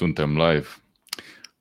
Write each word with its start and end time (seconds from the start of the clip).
Suntem 0.00 0.36
live. 0.36 0.66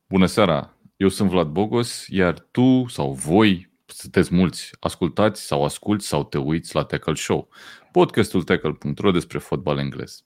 Bună 0.10 0.26
seara! 0.26 0.78
Eu 0.98 1.08
sunt 1.08 1.30
Vlad 1.30 1.48
Bogos, 1.48 2.06
iar 2.08 2.40
tu 2.52 2.86
sau 2.88 3.14
voi, 3.14 3.72
sunteți 3.86 4.34
mulți, 4.34 4.72
ascultați 4.80 5.46
sau 5.46 5.64
asculți 5.64 6.08
sau 6.08 6.24
te 6.24 6.38
uiți 6.38 6.76
la 6.76 6.84
Tackle 6.84 7.14
Show, 7.14 7.50
podcastul 7.92 8.44
tackle.ro 8.44 9.12
despre 9.12 9.38
fotbal 9.38 9.78
englez. 9.78 10.24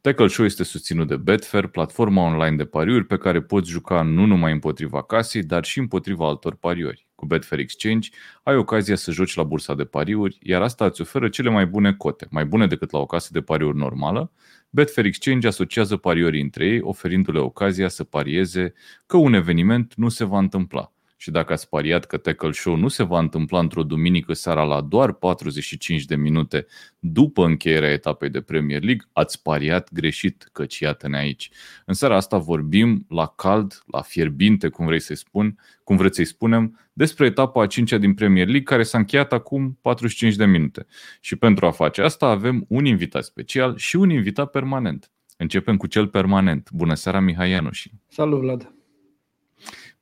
Tackle 0.00 0.26
Show 0.26 0.44
este 0.44 0.64
susținut 0.64 1.08
de 1.08 1.16
Betfair, 1.16 1.66
platforma 1.66 2.22
online 2.22 2.56
de 2.56 2.64
pariuri 2.64 3.04
pe 3.04 3.16
care 3.16 3.42
poți 3.42 3.70
juca 3.70 4.02
nu 4.02 4.26
numai 4.26 4.52
împotriva 4.52 5.02
casei, 5.02 5.42
dar 5.42 5.64
și 5.64 5.78
împotriva 5.78 6.26
altor 6.26 6.54
pariuri. 6.54 7.06
Cu 7.14 7.26
Betfair 7.26 7.60
Exchange 7.60 8.08
ai 8.42 8.56
ocazia 8.56 8.96
să 8.96 9.10
joci 9.10 9.34
la 9.34 9.42
bursa 9.42 9.74
de 9.74 9.84
pariuri, 9.84 10.38
iar 10.42 10.62
asta 10.62 10.84
îți 10.84 11.00
oferă 11.00 11.28
cele 11.28 11.50
mai 11.50 11.66
bune 11.66 11.94
cote, 11.94 12.26
mai 12.30 12.44
bune 12.44 12.66
decât 12.66 12.90
la 12.90 12.98
o 12.98 13.06
casă 13.06 13.28
de 13.32 13.40
pariuri 13.40 13.76
normală. 13.76 14.32
Betfair 14.74 15.06
Exchange 15.06 15.46
asociază 15.46 15.96
pariorii 15.96 16.40
între 16.40 16.66
ei, 16.66 16.80
oferindu-le 16.80 17.38
ocazia 17.38 17.88
să 17.88 18.04
parieze 18.04 18.72
că 19.06 19.16
un 19.16 19.34
eveniment 19.34 19.94
nu 19.94 20.08
se 20.08 20.24
va 20.24 20.38
întâmpla. 20.38 20.91
Și 21.22 21.30
dacă 21.30 21.52
ați 21.52 21.68
pariat 21.68 22.04
că 22.04 22.16
Tackle 22.16 22.52
Show 22.52 22.76
nu 22.76 22.88
se 22.88 23.02
va 23.02 23.18
întâmpla 23.18 23.58
într-o 23.58 23.82
duminică 23.82 24.32
seara 24.32 24.62
la 24.62 24.80
doar 24.80 25.12
45 25.12 26.04
de 26.04 26.16
minute 26.16 26.66
după 26.98 27.44
încheierea 27.44 27.90
etapei 27.90 28.28
de 28.28 28.40
Premier 28.40 28.82
League, 28.82 29.06
ați 29.12 29.42
pariat 29.42 29.92
greșit, 29.92 30.48
căci 30.52 30.78
iată-ne 30.78 31.16
aici. 31.16 31.50
În 31.84 31.94
seara 31.94 32.16
asta 32.16 32.38
vorbim 32.38 33.06
la 33.08 33.26
cald, 33.26 33.82
la 33.86 34.00
fierbinte, 34.00 34.68
cum 34.68 34.86
vrei 34.86 35.00
să-i 35.00 35.16
spun, 35.16 35.58
cum 35.84 35.96
vreți 35.96 36.16
să-i 36.16 36.24
spunem, 36.24 36.78
despre 36.92 37.26
etapa 37.26 37.62
a 37.62 37.66
cincea 37.66 37.98
din 37.98 38.14
Premier 38.14 38.46
League, 38.46 38.64
care 38.64 38.82
s-a 38.82 38.98
încheiat 38.98 39.32
acum 39.32 39.78
45 39.80 40.34
de 40.34 40.44
minute. 40.44 40.86
Și 41.20 41.36
pentru 41.36 41.66
a 41.66 41.70
face 41.70 42.02
asta 42.02 42.26
avem 42.26 42.64
un 42.68 42.84
invitat 42.84 43.24
special 43.24 43.76
și 43.76 43.96
un 43.96 44.10
invitat 44.10 44.50
permanent. 44.50 45.10
Începem 45.36 45.76
cu 45.76 45.86
cel 45.86 46.06
permanent. 46.08 46.70
Bună 46.70 46.94
seara, 46.94 47.20
Mihai 47.20 47.50
Ianuși. 47.50 47.90
Salut, 48.08 48.40
Vlad. 48.40 48.81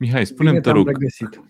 Mihai, 0.01 0.27
spune-mi, 0.27 0.61
te 0.61 0.71
rog. 0.71 0.87
Regăsit. 0.87 1.43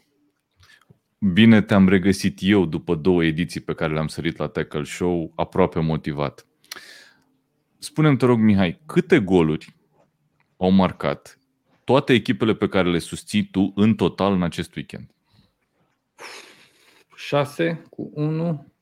Bine 1.18 1.62
te-am 1.62 1.88
regăsit 1.88 2.38
eu 2.40 2.66
după 2.66 2.94
două 2.94 3.24
ediții 3.24 3.60
pe 3.60 3.74
care 3.74 3.92
le-am 3.92 4.06
sărit 4.06 4.36
la 4.36 4.48
Tackle 4.48 4.84
Show, 4.84 5.32
aproape 5.36 5.80
motivat. 5.80 6.46
Spune-mi, 7.78 8.16
te 8.16 8.24
rog, 8.24 8.38
Mihai, 8.38 8.80
câte 8.86 9.20
goluri 9.20 9.76
au 10.56 10.70
marcat 10.70 11.38
toate 11.84 12.12
echipele 12.12 12.54
pe 12.54 12.68
care 12.68 12.90
le 12.90 12.98
susții 12.98 13.44
tu 13.44 13.72
în 13.74 13.94
total 13.94 14.32
în 14.32 14.42
acest 14.42 14.74
weekend? 14.74 15.10
6 17.16 17.86
cu 17.90 18.10
1 18.14 18.72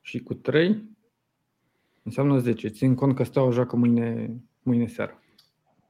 și 0.00 0.18
cu 0.18 0.34
3 0.34 0.82
înseamnă 2.02 2.38
10. 2.38 2.68
Țin 2.68 2.94
cont 2.94 3.14
că 3.14 3.22
stau 3.22 3.52
joacă 3.52 3.76
mâine, 3.76 4.30
mâine 4.62 4.86
seara. 4.86 5.21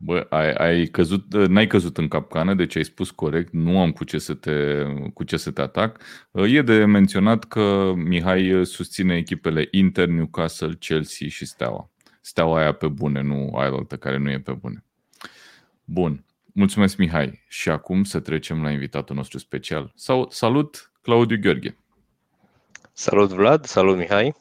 Bă, 0.04 0.26
ai, 0.28 0.52
ai 0.52 0.86
căzut, 0.86 1.34
n-ai 1.34 1.66
căzut 1.66 1.98
în 1.98 2.08
capcană, 2.08 2.54
deci 2.54 2.76
ai 2.76 2.84
spus 2.84 3.10
corect, 3.10 3.52
nu 3.52 3.80
am 3.80 3.92
cu 3.92 4.04
ce 4.04 4.18
să 4.18 4.34
te, 4.34 4.82
cu 5.14 5.24
ce 5.24 5.36
să 5.36 5.50
te 5.50 5.60
atac. 5.60 6.02
E 6.32 6.62
de 6.62 6.84
menționat 6.84 7.44
că 7.44 7.92
Mihai 7.96 8.60
susține 8.64 9.16
echipele 9.16 9.68
Inter, 9.70 10.06
Newcastle, 10.08 10.74
Chelsea 10.78 11.28
și 11.28 11.46
Steaua. 11.46 11.90
Steaua 12.20 12.58
aia 12.58 12.72
pe 12.72 12.88
bune, 12.88 13.20
nu 13.20 13.54
aia 13.54 13.70
altă 13.70 13.96
care 13.96 14.16
nu 14.16 14.30
e 14.30 14.38
pe 14.38 14.52
bune. 14.52 14.84
Bun, 15.84 16.24
mulțumesc 16.52 16.96
Mihai. 16.96 17.44
Și 17.48 17.68
acum 17.68 18.04
să 18.04 18.20
trecem 18.20 18.62
la 18.62 18.70
invitatul 18.70 19.16
nostru 19.16 19.38
special. 19.38 19.92
Sau, 19.94 20.26
salut, 20.30 20.92
Claudiu 21.02 21.38
Gheorghe. 21.40 21.76
Salut 22.92 23.30
Vlad, 23.30 23.64
salut 23.64 23.96
Mihai. 23.96 24.34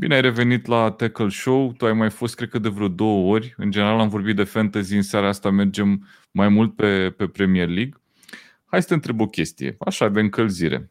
Bine 0.00 0.14
ai 0.14 0.20
revenit 0.20 0.66
la 0.66 0.90
Tackle 0.90 1.28
Show. 1.28 1.72
Tu 1.72 1.86
ai 1.86 1.92
mai 1.92 2.10
fost, 2.10 2.34
cred 2.34 2.48
că, 2.48 2.58
de 2.58 2.68
vreo 2.68 2.88
două 2.88 3.34
ori. 3.34 3.54
În 3.56 3.70
general 3.70 3.98
am 3.98 4.08
vorbit 4.08 4.36
de 4.36 4.44
fantasy, 4.44 4.94
în 4.94 5.02
seara 5.02 5.28
asta 5.28 5.50
mergem 5.50 6.06
mai 6.30 6.48
mult 6.48 6.76
pe, 6.76 7.10
pe 7.10 7.26
Premier 7.26 7.68
League. 7.68 8.00
Hai 8.64 8.82
să 8.82 8.88
te 8.88 8.94
întreb 8.94 9.20
o 9.20 9.26
chestie, 9.26 9.76
așa 9.78 10.08
de 10.08 10.20
încălzire. 10.20 10.90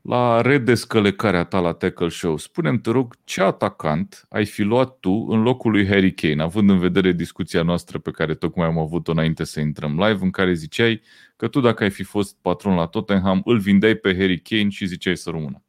La 0.00 0.40
redescălecarea 0.40 1.44
ta 1.44 1.60
la 1.60 1.72
Tackle 1.72 2.08
Show, 2.08 2.36
spune-mi, 2.36 2.78
te 2.78 2.90
rog, 2.90 3.14
ce 3.24 3.42
atacant 3.42 4.26
ai 4.28 4.44
fi 4.44 4.62
luat 4.62 4.98
tu 5.00 5.26
în 5.28 5.42
locul 5.42 5.70
lui 5.70 5.86
Harry 5.86 6.14
Kane, 6.14 6.42
având 6.42 6.70
în 6.70 6.78
vedere 6.78 7.12
discuția 7.12 7.62
noastră 7.62 7.98
pe 7.98 8.10
care 8.10 8.34
tocmai 8.34 8.66
am 8.66 8.78
avut-o 8.78 9.10
înainte 9.10 9.44
să 9.44 9.60
intrăm 9.60 9.98
live, 9.98 10.24
în 10.24 10.30
care 10.30 10.52
ziceai 10.52 11.02
că 11.36 11.48
tu, 11.48 11.60
dacă 11.60 11.82
ai 11.82 11.90
fi 11.90 12.02
fost 12.02 12.36
patron 12.40 12.74
la 12.74 12.86
Tottenham, 12.86 13.42
îl 13.44 13.58
vindeai 13.58 13.94
pe 13.94 14.16
Harry 14.16 14.40
Kane 14.40 14.68
și 14.68 14.86
ziceai 14.86 15.16
să 15.16 15.30
rămână. 15.30 15.60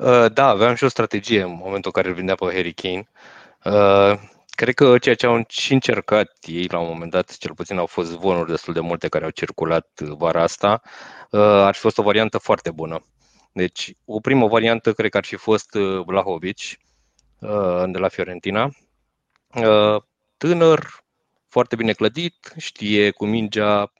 Uh, 0.00 0.32
da, 0.32 0.46
aveam 0.48 0.74
și 0.74 0.84
o 0.84 0.88
strategie 0.88 1.42
în 1.42 1.50
momentul 1.50 1.92
în 1.94 2.02
care 2.02 2.08
îl 2.08 2.14
vindea 2.14 2.34
pe 2.34 2.44
Harry 2.44 2.72
Kane. 2.72 3.08
Uh, 3.64 4.20
cred 4.50 4.74
că 4.74 4.98
ceea 4.98 5.14
ce 5.14 5.26
au 5.26 5.44
și 5.48 5.72
încercat 5.72 6.36
ei 6.40 6.66
la 6.66 6.78
un 6.78 6.88
moment 6.88 7.10
dat, 7.10 7.36
cel 7.36 7.54
puțin 7.54 7.78
au 7.78 7.86
fost 7.86 8.10
zvonuri 8.10 8.50
destul 8.50 8.74
de 8.74 8.80
multe 8.80 9.08
care 9.08 9.24
au 9.24 9.30
circulat 9.30 10.00
vara 10.00 10.42
asta, 10.42 10.80
uh, 11.30 11.40
ar 11.40 11.74
fi 11.74 11.80
fost 11.80 11.98
o 11.98 12.02
variantă 12.02 12.38
foarte 12.38 12.70
bună. 12.70 13.04
Deci, 13.52 13.92
o 14.04 14.20
primă 14.20 14.46
variantă 14.48 14.92
cred 14.92 15.10
că 15.10 15.16
ar 15.16 15.24
fi 15.24 15.36
fost 15.36 15.70
Vlahovic 16.06 16.58
de 17.86 17.98
la 17.98 18.08
Fiorentina. 18.08 18.70
Tânăr, 20.36 20.86
foarte 21.48 21.76
bine 21.76 21.92
clădit, 21.92 22.52
știe 22.56 23.10
cu 23.10 23.26
mingea, 23.26 23.92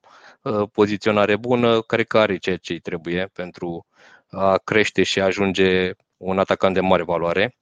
poziționare 0.72 1.36
bună, 1.36 1.80
cred 1.80 2.06
că 2.06 2.18
are 2.18 2.36
ceea 2.36 2.56
ce 2.56 2.72
îi 2.72 2.80
trebuie 2.80 3.30
pentru 3.32 3.86
a 3.90 4.19
crește 4.64 5.02
și 5.02 5.20
a 5.20 5.24
ajunge 5.24 5.92
un 6.16 6.38
atacant 6.38 6.74
de 6.74 6.80
mare 6.80 7.02
valoare. 7.02 7.56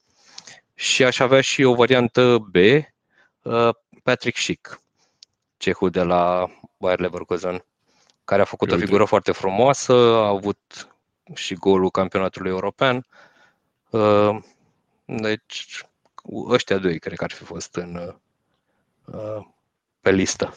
Și 0.74 1.04
aș 1.04 1.18
avea 1.18 1.40
și 1.40 1.62
o 1.62 1.74
variantă 1.74 2.38
B, 2.38 2.54
uh, 3.42 3.68
Patrick 4.02 4.38
Schick, 4.38 4.80
cehul 5.56 5.90
de 5.90 6.02
la 6.02 6.46
Bayer 6.76 6.98
Leverkusen, 6.98 7.64
care 8.24 8.42
a 8.42 8.44
făcut 8.44 8.70
o 8.70 8.76
figură 8.76 9.04
foarte 9.04 9.32
frumoasă, 9.32 9.92
a 9.92 10.26
avut 10.26 10.88
și 11.34 11.54
golul 11.54 11.90
campionatului 11.90 12.50
european. 12.50 13.06
Uh, 13.90 14.38
deci, 15.04 15.84
ăștia 16.48 16.78
doi 16.78 16.98
cred 16.98 17.16
că 17.16 17.24
ar 17.24 17.30
fi 17.30 17.44
fost 17.44 17.74
în, 17.74 18.14
uh, 19.04 19.46
pe 20.00 20.10
listă. 20.10 20.56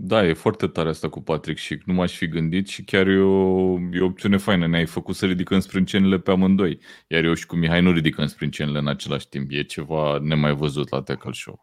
Da, 0.00 0.26
e 0.26 0.32
foarte 0.32 0.66
tare 0.66 0.88
asta 0.88 1.08
cu 1.08 1.22
Patrick 1.22 1.58
și 1.58 1.82
nu 1.84 1.92
m-aș 1.92 2.16
fi 2.16 2.28
gândit 2.28 2.68
și 2.68 2.84
chiar 2.84 3.06
e 3.06 3.18
o, 3.18 3.78
e 3.92 4.00
o 4.00 4.04
opțiune 4.04 4.36
faină. 4.36 4.66
Ne-ai 4.66 4.86
făcut 4.86 5.14
să 5.14 5.26
ridicăm 5.26 5.60
sprâncenele 5.60 6.18
pe 6.18 6.30
amândoi. 6.30 6.80
Iar 7.06 7.24
eu 7.24 7.34
și 7.34 7.46
cu 7.46 7.56
Mihai 7.56 7.80
nu 7.80 7.92
ridicăm 7.92 8.26
sprâncenele 8.26 8.78
în 8.78 8.88
același 8.88 9.28
timp. 9.28 9.50
E 9.50 9.62
ceva 9.62 10.18
nemai 10.22 10.54
văzut 10.54 10.90
la 10.90 11.02
Tackle 11.02 11.32
Show. 11.32 11.60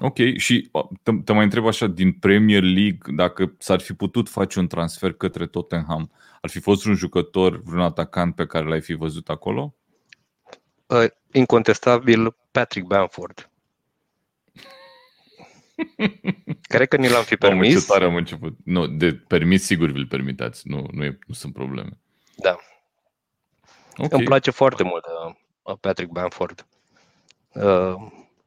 Ok, 0.00 0.16
și 0.36 0.70
te, 1.02 1.12
te 1.24 1.32
mai 1.32 1.44
întreb 1.44 1.66
așa, 1.66 1.86
din 1.86 2.12
Premier 2.12 2.62
League, 2.62 3.14
dacă 3.14 3.54
s-ar 3.58 3.80
fi 3.80 3.92
putut 3.92 4.28
face 4.28 4.58
un 4.58 4.66
transfer 4.66 5.12
către 5.12 5.46
Tottenham, 5.46 6.10
ar 6.40 6.50
fi 6.50 6.60
fost 6.60 6.86
un 6.86 6.94
jucător, 6.94 7.62
vreun 7.62 7.82
atacant 7.82 8.34
pe 8.34 8.46
care 8.46 8.68
l-ai 8.68 8.80
fi 8.80 8.94
văzut 8.94 9.28
acolo? 9.28 9.74
Uh, 10.86 11.04
incontestabil 11.32 12.36
Patrick 12.50 12.86
Bamford. 12.86 13.47
Cred 16.62 16.88
că 16.88 16.96
ni 16.96 17.08
l-am 17.08 17.22
fi 17.22 17.36
permis. 17.36 17.68
Mamă, 17.68 17.80
ce 17.80 17.86
tare 17.86 18.04
am 18.04 18.14
început. 18.14 18.56
Nu, 18.64 18.86
de 18.86 19.12
permis 19.12 19.64
sigur 19.64 19.90
vi-l 19.90 20.06
permitați, 20.06 20.68
nu, 20.68 20.86
nu, 20.92 21.04
e, 21.04 21.18
nu 21.26 21.34
sunt 21.34 21.52
probleme. 21.52 21.90
Da. 22.36 22.56
Okay. 23.96 24.08
Îmi 24.18 24.24
place 24.24 24.50
foarte 24.50 24.82
mult 24.82 25.04
uh, 25.62 25.76
Patrick 25.80 26.10
Bamford. 26.10 26.66
Uh, 27.52 27.94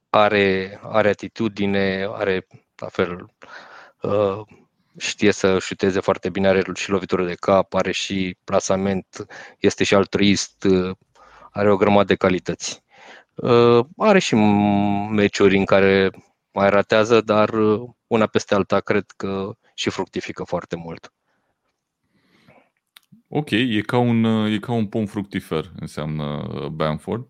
are, 0.10 0.80
are 0.82 1.10
atitudine, 1.10 2.08
are 2.12 2.48
la 2.76 2.88
fel, 2.88 3.34
uh, 4.02 4.42
știe 4.98 5.32
să 5.32 5.60
șuteze 5.60 6.00
foarte 6.00 6.30
bine, 6.30 6.48
are 6.48 6.64
și 6.74 6.90
lovitură 6.90 7.26
de 7.26 7.34
cap, 7.34 7.74
are 7.74 7.92
și 7.92 8.38
plasament, 8.44 9.26
este 9.60 9.84
și 9.84 9.96
altruist, 9.96 10.64
uh, 10.64 10.96
are 11.52 11.72
o 11.72 11.76
grămadă 11.78 12.06
de 12.06 12.16
calități. 12.16 12.84
Uh, 13.36 13.86
are 13.98 14.20
și 14.20 14.36
meciuri 14.36 15.58
în 15.58 15.66
care 15.66 16.10
mai 16.54 16.70
ratează, 16.70 17.22
dar 17.22 17.50
uh, 17.50 17.90
una 18.08 18.28
peste 18.28 18.56
alta 18.56 18.80
cred 18.80 19.06
că 19.18 19.52
și 19.74 19.90
fructifică 19.90 20.44
foarte 20.44 20.76
mult. 20.76 21.14
Ok, 23.28 23.50
e 23.50 23.82
ca 23.86 23.98
un, 23.98 24.24
uh, 24.24 24.54
e 24.54 24.60
ca 24.60 24.72
un 24.72 24.88
pom 24.88 25.06
fructifer, 25.06 25.72
înseamnă 25.80 26.24
uh, 26.24 26.66
Bamford. 26.66 27.28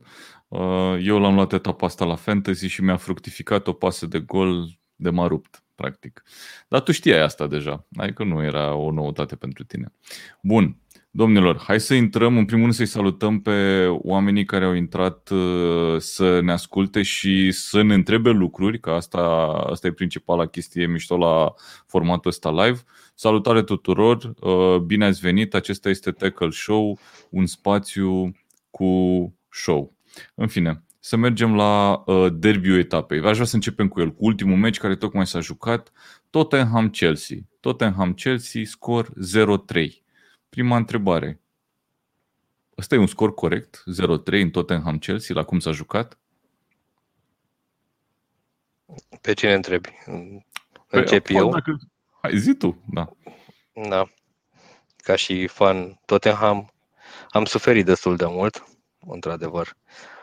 Eu 1.00 1.20
l-am 1.20 1.34
luat 1.34 1.54
etapa 1.54 1.86
asta 1.86 2.06
la 2.06 2.16
Fantasy 2.16 2.68
și 2.68 2.84
mi-a 2.84 2.98
fructificat 2.98 3.68
o 3.68 3.74
pasă 3.74 4.06
de 4.06 4.20
gol 4.20 4.80
de 4.96 5.10
m-a 5.10 5.28
rupt, 5.28 5.64
practic. 5.76 6.24
Dar 6.68 6.82
tu 6.82 6.92
știai 6.92 7.22
asta 7.22 7.48
deja, 7.48 7.86
adică 7.96 8.24
nu 8.24 8.44
era 8.44 8.74
o 8.74 8.92
noutate 8.92 9.36
pentru 9.36 9.64
tine. 9.64 9.94
Bun, 10.42 10.81
Domnilor, 11.14 11.58
hai 11.58 11.80
să 11.80 11.94
intrăm, 11.94 12.38
în 12.38 12.46
primul 12.46 12.64
rând 12.64 12.76
să-i 12.76 12.86
salutăm 12.86 13.42
pe 13.42 13.86
oamenii 13.88 14.46
care 14.46 14.66
au 14.66 14.74
intrat 14.74 15.30
uh, 15.30 15.96
să 15.98 16.40
ne 16.42 16.52
asculte 16.52 17.02
și 17.02 17.52
să 17.52 17.82
ne 17.82 17.94
întrebe 17.94 18.30
lucruri, 18.30 18.80
că 18.80 18.90
asta, 18.90 19.20
asta 19.70 19.88
e 19.88 19.92
principala 19.92 20.46
chestie 20.46 20.88
mișto 20.88 21.18
la 21.18 21.54
formatul 21.88 22.30
ăsta 22.30 22.52
live. 22.52 22.80
Salutare 23.16 23.64
tuturor, 23.64 24.34
uh, 24.40 24.78
bine 24.78 25.06
ați 25.06 25.20
venit, 25.20 25.54
acesta 25.54 25.90
este 25.90 26.12
Tackle 26.12 26.50
Show, 26.50 27.00
un 27.30 27.46
spațiu 27.46 28.36
cu 28.70 28.90
show. 29.50 29.96
În 30.36 30.48
fine, 30.48 30.84
să 31.00 31.18
mergem 31.18 31.56
la 31.56 32.04
uh, 32.06 32.28
derbiul 32.34 32.80
etapei. 32.80 33.20
Aș 33.20 33.34
vrea 33.34 33.46
să 33.46 33.56
începem 33.56 33.88
cu 33.88 34.00
el, 34.00 34.12
cu 34.12 34.26
ultimul 34.26 34.58
meci 34.58 34.78
care 34.78 34.96
tocmai 34.96 35.28
s-a 35.28 35.40
jucat, 35.40 35.92
Tottenham-Chelsea. 36.30 37.38
Tottenham-Chelsea, 37.60 38.62
scor 38.66 39.10
0-3. 39.76 40.02
Prima 40.52 40.76
întrebare. 40.76 41.42
Ăsta 42.78 42.96
e 42.96 42.98
un 42.98 43.08
scor 43.08 43.34
corect? 43.34 43.84
0-3 44.04 44.42
în 44.42 44.50
Tottenham-Chelsea, 44.50 45.36
la 45.36 45.44
cum 45.44 45.60
s-a 45.60 45.72
jucat? 45.72 46.18
Pe 49.22 49.34
cine 49.34 49.54
întrebi? 49.54 49.90
Încep 50.88 51.26
păi, 51.26 51.36
eu? 51.36 51.50
Dacă... 51.50 51.78
Hai, 52.22 52.38
zi 52.38 52.54
tu, 52.54 52.84
da. 52.94 53.10
Da. 53.90 54.06
Ca 54.98 55.16
și 55.16 55.48
fan 55.48 56.00
Tottenham, 56.06 56.74
am 57.30 57.46
suferit 57.46 57.86
destul 57.86 58.16
de 58.16 58.26
mult, 58.28 58.64
într-adevăr. 59.00 59.76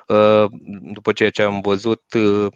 Uh, 0.07 0.51
după 0.93 1.13
ceea 1.13 1.31
ce 1.31 1.43
am 1.43 1.61
văzut, 1.61 2.13
uh, 2.13 2.53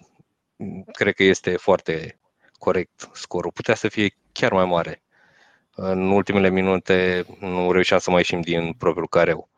cred 0.92 1.14
că 1.14 1.22
este 1.22 1.56
foarte 1.56 2.20
corect 2.52 3.08
scorul. 3.12 3.52
Putea 3.52 3.74
să 3.74 3.88
fie 3.88 4.16
chiar 4.32 4.52
mai 4.52 4.64
mare. 4.64 5.02
În 5.74 6.10
ultimele 6.10 6.48
minute 6.48 7.26
nu 7.40 7.72
reușeam 7.72 7.98
să 7.98 8.10
mai 8.10 8.18
ieșim 8.18 8.40
din 8.40 8.72
propriul 8.72 9.08
careu. 9.08 9.48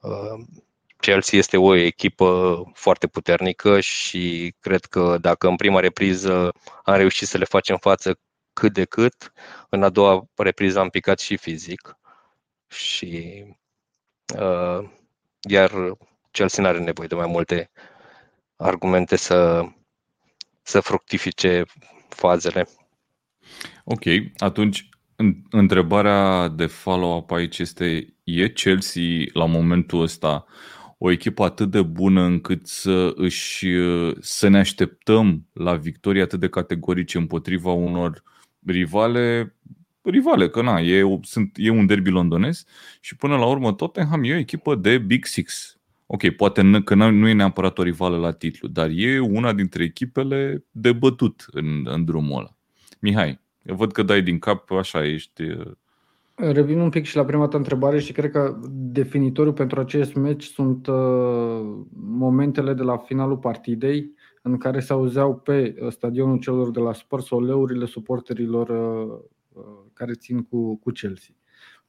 Uh, 0.00 0.44
Chelsea 0.96 1.38
este 1.38 1.56
o 1.56 1.74
echipă 1.74 2.62
foarte 2.74 3.06
puternică 3.06 3.80
și 3.80 4.54
cred 4.60 4.84
că 4.84 5.18
dacă 5.20 5.48
în 5.48 5.56
prima 5.56 5.80
repriză 5.80 6.52
am 6.84 6.94
reușit 6.94 7.28
să 7.28 7.38
le 7.38 7.44
facem 7.44 7.76
față 7.76 8.18
cât 8.52 8.72
de 8.72 8.84
cât, 8.84 9.32
în 9.68 9.82
a 9.82 9.88
doua 9.88 10.26
repriză 10.36 10.78
am 10.78 10.88
picat 10.88 11.18
și 11.18 11.36
fizic. 11.36 11.98
Și 12.68 13.44
uh, 14.38 14.88
iar 15.48 15.96
Chelsea 16.30 16.62
nu 16.62 16.68
are 16.68 16.78
nevoie 16.78 17.08
de 17.08 17.14
mai 17.14 17.26
multe 17.26 17.70
argumente 18.56 19.16
să, 19.16 19.64
să 20.62 20.80
fructifice 20.80 21.64
fazele. 22.08 22.68
Ok, 23.84 24.02
atunci 24.36 24.88
întrebarea 25.50 26.48
de 26.48 26.66
follow-up 26.66 27.30
aici 27.30 27.58
este, 27.58 28.14
e 28.24 28.48
Chelsea 28.48 29.02
la 29.32 29.46
momentul 29.46 30.02
ăsta 30.02 30.44
o 30.98 31.10
echipă 31.10 31.44
atât 31.44 31.70
de 31.70 31.82
bună 31.82 32.22
încât 32.22 32.66
să, 32.66 33.12
își, 33.16 33.66
să 34.20 34.48
ne 34.48 34.58
așteptăm 34.58 35.46
la 35.52 35.74
victorii 35.74 36.20
atât 36.20 36.40
de 36.40 36.48
categorice 36.48 37.18
împotriva 37.18 37.72
unor 37.72 38.22
rivale 38.66 39.54
rivale, 40.10 40.48
că 40.48 40.62
na, 40.62 40.80
e, 40.80 41.18
sunt, 41.22 41.52
e 41.56 41.70
un 41.70 41.86
derby 41.86 42.10
londonez 42.10 42.64
și 43.00 43.16
până 43.16 43.36
la 43.36 43.46
urmă 43.46 43.72
Tottenham 43.72 44.24
e 44.24 44.34
o 44.34 44.38
echipă 44.38 44.74
de 44.74 44.98
Big 44.98 45.24
Six. 45.24 45.78
Ok, 46.06 46.28
poate 46.28 46.82
că 46.84 46.94
nu 46.94 47.28
e 47.28 47.32
neapărat 47.32 47.78
o 47.78 47.82
rivală 47.82 48.16
la 48.16 48.32
titlu, 48.32 48.68
dar 48.68 48.90
e 48.92 49.18
una 49.18 49.52
dintre 49.52 49.84
echipele 49.84 50.64
de 50.70 50.92
bătut 50.92 51.46
în, 51.50 51.82
în 51.84 52.04
drumul 52.04 52.38
ăla. 52.38 52.56
Mihai, 53.00 53.40
eu 53.66 53.74
văd 53.74 53.92
că 53.92 54.02
dai 54.02 54.22
din 54.22 54.38
cap, 54.38 54.70
așa 54.70 55.06
ești... 55.06 55.42
Revin 56.34 56.78
un 56.78 56.88
pic 56.88 57.04
și 57.04 57.16
la 57.16 57.24
prima 57.24 57.48
ta 57.48 57.56
întrebare 57.56 57.98
și 57.98 58.12
cred 58.12 58.30
că 58.30 58.60
definitoriu 58.70 59.52
pentru 59.52 59.80
acest 59.80 60.14
meci 60.14 60.44
sunt 60.44 60.86
uh, 60.86 61.84
momentele 61.94 62.74
de 62.74 62.82
la 62.82 62.96
finalul 62.96 63.36
partidei 63.36 64.14
în 64.42 64.58
care 64.58 64.80
se 64.80 64.92
auzeau 64.92 65.36
pe 65.36 65.74
stadionul 65.90 66.38
celor 66.38 66.70
de 66.70 66.80
la 66.80 66.92
Spurs 66.92 67.30
oleurile 67.30 67.84
suporterilor 67.84 68.68
uh, 68.68 69.18
uh, 69.52 69.64
care 69.92 70.12
țin 70.12 70.42
cu, 70.42 70.76
cu 70.76 70.90
Chelsea. 70.90 71.34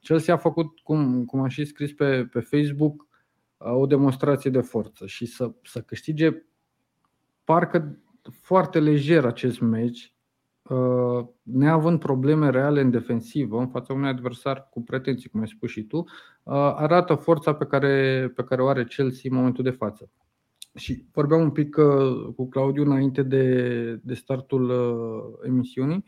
Chelsea 0.00 0.34
a 0.34 0.36
făcut, 0.36 0.78
cum, 0.78 1.24
cum 1.24 1.40
a 1.40 1.48
și 1.48 1.64
scris 1.64 1.92
pe, 1.92 2.28
pe 2.32 2.40
Facebook, 2.40 3.06
o 3.56 3.86
demonstrație 3.86 4.50
de 4.50 4.60
forță 4.60 5.06
și 5.06 5.26
să, 5.26 5.52
să 5.62 5.80
câștige 5.80 6.30
parcă 7.44 7.98
foarte 8.30 8.80
lejer 8.80 9.24
acest 9.24 9.60
meci, 9.60 10.12
uh, 10.12 10.17
neavând 11.42 11.98
probleme 11.98 12.50
reale 12.50 12.80
în 12.80 12.90
defensivă, 12.90 13.58
în 13.58 13.68
fața 13.68 13.92
unui 13.92 14.08
adversar 14.08 14.68
cu 14.70 14.82
pretenții, 14.82 15.28
cum 15.28 15.40
ai 15.40 15.48
spus 15.48 15.70
și 15.70 15.82
tu, 15.82 15.96
uh, 15.98 16.54
arată 16.76 17.14
forța 17.14 17.54
pe 17.54 17.64
care, 17.64 18.28
pe 18.34 18.44
care 18.44 18.62
o 18.62 18.68
are 18.68 18.84
Chelsea 18.84 19.30
în 19.30 19.36
momentul 19.36 19.64
de 19.64 19.70
față. 19.70 20.10
Și 20.74 21.04
vorbeam 21.12 21.40
un 21.40 21.50
pic 21.50 21.76
uh, 21.76 22.34
cu 22.36 22.48
Claudiu 22.48 22.82
înainte 22.82 23.22
de, 23.22 24.00
de 24.02 24.14
startul 24.14 24.72
emisiunii 25.46 26.04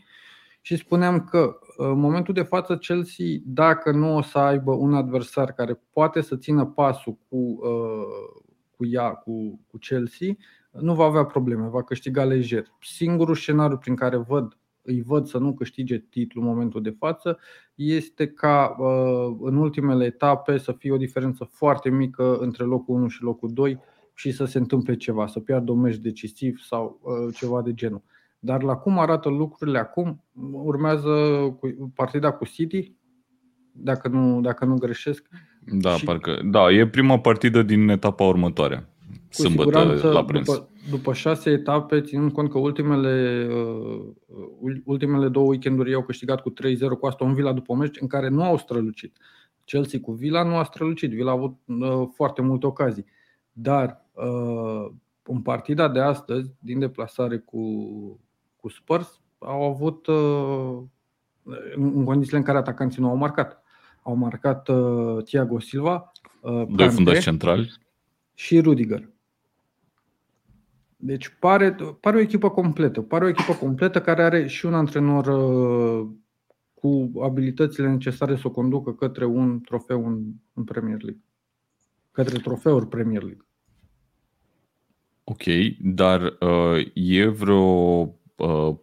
și 0.60 0.76
spuneam 0.76 1.24
că 1.24 1.58
în 1.76 1.98
momentul 1.98 2.34
de 2.34 2.42
față 2.42 2.76
Chelsea, 2.76 3.26
dacă 3.44 3.90
nu 3.90 4.16
o 4.16 4.22
să 4.22 4.38
aibă 4.38 4.72
un 4.72 4.94
adversar 4.94 5.52
care 5.52 5.82
poate 5.92 6.20
să 6.20 6.36
țină 6.36 6.66
pasul 6.66 7.18
cu, 7.28 7.36
uh, 7.36 8.42
cu 8.76 8.86
ea, 8.86 9.10
cu, 9.10 9.60
cu 9.66 9.78
Chelsea, 9.78 10.28
nu 10.70 10.94
va 10.94 11.04
avea 11.04 11.24
probleme, 11.24 11.68
va 11.68 11.82
câștiga 11.82 12.24
lejer. 12.24 12.64
Singurul 12.80 13.34
scenariu 13.34 13.76
prin 13.76 13.94
care 13.94 14.16
văd 14.16 14.60
îi 14.82 15.02
văd 15.02 15.26
să 15.26 15.38
nu 15.38 15.54
câștige 15.54 15.98
titlul 15.98 16.44
în 16.44 16.50
momentul 16.50 16.82
de 16.82 16.96
față 16.98 17.38
este 17.74 18.26
ca 18.26 18.76
uh, 18.78 19.36
în 19.40 19.56
ultimele 19.56 20.04
etape 20.04 20.58
să 20.58 20.72
fie 20.72 20.92
o 20.92 20.96
diferență 20.96 21.44
foarte 21.44 21.90
mică 21.90 22.36
între 22.36 22.64
locul 22.64 22.94
1 22.94 23.08
și 23.08 23.22
locul 23.22 23.52
2 23.52 23.78
și 24.14 24.30
să 24.30 24.44
se 24.44 24.58
întâmple 24.58 24.96
ceva, 24.96 25.26
să 25.26 25.40
piardă 25.40 25.72
un 25.72 25.80
meci 25.80 25.96
decisiv 25.96 26.58
sau 26.58 27.00
uh, 27.02 27.34
ceva 27.34 27.62
de 27.62 27.74
genul. 27.74 28.02
Dar 28.38 28.62
la 28.62 28.76
cum 28.76 28.98
arată 28.98 29.28
lucrurile 29.28 29.78
acum, 29.78 30.24
urmează 30.52 31.08
cu 31.60 31.92
partida 31.94 32.30
cu 32.32 32.44
City, 32.44 32.94
dacă 33.72 34.08
nu, 34.08 34.40
dacă 34.40 34.64
nu 34.64 34.78
greșesc. 34.78 35.26
Da, 35.60 35.96
și 35.96 36.04
parcă, 36.04 36.40
da, 36.44 36.70
e 36.70 36.88
prima 36.88 37.18
partidă 37.18 37.62
din 37.62 37.88
etapa 37.88 38.24
următoare. 38.24 38.89
Cu 39.36 39.42
sâmbătă 39.42 40.10
la 40.12 40.24
prânz. 40.24 40.46
După, 40.46 40.68
după 40.90 41.12
șase 41.12 41.50
etape, 41.50 42.00
ținând 42.00 42.32
cont 42.32 42.50
că 42.50 42.58
ultimele, 42.58 43.46
uh, 43.54 44.76
ultimele 44.84 45.28
două 45.28 45.46
weekenduri 45.46 45.94
au 45.94 46.02
câștigat 46.02 46.40
cu 46.40 46.50
3-0 46.50 46.98
cu 47.00 47.06
Aston 47.06 47.34
Villa 47.34 47.52
după 47.52 47.74
meci 47.74 48.00
în 48.00 48.06
care 48.06 48.28
nu 48.28 48.42
au 48.42 48.58
strălucit. 48.58 49.16
Chelsea 49.64 50.00
cu 50.00 50.12
Villa 50.12 50.42
nu 50.42 50.56
a 50.56 50.64
strălucit. 50.64 51.10
Villa 51.10 51.30
a 51.30 51.34
avut 51.34 51.56
uh, 51.66 52.08
foarte 52.14 52.42
multe 52.42 52.66
ocazii. 52.66 53.04
Dar 53.52 54.06
uh, 54.12 54.90
în 55.22 55.40
partida 55.40 55.88
de 55.88 56.00
astăzi, 56.00 56.50
din 56.58 56.78
deplasare 56.78 57.38
cu, 57.38 57.60
cu 58.56 58.68
Spurs 58.68 59.20
au 59.38 59.62
avut, 59.62 60.06
uh, 60.06 60.78
în 61.74 62.04
condițiile 62.04 62.38
în 62.38 62.44
care 62.44 62.58
atacanții 62.58 63.02
nu 63.02 63.08
au 63.08 63.16
marcat, 63.16 63.62
au 64.02 64.14
marcat 64.14 64.68
uh, 64.68 65.24
Thiago 65.24 65.58
Silva, 65.58 66.12
uh, 66.40 66.62
doi 66.68 66.88
fundași 66.88 67.20
centrali 67.20 67.72
și 68.40 68.60
Rudiger. 68.60 69.08
Deci 70.96 71.36
pare, 71.40 71.76
pare 72.00 72.16
o 72.16 72.20
echipă 72.20 72.50
completă. 72.50 73.00
Pare 73.02 73.24
o 73.24 73.28
echipă 73.28 73.52
completă 73.52 74.00
care 74.00 74.22
are 74.22 74.46
și 74.46 74.66
un 74.66 74.74
antrenor 74.74 75.24
cu 76.74 77.10
abilitățile 77.22 77.88
necesare 77.88 78.36
să 78.36 78.42
o 78.44 78.50
conducă 78.50 78.92
către 78.92 79.24
un 79.24 79.60
trofeu 79.60 80.06
în, 80.06 80.22
în 80.52 80.64
Premier 80.64 81.02
League. 81.02 81.22
Către 82.10 82.38
trofeuri 82.38 82.88
Premier 82.88 83.22
League. 83.22 83.46
Ok, 85.24 85.42
dar 85.80 86.22
uh, 86.22 86.90
e 86.94 87.26
vreo 87.26 88.00
uh, 88.36 88.76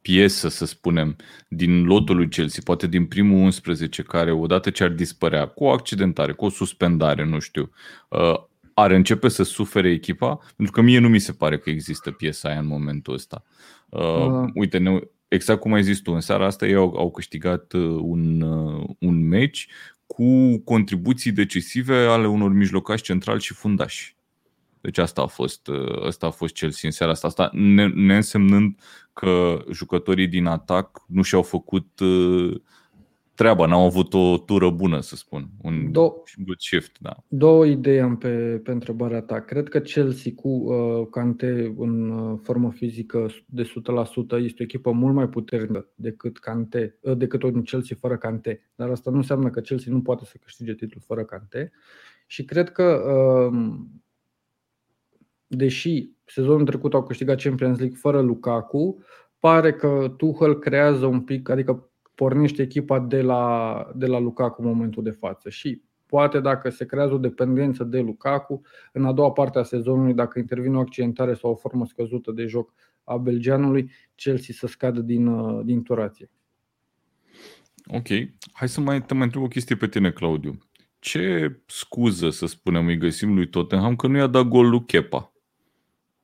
piesă, 0.00 0.48
să 0.48 0.64
spunem, 0.64 1.16
din 1.48 1.84
lotul 1.84 2.16
lui 2.16 2.28
Chelsea, 2.28 2.62
poate 2.64 2.86
din 2.86 3.06
primul 3.06 3.38
11, 3.38 4.02
care 4.02 4.32
odată 4.32 4.70
ce 4.70 4.84
ar 4.84 4.90
dispărea, 4.90 5.46
cu 5.46 5.64
o 5.64 5.70
accidentare, 5.70 6.32
cu 6.32 6.44
o 6.44 6.48
suspendare, 6.48 7.24
nu 7.24 7.38
știu, 7.38 7.70
uh, 8.08 8.48
ar 8.74 8.90
începe 8.90 9.28
să 9.28 9.42
sufere 9.42 9.90
echipa? 9.90 10.38
Pentru 10.56 10.74
că 10.74 10.80
mie 10.80 10.98
nu 10.98 11.08
mi 11.08 11.18
se 11.18 11.32
pare 11.32 11.58
că 11.58 11.70
există 11.70 12.10
piesa 12.10 12.48
aia 12.48 12.58
în 12.58 12.66
momentul 12.66 13.14
ăsta. 13.14 13.42
Uh, 13.88 14.26
uh. 14.26 14.48
Uite, 14.54 14.78
ne, 14.78 14.98
exact 15.28 15.60
cum 15.60 15.72
ai 15.72 15.82
zis 15.82 15.98
tu, 16.00 16.12
în 16.12 16.20
seara 16.20 16.46
asta 16.46 16.66
ei 16.66 16.74
au, 16.74 16.94
au 16.96 17.10
câștigat 17.10 17.72
uh, 17.72 17.98
un, 18.00 18.40
uh, 18.40 18.88
un 18.98 19.28
meci 19.28 19.68
cu 20.06 20.58
contribuții 20.58 21.32
decisive 21.32 21.96
ale 21.96 22.28
unor 22.28 22.52
mijlocași 22.52 23.02
centrali 23.02 23.40
și 23.40 23.54
fundași. 23.54 24.16
Deci 24.80 24.98
asta 24.98 25.22
a 25.22 25.26
fost, 25.26 25.66
uh, 25.68 26.06
asta 26.06 26.26
a 26.26 26.30
fost 26.30 26.54
Chelsea 26.54 26.80
în 26.88 26.90
seara 26.90 27.12
asta, 27.12 27.26
asta 27.26 27.50
ne, 27.52 27.86
ne 27.86 28.16
însemnând 28.16 28.80
că 29.12 29.64
jucătorii 29.72 30.26
din 30.26 30.46
atac 30.46 31.04
nu 31.06 31.22
și-au 31.22 31.42
făcut 31.42 32.00
uh, 32.00 32.60
treaba, 33.40 33.66
n-au 33.66 33.84
avut 33.84 34.14
o 34.14 34.38
tură 34.38 34.70
bună, 34.70 35.00
să 35.00 35.16
spun, 35.16 35.48
un 35.62 35.88
Do- 35.88 36.44
good 36.44 36.58
shift. 36.58 36.96
Da. 37.00 37.16
Două 37.28 37.66
idei 37.66 38.00
am 38.00 38.16
pe, 38.16 38.60
pe 38.64 38.70
întrebarea 38.70 39.20
ta. 39.20 39.40
Cred 39.40 39.68
că 39.68 39.78
Chelsea 39.78 40.32
cu 40.36 40.48
uh, 40.48 41.06
Kante 41.10 41.74
în 41.78 42.10
uh, 42.10 42.38
formă 42.42 42.70
fizică 42.70 43.26
de 43.46 43.62
100% 43.62 43.66
este 44.38 44.62
o 44.62 44.64
echipă 44.64 44.90
mult 44.90 45.14
mai 45.14 45.28
puternică 45.28 45.88
decât, 45.94 46.38
Kante, 46.38 46.98
uh, 47.00 47.16
decât 47.16 47.42
un 47.42 47.62
Chelsea 47.62 47.96
fără 48.00 48.16
Kante. 48.16 48.70
Dar 48.74 48.90
asta 48.90 49.10
nu 49.10 49.16
înseamnă 49.16 49.50
că 49.50 49.60
Chelsea 49.60 49.92
nu 49.92 50.02
poate 50.02 50.24
să 50.24 50.36
câștige 50.40 50.74
titlul 50.74 51.02
fără 51.06 51.24
Kante. 51.24 51.72
Și 52.26 52.44
cred 52.44 52.70
că 52.70 53.02
uh, 53.52 53.78
deși 55.46 56.10
sezonul 56.24 56.66
trecut 56.66 56.94
au 56.94 57.02
câștigat 57.02 57.42
Champions 57.42 57.78
League 57.78 57.96
fără 57.96 58.20
Lukaku, 58.20 58.98
pare 59.38 59.72
că 59.72 60.14
Tuchel 60.16 60.58
creează 60.58 61.06
un 61.06 61.20
pic, 61.20 61.48
adică 61.48 61.89
pornește 62.20 62.62
echipa 62.62 63.00
de 63.00 63.22
la, 63.22 63.86
de 63.94 64.06
la 64.06 64.18
Lukaku 64.18 64.62
în 64.62 64.68
momentul 64.68 65.02
de 65.02 65.10
față 65.10 65.50
și 65.50 65.82
poate 66.06 66.40
dacă 66.40 66.70
se 66.70 66.86
creează 66.86 67.14
o 67.14 67.18
dependență 67.18 67.84
de 67.84 68.00
Lukaku, 68.00 68.60
în 68.92 69.04
a 69.04 69.12
doua 69.12 69.30
parte 69.30 69.58
a 69.58 69.62
sezonului, 69.62 70.14
dacă 70.14 70.38
intervine 70.38 70.76
o 70.76 70.80
accidentare 70.80 71.34
sau 71.34 71.50
o 71.50 71.54
formă 71.54 71.86
scăzută 71.86 72.32
de 72.32 72.46
joc 72.46 72.72
a 73.04 73.16
belgianului, 73.16 73.90
Chelsea 74.14 74.54
să 74.58 74.66
scadă 74.66 75.00
din, 75.00 75.26
uh, 75.26 75.64
din 75.64 75.82
turație. 75.82 76.30
Ok. 77.86 78.06
Hai 78.52 78.68
să 78.68 78.80
mai 78.80 79.02
te 79.02 79.14
mai 79.14 79.24
întreb 79.24 79.42
o 79.42 79.48
chestie 79.48 79.76
pe 79.76 79.88
tine, 79.88 80.10
Claudiu. 80.10 80.58
Ce 80.98 81.56
scuză, 81.66 82.30
să 82.30 82.46
spunem, 82.46 82.86
îi 82.86 82.98
găsim 82.98 83.34
lui 83.34 83.48
Tottenham 83.48 83.96
că 83.96 84.06
nu 84.06 84.16
i-a 84.16 84.26
dat 84.26 84.44
gol 84.44 84.68
lui 84.68 84.84
Kepa? 84.84 85.32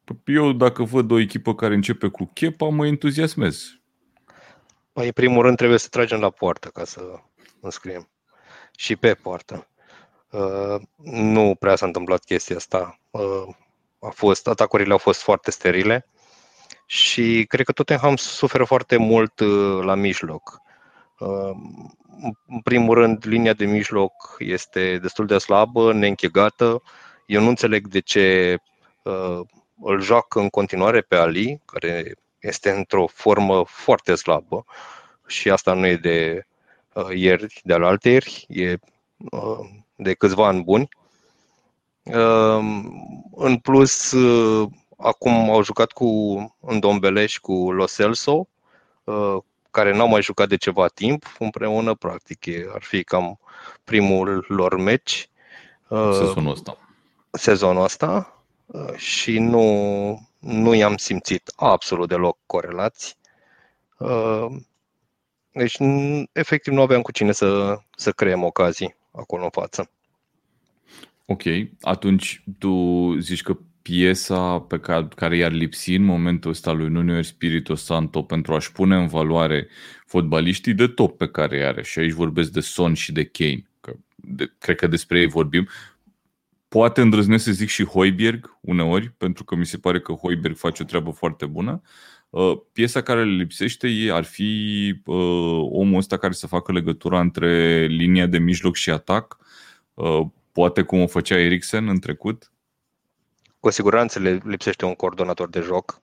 Păi 0.05 0.35
eu, 0.35 0.53
dacă 0.53 0.83
văd 0.83 1.11
o 1.11 1.19
echipă 1.19 1.55
care 1.55 1.75
începe 1.75 2.09
cu 2.09 2.31
Kepa, 2.35 2.69
mă 2.69 2.87
entuziasmez. 2.87 3.81
Păi, 4.97 5.07
în 5.07 5.13
primul 5.13 5.43
rând, 5.43 5.57
trebuie 5.57 5.79
să 5.79 5.89
tragem 5.89 6.21
la 6.21 6.31
poartă 6.31 6.69
ca 6.69 6.85
să 6.85 7.01
înscriem. 7.61 8.09
Și 8.77 8.97
pe 8.97 9.15
poartă. 9.15 9.69
Uh, 10.31 10.81
nu 11.03 11.55
prea 11.59 11.77
s-a 11.77 11.87
întâmplat 11.87 12.25
chestia 12.25 12.57
asta. 12.57 12.99
Uh, 13.11 13.47
a 14.01 14.09
fost, 14.09 14.49
atacurile 14.49 14.93
au 14.93 14.99
fost 14.99 15.23
foarte 15.23 15.51
sterile 15.51 16.07
și 16.87 17.45
cred 17.49 17.65
că 17.65 17.73
Tottenham 17.73 18.17
suferă 18.17 18.65
foarte 18.65 18.97
mult 18.97 19.41
uh, 19.41 19.85
la 19.85 19.95
mijloc. 19.95 20.61
Uh, 21.19 21.51
în 22.47 22.61
primul 22.63 22.95
rând, 22.95 23.27
linia 23.27 23.53
de 23.53 23.65
mijloc 23.65 24.13
este 24.39 24.99
destul 24.99 25.27
de 25.27 25.39
slabă, 25.39 25.93
neînchegată. 25.93 26.83
Eu 27.27 27.43
nu 27.43 27.49
înțeleg 27.49 27.87
de 27.87 28.01
ce 28.01 28.57
uh, 29.03 29.41
îl 29.83 30.01
joacă 30.01 30.41
în 30.41 30.49
continuare 30.49 31.01
pe 31.01 31.17
Ali, 31.17 31.63
care 31.65 32.15
este 32.47 32.71
într-o 32.71 33.07
formă 33.07 33.65
foarte 33.67 34.15
slabă 34.15 34.65
și 35.27 35.51
asta 35.51 35.73
nu 35.73 35.87
e 35.87 35.97
de 35.97 36.47
uh, 36.93 37.09
ieri, 37.15 37.61
de 37.65 37.73
alte 37.73 38.09
ieri, 38.09 38.47
e 38.49 38.77
uh, 39.31 39.69
de 39.97 40.15
câțiva 40.15 40.47
ani 40.47 40.63
buni. 40.63 40.89
Uh, 42.03 42.85
în 43.35 43.57
plus, 43.57 44.13
uh, 44.13 44.69
acum 44.97 45.51
au 45.51 45.63
jucat 45.63 45.93
cu 45.93 46.07
Îndombele 46.61 47.27
și 47.27 47.41
cu 47.41 47.73
Lo 47.73 47.85
Celso, 47.85 48.49
uh, 49.05 49.37
care 49.71 49.97
n-au 49.97 50.09
mai 50.09 50.23
jucat 50.23 50.49
de 50.49 50.57
ceva 50.57 50.87
timp 50.87 51.37
împreună, 51.39 51.95
practic 51.95 52.47
ar 52.75 52.83
fi 52.83 53.05
cam 53.05 53.39
primul 53.85 54.45
lor 54.49 54.77
meci. 54.77 55.29
Uh, 55.89 56.13
sezonul 56.13 56.53
ăsta. 56.53 56.79
Sezonul 57.31 57.83
ăsta 57.83 58.31
uh, 58.31 58.36
și 58.97 59.39
nu, 59.39 60.29
nu 60.39 60.75
i-am 60.75 60.97
simțit 60.97 61.53
absolut 61.57 62.09
deloc 62.09 62.39
corelați. 62.47 63.17
Uh, 63.99 64.47
deci, 65.53 65.77
efectiv, 66.33 66.73
nu 66.73 66.81
aveam 66.81 67.03
cu 67.03 67.13
cine 67.13 67.33
să, 67.33 67.79
să 67.97 68.13
creăm 68.13 68.43
ocazii 68.45 68.97
acolo 69.11 69.45
în 69.45 69.51
față. 69.51 69.91
Ok, 71.25 71.43
atunci 71.81 72.43
tu 72.59 72.71
zici 73.19 73.43
că 73.43 73.57
piesa 73.83 74.61
pe 74.61 74.79
care, 74.79 75.09
care 75.17 75.37
i-ar 75.37 75.53
lipsi 75.53 75.95
în 75.95 76.03
momentul 76.03 76.51
ăsta 76.51 76.73
lui 76.73 76.89
Nuno 76.89 77.19
Espirito 77.19 77.75
Santo 77.75 78.23
pentru 78.23 78.55
a-și 78.55 78.73
pune 78.73 78.97
în 78.97 79.07
valoare 79.07 79.69
fotbaliștii 80.07 80.75
de 80.75 80.87
top 80.87 81.17
pe 81.17 81.29
care 81.29 81.57
i 81.57 81.63
are. 81.63 81.83
Și 81.83 81.99
aici 81.99 82.13
vorbesc 82.13 82.51
de 82.51 82.61
Son 82.61 82.95
și 82.95 83.13
de 83.13 83.25
Kane. 83.25 83.67
Că 83.81 83.93
de, 84.15 84.53
cred 84.59 84.77
că 84.77 84.87
despre 84.87 85.19
ei 85.19 85.27
vorbim. 85.27 85.69
Poate 86.69 87.01
îndrăznesc 87.01 87.45
să 87.45 87.53
zic 87.53 87.69
și 87.69 87.85
Hoiberg 87.85 88.59
uneori, 88.61 89.11
pentru 89.11 89.45
că 89.45 89.55
mi 89.55 89.67
se 89.67 89.79
pare 89.79 90.01
că 90.01 90.13
Hoiberg 90.13 90.57
face 90.57 90.83
o 90.83 90.87
treabă 90.87 91.11
foarte 91.11 91.47
bună. 91.47 91.81
Uh, 92.31 92.59
piesa 92.73 93.03
care 93.03 93.25
le 93.25 93.37
lipsește 93.37 93.89
e, 93.89 94.13
ar 94.13 94.25
fi 94.25 94.91
uh, 95.05 95.69
omul 95.71 95.97
ăsta 95.97 96.17
care 96.17 96.33
să 96.33 96.47
facă 96.47 96.73
legătura 96.73 97.21
între 97.21 97.85
linia 97.87 98.27
de 98.27 98.39
mijloc 98.39 98.75
și 98.75 98.91
atac, 98.91 99.39
uh, 99.95 100.21
poate 100.53 100.83
cum 100.83 101.01
o 101.01 101.07
făcea 101.07 101.39
Eriksen 101.39 101.89
în 101.89 101.99
trecut, 101.99 102.51
cu 103.67 103.73
siguranță 103.73 104.19
le 104.19 104.41
lipsește 104.45 104.85
un 104.85 104.95
coordonator 104.95 105.49
de 105.49 105.61
joc. 105.61 106.01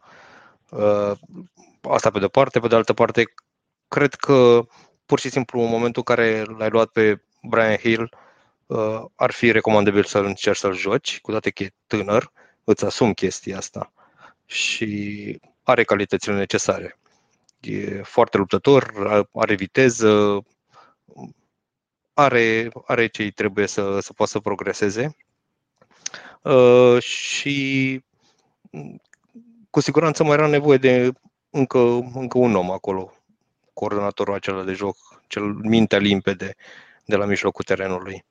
Uh, 0.70 1.12
asta 1.82 2.10
pe 2.10 2.20
de-o 2.20 2.27
parte. 2.27 2.60
Pe 2.60 2.67
de 2.67 2.75
altă 2.75 2.93
parte, 2.93 3.34
cred 3.88 4.13
că 4.13 4.65
pur 5.05 5.20
și 5.20 5.29
simplu 5.29 5.62
în 5.62 5.70
momentul 5.70 6.03
în 6.05 6.15
care 6.15 6.43
l-ai 6.58 6.70
luat 6.70 6.89
pe 6.89 7.22
Brian 7.41 7.75
Hill, 7.75 8.10
uh, 8.65 9.01
ar 9.15 9.32
fi 9.32 9.51
recomandabil 9.51 10.03
să 10.03 10.20
încerci 10.20 10.58
să-l 10.58 10.75
joci, 10.75 11.20
cu 11.22 11.32
toate 11.32 11.50
că 11.50 11.63
e 11.63 11.74
tânăr, 11.88 12.32
îți 12.63 12.86
asum 12.86 13.13
chestia 13.13 13.58
asta 13.58 13.93
și 14.46 15.39
are 15.63 15.84
calitățile 15.84 16.36
necesare. 16.36 17.00
E 17.60 18.01
foarte 18.01 18.38
luptător, 18.38 18.93
are 19.34 19.55
viteză, 19.55 20.43
are, 22.13 22.70
are 22.86 23.08
ce 23.08 23.32
trebuie 23.32 23.67
să, 23.67 24.00
să 24.00 24.13
poată 24.13 24.32
să 24.32 24.39
progreseze 24.39 25.15
Uh, 26.43 27.01
și 27.01 28.00
mm, 28.72 29.01
cu 29.70 29.79
siguranță 29.79 30.24
mai 30.24 30.34
era 30.34 30.48
nevoie 30.48 30.77
de 30.77 31.12
încă, 31.50 31.79
încă 32.13 32.38
un 32.38 32.55
om 32.55 32.72
acolo, 32.72 33.13
coordonatorul 33.74 34.34
acela 34.34 34.63
de 34.63 34.74
joc, 34.74 34.98
cel 35.27 35.43
mintea 35.43 35.98
limpede 35.98 36.55
de 37.05 37.15
la 37.15 37.25
mijlocul 37.25 37.63
terenului. 37.63 38.25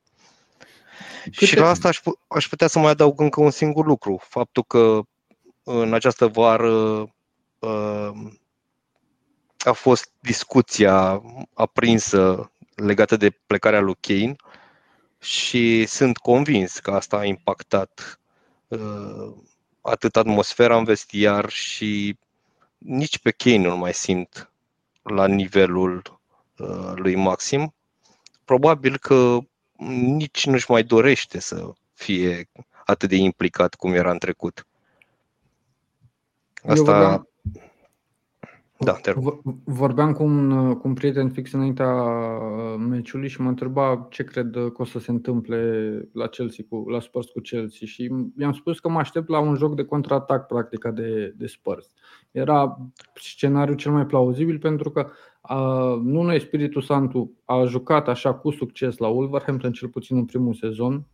Câte... 1.23 1.47
Și 1.47 1.57
la 1.57 1.69
asta 1.69 1.89
aș, 1.89 2.01
aș 2.27 2.49
putea 2.49 2.67
să 2.67 2.79
mai 2.79 2.91
adaug 2.91 3.21
încă 3.21 3.41
un 3.41 3.51
singur 3.51 3.87
lucru. 3.87 4.21
Faptul 4.29 4.63
că 4.63 5.01
în 5.63 5.95
această 5.95 6.27
vară 6.27 6.71
uh, 7.59 8.11
a 9.59 9.73
fost 9.73 10.11
discuția 10.21 11.23
aprinsă 11.55 12.53
legată 12.75 13.17
de 13.17 13.31
plecarea 13.31 13.81
lui 13.81 13.97
Kane 14.01 14.37
și 15.21 15.87
sunt 15.87 16.17
convins 16.17 16.79
că 16.79 16.91
asta 16.91 17.17
a 17.17 17.25
impactat 17.25 18.21
uh, 18.69 19.33
atât 19.81 20.17
atmosfera 20.17 20.77
în 20.77 20.85
vestiar 20.85 21.49
și 21.49 22.19
nici 22.79 23.19
pe 23.19 23.31
Kane 23.31 23.69
nu 23.69 23.77
mai 23.77 23.95
simt 23.95 24.53
la 25.03 25.27
nivelul 25.27 26.21
uh, 26.57 26.93
lui 26.95 27.15
Maxim. 27.15 27.75
Probabil 28.45 28.99
că 28.99 29.39
nici 29.89 30.47
nu-și 30.47 30.71
mai 30.71 30.83
dorește 30.83 31.41
să 31.41 31.73
fie 31.95 32.49
atât 32.85 33.09
de 33.09 33.17
implicat 33.17 33.75
cum 33.75 33.93
era 33.93 34.11
în 34.11 34.19
trecut. 34.19 34.67
Asta 36.65 37.27
da, 38.85 38.93
te 38.93 39.11
rog. 39.11 39.41
Vorbeam 39.65 40.13
cu 40.13 40.23
un, 40.23 40.75
cu 40.75 40.89
un 40.89 40.95
prieten 40.95 41.31
fix 41.31 41.53
înaintea 41.53 41.93
uh, 41.93 42.75
meciului 42.79 43.29
și 43.29 43.41
mă 43.41 43.49
întreba 43.49 44.07
ce 44.11 44.25
cred 44.25 44.51
că 44.51 44.75
o 44.77 44.85
să 44.85 44.99
se 44.99 45.11
întâmple 45.11 45.91
la 46.13 46.27
Chelsea 46.27 46.65
cu, 46.69 46.89
la 46.89 47.01
Spurs 47.01 47.29
cu 47.29 47.41
Chelsea 47.41 47.87
și 47.87 48.11
i-am 48.39 48.53
spus 48.53 48.81
că 48.81 48.89
mă 48.89 48.99
aștept 48.99 49.29
la 49.29 49.39
un 49.39 49.55
joc 49.55 49.75
de 49.75 49.85
contraatac 49.85 50.47
practica 50.47 50.91
de, 50.91 51.35
de 51.37 51.47
Spurs. 51.47 51.93
Era 52.31 52.79
scenariul 53.15 53.77
cel 53.77 53.93
mai 53.93 54.07
plauzibil 54.07 54.59
pentru 54.59 54.91
că 54.91 55.11
uh, 55.51 56.01
nu 56.03 56.39
Spiritu 56.39 56.81
Santu 56.81 57.33
a 57.45 57.65
jucat 57.65 58.09
așa 58.09 58.35
cu 58.35 58.51
succes 58.51 58.97
la 58.97 59.09
Wolverhampton, 59.09 59.73
cel 59.73 59.89
puțin 59.89 60.17
în 60.17 60.25
primul 60.25 60.55
sezon, 60.55 61.07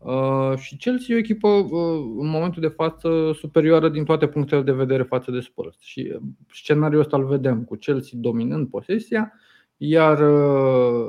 Uh, 0.00 0.52
și 0.56 0.76
Chelsea 0.76 1.14
e 1.14 1.14
o 1.14 1.20
echipă 1.20 1.48
uh, 1.48 2.14
în 2.18 2.28
momentul 2.28 2.62
de 2.62 2.68
față 2.68 3.32
superioară 3.38 3.88
din 3.88 4.04
toate 4.04 4.26
punctele 4.28 4.62
de 4.62 4.72
vedere 4.72 5.02
față 5.02 5.30
de 5.30 5.40
Spurs. 5.40 5.76
Și 5.80 6.12
uh, 6.14 6.20
scenariul 6.52 7.00
ăsta 7.00 7.16
îl 7.16 7.26
vedem 7.26 7.64
cu 7.64 7.74
Chelsea 7.74 8.18
dominând 8.20 8.68
posesia, 8.68 9.32
iar, 9.76 10.18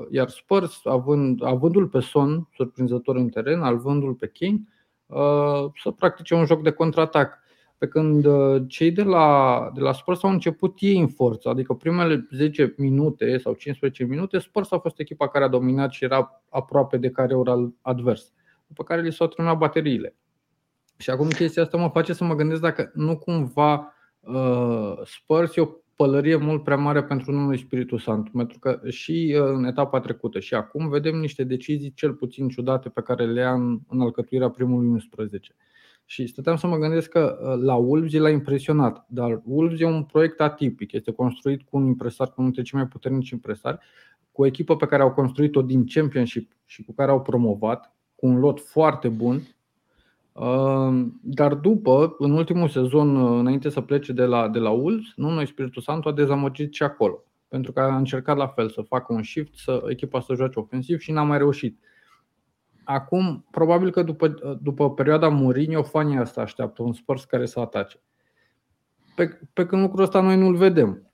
iar 0.10 0.30
Spurs, 0.30 0.82
având, 0.84 1.46
avându-l 1.46 1.88
pe 1.88 2.00
Son, 2.00 2.50
surprinzător 2.56 3.16
în 3.16 3.30
teren, 3.30 3.62
avându-l 3.62 4.14
pe 4.14 4.32
Kane, 4.34 4.62
să 5.82 5.92
practice 5.92 6.36
un 6.36 6.46
joc 6.46 6.62
de 6.62 6.72
contraatac. 6.72 7.40
Pe 7.82 7.88
când 7.88 8.28
cei 8.68 8.92
de 8.92 9.04
la, 9.04 9.72
de 9.74 9.80
la 9.82 9.94
Spurs 9.94 10.24
au 10.24 10.30
început 10.30 10.78
ei 10.80 11.00
în 11.00 11.08
forță, 11.08 11.50
adică 11.50 11.74
primele 11.74 12.28
10 12.32 12.74
minute 12.78 13.38
sau 13.38 13.54
15 13.54 14.04
minute, 14.04 14.40
Spurs 14.40 14.72
a 14.72 14.80
fost 14.80 15.00
echipa 15.00 15.28
care 15.28 15.44
a 15.44 15.48
dominat 15.48 15.92
și 15.92 16.04
era 16.04 16.44
aproape 16.50 16.98
de 16.98 17.10
care 17.10 17.36
ora 17.36 17.72
advers 17.82 18.34
după 18.68 18.84
care 18.84 19.02
li 19.02 19.12
s-au 19.12 19.28
terminat 19.28 19.58
bateriile. 19.58 20.16
Și 20.98 21.10
acum 21.10 21.28
chestia 21.28 21.64
asta 21.64 21.78
mă 21.78 21.90
face 21.90 22.14
să 22.14 22.24
mă 22.24 22.36
gândesc 22.36 22.62
dacă 22.62 22.92
nu 22.94 23.18
cumva 23.18 23.94
uh, 24.20 24.94
Spurs 25.04 25.56
e 25.56 25.62
o 25.62 25.68
pălărie 25.96 26.36
mult 26.36 26.64
prea 26.64 26.78
mare 26.78 27.04
pentru 27.04 27.32
numele 27.32 27.58
Spiritul 27.58 28.00
Sant, 28.00 28.30
pentru 28.30 28.60
că 28.60 28.82
și 28.90 29.38
uh, 29.40 29.48
în 29.54 29.64
etapa 29.64 30.00
trecută 30.00 30.40
și 30.40 30.54
acum 30.54 30.90
vedem 30.90 31.16
niște 31.16 31.44
decizii 31.44 31.94
cel 31.94 32.14
puțin 32.14 32.50
ciudate 32.50 32.90
pe 32.90 33.02
care 33.02 33.26
le 33.26 33.40
ia 33.40 33.54
în, 33.54 33.80
în 33.88 34.02
alcătuirea 34.02 34.50
primului 34.50 34.88
11. 34.88 35.56
Și 36.12 36.28
stăteam 36.28 36.56
să 36.56 36.68
mă 36.68 36.78
gândesc 36.78 37.10
că 37.10 37.40
uh, 37.42 37.64
la 37.64 37.76
Wolves 37.76 38.14
l-a 38.14 38.30
impresionat, 38.30 39.06
dar 39.08 39.42
Wolves 39.46 39.80
e 39.80 39.86
un 39.86 40.04
proiect 40.04 40.42
atipic, 40.42 40.92
este 40.92 41.12
construit 41.12 41.62
cu 41.62 41.78
un 41.78 41.86
impresar, 41.86 42.28
cu 42.28 42.34
unul 42.38 42.52
dintre 42.52 42.70
cei 42.70 42.80
mai 42.80 42.88
puternici 42.88 43.30
impresari, 43.30 43.78
cu 44.32 44.42
o 44.42 44.46
echipă 44.46 44.76
pe 44.76 44.86
care 44.86 45.02
au 45.02 45.12
construit-o 45.12 45.62
din 45.62 45.86
Championship 45.86 46.52
și 46.66 46.84
cu 46.84 46.94
care 46.94 47.12
au 47.12 47.22
promovat, 47.22 47.94
cu 48.16 48.28
un 48.28 48.40
lot 48.40 48.60
foarte 48.60 49.10
bun. 49.10 49.42
Ehm, 50.36 51.20
dar 51.24 51.54
după, 51.54 52.16
în 52.18 52.32
ultimul 52.32 52.68
sezon, 52.68 53.38
înainte 53.40 53.70
să 53.70 53.82
plece 53.82 54.14
de 54.14 54.26
la, 54.26 54.50
de 54.50 54.60
la 54.60 54.70
Wolves, 54.70 55.08
nu 55.16 55.30
noi 55.30 55.48
Spiritul 55.48 55.82
Santo 55.82 56.10
a 56.10 56.14
dezamăgit 56.14 56.74
și 56.74 56.84
acolo. 56.84 57.24
Pentru 57.48 57.72
că 57.72 57.80
a 57.80 57.98
încercat 57.98 58.38
la 58.38 58.48
fel 58.48 58.70
să 58.70 58.82
facă 58.82 59.14
un 59.14 59.24
shift, 59.24 59.56
să 59.56 59.84
echipa 59.88 60.20
să 60.20 60.34
joace 60.34 60.60
ofensiv 60.60 61.00
și 61.00 61.12
n-a 61.12 61.24
mai 61.24 61.38
reușit. 61.38 61.80
Acum, 62.84 63.46
probabil 63.52 63.92
că 63.92 64.04
după, 64.04 64.58
după 64.62 64.94
perioada 64.94 65.28
Mourinho, 65.28 65.84
fanii 65.84 66.18
asta 66.18 66.42
așteaptă 66.42 66.84
un 66.84 66.94
Spurs 66.94 67.24
care 67.24 67.46
să 67.46 67.60
atace. 67.60 68.02
Pe, 69.16 69.40
pe 69.54 69.66
când 69.66 69.82
lucrul 69.82 70.04
ăsta 70.04 70.22
noi 70.22 70.38
nu-l 70.38 70.56
vedem. 70.56 71.12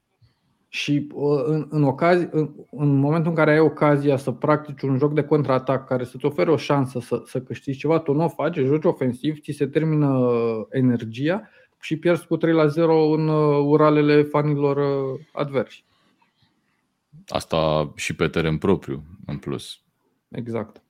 Și 0.68 1.08
uh, 1.14 1.44
în, 1.46 1.68
în, 1.70 1.84
ocazi, 1.84 2.28
în, 2.32 2.54
în 2.72 2.96
momentul 2.96 3.30
în 3.30 3.36
care 3.38 3.52
ai 3.52 3.60
ocazia 3.60 4.18
să 4.18 4.32
practici 4.32 4.82
un 4.82 4.98
joc 4.98 5.14
de 5.14 5.24
contraatac 5.24 5.88
care 5.88 6.04
să-ți 6.04 6.26
ofere 6.26 6.52
o 6.52 6.58
șansă 6.58 7.00
să, 7.00 7.22
să 7.26 7.42
câștigi 7.42 7.78
ceva, 7.78 8.00
tu 8.00 8.14
nu 8.14 8.24
o 8.24 8.28
faci, 8.28 8.58
joci 8.58 8.86
ofensiv, 8.86 9.40
ți 9.40 9.52
se 9.52 9.68
termină 9.68 10.30
energia 10.70 11.50
și 11.80 11.98
pierzi 11.98 12.28
cu 12.28 12.38
3 12.38 12.54
la 12.54 12.68
0 12.68 13.12
în 13.12 13.28
uh, 13.28 13.64
uralele 13.66 14.24
fanilor 14.24 14.78
uh, 14.78 15.20
adversi. 15.34 15.86
Asta 17.28 17.92
și 17.96 18.16
pe 18.16 18.28
teren 18.28 18.58
propriu, 18.58 19.04
în 19.26 19.38
plus. 19.38 19.82
Exact. 20.30 20.82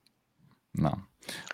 Da. 0.77 0.91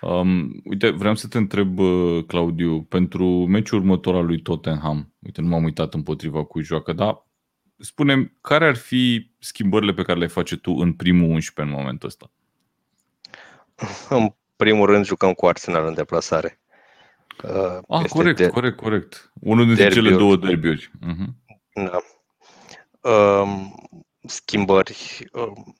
Um, 0.01 0.61
uite, 0.63 0.89
vreau 0.89 1.15
să 1.15 1.27
te 1.27 1.37
întreb, 1.37 1.79
Claudiu, 2.27 2.81
pentru 2.81 3.25
meciul 3.25 3.79
următor 3.79 4.15
al 4.15 4.25
lui 4.25 4.41
Tottenham, 4.41 5.13
uite, 5.19 5.41
nu 5.41 5.47
m-am 5.47 5.63
uitat 5.63 5.93
împotriva 5.93 6.43
cui 6.43 6.63
joacă, 6.63 6.93
dar 6.93 7.25
spunem, 7.77 8.37
care 8.41 8.65
ar 8.67 8.75
fi 8.75 9.31
schimbările 9.39 9.93
pe 9.93 10.01
care 10.01 10.19
le 10.19 10.27
face 10.27 10.57
tu 10.57 10.71
în 10.71 10.93
primul 10.93 11.29
11 11.29 11.75
în 11.75 11.81
momentul 11.81 12.07
ăsta? 12.07 12.31
În 14.19 14.33
primul 14.55 14.85
rând 14.85 15.05
jucăm 15.05 15.33
cu 15.33 15.45
Arsenal 15.45 15.85
în 15.85 15.93
deplasare. 15.93 16.59
Uh, 17.43 17.77
ah, 17.87 18.05
corect, 18.09 18.37
de- 18.37 18.47
corect, 18.47 18.77
corect. 18.77 19.31
Unul 19.39 19.65
dintre 19.65 19.83
derby 19.83 19.99
cele 19.99 20.15
două 20.15 20.35
derbiuri. 20.35 20.91
Uh-huh. 20.97 21.27
Da. 21.73 21.99
Um, 23.09 23.75
schimbări. 24.25 25.27
Um, 25.31 25.75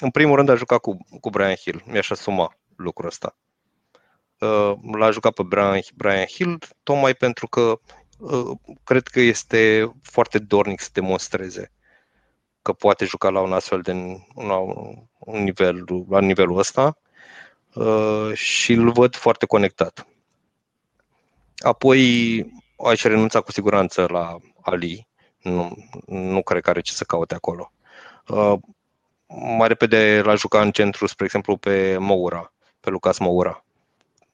în 0.00 0.10
primul 0.10 0.36
rând 0.36 0.48
a 0.48 0.54
jucat 0.54 0.80
cu, 0.80 0.96
cu 1.20 1.30
Brian 1.30 1.54
Hill. 1.54 1.82
Mi-aș 1.86 2.10
asuma 2.10 2.56
lucrul 2.76 3.08
ăsta. 3.08 3.36
Uh, 4.38 4.72
l-a 4.92 5.10
jucat 5.10 5.32
pe 5.32 5.42
Brian, 5.42 5.80
Brian 5.94 6.24
Hill 6.24 6.58
tocmai 6.82 7.14
pentru 7.14 7.46
că 7.46 7.80
Uh, 8.20 8.50
cred 8.84 9.06
că 9.06 9.20
este 9.20 9.92
foarte 10.02 10.38
dornic 10.38 10.80
să 10.80 10.88
demonstreze 10.92 11.72
că 12.62 12.72
poate 12.72 13.04
juca 13.04 13.28
la 13.28 13.40
un 13.40 13.52
astfel 13.52 13.80
de 13.80 13.92
la 14.34 14.56
un 15.18 15.42
nivel, 15.42 15.84
la 16.08 16.20
nivelul 16.20 16.58
ăsta 16.58 16.98
uh, 17.74 18.30
și 18.34 18.72
îl 18.72 18.92
văd 18.92 19.14
foarte 19.14 19.46
conectat. 19.46 20.06
Apoi 21.56 22.00
aș 22.86 23.02
renunța 23.02 23.40
cu 23.40 23.52
siguranță 23.52 24.06
la 24.10 24.36
Ali. 24.60 25.08
Nu, 25.42 25.76
nu 26.06 26.42
cred 26.42 26.62
că 26.62 26.70
are 26.70 26.80
ce 26.80 26.92
să 26.92 27.04
caute 27.04 27.34
acolo. 27.34 27.72
Uh, 29.30 29.54
mai 29.58 29.68
repede 29.68 30.20
l-a 30.24 30.34
juca 30.34 30.60
în 30.60 30.70
centru, 30.70 31.06
spre 31.06 31.24
exemplu, 31.24 31.56
pe 31.56 31.96
Moura, 31.98 32.52
pe 32.80 32.90
Lucas 32.90 33.18
Moura. 33.18 33.64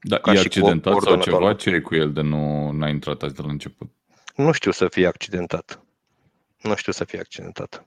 Da, 0.01 0.21
e 0.25 0.39
accidentat 0.39 1.01
sau 1.01 1.17
ceva? 1.17 1.55
Ce 1.55 1.71
e 1.71 1.81
cu 1.81 1.95
el 1.95 2.13
de 2.13 2.21
nu 2.21 2.77
a 2.81 2.89
intrat 2.89 3.23
azi 3.23 3.35
de 3.35 3.43
la 3.43 3.51
început? 3.51 3.91
Nu 4.35 4.53
știu 4.53 4.71
să 4.71 4.89
fie 4.89 5.07
accidentat. 5.07 5.81
Nu 6.63 6.75
știu 6.75 6.93
să 6.93 7.05
fie 7.05 7.19
accidentat. 7.19 7.87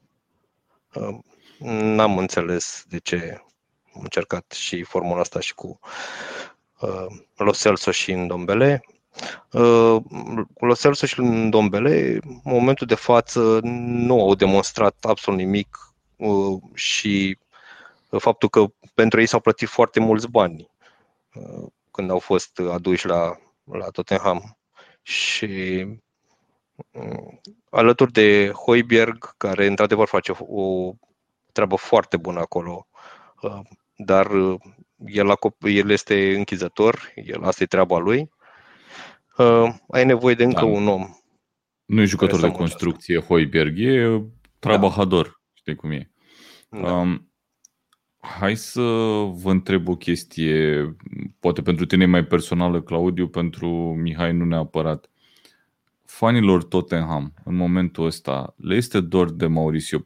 N-am 1.59 2.17
înțeles 2.17 2.83
de 2.87 2.97
ce 2.97 3.41
am 3.95 4.01
încercat 4.01 4.51
și 4.51 4.83
formula 4.83 5.19
asta 5.19 5.39
și 5.39 5.53
cu 5.53 5.79
uh, 6.79 7.05
Lo 7.35 7.51
Celso 7.51 7.91
și 7.91 8.11
în 8.11 8.27
Dombele. 8.27 8.83
Uh, 9.51 9.97
Lo 10.59 10.73
Celso 10.73 11.05
și 11.05 11.19
în 11.19 11.49
Dombele, 11.49 12.19
în 12.23 12.39
momentul 12.43 12.87
de 12.87 12.95
față, 12.95 13.59
nu 13.63 14.21
au 14.21 14.35
demonstrat 14.35 14.95
absolut 15.07 15.39
nimic 15.39 15.77
uh, 15.77 15.88
și 16.73 17.37
faptul 18.09 18.49
că 18.49 18.65
pentru 18.93 19.19
ei 19.19 19.25
s-au 19.25 19.39
plătit 19.39 19.67
foarte 19.67 19.99
mulți 19.99 20.29
bani 20.29 20.69
când 21.91 22.11
au 22.11 22.19
fost 22.19 22.59
aduși 22.71 23.07
la, 23.07 23.37
la 23.63 23.89
Tottenham. 23.89 24.57
Și 25.01 25.85
mm, 26.91 27.41
alături 27.69 28.11
de 28.11 28.49
Hoiberg, 28.49 29.33
care 29.37 29.65
într-adevăr 29.65 30.07
face 30.07 30.33
o 30.37 30.93
treabă 31.51 31.75
foarte 31.75 32.17
bună 32.17 32.39
acolo, 32.39 32.87
uh, 33.41 33.59
dar 33.95 34.31
uh, 34.31 34.59
el, 35.05 35.37
el 35.61 35.89
este 35.89 36.35
închizător, 36.35 37.11
el 37.15 37.43
asta 37.43 37.63
e 37.63 37.65
treaba 37.65 37.97
lui. 37.97 38.29
Uh, 39.37 39.73
ai 39.89 40.05
nevoie 40.05 40.35
de 40.35 40.43
încă 40.43 40.59
da. 40.59 40.65
un 40.65 40.87
om. 40.87 41.09
Nu 41.85 42.01
e 42.01 42.05
jucător 42.05 42.39
de 42.39 42.51
construcție 42.51 43.17
asta. 43.17 43.27
Hoiberg, 43.27 43.79
e 43.79 44.21
trabahador, 44.59 45.25
da. 45.25 45.38
Știi 45.69 45.81
cum 45.81 45.91
e. 45.91 46.11
Da. 46.69 46.93
Um, 46.93 47.23
Hai 48.21 48.55
să 48.55 48.81
vă 49.41 49.51
întreb 49.51 49.87
o 49.87 49.95
chestie, 49.95 50.95
poate 51.39 51.61
pentru 51.61 51.85
tine 51.85 52.05
mai 52.05 52.25
personală, 52.25 52.81
Claudiu, 52.81 53.27
pentru 53.27 53.67
Mihai 53.95 54.33
nu 54.33 54.45
neapărat 54.45 55.09
fanilor 56.05 56.63
Tottenham 56.63 57.33
în 57.43 57.55
momentul 57.55 58.05
ăsta 58.05 58.55
le 58.57 58.75
este 58.75 58.99
dor 58.99 59.31
de 59.31 59.47
Mauricio 59.47 60.05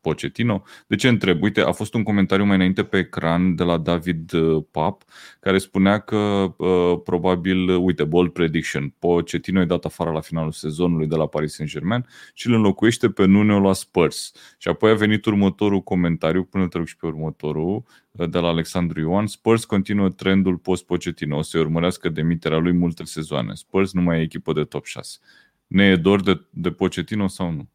Pochettino? 0.00 0.62
De 0.86 0.96
ce 0.96 1.08
întreb? 1.08 1.42
Uite, 1.42 1.60
a 1.60 1.72
fost 1.72 1.94
un 1.94 2.02
comentariu 2.02 2.44
mai 2.44 2.54
înainte 2.54 2.84
pe 2.84 2.98
ecran 2.98 3.54
de 3.54 3.62
la 3.62 3.78
David 3.78 4.32
uh, 4.32 4.64
Pap 4.70 5.02
care 5.40 5.58
spunea 5.58 5.98
că 5.98 6.16
uh, 6.56 7.00
probabil, 7.04 7.68
uite, 7.68 8.04
bold 8.04 8.32
prediction, 8.32 8.94
Pochettino 8.98 9.60
e 9.60 9.64
dat 9.64 9.84
afară 9.84 10.10
la 10.10 10.20
finalul 10.20 10.52
sezonului 10.52 11.06
de 11.06 11.16
la 11.16 11.26
Paris 11.26 11.54
Saint-Germain 11.54 12.06
și 12.34 12.46
îl 12.46 12.52
înlocuiește 12.52 13.10
pe 13.10 13.24
Nuno 13.24 13.60
la 13.60 13.72
Spurs. 13.72 14.32
Și 14.58 14.68
apoi 14.68 14.90
a 14.90 14.94
venit 14.94 15.24
următorul 15.24 15.80
comentariu, 15.80 16.44
până 16.44 16.68
îl 16.70 16.86
și 16.86 16.96
pe 16.96 17.06
următorul, 17.06 17.84
uh, 18.10 18.30
de 18.30 18.38
la 18.38 18.48
Alexandru 18.48 19.00
Ioan. 19.00 19.26
Spurs 19.26 19.64
continuă 19.64 20.08
trendul 20.08 20.56
post-Pochettino, 20.56 21.36
o 21.36 21.42
să 21.42 21.58
urmărească 21.58 22.08
demiterea 22.08 22.58
lui 22.58 22.72
multe 22.72 23.04
sezoane. 23.04 23.54
Spurs 23.54 23.92
nu 23.92 24.00
mai 24.00 24.18
e 24.18 24.22
echipă 24.22 24.52
de 24.52 24.64
top 24.64 24.84
6. 24.84 25.18
Ne 25.66 25.84
e 25.84 25.96
dor 25.96 26.22
de, 26.22 26.46
de 26.50 26.70
Pochettino 26.70 27.26
sau 27.26 27.50
nu? 27.50 27.68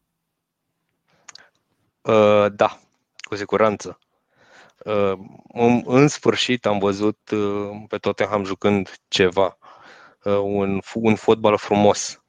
Uh, 2.04 2.46
da, 2.52 2.78
cu 3.16 3.34
siguranță. 3.34 3.98
Uh, 4.84 5.12
în, 5.52 5.82
în 5.86 6.08
sfârșit 6.08 6.66
am 6.66 6.78
văzut 6.78 7.30
uh, 7.30 7.70
pe 7.88 7.96
Tottenham 7.96 8.44
jucând 8.44 8.94
ceva, 9.08 9.58
uh, 10.24 10.38
un, 10.42 10.80
un 10.94 11.14
fotbal 11.14 11.56
frumos. 11.56 12.22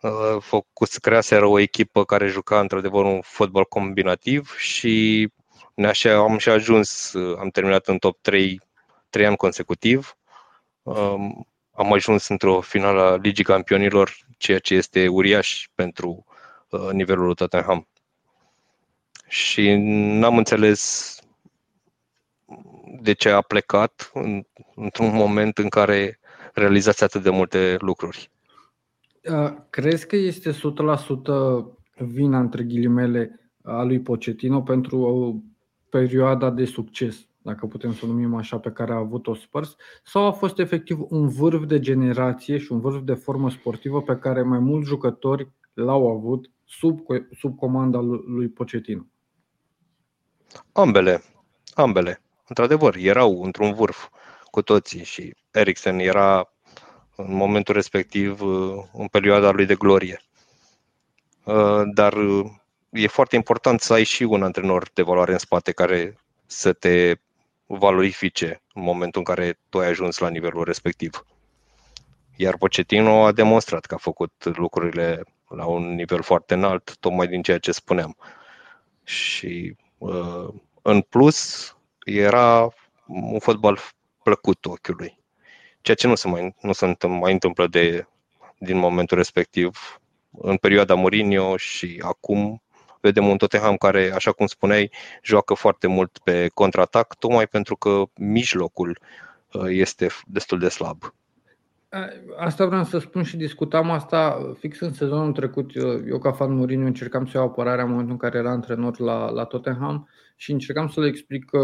Uh, 0.00 0.36
făcut, 0.40 0.88
creaseră 0.88 1.46
o 1.46 1.58
echipă 1.58 2.04
care 2.04 2.26
juca 2.26 2.60
într-adevăr 2.60 3.04
un 3.04 3.20
fotbal 3.20 3.64
combinativ 3.64 4.56
și 4.56 5.28
ne 5.74 5.86
așa, 5.86 6.14
am 6.16 6.38
și 6.38 6.48
ajuns, 6.48 7.12
uh, 7.12 7.38
am 7.38 7.48
terminat 7.48 7.86
în 7.86 7.98
top 7.98 8.18
3 8.20 8.60
trei 9.10 9.26
ani 9.26 9.36
consecutiv. 9.36 10.16
Uh, 10.82 11.14
am 11.72 11.92
ajuns 11.92 12.28
într-o 12.28 12.60
finală 12.60 13.02
a 13.02 13.16
Ligii 13.16 13.44
Campionilor, 13.44 14.16
ceea 14.38 14.58
ce 14.58 14.74
este 14.74 15.08
uriaș 15.08 15.68
pentru 15.74 16.24
uh, 16.68 16.90
nivelul 16.92 17.34
Tottenham. 17.34 17.88
Și 19.28 19.74
n-am 20.18 20.36
înțeles 20.36 21.14
de 23.00 23.12
ce 23.12 23.28
a 23.28 23.40
plecat 23.40 24.10
în, 24.14 24.42
într-un 24.74 25.14
moment 25.14 25.58
în 25.58 25.68
care 25.68 26.18
realizați 26.54 27.04
atât 27.04 27.22
de 27.22 27.30
multe 27.30 27.76
lucruri. 27.78 28.30
Uh, 29.30 29.54
crezi 29.70 30.06
că 30.06 30.16
este 30.16 30.50
100% 30.50 30.54
vina, 31.96 32.38
între 32.38 32.62
ghilimele, 32.62 33.40
a 33.62 33.82
lui 33.82 34.00
Pochettino 34.00 34.62
pentru 34.62 35.00
o 35.00 35.34
perioada 35.88 36.50
de 36.50 36.64
succes 36.64 37.26
dacă 37.46 37.66
putem 37.66 37.92
să 37.92 38.00
o 38.04 38.08
numim 38.08 38.34
așa, 38.34 38.58
pe 38.58 38.70
care 38.70 38.92
a 38.92 38.96
avut-o 38.96 39.34
Spurs, 39.34 39.76
sau 40.04 40.26
a 40.26 40.32
fost 40.32 40.58
efectiv 40.58 40.98
un 41.08 41.28
vârf 41.28 41.64
de 41.64 41.80
generație 41.80 42.58
și 42.58 42.72
un 42.72 42.80
vârf 42.80 43.02
de 43.02 43.14
formă 43.14 43.50
sportivă 43.50 44.02
pe 44.02 44.16
care 44.16 44.42
mai 44.42 44.58
mulți 44.58 44.88
jucători 44.88 45.50
l-au 45.72 46.10
avut 46.10 46.50
sub, 46.64 47.00
sub 47.38 47.56
comanda 47.56 48.00
lui 48.26 48.48
Pochettino? 48.48 49.06
Ambele, 50.72 51.22
ambele. 51.74 52.20
Într-adevăr, 52.48 52.96
erau 52.96 53.42
într-un 53.44 53.74
vârf 53.74 54.08
cu 54.50 54.62
toții 54.62 55.04
și 55.04 55.34
Eriksen 55.50 55.98
era 55.98 56.52
în 57.16 57.34
momentul 57.34 57.74
respectiv 57.74 58.40
în 58.92 59.06
perioada 59.10 59.50
lui 59.50 59.66
de 59.66 59.74
glorie. 59.74 60.20
Dar 61.84 62.14
e 62.90 63.06
foarte 63.06 63.36
important 63.36 63.80
să 63.80 63.92
ai 63.92 64.04
și 64.04 64.22
un 64.22 64.42
antrenor 64.42 64.88
de 64.94 65.02
valoare 65.02 65.32
în 65.32 65.38
spate 65.38 65.72
care 65.72 66.18
să 66.46 66.72
te 66.72 67.14
valorifice 67.66 68.62
în 68.74 68.82
momentul 68.82 69.22
în 69.26 69.34
care 69.34 69.58
tu 69.68 69.78
ai 69.78 69.88
ajuns 69.88 70.18
la 70.18 70.28
nivelul 70.28 70.64
respectiv. 70.64 71.26
Iar 72.36 72.56
Pochettino 72.56 73.24
a 73.24 73.32
demonstrat 73.32 73.84
că 73.84 73.94
a 73.94 73.98
făcut 73.98 74.32
lucrurile 74.44 75.22
la 75.48 75.66
un 75.66 75.94
nivel 75.94 76.22
foarte 76.22 76.54
înalt, 76.54 76.96
tocmai 77.00 77.26
din 77.26 77.42
ceea 77.42 77.58
ce 77.58 77.72
spuneam. 77.72 78.16
Și 79.04 79.76
uh, 79.78 79.85
în 80.82 81.00
plus, 81.00 81.70
era 82.04 82.68
un 83.06 83.38
fotbal 83.38 83.78
plăcut 84.22 84.64
ochiului. 84.64 85.18
Ceea 85.80 85.96
ce 85.96 86.06
nu 86.06 86.14
se 86.14 86.28
mai, 86.28 86.54
nu 86.60 86.72
se 86.72 86.96
mai 87.06 87.32
întâmplă 87.32 87.66
de, 87.66 88.06
din 88.58 88.76
momentul 88.76 89.16
respectiv 89.16 90.00
în 90.30 90.56
perioada 90.56 90.94
Mourinho 90.94 91.56
și 91.56 92.02
acum 92.04 92.62
vedem 93.00 93.28
un 93.28 93.36
Tottenham 93.36 93.76
care, 93.76 94.12
așa 94.14 94.32
cum 94.32 94.46
spuneai, 94.46 94.90
joacă 95.22 95.54
foarte 95.54 95.86
mult 95.86 96.18
pe 96.18 96.48
contraatac, 96.54 97.14
tocmai 97.14 97.46
pentru 97.46 97.76
că 97.76 98.02
mijlocul 98.14 98.98
este 99.68 100.08
destul 100.26 100.58
de 100.58 100.68
slab. 100.68 101.14
Asta 102.36 102.66
vreau 102.66 102.84
să 102.84 102.98
spun 102.98 103.22
și 103.22 103.36
discutam 103.36 103.90
asta 103.90 104.52
fix 104.58 104.80
în 104.80 104.92
sezonul 104.92 105.32
trecut. 105.32 105.74
Eu, 106.08 106.18
ca 106.18 106.32
fan 106.32 106.56
Mourinho, 106.56 106.86
încercam 106.86 107.26
să 107.26 107.36
iau 107.36 107.46
apărarea 107.46 107.84
în 107.84 107.90
momentul 107.90 108.12
în 108.12 108.18
care 108.18 108.38
era 108.38 108.50
antrenor 108.50 108.98
la, 108.98 109.30
la 109.30 109.44
Tottenham 109.44 110.08
și 110.36 110.52
încercam 110.52 110.88
să 110.88 111.00
le 111.00 111.06
explic 111.06 111.50
uh, 111.52 111.60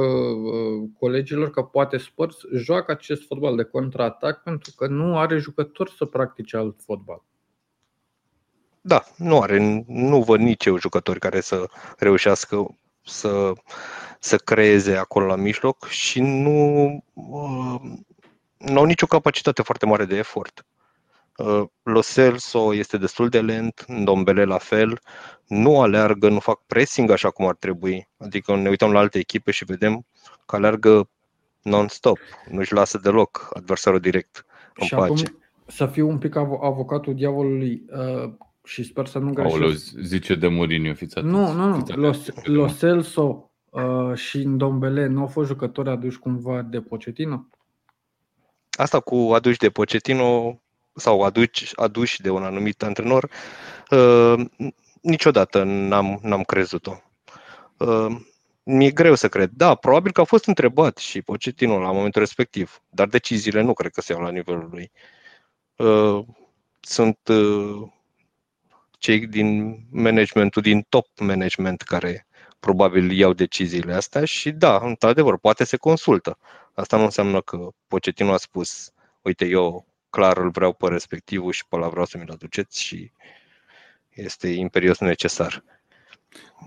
colegilor 0.99 1.51
că 1.51 1.63
poate 1.63 1.97
Spurs 1.97 2.37
joacă 2.55 2.93
acest 2.93 3.27
fotbal 3.27 3.57
de 3.57 3.63
contraatac 3.63 4.43
pentru 4.43 4.73
că 4.77 4.87
nu 4.87 5.19
are 5.19 5.39
jucători 5.39 5.95
să 5.97 6.05
practice 6.05 6.57
alt 6.57 6.81
fotbal. 6.85 7.23
Da, 8.81 9.05
nu 9.17 9.41
are, 9.41 9.85
nu 9.87 10.23
văd 10.23 10.41
nici 10.41 10.65
eu 10.65 10.79
jucători 10.79 11.19
care 11.19 11.41
să 11.41 11.67
reușească 11.99 12.77
să, 13.05 13.53
să 14.19 14.37
creeze 14.37 14.95
acolo 14.97 15.27
la 15.27 15.37
mijloc 15.37 15.87
și 15.87 16.21
nu, 16.21 17.05
uh, 17.13 17.81
nu 18.67 18.79
au 18.79 18.85
nicio 18.85 19.07
capacitate 19.07 19.63
foarte 19.63 19.87
mare 19.87 20.05
de 20.05 20.17
efort. 20.17 20.67
Uh, 21.37 21.63
Lo 21.83 22.01
Celso 22.01 22.75
este 22.75 22.97
destul 22.97 23.29
de 23.29 23.41
lent, 23.41 23.85
Dombele 24.05 24.45
la 24.45 24.59
fel, 24.59 25.01
nu 25.47 25.81
aleargă, 25.81 26.29
nu 26.29 26.39
fac 26.39 26.61
pressing 26.67 27.11
așa 27.11 27.31
cum 27.31 27.47
ar 27.47 27.55
trebui. 27.55 28.09
Adică 28.17 28.57
ne 28.57 28.69
uităm 28.69 28.93
la 28.93 28.99
alte 28.99 29.19
echipe 29.19 29.51
și 29.51 29.65
vedem 29.65 30.07
că 30.47 30.57
aleargă 30.57 31.09
non-stop, 31.63 32.19
nu-și 32.49 32.73
lasă 32.73 32.99
deloc 33.03 33.51
adversarul 33.55 34.01
direct 34.01 34.45
în 34.75 34.87
și 34.87 34.95
pace. 34.95 35.25
Acum, 35.25 35.39
să 35.67 35.87
fiu 35.87 36.09
un 36.09 36.19
pic 36.19 36.37
avocatul 36.37 37.15
diavolului 37.15 37.83
uh, 37.91 38.33
și 38.65 38.83
sper 38.83 39.07
să 39.07 39.19
nu 39.19 39.33
greșesc. 39.33 39.55
Aoleu, 39.55 39.71
zice 40.03 40.35
de 40.35 40.49
Mourinho, 40.49 40.95
fiți 40.95 41.19
atenți. 41.19 41.37
Nu, 41.37 41.53
nu, 41.53 41.69
nu. 41.69 41.85
Lo, 41.95 42.13
Lo 42.43 42.69
Celso 42.79 43.51
uh, 43.71 44.15
și 44.15 44.45
Ndombele 44.45 45.07
nu 45.07 45.21
au 45.21 45.27
fost 45.27 45.49
jucători 45.49 45.89
aduși 45.89 46.19
cumva 46.19 46.63
de 46.63 46.81
Pochettino? 46.81 47.47
Asta 48.79 49.01
cu 49.01 49.31
aduși 49.35 49.59
de 49.59 49.71
Pochettino 49.71 50.61
sau 50.95 51.23
aduci, 51.23 51.71
aduși 51.75 52.21
de 52.21 52.31
un 52.31 52.45
anumit 52.45 52.83
antrenor, 52.83 53.31
uh, 53.91 54.45
niciodată 55.01 55.63
n-am, 55.63 56.19
n-am 56.23 56.43
crezut-o. 56.43 57.03
Uh, 57.77 58.17
mi-e 58.63 58.91
greu 58.91 59.15
să 59.15 59.29
cred. 59.29 59.51
Da, 59.55 59.75
probabil 59.75 60.13
că 60.13 60.21
a 60.21 60.25
fost 60.25 60.47
întrebat 60.47 60.97
și 60.97 61.23
Pochettino 61.23 61.79
la 61.79 61.93
momentul 61.93 62.21
respectiv, 62.21 62.83
dar 62.91 63.07
deciziile 63.07 63.61
nu 63.61 63.73
cred 63.73 63.93
că 63.93 64.01
se 64.01 64.13
iau 64.13 64.23
la 64.23 64.31
nivelul 64.31 64.69
lui. 64.71 64.91
Uh, 65.77 66.25
sunt 66.81 67.19
uh, 67.29 67.89
cei 68.99 69.27
din 69.27 69.79
managementul, 69.91 70.63
din 70.63 70.87
top 70.89 71.07
management 71.19 71.83
care 71.83 72.27
probabil 72.67 73.11
iau 73.11 73.33
deciziile 73.33 73.95
astea 73.95 74.25
și 74.25 74.51
da, 74.51 74.81
într-adevăr, 74.83 75.39
poate 75.39 75.65
se 75.65 75.77
consultă. 75.77 76.39
Asta 76.75 76.97
nu 76.97 77.03
înseamnă 77.03 77.41
că 77.41 77.69
Pochettino 77.87 78.33
a 78.33 78.37
spus, 78.37 78.93
uite, 79.23 79.47
eu 79.47 79.87
clar 80.11 80.39
îl 80.39 80.51
vreau 80.51 80.73
pe 80.73 80.89
respectivul 80.89 81.53
și 81.53 81.67
pe 81.69 81.77
la 81.77 81.89
vreau 81.89 82.05
să 82.05 82.19
mi-l 82.19 82.31
aduceți 82.31 82.83
și 82.83 83.13
este 84.11 84.49
imperios 84.49 84.99
necesar. 84.99 85.65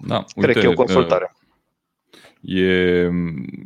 Da, 0.02 0.26
uite, 0.36 0.52
Cred 0.52 0.56
că 0.56 0.70
e 0.70 0.72
o 0.72 0.84
consultare. 0.84 1.36
E, 2.42 2.62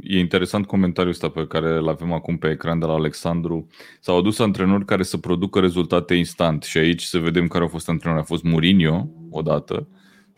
e 0.02 0.20
interesant 0.20 0.66
comentariul 0.66 1.14
ăsta 1.14 1.30
pe 1.30 1.48
care 1.48 1.70
îl 1.70 1.90
avem 1.90 2.14
acum 2.14 2.38
pe 2.38 2.50
ecran 2.50 2.80
de 2.80 2.86
la 2.86 2.94
Alexandru. 2.94 3.68
S-au 4.00 4.18
adus 4.18 4.40
antrenori 4.40 4.86
care 4.86 5.04
să 5.04 5.18
producă 5.18 5.60
rezultate 5.60 6.14
instant 6.14 6.64
și 6.64 6.78
aici 6.78 7.04
să 7.04 7.20
vedem 7.20 7.48
care 7.48 7.64
au 7.64 7.70
fost 7.70 7.90
antrenori. 7.90 8.22
A 8.22 8.24
fost 8.24 8.44
Mourinho 8.44 9.08
odată 9.32 9.88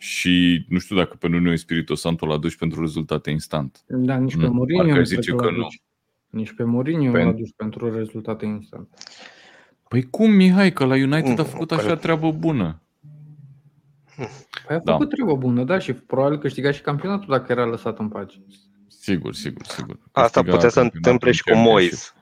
și 0.02 0.64
nu 0.68 0.78
știu 0.78 0.96
dacă 0.96 1.16
pe 1.16 1.28
Nuno 1.28 1.52
Espirito 1.52 1.94
Santo 1.94 2.26
l-a 2.26 2.38
dus 2.38 2.54
pentru 2.54 2.80
rezultate 2.80 3.30
instant. 3.30 3.82
Da, 3.86 4.16
nici 4.16 4.36
pe 4.36 4.46
Mourinho 4.46 4.94
nu 4.94 5.02
zice 5.02 5.32
că 5.32 5.50
nu. 5.50 5.66
Nici 6.30 6.52
pe 6.52 6.64
Mourinho 6.64 7.16
l-a 7.16 7.32
dus 7.32 7.50
pentru 7.50 7.94
rezultate 7.94 8.46
instant. 8.46 8.88
Păi 9.88 10.02
cum, 10.10 10.30
Mihai, 10.30 10.72
că 10.72 10.84
la 10.84 10.94
United 10.94 11.38
a 11.38 11.44
făcut 11.44 11.72
așa 11.72 11.94
treabă 11.94 12.32
bună? 12.32 12.82
Păi 14.66 14.76
a 14.76 14.78
da. 14.84 14.92
făcut 14.92 15.08
da. 15.08 15.14
treabă 15.14 15.36
bună, 15.36 15.64
da, 15.64 15.78
și 15.78 15.92
probabil 15.92 16.38
câștiga 16.38 16.70
și 16.70 16.80
campionatul 16.80 17.26
dacă 17.28 17.52
era 17.52 17.64
lăsat 17.64 17.98
în 17.98 18.08
pace. 18.08 18.36
Sigur, 18.88 19.34
sigur, 19.34 19.64
sigur. 19.64 19.98
Asta 20.12 20.42
putea 20.42 20.68
să 20.68 20.80
întâmple 20.80 21.32
și 21.32 21.42
cu 21.42 21.56
Moise 21.56 22.12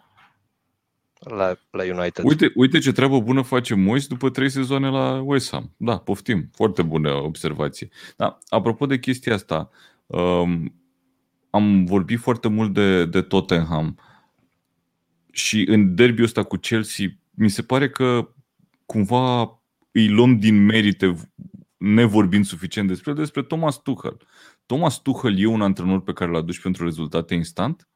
la, 1.28 1.56
la 1.70 1.82
United. 1.82 2.24
Uite, 2.24 2.52
uite 2.54 2.78
ce 2.78 2.92
treabă 2.92 3.20
bună 3.20 3.42
face 3.42 3.74
Moise 3.74 4.06
după 4.08 4.30
trei 4.30 4.50
sezoane 4.50 4.88
la 4.88 5.20
West 5.24 5.50
Ham. 5.50 5.74
Da, 5.76 5.98
poftim. 5.98 6.50
Foarte 6.54 6.82
bună 6.82 7.10
observație. 7.10 7.88
Da, 8.16 8.38
apropo 8.48 8.86
de 8.86 8.98
chestia 8.98 9.34
asta, 9.34 9.70
um, 10.06 10.74
am 11.50 11.84
vorbit 11.84 12.18
foarte 12.18 12.48
mult 12.48 12.72
de, 12.72 13.04
de 13.04 13.22
Tottenham 13.22 13.98
și 15.32 15.64
în 15.68 15.94
derbiul 15.94 16.26
ăsta 16.26 16.42
cu 16.42 16.56
Chelsea 16.56 17.06
mi 17.30 17.50
se 17.50 17.62
pare 17.62 17.90
că 17.90 18.34
cumva 18.86 19.60
îi 19.92 20.08
luăm 20.08 20.38
din 20.38 20.64
merite 20.64 21.14
nevorbind 21.76 22.44
suficient 22.44 22.88
despre 22.88 23.12
despre 23.12 23.42
Thomas 23.42 23.82
Tuchel. 23.82 24.16
Thomas 24.66 25.02
Tuchel 25.02 25.38
e 25.38 25.46
un 25.46 25.62
antrenor 25.62 26.02
pe 26.02 26.12
care 26.12 26.30
l 26.30 26.34
aduci 26.34 26.60
pentru 26.60 26.84
rezultate 26.84 27.34
instant? 27.34 27.88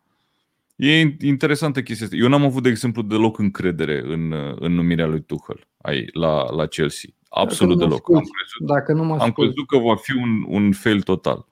E 0.76 1.16
interesantă 1.20 1.82
chestia 1.82 2.06
asta. 2.06 2.18
Eu 2.18 2.28
n-am 2.28 2.44
avut, 2.44 2.62
de 2.62 2.68
exemplu, 2.68 3.02
deloc 3.02 3.38
încredere 3.38 4.02
în, 4.06 4.34
în 4.58 4.72
numirea 4.72 5.06
lui 5.06 5.22
Tuchel 5.22 5.66
ai, 5.80 6.08
la, 6.12 6.50
la 6.50 6.66
Chelsea. 6.66 7.10
Absolut 7.28 7.78
deloc. 7.78 8.08
Am 8.08 8.14
crezut, 8.14 8.74
Dacă 8.74 8.92
nu 8.92 9.04
mă 9.04 9.16
am 9.20 9.32
crezut 9.32 9.66
că 9.66 9.78
va 9.78 9.96
fi 9.96 10.12
un, 10.16 10.44
un 10.48 10.72
fail 10.72 11.02
total. 11.02 11.46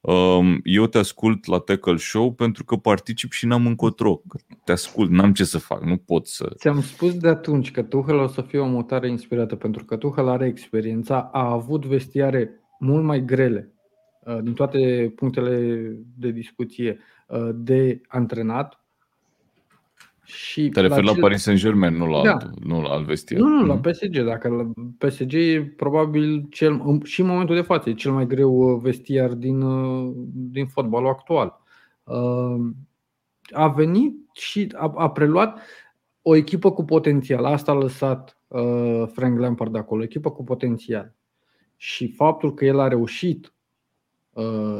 Um, 0.00 0.60
eu 0.64 0.86
te 0.86 0.98
ascult 0.98 1.46
la 1.46 1.58
Tackle 1.58 1.96
Show 1.96 2.32
pentru 2.32 2.64
că 2.64 2.76
particip 2.76 3.32
și 3.32 3.46
n-am 3.46 3.66
încotro. 3.66 4.20
Te 4.64 4.72
ascult, 4.72 5.10
n-am 5.10 5.32
ce 5.32 5.44
să 5.44 5.58
fac, 5.58 5.82
nu 5.82 5.96
pot 5.96 6.26
să... 6.26 6.52
Ți-am 6.56 6.82
spus 6.82 7.14
de 7.14 7.28
atunci 7.28 7.70
că 7.70 7.82
Tuchel 7.82 8.18
o 8.18 8.26
să 8.26 8.40
fie 8.40 8.58
o 8.58 8.66
mutare 8.66 9.08
inspirată 9.08 9.56
pentru 9.56 9.84
că 9.84 9.96
Tuchel 9.96 10.28
are 10.28 10.46
experiența, 10.46 11.30
a 11.32 11.50
avut 11.50 11.84
vestiare 11.84 12.50
mult 12.78 13.04
mai 13.04 13.24
grele 13.24 13.68
uh, 13.68 13.73
din 14.42 14.52
toate 14.52 15.12
punctele 15.16 15.82
de 16.16 16.30
discuție 16.30 16.98
uh, 17.26 17.50
de 17.54 18.00
antrenat 18.08 18.84
și 20.24 20.68
Te 20.68 20.80
referi 20.80 21.06
la, 21.06 21.12
la 21.12 21.18
Paris 21.20 21.42
Saint-Germain, 21.42 21.96
nu 21.96 22.06
la, 22.06 22.22
da. 22.22 22.32
alt, 22.32 22.64
nu 22.64 22.82
la 22.82 22.88
alt 22.88 23.06
vestiar. 23.06 23.40
Nu, 23.40 23.48
nu, 23.48 23.66
la 23.66 23.74
mhm. 23.74 23.90
PSG. 23.90 24.20
Dacă 24.20 24.48
la 24.48 24.70
PSG 24.98 25.32
e 25.32 25.72
probabil 25.76 26.46
cel, 26.50 27.00
și 27.02 27.20
în 27.20 27.26
momentul 27.26 27.54
de 27.54 27.60
față, 27.60 27.88
e 27.88 27.94
cel 27.94 28.12
mai 28.12 28.26
greu 28.26 28.52
uh, 28.52 28.80
vestiar 28.82 29.32
din, 29.32 29.60
uh, 29.60 30.12
din 30.32 30.66
fotbalul 30.66 31.08
actual. 31.08 31.60
Uh, 32.04 32.70
a 33.50 33.68
venit 33.68 34.14
și 34.32 34.72
a, 34.76 34.92
a 34.96 35.10
preluat 35.10 35.60
o 36.22 36.34
echipă 36.34 36.72
cu 36.72 36.84
potențial. 36.84 37.44
Asta 37.44 37.72
a 37.72 37.74
lăsat 37.74 38.38
Frank 39.12 39.38
Lampard 39.38 39.76
acolo, 39.76 40.00
o 40.00 40.04
echipă 40.04 40.30
cu 40.30 40.44
potențial. 40.44 41.14
Și 41.76 42.12
faptul 42.12 42.54
că 42.54 42.64
el 42.64 42.78
a 42.78 42.88
reușit 42.88 43.53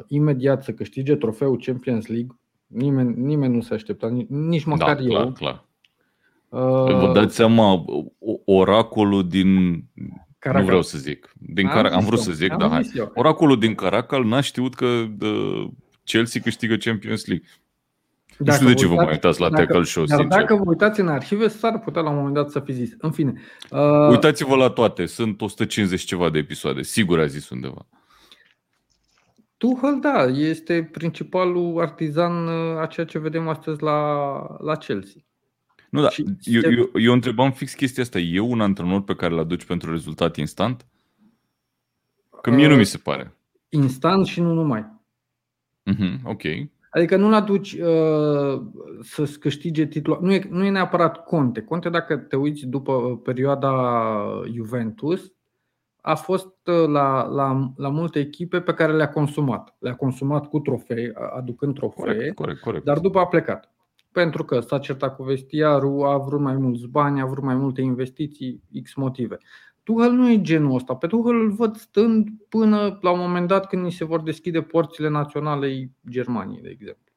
imediat 0.06 0.64
să 0.64 0.72
câștige 0.72 1.14
trofeul 1.14 1.58
Champions 1.58 2.06
League 2.06 2.36
Nimeni, 2.74 3.14
nimeni 3.20 3.54
nu 3.54 3.60
se 3.60 3.74
aștepta, 3.74 4.08
nici 4.28 4.64
măcar 4.64 4.96
da, 4.96 5.02
eu. 5.02 5.08
Clar, 5.10 5.32
clar. 5.32 5.64
Uh, 6.48 6.98
Vă 7.06 7.10
dați 7.14 7.34
seama, 7.34 7.84
oracolul 8.44 9.28
din. 9.28 9.80
Caracal. 10.38 10.60
Nu 10.62 10.66
vreau 10.66 10.82
să 10.82 10.98
zic. 10.98 11.32
Din 11.38 11.66
am, 11.66 11.86
Car- 11.86 11.92
am 11.92 12.04
vrut 12.04 12.18
eu. 12.18 12.24
să 12.24 12.32
zic, 12.32 12.52
am 12.52 12.58
da, 12.58 12.68
hai. 12.68 13.10
Oracolul 13.14 13.58
din 13.58 13.74
Caracal 13.74 14.24
n-a 14.24 14.40
știut 14.40 14.74
că 14.74 14.86
uh, 15.20 15.68
Chelsea 16.04 16.40
câștigă 16.40 16.76
Champions 16.76 17.26
League. 17.26 17.46
Dacă 18.38 18.62
nu 18.62 18.68
știu 18.68 18.68
de 18.68 18.74
ce 18.74 18.86
vă 18.86 18.94
mai 18.94 19.10
uitați 19.10 19.40
la 19.40 19.48
Tackle 19.48 19.82
Show, 19.82 20.04
Dar 20.04 20.18
sincer. 20.18 20.38
dacă 20.40 20.54
vă 20.54 20.62
uitați 20.66 21.00
în 21.00 21.08
arhive, 21.08 21.48
s-ar 21.48 21.78
putea 21.78 22.02
la 22.02 22.10
un 22.10 22.16
moment 22.16 22.34
dat 22.34 22.50
să 22.50 22.60
fi 22.60 22.72
zis. 22.72 22.90
În 22.98 23.10
fine. 23.10 23.32
Uh... 23.70 24.08
Uitați-vă 24.10 24.56
la 24.56 24.68
toate. 24.68 25.06
Sunt 25.06 25.40
150 25.40 26.02
ceva 26.02 26.30
de 26.30 26.38
episoade. 26.38 26.82
Sigur 26.82 27.20
a 27.20 27.26
zis 27.26 27.48
undeva. 27.48 27.86
Tuchel, 29.64 29.98
da, 30.00 30.24
este 30.24 30.88
principalul 30.92 31.80
artizan 31.80 32.46
uh, 32.46 32.78
a 32.78 32.86
ceea 32.86 33.06
ce 33.06 33.18
vedem 33.18 33.48
astăzi 33.48 33.82
la, 33.82 34.38
la 34.58 34.76
Chelsea. 34.76 35.20
Nu, 35.90 36.00
da, 36.00 36.08
eu, 36.42 36.60
se... 36.60 36.68
eu, 36.78 37.00
eu 37.00 37.12
întrebam 37.12 37.52
fix 37.52 37.74
chestia 37.74 38.02
asta. 38.02 38.18
E 38.18 38.40
un 38.40 38.60
antrenor 38.60 39.02
pe 39.02 39.14
care 39.14 39.32
îl 39.32 39.38
aduci 39.38 39.64
pentru 39.64 39.90
rezultat 39.90 40.36
instant? 40.36 40.86
Că 42.42 42.50
mie 42.50 42.64
uh, 42.64 42.70
nu 42.70 42.76
mi 42.76 42.84
se 42.84 42.98
pare. 42.98 43.36
Instant 43.68 44.26
și 44.26 44.40
nu 44.40 44.52
numai. 44.52 45.00
Uh-huh, 45.92 46.22
ok. 46.24 46.42
Adică 46.90 47.16
nu-l 47.16 47.32
aduci 47.32 47.72
uh, 47.72 48.62
să-ți 49.00 49.38
câștige 49.38 49.86
titlul. 49.86 50.18
Nu 50.20 50.32
e, 50.32 50.46
nu 50.50 50.64
e 50.64 50.70
neapărat 50.70 51.24
Conte. 51.24 51.62
Conte, 51.62 51.88
dacă 51.88 52.16
te 52.16 52.36
uiți 52.36 52.66
după 52.66 53.16
perioada 53.16 53.72
Juventus, 54.52 55.32
a 56.06 56.14
fost 56.14 56.54
uh, 56.64 56.86
la, 56.86 57.22
la, 57.22 57.72
la 57.76 57.88
multe 57.88 58.18
echipe 58.18 58.60
pe 58.60 58.74
care 58.74 58.92
le-a 58.92 59.08
consumat. 59.08 59.76
Le-a 59.78 59.94
consumat 59.94 60.48
cu 60.48 60.58
trofee, 60.58 61.12
aducând 61.36 61.74
trofee, 61.74 62.04
corect, 62.04 62.34
corect, 62.34 62.60
corect. 62.60 62.84
dar 62.84 62.98
după 62.98 63.18
a 63.18 63.26
plecat. 63.26 63.72
Pentru 64.12 64.44
că 64.44 64.60
s-a 64.60 64.78
certat 64.78 65.16
cu 65.16 65.22
vestiarul, 65.22 66.06
a 66.06 66.18
vrut 66.18 66.40
mai 66.40 66.56
mulți 66.56 66.86
bani, 66.86 67.20
a 67.20 67.24
vrut 67.26 67.44
mai 67.44 67.54
multe 67.54 67.80
investiții, 67.80 68.62
X 68.82 68.94
motive. 68.94 69.38
Tuchel 69.82 70.12
nu 70.12 70.30
e 70.30 70.40
genul 70.40 70.74
ăsta. 70.74 70.94
Pe 70.96 71.06
Tuchel 71.06 71.40
îl 71.40 71.50
văd 71.50 71.76
stând 71.76 72.28
până 72.48 72.98
la 73.00 73.10
un 73.10 73.18
moment 73.18 73.48
dat 73.48 73.66
când 73.66 73.84
ni 73.84 73.92
se 73.92 74.04
vor 74.04 74.22
deschide 74.22 74.62
porțile 74.62 75.08
naționalei 75.08 75.90
Germaniei, 76.10 76.62
de 76.62 76.68
exemplu. 76.68 77.12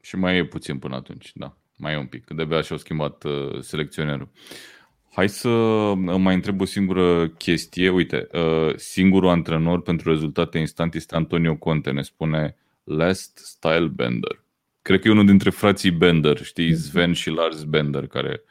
Și 0.00 0.16
mai 0.16 0.36
e 0.36 0.44
puțin 0.44 0.78
până 0.78 0.94
atunci, 0.94 1.32
da. 1.34 1.56
Mai 1.76 1.92
e 1.92 1.98
un 1.98 2.06
pic, 2.06 2.30
de-abia 2.30 2.60
și-au 2.60 2.78
schimbat 2.78 3.24
uh, 3.24 3.60
selecționerul. 3.60 4.28
Hai 5.14 5.28
să 5.28 5.48
mai 6.18 6.34
întreb 6.34 6.60
o 6.60 6.64
singură 6.64 7.28
chestie. 7.28 7.88
Uite, 7.88 8.28
uh, 8.32 8.76
singurul 8.76 9.28
antrenor 9.28 9.82
pentru 9.82 10.10
rezultate 10.10 10.58
instant 10.58 10.94
este 10.94 11.14
Antonio 11.16 11.56
Conte, 11.56 11.90
ne 11.90 12.02
spune 12.02 12.56
Last 12.84 13.38
Style 13.38 13.86
Bender. 13.86 14.44
Cred 14.82 15.00
că 15.00 15.08
e 15.08 15.10
unul 15.10 15.26
dintre 15.26 15.50
frații 15.50 15.90
Bender, 15.90 16.42
știi, 16.42 16.70
mhm. 16.70 16.78
Sven 16.78 17.12
și 17.12 17.30
Lars 17.30 17.62
Bender, 17.64 18.06
care 18.06 18.42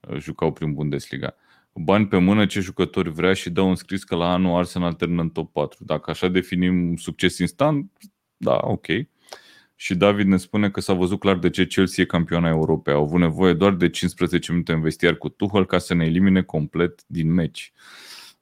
uh, 0.00 0.18
jucau 0.18 0.52
prin 0.52 0.72
Bundesliga. 0.72 1.34
Bani 1.74 2.06
pe 2.06 2.18
mână, 2.18 2.46
ce 2.46 2.60
jucători 2.60 3.10
vrea 3.10 3.32
și 3.32 3.50
dau 3.50 3.68
un 3.68 3.74
scris 3.74 4.04
că 4.04 4.16
la 4.16 4.32
anul 4.32 4.58
Arsenal 4.58 4.92
termină 4.92 5.22
în 5.22 5.30
top 5.30 5.52
4. 5.52 5.84
Dacă 5.84 6.10
așa 6.10 6.28
definim 6.28 6.96
succes 6.96 7.38
instant, 7.38 7.92
da, 8.36 8.58
ok. 8.62 8.86
Și 9.80 9.94
David 9.94 10.26
ne 10.26 10.36
spune 10.36 10.70
că 10.70 10.80
s-a 10.80 10.92
văzut 10.92 11.18
clar 11.18 11.38
de 11.38 11.50
ce 11.50 11.66
Chelsea 11.66 12.02
e 12.02 12.06
campioana 12.06 12.48
Europei. 12.48 12.94
Au 12.94 13.02
avut 13.02 13.20
nevoie 13.20 13.52
doar 13.52 13.74
de 13.74 13.88
15 13.88 14.52
minute 14.52 14.72
în 14.72 14.80
vestiar 14.80 15.14
cu 15.14 15.28
Tuchel 15.28 15.66
ca 15.66 15.78
să 15.78 15.94
ne 15.94 16.04
elimine 16.04 16.42
complet 16.42 17.02
din 17.06 17.32
meci. 17.32 17.72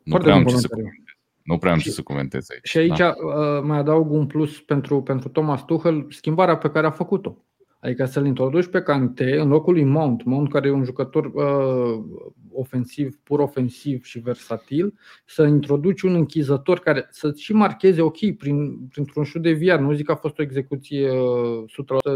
Nu 0.02 0.16
prea 0.16 0.34
am 0.34 0.44
ce 0.44 0.56
să 0.56 0.68
comentez. 0.68 1.04
Nu 1.42 1.58
prea 1.58 1.72
am 1.72 1.78
și, 1.78 1.84
ce 1.84 1.90
să 1.90 2.02
comentez 2.02 2.50
aici. 2.50 2.68
Și 2.68 2.78
aici 2.78 2.96
da. 2.96 3.14
Uh, 3.16 3.62
mai 3.62 3.78
adaug 3.78 4.10
un 4.10 4.26
plus 4.26 4.60
pentru, 4.60 5.02
pentru 5.02 5.28
Thomas 5.28 5.64
Tuchel, 5.64 6.06
schimbarea 6.10 6.56
pe 6.56 6.70
care 6.70 6.86
a 6.86 6.90
făcut-o. 6.90 7.44
Adică 7.80 8.04
să-l 8.04 8.26
introduci 8.26 8.66
pe 8.66 8.82
Cante 8.82 9.40
în 9.40 9.48
locul 9.48 9.72
lui 9.72 9.84
Mount, 9.84 10.24
Mount 10.24 10.50
care 10.50 10.68
e 10.68 10.70
un 10.70 10.84
jucător 10.84 11.24
uh, 11.24 12.04
ofensiv, 12.52 13.18
pur 13.22 13.40
ofensiv 13.40 14.04
și 14.04 14.18
versatil, 14.18 14.94
să 15.24 15.42
introduci 15.42 16.02
un 16.02 16.14
închizător 16.14 16.78
care 16.78 17.08
să 17.10 17.32
și 17.36 17.52
marcheze 17.52 18.00
ok 18.00 18.36
prin, 18.36 18.86
printr-un 18.86 19.24
șut 19.24 19.42
de 19.42 19.52
viar. 19.52 19.78
Nu 19.78 19.92
zic 19.92 20.06
că 20.06 20.12
a 20.12 20.16
fost 20.16 20.38
o 20.38 20.42
execuție 20.42 21.10
uh, 21.10 21.64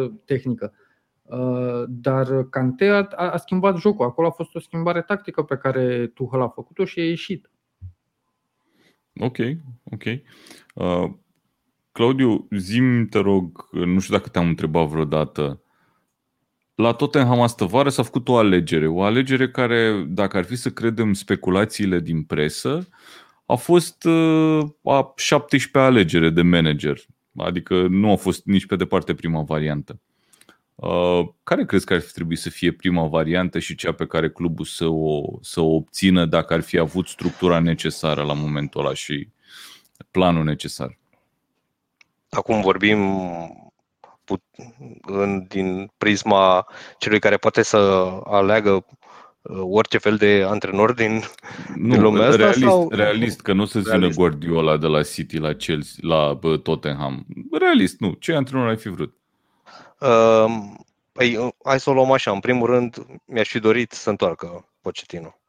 100% 0.09 0.11
tehnică, 0.25 0.72
uh, 1.22 1.83
dar 1.88 2.48
Cante 2.48 2.88
a, 2.88 3.07
a 3.16 3.37
schimbat 3.37 3.77
jocul. 3.79 4.07
Acolo 4.07 4.27
a 4.27 4.31
fost 4.31 4.55
o 4.55 4.61
schimbare 4.61 5.03
tactică 5.03 5.42
pe 5.42 5.57
care 5.57 6.07
Tuchel 6.07 6.40
a 6.40 6.48
făcut-o 6.48 6.85
și 6.85 7.01
a 7.01 7.05
ieșit. 7.05 7.51
Ok, 9.20 9.37
ok. 9.85 10.05
Uh, 10.75 11.11
Claudiu, 11.92 12.48
zim 12.50 13.07
te 13.07 13.18
rog, 13.18 13.68
nu 13.70 14.00
știu 14.00 14.16
dacă 14.16 14.28
te-am 14.28 14.46
întrebat 14.46 14.87
vreodată, 14.87 15.62
la 16.74 16.92
Tottenham 16.92 17.40
astă 17.40 17.64
vară 17.64 17.88
s-a 17.88 18.02
făcut 18.02 18.28
o 18.28 18.37
alegere. 18.37 18.87
O 18.87 19.02
alegere 19.02 19.50
care, 19.50 20.05
dacă 20.09 20.37
ar 20.37 20.44
fi 20.44 20.57
să 20.57 20.70
credem 20.70 21.12
speculațiile 21.12 22.00
din 22.00 22.22
presă, 22.22 22.88
a 23.46 23.55
fost 23.55 24.05
uh, 24.05 24.68
a 24.85 25.12
17 25.16 25.78
alegere 25.90 26.31
de 26.31 26.42
manager. 26.42 26.98
Adică 27.37 27.87
nu 27.87 28.11
a 28.11 28.16
fost 28.16 28.44
nici 28.44 28.66
pe 28.66 28.76
departe 28.76 29.14
prima 29.14 29.42
variantă. 29.42 30.00
Uh, 30.74 31.28
care 31.42 31.64
crezi 31.64 31.85
că 31.85 31.94
ar 31.94 32.00
fi 32.00 32.12
trebuit 32.12 32.38
să 32.38 32.50
fie 32.50 32.72
prima 32.72 33.07
variantă 33.07 33.59
și 33.59 33.74
cea 33.74 33.92
pe 33.92 34.07
care 34.07 34.31
clubul 34.31 34.64
să 34.64 34.87
o, 34.87 35.38
să 35.40 35.61
o 35.61 35.74
obțină 35.74 36.26
dacă 36.26 36.55
ar 36.55 36.61
fi 36.61 36.78
avut 36.78 37.07
structura 37.07 37.59
necesară 37.59 38.22
la 38.22 38.33
momentul 38.33 38.81
ăla 38.81 38.94
și 38.94 39.28
planul 40.11 40.44
necesar? 40.44 40.98
Acum 42.36 42.60
vorbim 42.60 42.98
put, 44.24 44.42
în, 45.02 45.44
din 45.48 45.92
prisma 45.98 46.66
celui 46.98 47.18
care 47.18 47.36
poate 47.36 47.62
să 47.62 47.76
aleagă 48.24 48.70
uh, 49.42 49.60
orice 49.60 49.98
fel 49.98 50.16
de 50.16 50.44
antrenor 50.48 50.92
din, 50.92 51.22
nu, 51.76 51.92
din 51.92 52.02
lumea 52.02 52.26
asta? 52.26 52.36
Realist, 52.36 52.60
sau? 52.60 52.88
realist, 52.90 53.40
că 53.40 53.52
nu 53.52 53.64
se 53.64 53.82
ține 53.82 54.08
Guardiola 54.08 54.76
de 54.76 54.86
la 54.86 55.02
City 55.02 55.38
la 55.38 55.52
Chelsea, 55.52 55.98
la 56.00 56.38
Tottenham. 56.62 57.26
Realist, 57.60 58.00
nu. 58.00 58.12
Ce 58.12 58.34
antrenor 58.34 58.68
ai 58.68 58.76
fi 58.76 58.88
vrut? 58.88 59.16
Uh, 60.00 60.44
păi, 61.12 61.54
hai 61.64 61.80
să 61.80 61.90
o 61.90 61.92
luăm 61.92 62.10
așa. 62.10 62.30
În 62.30 62.40
primul 62.40 62.66
rând, 62.66 63.06
mi-aș 63.24 63.48
fi 63.48 63.58
dorit 63.58 63.92
să 63.92 64.10
întoarcă 64.10 64.68
Pochettino. 64.80 65.40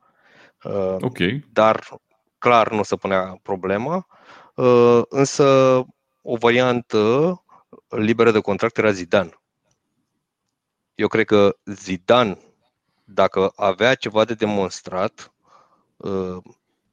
Uh, 0.64 0.96
ok. 1.00 1.18
Dar 1.52 1.88
clar 2.38 2.72
nu 2.72 2.84
se 2.84 2.96
punea 2.96 3.40
problema. 3.42 4.08
Uh, 4.56 5.02
însă 5.10 5.46
o 6.24 6.36
variantă 6.36 7.38
liberă 7.88 8.32
de 8.32 8.40
contract 8.40 8.78
era 8.78 8.92
Zidane. 8.92 9.42
Eu 10.96 11.08
cred 11.08 11.26
că 11.26 11.58
Zidane, 11.64 12.38
dacă 13.04 13.52
avea 13.56 13.96
ceva 13.96 14.26
de 14.26 14.34
demonstrat, 14.34 15.34
uh, 15.98 16.38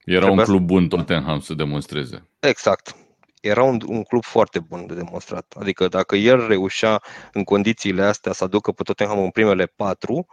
era 0.05 0.31
un 0.31 0.39
club 0.39 0.63
bun 0.63 0.89
Tottenham 0.89 1.41
să 1.41 1.55
demonstreze. 1.55 2.29
Exact. 2.41 2.97
Era 3.41 3.63
un, 3.63 3.81
un 3.87 4.03
club 4.03 4.25
foarte 4.25 4.59
bun 4.59 4.87
de 4.87 4.95
demonstrat. 4.95 5.55
Adică 5.59 5.89
dacă 5.89 6.17
el 6.17 6.47
reușea 6.47 7.03
în 7.33 7.45
condițiile 7.45 8.03
astea 8.03 8.33
să 8.33 8.45
aducă 8.45 8.73
pe 8.73 8.83
Tottenham 8.83 9.19
în 9.19 9.31
primele 9.31 9.67
patru, 9.67 10.27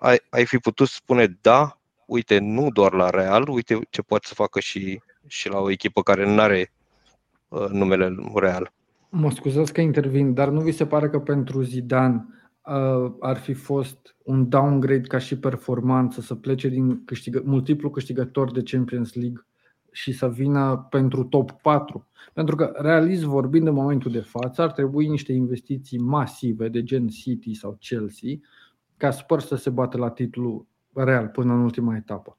ai, 0.00 0.20
ai 0.30 0.46
fi 0.46 0.58
putut 0.58 0.88
spune 0.88 1.26
da, 1.40 1.80
uite, 2.06 2.38
nu 2.38 2.70
doar 2.70 2.92
la 2.92 3.10
Real, 3.10 3.48
uite 3.48 3.78
ce 3.90 4.02
poate 4.02 4.26
să 4.26 4.34
facă 4.34 4.60
și, 4.60 5.00
și 5.26 5.48
la 5.48 5.58
o 5.58 5.70
echipă 5.70 6.02
care 6.02 6.26
nu 6.26 6.40
are 6.40 6.72
uh, 6.72 6.81
numele 7.70 8.14
Real. 8.34 8.72
Mă 9.08 9.30
scuzați 9.30 9.72
că 9.72 9.80
intervin, 9.80 10.34
dar 10.34 10.48
nu 10.48 10.60
vi 10.60 10.70
se 10.70 10.86
pare 10.86 11.08
că 11.08 11.18
pentru 11.20 11.62
Zidane 11.62 12.26
uh, 12.66 13.12
ar 13.20 13.36
fi 13.36 13.52
fost 13.52 14.16
un 14.24 14.48
downgrade 14.48 15.06
ca 15.06 15.18
și 15.18 15.38
performanță 15.38 16.20
să 16.20 16.34
plece 16.34 16.68
din 16.68 17.04
câștigă, 17.04 17.42
multiplu 17.44 17.90
câștigător 17.90 18.52
de 18.52 18.62
Champions 18.62 19.14
League 19.14 19.46
și 19.90 20.12
să 20.12 20.28
vină 20.28 20.86
pentru 20.90 21.24
top 21.24 21.50
4? 21.50 22.06
Pentru 22.32 22.56
că, 22.56 22.72
realist 22.76 23.22
vorbind, 23.22 23.66
în 23.66 23.74
momentul 23.74 24.10
de 24.10 24.20
față, 24.20 24.62
ar 24.62 24.72
trebui 24.72 25.08
niște 25.08 25.32
investiții 25.32 25.98
masive 25.98 26.68
de 26.68 26.82
gen 26.82 27.08
City 27.08 27.54
sau 27.54 27.76
Chelsea 27.80 28.30
ca 28.96 29.10
Spurs 29.10 29.46
să 29.46 29.56
se 29.56 29.70
bată 29.70 29.96
la 29.98 30.10
titlul 30.10 30.66
real 30.92 31.28
până 31.28 31.52
în 31.52 31.60
ultima 31.60 31.96
etapă. 31.96 32.38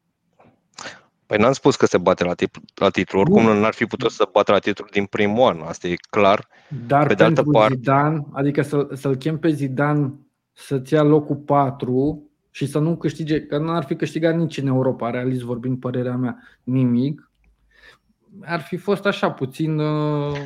Păi 1.25 1.37
n-am 1.37 1.51
spus 1.51 1.75
că 1.75 1.85
se 1.85 1.97
bate 1.97 2.23
la, 2.23 2.33
titlu, 2.33 2.61
la 2.75 2.89
titlu. 2.89 3.19
Oricum 3.19 3.43
nu 3.43 3.59
n-ar 3.59 3.73
fi 3.73 3.85
putut 3.85 4.11
să 4.11 4.29
bată 4.31 4.51
la 4.51 4.59
titlu 4.59 4.85
din 4.91 5.05
primul 5.05 5.47
an. 5.47 5.61
Asta 5.61 5.87
e 5.87 5.95
clar. 6.09 6.47
Dar 6.87 7.07
pe 7.07 7.13
de 7.13 7.23
altă 7.23 7.43
parte... 7.43 7.75
Zidane, 7.75 8.25
adică 8.31 8.61
să, 8.61 8.87
să-l 8.93 9.15
chem 9.15 9.39
pe 9.39 9.49
Zidane 9.49 10.13
să-ți 10.53 10.93
ia 10.93 11.03
locul 11.03 11.35
4 11.35 12.29
și 12.51 12.65
să 12.65 12.79
nu 12.79 12.97
câștige, 12.97 13.41
că 13.41 13.57
nu 13.57 13.71
ar 13.71 13.83
fi 13.83 13.95
câștigat 13.95 14.35
nici 14.35 14.57
în 14.57 14.67
Europa, 14.67 15.09
realist 15.09 15.41
vorbind 15.41 15.79
părerea 15.79 16.15
mea, 16.15 16.37
nimic. 16.63 17.31
Ar 18.41 18.61
fi 18.61 18.77
fost 18.77 19.05
așa 19.05 19.31
puțin... 19.31 19.79
Uh... 19.79 20.37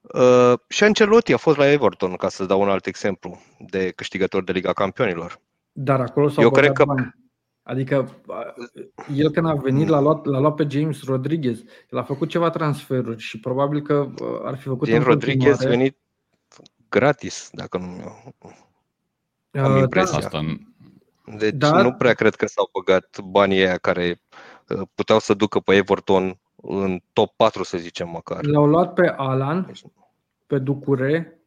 Uh, 0.00 0.52
și 0.68 0.84
Ancelotti 0.84 1.32
a 1.32 1.36
fost 1.36 1.56
la 1.56 1.70
Everton, 1.70 2.14
ca 2.14 2.28
să 2.28 2.44
dau 2.44 2.60
un 2.60 2.68
alt 2.68 2.86
exemplu, 2.86 3.38
de 3.58 3.92
câștigător 3.96 4.44
de 4.44 4.52
Liga 4.52 4.72
Campionilor. 4.72 5.40
Dar 5.72 6.00
acolo 6.00 6.28
s-au 6.28 6.42
Eu 6.42 6.50
cred 6.50 6.72
că 6.72 6.84
bani. 6.84 7.14
Adică 7.66 8.08
el 9.14 9.30
când 9.30 9.46
a 9.46 9.54
venit 9.54 9.88
l-a 9.88 10.00
luat, 10.00 10.24
l-a 10.24 10.38
luat 10.38 10.54
pe 10.54 10.66
James 10.70 11.04
Rodriguez, 11.04 11.62
el 11.90 11.98
a 11.98 12.02
făcut 12.02 12.28
ceva 12.28 12.50
transferuri 12.50 13.20
și 13.20 13.40
probabil 13.40 13.82
că 13.82 14.08
ar 14.44 14.56
fi 14.56 14.68
făcut 14.68 14.88
James 14.88 15.04
Rodriguez 15.04 15.64
a 15.64 15.68
venit 15.68 15.96
gratis, 16.88 17.50
dacă 17.52 17.78
nu 17.78 19.62
am 19.62 19.74
uh, 19.74 19.80
impresia. 19.80 20.18
Da. 20.18 20.24
Asta 20.24 20.40
deci 21.38 21.54
Dar... 21.54 21.82
nu 21.82 21.92
prea 21.92 22.14
cred 22.14 22.34
că 22.34 22.46
s-au 22.46 22.68
băgat 22.72 23.20
banii 23.20 23.58
aia 23.58 23.78
care 23.78 24.20
uh, 24.68 24.82
puteau 24.94 25.18
să 25.18 25.34
ducă 25.34 25.60
pe 25.60 25.74
Everton 25.74 26.38
în 26.56 27.00
top 27.12 27.32
4, 27.36 27.64
să 27.64 27.78
zicem 27.78 28.08
măcar. 28.08 28.44
L-au 28.44 28.66
luat 28.66 28.92
pe 28.92 29.08
Alan, 29.16 29.72
pe 30.46 30.58
Ducure, 30.58 31.40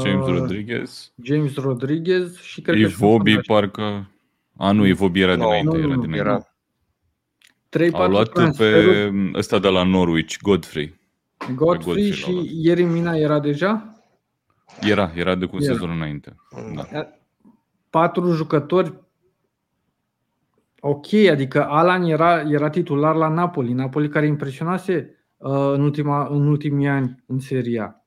James 0.00 0.26
uh, 0.26 0.38
Rodriguez. 0.38 1.12
James 1.22 1.56
Rodriguez 1.56 2.36
și 2.36 2.60
cred 2.60 2.78
Ivobi, 2.78 3.40
parcă 3.40 4.08
a, 4.56 4.72
nu, 4.72 4.86
Evobi 4.86 5.20
era 5.20 5.36
no, 5.36 5.44
dinainte. 5.44 5.76
Nu, 5.76 5.82
era, 5.82 5.86
dinainte. 5.86 6.16
era. 6.16 6.48
3, 7.68 7.90
Au 7.92 8.08
luat 8.08 8.28
pe 8.28 9.12
ăsta 9.34 9.58
de 9.58 9.68
la 9.68 9.82
Norwich, 9.82 10.36
Godfrey. 10.42 11.00
Godfrey, 11.54 11.94
Godfrey 11.94 12.10
și 12.10 12.50
ieri 12.52 12.82
Mina 12.82 13.16
era 13.16 13.40
deja? 13.40 13.94
Era, 14.80 15.12
era 15.14 15.34
de 15.34 15.46
cu 15.46 15.56
era. 15.56 15.72
sezonul 15.72 15.94
înainte. 15.94 16.36
Da. 16.74 17.08
Patru 17.90 18.32
jucători 18.32 19.04
Ok, 20.86 21.12
adică 21.12 21.66
Alan 21.66 22.02
era, 22.02 22.40
era 22.40 22.70
titular 22.70 23.14
la 23.14 23.28
Napoli, 23.28 23.72
Napoli 23.72 24.08
care 24.08 24.26
impresionase 24.26 25.24
uh, 25.36 25.50
în, 25.50 25.80
ultima, 25.80 26.26
în 26.26 26.46
ultimii 26.46 26.88
ani 26.88 27.22
în 27.26 27.38
seria. 27.38 28.04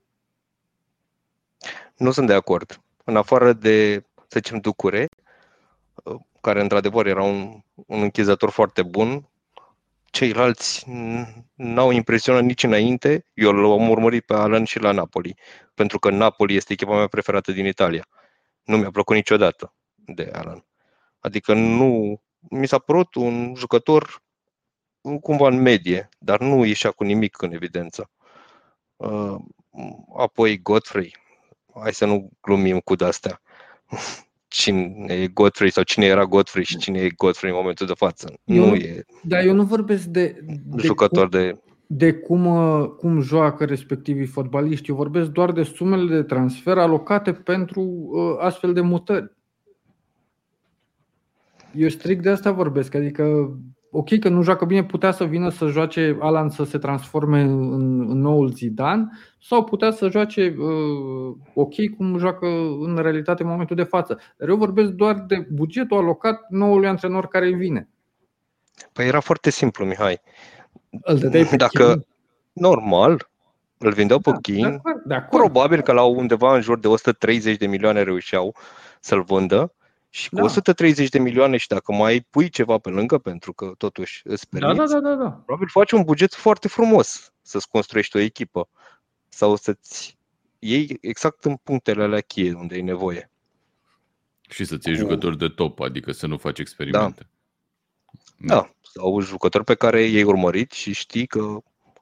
Nu 1.95 2.11
sunt 2.11 2.27
de 2.27 2.33
acord. 2.33 2.81
În 3.03 3.15
afară 3.15 3.53
de, 3.53 4.03
să 4.15 4.39
zicem, 4.39 4.59
Ducure, 4.59 5.07
care 6.47 6.61
într-adevăr 6.61 7.05
era 7.05 7.23
un, 7.23 7.61
un 7.73 8.01
închizător 8.01 8.49
foarte 8.49 8.83
bun. 8.83 9.29
Ceilalți 10.05 10.85
n-au 11.53 11.91
impresionat 11.91 12.43
nici 12.43 12.63
înainte. 12.63 13.25
Eu 13.33 13.51
l-am 13.51 13.89
urmărit 13.89 14.25
pe 14.25 14.33
Alan 14.33 14.63
și 14.63 14.79
la 14.79 14.91
Napoli, 14.91 15.35
pentru 15.73 15.99
că 15.99 16.09
Napoli 16.09 16.55
este 16.55 16.73
echipa 16.73 16.95
mea 16.95 17.07
preferată 17.07 17.51
din 17.51 17.65
Italia. 17.65 18.07
Nu 18.63 18.77
mi-a 18.77 18.91
plăcut 18.91 19.15
niciodată 19.15 19.73
de 19.95 20.29
Alan. 20.33 20.65
Adică 21.19 21.53
nu 21.53 22.21
mi 22.39 22.67
s-a 22.67 22.79
părut 22.79 23.15
un 23.15 23.53
jucător 23.55 24.21
cumva 25.21 25.47
în 25.47 25.61
medie, 25.61 26.09
dar 26.19 26.39
nu 26.39 26.65
ieșea 26.65 26.91
cu 26.91 27.03
nimic 27.03 27.41
în 27.41 27.51
evidență. 27.51 28.09
Uh, 28.95 29.35
apoi 30.17 30.61
Godfrey, 30.61 31.15
hai 31.81 31.93
să 31.93 32.05
nu 32.05 32.29
glumim 32.41 32.79
cu 32.79 32.95
de-astea. 32.95 33.41
Cine 34.47 35.05
e 35.07 35.27
Godfrey 35.27 35.71
sau 35.71 35.83
cine 35.83 36.05
era 36.05 36.25
Godfrey 36.25 36.63
și 36.63 36.77
cine 36.77 36.99
e 36.99 37.09
Godfrey 37.09 37.51
în 37.51 37.57
momentul 37.57 37.85
de 37.87 37.93
față. 37.95 38.33
Eu, 38.43 38.65
nu 38.65 38.75
e 38.75 39.05
dar 39.23 39.45
eu 39.45 39.53
nu 39.53 39.63
vorbesc 39.63 40.05
de, 40.05 40.39
de 40.45 40.81
jucător 40.85 41.29
cum, 41.29 41.39
de 41.39 41.57
de 41.87 42.13
cum, 42.13 42.45
uh, 42.45 42.89
cum 42.97 43.21
joacă 43.21 43.65
respectivii 43.65 44.25
fotbaliști. 44.25 44.89
Eu 44.89 44.95
vorbesc 44.95 45.29
doar 45.29 45.51
de 45.51 45.63
sumele 45.63 46.15
de 46.15 46.23
transfer 46.23 46.77
alocate 46.77 47.33
pentru 47.33 47.81
uh, 47.81 48.35
astfel 48.39 48.73
de 48.73 48.81
mutări. 48.81 49.35
Eu 51.73 51.89
strict 51.89 52.23
de 52.23 52.29
asta 52.29 52.51
vorbesc, 52.51 52.95
adică 52.95 53.57
ok 53.97 54.19
că 54.19 54.29
nu 54.29 54.41
joacă 54.41 54.65
bine, 54.65 54.83
putea 54.83 55.11
să 55.11 55.23
vină 55.23 55.49
să 55.49 55.67
joace 55.67 56.17
Alan 56.19 56.49
să 56.49 56.63
se 56.63 56.77
transforme 56.77 57.41
în, 57.41 57.71
în 58.09 58.19
noul 58.19 58.49
Zidane 58.49 59.07
sau 59.41 59.63
putea 59.63 59.91
să 59.91 60.09
joace 60.09 60.55
uh, 60.57 61.35
ok 61.53 61.73
cum 61.97 62.17
joacă 62.17 62.45
în 62.79 62.99
realitate 63.01 63.43
în 63.43 63.49
momentul 63.49 63.75
de 63.75 63.83
față. 63.83 64.19
Dar 64.37 64.49
eu 64.49 64.55
vorbesc 64.55 64.89
doar 64.89 65.23
de 65.27 65.47
bugetul 65.51 65.97
alocat 65.97 66.45
noului 66.49 66.87
antrenor 66.87 67.27
care 67.27 67.49
vine. 67.51 67.89
Păi 68.93 69.07
era 69.07 69.19
foarte 69.19 69.49
simplu, 69.49 69.85
Mihai. 69.85 70.21
Îl 71.01 71.19
pe 71.19 71.55
Dacă 71.55 71.87
chin. 71.87 72.05
normal, 72.53 73.29
îl 73.77 73.93
vindeau 73.93 74.19
pe 74.19 74.31
da, 74.31 74.37
chin, 74.37 74.61
de 74.61 74.67
acord, 74.67 75.03
de 75.05 75.13
acord. 75.13 75.41
probabil 75.41 75.81
că 75.81 75.91
la 75.91 76.03
undeva 76.03 76.55
în 76.55 76.61
jur 76.61 76.79
de 76.79 76.87
130 76.87 77.57
de 77.57 77.67
milioane 77.67 78.03
reușeau 78.03 78.55
să-l 78.99 79.21
vândă 79.21 79.71
și 80.17 80.29
cu 80.29 80.35
da. 80.35 80.43
130 80.43 81.09
de 81.09 81.19
milioane 81.19 81.57
și 81.57 81.67
dacă 81.67 81.91
mai 81.91 82.25
pui 82.29 82.49
ceva 82.49 82.77
pe 82.77 82.89
lângă, 82.89 83.17
pentru 83.17 83.53
că 83.53 83.71
totuși 83.77 84.21
îți 84.23 84.49
permiți, 84.49 84.77
da, 84.77 84.85
da, 84.85 84.99
da, 84.99 85.15
da, 85.15 85.23
da. 85.23 85.29
probabil 85.29 85.67
faci 85.67 85.91
un 85.91 86.03
buget 86.03 86.33
foarte 86.33 86.67
frumos 86.67 87.33
să-ți 87.41 87.69
construiești 87.69 88.17
o 88.17 88.19
echipă 88.19 88.69
sau 89.29 89.55
să-ți 89.55 90.17
iei 90.59 90.97
exact 91.01 91.45
în 91.45 91.55
punctele 91.63 92.03
alea 92.03 92.21
cheie 92.21 92.53
unde 92.53 92.75
e 92.75 92.81
nevoie. 92.81 93.31
Și 94.49 94.65
să-ți 94.65 94.87
iei 94.87 94.97
jucători 94.97 95.37
de 95.37 95.47
top, 95.47 95.79
adică 95.79 96.11
să 96.11 96.27
nu 96.27 96.37
faci 96.37 96.59
experimente. 96.59 97.29
Da. 98.37 98.55
da. 98.55 98.69
Sau 98.81 99.19
jucători 99.19 99.63
pe 99.63 99.75
care 99.75 100.01
i-ai 100.01 100.23
urmărit 100.23 100.71
și 100.71 100.93
știi 100.93 101.27
că 101.27 101.57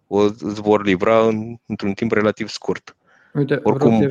o, 0.08 0.20
îți 0.20 0.62
vor 0.62 0.86
livra 0.86 1.28
în, 1.28 1.56
într-un 1.66 1.94
timp 1.94 2.12
relativ 2.12 2.48
scurt. 2.48 2.96
Uite, 3.34 3.60
Oricum, 3.64 4.08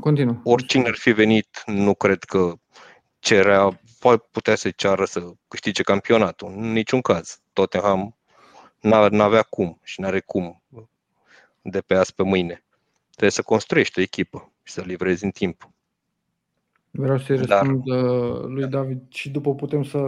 Continuă. 0.00 0.40
Oricine 0.44 0.88
ar 0.88 0.94
fi 0.94 1.12
venit, 1.12 1.62
nu 1.66 1.94
cred 1.94 2.24
că 2.24 2.52
cerea, 3.20 3.80
putea 4.30 4.54
să 4.54 4.70
ceară 4.70 5.04
să 5.04 5.32
câștige 5.48 5.82
campionatul. 5.82 6.52
În 6.56 6.72
niciun 6.72 7.00
caz. 7.00 7.40
Tottenham 7.52 8.16
n-avea 9.10 9.42
cum 9.42 9.78
și 9.82 10.00
n-are 10.00 10.20
cum 10.20 10.62
de 11.62 11.80
pe 11.80 11.94
azi 11.94 12.14
pe 12.14 12.22
mâine. 12.22 12.64
Trebuie 13.10 13.30
să 13.30 13.42
construiești 13.42 13.98
o 13.98 14.02
echipă 14.02 14.52
și 14.62 14.72
să 14.72 14.82
livrezi 14.86 15.24
în 15.24 15.30
timp. 15.30 15.70
Vreau 16.92 17.18
să-i 17.18 17.36
răspund 17.36 17.82
Dar... 17.84 18.02
Uh, 18.02 18.44
lui 18.46 18.66
David 18.66 19.02
și 19.08 19.30
după 19.30 19.54
putem 19.54 19.82
să, 19.82 19.98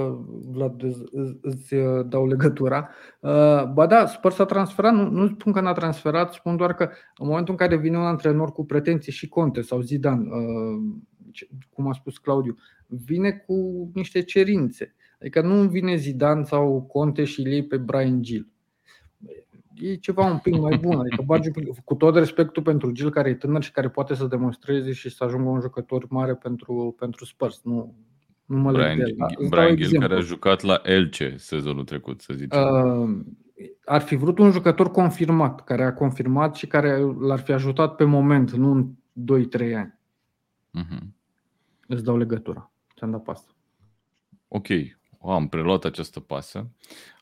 Vlad, 0.51 0.83
îți 1.41 1.75
uh, 1.75 2.07
dau 2.07 2.27
legătura. 2.27 2.89
Uh, 3.21 3.65
ba 3.65 3.87
da, 3.87 4.07
Spurs 4.07 4.39
a 4.39 4.45
transferat, 4.45 4.93
nu, 4.93 5.11
nu 5.11 5.29
spun 5.29 5.53
că 5.53 5.61
n-a 5.61 5.73
transferat, 5.73 6.33
spun 6.33 6.57
doar 6.57 6.75
că 6.75 6.91
în 7.17 7.27
momentul 7.27 7.53
în 7.53 7.59
care 7.59 7.77
vine 7.77 7.99
un 7.99 8.05
antrenor 8.05 8.53
cu 8.53 8.65
pretenții 8.65 9.13
și 9.13 9.29
Conte 9.29 9.61
sau 9.61 9.81
Zidane, 9.81 10.29
cum 11.71 11.89
a 11.89 11.93
spus 11.93 12.19
Claudiu, 12.19 12.57
vine 12.87 13.31
cu 13.31 13.91
niște 13.95 14.23
cerințe. 14.23 14.95
Adică 15.21 15.41
nu 15.41 15.69
vine 15.69 15.97
Zidane 15.97 16.45
sau 16.45 16.83
Conte 16.83 17.25
și 17.25 17.41
îl 17.41 17.63
pe 17.63 17.77
Brian 17.77 18.23
Gill 18.23 18.53
e 19.83 19.95
ceva 19.95 20.25
un 20.25 20.39
pic 20.39 20.57
mai 20.57 20.77
bun. 20.77 20.99
Adică 20.99 21.23
bagi 21.27 21.47
un 21.47 21.53
pic, 21.53 21.85
cu 21.85 21.95
tot 21.95 22.17
respectul 22.17 22.63
pentru 22.63 22.91
Gil 22.91 23.11
care 23.11 23.29
e 23.29 23.35
tânăr 23.35 23.63
și 23.63 23.73
care 23.73 23.89
poate 23.89 24.15
să 24.15 24.27
demonstreze 24.27 24.93
și 24.93 25.11
să 25.11 25.25
ajungă 25.25 25.49
un 25.49 25.61
jucător 25.61 26.07
mare 26.09 26.35
pentru, 26.35 26.95
pentru 26.99 27.25
Spurs. 27.25 27.61
Nu, 27.65 27.95
nu 28.45 28.57
mă 28.57 28.73
Brian, 28.73 28.97
leg 28.97 29.17
de 29.17 29.47
Brian 29.49 29.77
Gill 29.77 30.01
care 30.01 30.15
a 30.15 30.21
jucat 30.21 30.63
la 30.63 30.81
Elce 30.85 31.35
sezonul 31.37 31.85
trecut, 31.85 32.21
să 32.21 32.35
zicem. 32.35 32.61
Uh, 32.61 33.21
ar 33.85 34.01
fi 34.01 34.17
vrut 34.17 34.39
un 34.39 34.51
jucător 34.51 34.91
confirmat, 34.91 35.65
care 35.65 35.85
a 35.85 35.95
confirmat 35.95 36.55
și 36.55 36.67
care 36.67 36.99
l-ar 37.21 37.39
fi 37.39 37.53
ajutat 37.53 37.95
pe 37.95 38.05
moment, 38.05 38.51
nu 38.51 38.71
în 38.71 38.89
2-3 39.71 39.75
ani. 39.77 39.99
Uh-huh. 40.79 41.03
Îți 41.93 42.05
dau 42.05 42.17
legătura. 42.17 42.73
Ți-am 42.97 43.11
dat 43.11 43.23
pasă. 43.23 43.45
Ok, 44.49 44.67
am 45.23 45.49
preluat 45.49 45.85
această 45.85 46.21
pasă. 46.21 46.71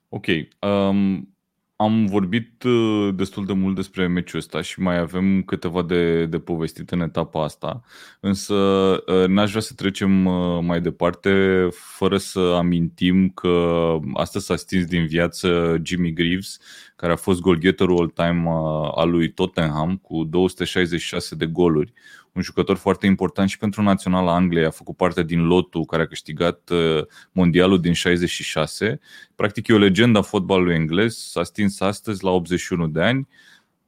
Ok, 0.09 0.26
um, 0.61 1.35
am 1.76 2.06
vorbit 2.06 2.62
uh, 2.62 3.14
destul 3.14 3.46
de 3.46 3.52
mult 3.52 3.74
despre 3.74 4.06
meciul 4.06 4.38
ăsta 4.38 4.61
și 4.61 4.80
mai 4.80 4.98
avem 4.98 5.42
câteva 5.42 5.83
de, 5.83 6.26
de 6.26 6.38
povestit 6.38 6.90
în 6.90 7.00
etapa 7.00 7.44
asta, 7.44 7.83
însă 8.20 8.54
uh, 8.54 9.26
n-aș 9.26 9.48
vrea 9.48 9.62
să 9.62 9.74
trecem 9.74 10.26
uh, 10.26 10.59
mai 10.62 10.80
departe 10.80 11.68
fără 11.70 12.16
să 12.16 12.38
amintim 12.38 13.28
că 13.28 13.96
astăzi 14.14 14.44
s-a 14.44 14.56
stins 14.56 14.85
din 14.85 15.06
viață 15.06 15.80
Jimmy 15.83 16.12
Greaves, 16.12 16.59
care 16.96 17.12
a 17.12 17.16
fost 17.16 17.40
golgheterul 17.40 17.98
all-time 17.98 18.48
al 18.94 19.11
lui 19.11 19.33
Tottenham 19.33 19.96
cu 19.96 20.24
266 20.24 21.35
de 21.35 21.46
goluri, 21.46 21.92
un 22.35 22.43
jucător 22.43 22.77
foarte 22.77 23.07
important 23.07 23.49
și 23.49 23.59
pentru 23.59 23.83
Naționala 23.83 24.35
Angliei. 24.35 24.64
A 24.64 24.71
făcut 24.71 24.97
parte 24.97 25.23
din 25.23 25.47
lotul 25.47 25.85
care 25.85 26.03
a 26.03 26.07
câștigat 26.07 26.69
uh, 26.69 27.07
mondialul 27.33 27.81
din 27.81 27.93
66. 27.93 29.01
Practic 29.35 29.69
e 29.69 29.73
o 29.73 29.79
legendă 29.79 30.19
a 30.19 30.23
fotbalului 30.23 30.75
englez. 30.75 31.16
S-a 31.16 31.43
stins 31.43 31.81
astăzi 31.81 32.25
la 32.25 32.31
81 32.31 32.87
de 32.87 33.03
ani. 33.03 33.29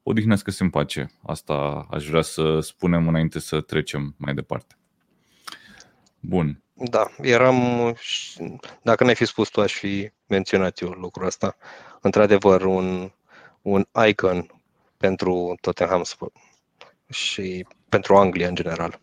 Odihnească-se 0.02 0.62
în 0.62 0.70
pace. 0.70 1.10
Asta 1.22 1.86
aș 1.90 2.08
vrea 2.08 2.22
să 2.22 2.60
spunem 2.60 3.08
înainte 3.08 3.38
să 3.38 3.60
trecem 3.60 4.14
mai 4.18 4.34
departe. 4.34 4.76
Bun. 6.20 6.62
Da, 6.74 7.10
eram, 7.20 7.94
dacă 8.82 9.04
n-ai 9.04 9.14
fi 9.14 9.24
spus 9.24 9.48
tu, 9.48 9.60
aș 9.60 9.72
fi 9.72 10.10
menționat 10.26 10.80
eu 10.80 10.88
lucrul 10.88 11.26
ăsta. 11.26 11.56
Într-adevăr, 12.00 12.64
un, 12.64 13.12
un 13.62 13.84
icon 14.06 14.46
pentru 14.96 15.54
Tottenham 15.60 16.02
și 17.08 17.66
pentru 17.92 18.16
Anglia 18.16 18.48
în 18.48 18.54
general. 18.54 19.00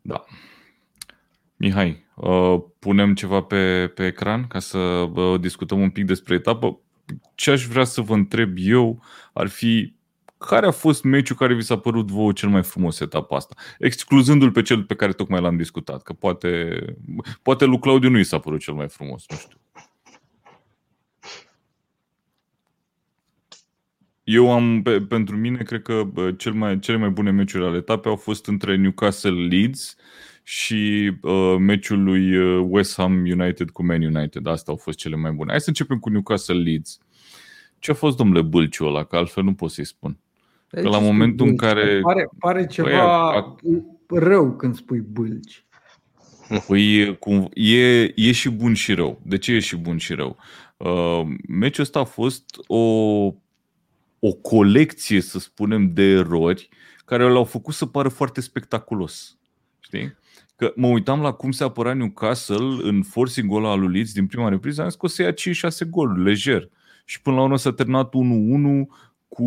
Da. 0.00 0.24
Mihai, 1.56 2.06
uh, 2.14 2.62
punem 2.78 3.14
ceva 3.14 3.42
pe, 3.42 3.92
pe 3.94 4.06
ecran 4.06 4.46
ca 4.46 4.58
să 4.58 4.78
uh, 4.78 5.40
discutăm 5.40 5.80
un 5.80 5.90
pic 5.90 6.04
despre 6.04 6.34
etapă. 6.34 6.80
Ce 7.34 7.50
aș 7.50 7.66
vrea 7.66 7.84
să 7.84 8.00
vă 8.00 8.14
întreb 8.14 8.54
eu 8.56 9.02
ar 9.32 9.48
fi 9.48 9.94
care 10.38 10.66
a 10.66 10.70
fost 10.70 11.02
meciul 11.02 11.36
care 11.36 11.54
vi 11.54 11.62
s-a 11.62 11.78
părut 11.78 12.10
vouă 12.10 12.32
cel 12.32 12.48
mai 12.48 12.62
frumos 12.62 13.00
etapa 13.00 13.36
asta? 13.36 13.54
Excluzându-l 13.78 14.50
pe 14.50 14.62
cel 14.62 14.82
pe 14.82 14.94
care 14.94 15.12
tocmai 15.12 15.40
l-am 15.40 15.56
discutat, 15.56 16.02
că 16.02 16.12
poate, 16.12 16.78
poate 17.42 17.64
lui 17.64 17.78
Claudiu 17.78 18.10
nu 18.10 18.18
i 18.18 18.24
s-a 18.24 18.38
părut 18.38 18.60
cel 18.60 18.74
mai 18.74 18.88
frumos, 18.88 19.24
nu 19.28 19.36
știu. 19.36 19.58
Eu 24.24 24.52
am, 24.52 24.82
pe, 24.82 25.00
pentru 25.00 25.36
mine, 25.36 25.62
cred 25.62 25.82
că 25.82 26.10
cel 26.36 26.52
mai, 26.52 26.78
cele 26.78 26.96
mai 26.96 27.08
bune 27.08 27.30
meciuri 27.30 27.64
ale 27.64 27.76
etapei 27.76 28.10
au 28.10 28.16
fost 28.16 28.46
între 28.46 28.76
Newcastle 28.76 29.46
Leeds 29.46 29.96
și 30.42 31.12
uh, 31.22 31.56
meciul 31.58 32.02
lui 32.02 32.36
uh, 32.36 32.66
West 32.68 32.96
Ham 32.96 33.12
United 33.12 33.70
cu 33.70 33.84
Man 33.84 34.02
United. 34.02 34.46
Astea 34.46 34.72
au 34.72 34.78
fost 34.78 34.98
cele 34.98 35.16
mai 35.16 35.32
bune. 35.32 35.50
Hai 35.50 35.60
să 35.60 35.68
începem 35.68 35.98
cu 35.98 36.10
Newcastle 36.10 36.54
Leeds. 36.54 36.98
Ce 37.78 37.90
a 37.90 37.94
fost, 37.94 38.16
domnule, 38.16 38.42
Bâlciu 38.42 38.86
ăla? 38.86 39.04
Că 39.04 39.16
altfel 39.16 39.44
nu 39.44 39.54
pot 39.54 39.70
să-i 39.70 39.86
spun. 39.86 40.18
Că 40.68 40.88
la 40.88 40.98
momentul 40.98 41.46
în 41.46 41.56
care... 41.56 42.00
Pare, 42.00 42.28
pare 42.38 42.66
ceva 42.66 42.88
băi, 42.88 42.98
a... 42.98 43.56
rău 44.08 44.56
când 44.56 44.76
spui 44.76 45.00
bâlci. 45.00 45.64
Păi 46.66 47.16
cum, 47.18 47.48
e, 47.54 48.02
e 48.02 48.32
și 48.32 48.50
bun 48.50 48.74
și 48.74 48.94
rău. 48.94 49.20
De 49.22 49.38
ce 49.38 49.52
e 49.52 49.58
și 49.58 49.76
bun 49.76 49.96
și 49.96 50.14
rău? 50.14 50.36
Uh, 50.76 51.22
meciul 51.48 51.82
ăsta 51.82 51.98
a 51.98 52.04
fost 52.04 52.44
o 52.66 53.34
o 54.24 54.32
colecție, 54.32 55.20
să 55.20 55.38
spunem, 55.38 55.92
de 55.92 56.02
erori 56.02 56.68
care 57.04 57.28
l-au 57.28 57.44
făcut 57.44 57.74
să 57.74 57.86
pară 57.86 58.08
foarte 58.08 58.40
spectaculos. 58.40 59.38
Știi? 59.80 60.16
Că 60.56 60.72
mă 60.76 60.86
uitam 60.86 61.20
la 61.20 61.32
cum 61.32 61.50
se 61.50 61.64
apăra 61.64 61.92
Newcastle 61.92 62.78
în 62.82 63.02
forcing 63.02 63.48
goal 63.48 63.64
al 63.64 63.80
lui 63.80 63.92
Leeds 63.92 64.12
din 64.12 64.26
prima 64.26 64.48
repriză, 64.48 64.82
am 64.82 64.88
zis 64.88 64.98
că 64.98 65.06
o 65.06 65.08
să 65.08 65.22
ia 65.22 65.32
5-6 65.32 65.88
goluri, 65.90 66.22
lejer. 66.22 66.68
Și 67.04 67.22
până 67.22 67.36
la 67.36 67.42
urmă 67.42 67.56
s-a 67.56 67.72
terminat 67.72 68.08
1-1 68.08 68.10
cu 69.28 69.44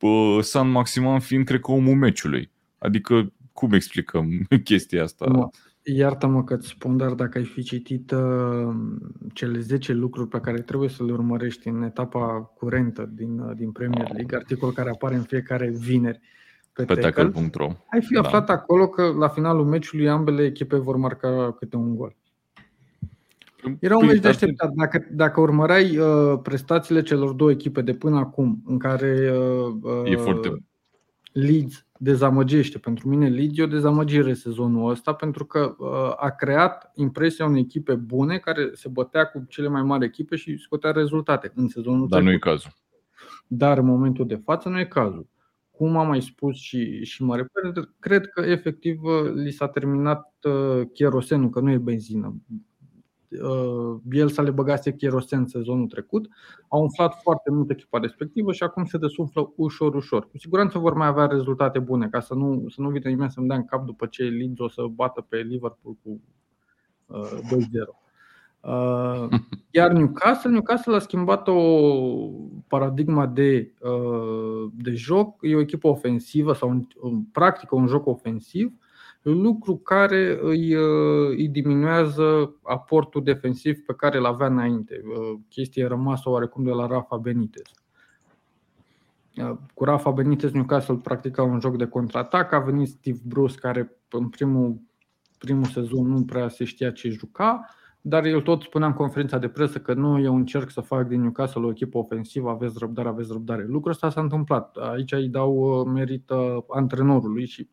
uh, 0.00 0.38
San 0.40 0.70
Maximan 0.70 1.20
fiind, 1.20 1.44
cred 1.44 1.60
că, 1.60 1.70
omul 1.70 1.96
meciului. 1.96 2.50
Adică, 2.78 3.32
cum 3.52 3.72
explicăm 3.72 4.46
chestia 4.64 5.02
asta? 5.02 5.26
Nu. 5.26 5.50
Iartă-mă 5.84 6.44
că 6.44 6.54
îți 6.54 6.68
spun, 6.68 6.96
dar 6.96 7.12
dacă 7.12 7.38
ai 7.38 7.44
fi 7.44 7.62
citit 7.62 8.10
uh, 8.10 8.74
cele 9.32 9.58
10 9.58 9.92
lucruri 9.92 10.28
pe 10.28 10.40
care 10.40 10.60
trebuie 10.60 10.88
să 10.88 11.04
le 11.04 11.12
urmărești 11.12 11.68
în 11.68 11.82
etapa 11.82 12.52
curentă 12.56 13.10
din, 13.12 13.38
uh, 13.38 13.56
din 13.56 13.70
Premier 13.70 14.10
League, 14.12 14.36
articol 14.36 14.72
care 14.72 14.90
apare 14.90 15.14
în 15.14 15.22
fiecare 15.22 15.70
vineri 15.78 16.20
pe, 16.72 16.84
pe 16.84 16.94
tackle.ro, 16.94 17.72
ai 17.90 18.02
fi 18.02 18.12
da. 18.12 18.20
aflat 18.20 18.50
acolo 18.50 18.88
că 18.88 19.14
la 19.18 19.28
finalul 19.28 19.64
meciului 19.64 20.08
ambele 20.08 20.44
echipe 20.44 20.76
vor 20.76 20.96
marca 20.96 21.54
câte 21.58 21.76
un 21.76 21.96
gol. 21.96 22.16
Era 23.78 23.96
un 23.96 24.06
meci 24.06 24.20
de 24.20 24.28
așteptat. 24.28 24.70
Dacă, 24.70 25.06
dacă 25.10 25.40
urmăreai 25.40 25.98
uh, 25.98 26.38
prestațiile 26.42 27.02
celor 27.02 27.32
două 27.32 27.50
echipe 27.50 27.80
de 27.80 27.94
până 27.94 28.16
acum, 28.16 28.62
în 28.66 28.78
care 28.78 29.32
uh, 29.82 30.10
e 30.12 30.16
foarte... 30.16 30.64
Leeds 31.32 31.86
dezamăgește. 32.02 32.78
Pentru 32.78 33.08
mine 33.08 33.28
Leeds 33.28 33.58
e 33.58 33.62
o 33.62 33.66
dezamăgire 33.66 34.34
sezonul 34.34 34.90
ăsta 34.90 35.14
pentru 35.14 35.44
că 35.44 35.74
uh, 35.78 36.14
a 36.16 36.30
creat 36.30 36.92
impresia 36.94 37.46
unei 37.46 37.60
echipe 37.60 37.94
bune 37.94 38.38
care 38.38 38.70
se 38.72 38.88
bătea 38.88 39.24
cu 39.24 39.44
cele 39.48 39.68
mai 39.68 39.82
mari 39.82 40.04
echipe 40.04 40.36
și 40.36 40.56
scotea 40.56 40.90
rezultate 40.90 41.52
în 41.54 41.68
sezonul 41.68 42.08
Dar 42.08 42.22
nu 42.22 42.30
e 42.30 42.38
cazul. 42.38 42.70
Dar 43.46 43.78
în 43.78 43.86
momentul 43.86 44.26
de 44.26 44.40
față 44.44 44.68
nu 44.68 44.78
e 44.78 44.84
cazul. 44.84 45.26
Cum 45.70 45.96
am 45.96 46.06
mai 46.06 46.22
spus 46.22 46.56
și, 46.56 47.04
și 47.04 47.22
mă 47.22 47.36
repet, 47.36 47.88
cred 47.98 48.26
că 48.26 48.40
efectiv 48.40 49.00
li 49.34 49.50
s-a 49.50 49.68
terminat 49.68 50.32
cherosenul, 50.92 51.50
că 51.50 51.60
nu 51.60 51.70
e 51.70 51.78
benzină. 51.78 52.36
Bielsa 54.02 54.42
le 54.42 54.50
băgase 54.50 54.92
cherosen 54.92 55.46
sezonul 55.46 55.86
trecut, 55.86 56.28
au 56.68 56.82
umflat 56.82 57.20
foarte 57.22 57.50
mult 57.50 57.70
echipa 57.70 57.98
respectivă 57.98 58.52
și 58.52 58.62
acum 58.62 58.84
se 58.84 58.98
desumflă 58.98 59.52
ușor, 59.56 59.94
ușor. 59.94 60.28
Cu 60.28 60.38
siguranță 60.38 60.78
vor 60.78 60.94
mai 60.94 61.06
avea 61.06 61.26
rezultate 61.26 61.78
bune, 61.78 62.08
ca 62.08 62.20
să 62.20 62.34
nu, 62.34 62.64
să 62.68 62.80
nu 62.80 62.90
vină 62.90 63.08
nimeni 63.08 63.30
să-mi 63.30 63.48
dea 63.48 63.56
în 63.56 63.64
cap 63.64 63.84
după 63.84 64.06
ce 64.06 64.22
Leeds 64.22 64.58
o 64.58 64.68
să 64.68 64.82
bată 64.94 65.20
pe 65.20 65.36
Liverpool 65.36 65.96
cu 66.02 66.20
uh, 67.06 67.30
2-0. 67.30 68.02
Uh, 68.60 69.28
iar 69.70 69.90
Newcastle, 69.90 70.50
Newcastle 70.50 70.94
a 70.94 70.98
schimbat 70.98 71.48
o 71.48 71.56
paradigma 72.68 73.26
de, 73.26 73.72
uh, 73.80 74.70
de 74.74 74.94
joc, 74.94 75.38
e 75.40 75.56
o 75.56 75.60
echipă 75.60 75.88
ofensivă 75.88 76.52
sau 76.52 76.88
practică 77.32 77.74
un 77.74 77.86
joc 77.86 78.06
ofensiv 78.06 78.72
lucru 79.22 79.76
care 79.76 80.38
îi, 80.42 80.74
uh, 80.74 81.28
îi 81.28 81.48
diminuează 81.48 82.54
aportul 82.62 83.22
defensiv 83.22 83.78
pe 83.78 83.94
care 83.94 84.18
îl 84.18 84.24
avea 84.24 84.46
înainte. 84.46 85.00
Uh, 85.04 85.38
chestia 85.48 85.88
rămasă 85.88 86.28
oarecum 86.28 86.64
de 86.64 86.70
la 86.70 86.86
Rafa 86.86 87.16
Benitez. 87.16 87.66
Uh, 89.36 89.56
cu 89.74 89.84
Rafa 89.84 90.10
Benitez 90.10 90.52
Newcastle 90.52 91.00
practica 91.02 91.42
un 91.42 91.60
joc 91.60 91.76
de 91.76 91.86
contraatac, 91.86 92.52
a 92.52 92.58
venit 92.58 92.88
Steve 92.88 93.18
Bruce 93.26 93.58
care 93.58 93.96
în 94.10 94.28
primul, 94.28 94.80
primul 95.38 95.64
sezon 95.64 96.08
nu 96.08 96.24
prea 96.24 96.48
se 96.48 96.64
știa 96.64 96.90
ce 96.90 97.08
juca, 97.08 97.66
dar 98.00 98.24
el 98.24 98.40
tot 98.40 98.62
spunea 98.62 98.86
în 98.86 98.94
conferința 98.94 99.38
de 99.38 99.48
presă 99.48 99.78
că 99.78 99.94
nu, 99.94 100.20
eu 100.20 100.36
încerc 100.36 100.70
să 100.70 100.80
fac 100.80 101.08
din 101.08 101.20
Newcastle 101.20 101.64
o 101.64 101.70
echipă 101.70 101.98
ofensivă, 101.98 102.50
aveți 102.50 102.78
răbdare, 102.78 103.08
aveți 103.08 103.32
răbdare. 103.32 103.64
Lucrul 103.66 103.90
ăsta 103.92 104.10
s-a 104.10 104.20
întâmplat. 104.20 104.76
Aici 104.76 105.12
îi 105.12 105.28
dau 105.28 105.84
merit 105.84 106.30
antrenorului 106.68 107.46
și 107.46 107.68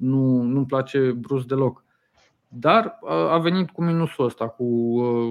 nu, 0.00 0.42
nu-mi 0.42 0.66
place 0.66 1.12
brusc 1.12 1.46
deloc. 1.46 1.84
Dar 2.48 2.98
a 3.30 3.38
venit 3.38 3.70
cu 3.70 3.82
minusul 3.82 4.24
ăsta, 4.24 4.48
cu, 4.48 4.64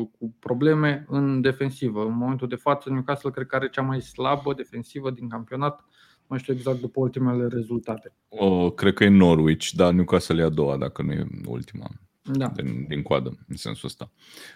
cu 0.05 0.35
probleme 0.39 1.05
în 1.09 1.41
defensivă. 1.41 2.05
În 2.05 2.17
momentul 2.17 2.47
de 2.47 2.55
față, 2.55 2.89
Newcastle 2.89 3.29
cred 3.29 3.45
că 3.47 3.55
are 3.55 3.69
cea 3.69 3.81
mai 3.81 4.01
slabă 4.01 4.53
defensivă 4.53 5.11
din 5.11 5.29
campionat. 5.29 5.85
Nu 6.27 6.37
știu 6.37 6.53
exact 6.53 6.79
după 6.79 6.99
ultimele 6.99 7.47
rezultate. 7.47 8.13
O, 8.29 8.69
cred 8.71 8.93
că 8.93 9.03
e 9.03 9.09
Norwich, 9.09 9.69
dar 9.69 9.93
Newcastle 9.93 10.41
e 10.41 10.45
a 10.45 10.49
doua, 10.49 10.77
dacă 10.77 11.01
nu 11.01 11.11
e 11.11 11.27
ultima 11.45 11.89
da. 12.37 12.47
din, 12.47 12.85
din 12.87 13.01
coadă, 13.01 13.37
în 13.47 13.55
sensul 13.55 13.87
ăsta. 13.87 14.11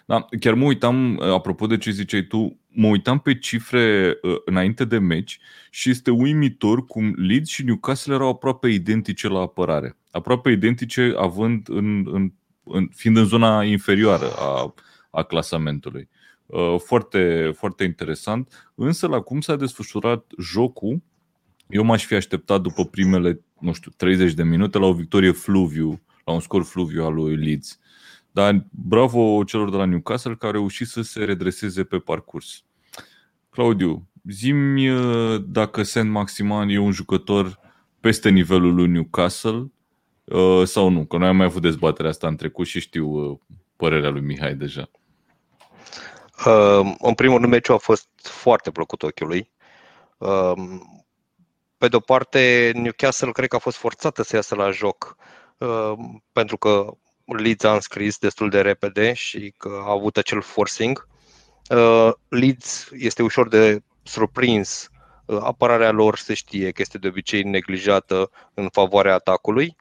Da, 0.06 0.26
chiar 0.40 0.54
mă 0.54 0.64
uitam, 0.64 1.20
apropo 1.20 1.66
de 1.66 1.78
ce 1.78 1.90
ziceai 1.90 2.22
tu, 2.22 2.58
mă 2.68 2.86
uitam 2.86 3.18
pe 3.18 3.38
cifre 3.38 4.16
uh, 4.22 4.36
înainte 4.44 4.84
de 4.84 4.98
meci 4.98 5.38
și 5.70 5.90
este 5.90 6.10
uimitor 6.10 6.86
cum 6.86 7.14
Leeds 7.16 7.48
și 7.48 7.64
Newcastle 7.64 8.14
erau 8.14 8.28
aproape 8.28 8.68
identice 8.68 9.28
la 9.28 9.40
apărare. 9.40 9.96
Aproape 10.10 10.50
identice 10.50 11.14
având 11.16 11.68
în, 11.68 12.06
în, 12.12 12.32
în, 12.64 12.88
fiind 12.94 13.16
în 13.16 13.24
zona 13.24 13.64
inferioară 13.64 14.30
a, 14.38 14.74
a 15.10 15.22
clasamentului. 15.22 16.08
Uh, 16.46 16.76
foarte, 16.84 17.52
foarte 17.56 17.84
interesant. 17.84 18.70
Însă 18.74 19.06
la 19.06 19.20
cum 19.20 19.40
s-a 19.40 19.56
desfășurat 19.56 20.24
jocul, 20.38 21.02
eu 21.68 21.84
m-aș 21.84 22.04
fi 22.04 22.14
așteptat 22.14 22.60
după 22.60 22.84
primele, 22.84 23.40
nu 23.60 23.72
știu, 23.72 23.90
30 23.96 24.32
de 24.32 24.42
minute 24.42 24.78
la 24.78 24.86
o 24.86 24.92
victorie 24.92 25.30
fluviu 25.30 26.00
la 26.24 26.32
un 26.32 26.40
scor 26.40 26.64
fluviu 26.64 27.04
al 27.04 27.14
lui 27.14 27.36
Leeds. 27.36 27.78
Dar 28.30 28.66
bravo 28.70 29.44
celor 29.44 29.70
de 29.70 29.76
la 29.76 29.84
Newcastle 29.84 30.34
care 30.34 30.46
au 30.46 30.58
reușit 30.58 30.86
să 30.86 31.02
se 31.02 31.24
redreseze 31.24 31.84
pe 31.84 31.98
parcurs. 31.98 32.64
Claudiu, 33.50 34.08
zimi 34.28 34.90
uh, 34.90 35.42
dacă 35.46 35.82
Saint 35.82 36.10
Maximan 36.10 36.68
e 36.68 36.78
un 36.78 36.90
jucător 36.90 37.58
peste 38.00 38.28
nivelul 38.28 38.74
lui 38.74 38.88
Newcastle 38.88 39.72
uh, 40.24 40.62
sau 40.64 40.88
nu, 40.88 41.04
că 41.04 41.16
noi 41.16 41.28
am 41.28 41.36
mai 41.36 41.46
avut 41.46 41.62
dezbaterea 41.62 42.10
asta 42.10 42.26
în 42.26 42.36
trecut 42.36 42.66
și 42.66 42.80
știu 42.80 43.06
uh, 43.06 43.38
părerea 43.76 44.10
lui 44.10 44.20
Mihai 44.20 44.54
deja. 44.54 44.90
În 46.98 47.14
primul 47.14 47.38
rând, 47.38 47.50
meciul 47.50 47.74
a 47.74 47.78
fost 47.78 48.08
foarte 48.22 48.70
plăcut 48.70 49.02
ochiului. 49.02 49.50
Pe 51.78 51.88
de 51.88 51.96
o 51.96 52.00
parte, 52.00 52.72
Newcastle 52.74 53.32
cred 53.32 53.48
că 53.48 53.56
a 53.56 53.58
fost 53.58 53.76
forțată 53.76 54.22
să 54.22 54.36
iasă 54.36 54.54
la 54.54 54.70
joc 54.70 55.16
Ehm, 55.16 55.43
pentru 56.32 56.56
că 56.56 56.96
Leeds 57.24 57.64
a 57.64 57.74
înscris 57.74 58.18
destul 58.18 58.50
de 58.50 58.60
repede 58.60 59.12
și 59.12 59.54
că 59.56 59.82
a 59.84 59.90
avut 59.90 60.16
acel 60.16 60.42
forcing. 60.42 61.08
Ehm, 61.68 62.18
Leeds 62.28 62.88
este 62.92 63.22
ușor 63.22 63.48
de 63.48 63.82
surprins. 64.02 64.88
Ehm, 65.26 65.44
apărarea 65.44 65.90
lor 65.90 66.16
se 66.16 66.34
știe 66.34 66.70
că 66.70 66.82
este 66.82 66.98
de 66.98 67.08
obicei 67.08 67.42
neglijată 67.42 68.30
în 68.54 68.68
favoarea 68.68 69.14
atacului. 69.14 69.76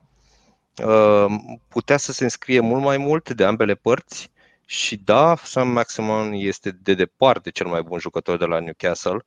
Putea 1.67 1.97
să 1.97 2.11
se 2.11 2.24
înscrie 2.24 2.59
mult 2.59 2.84
mai 2.84 2.97
mult 2.97 3.30
de 3.30 3.43
ambele 3.43 3.76
părți 3.76 4.32
și 4.65 4.97
da, 4.97 5.36
Sam 5.36 5.67
Maximan 5.67 6.32
este 6.34 6.71
de 6.71 6.93
departe 6.93 7.49
cel 7.49 7.67
mai 7.67 7.82
bun 7.82 7.99
jucător 7.99 8.38
de 8.38 8.45
la 8.45 8.59
Newcastle. 8.59 9.26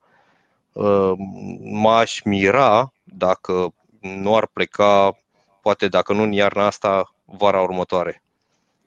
M-aș 1.61 2.21
mira 2.23 2.93
dacă 3.03 3.75
nu 4.01 4.37
ar 4.37 4.47
pleca 4.47 5.19
poate 5.67 5.89
dacă 5.89 6.13
nu 6.13 6.23
în 6.23 6.33
iarna 6.33 6.67
asta, 6.67 7.15
vara 7.25 7.61
următoare, 7.61 8.23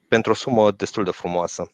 pentru 0.08 0.32
o 0.32 0.34
sumă 0.34 0.70
destul 0.70 1.04
de 1.04 1.10
frumoasă. 1.10 1.70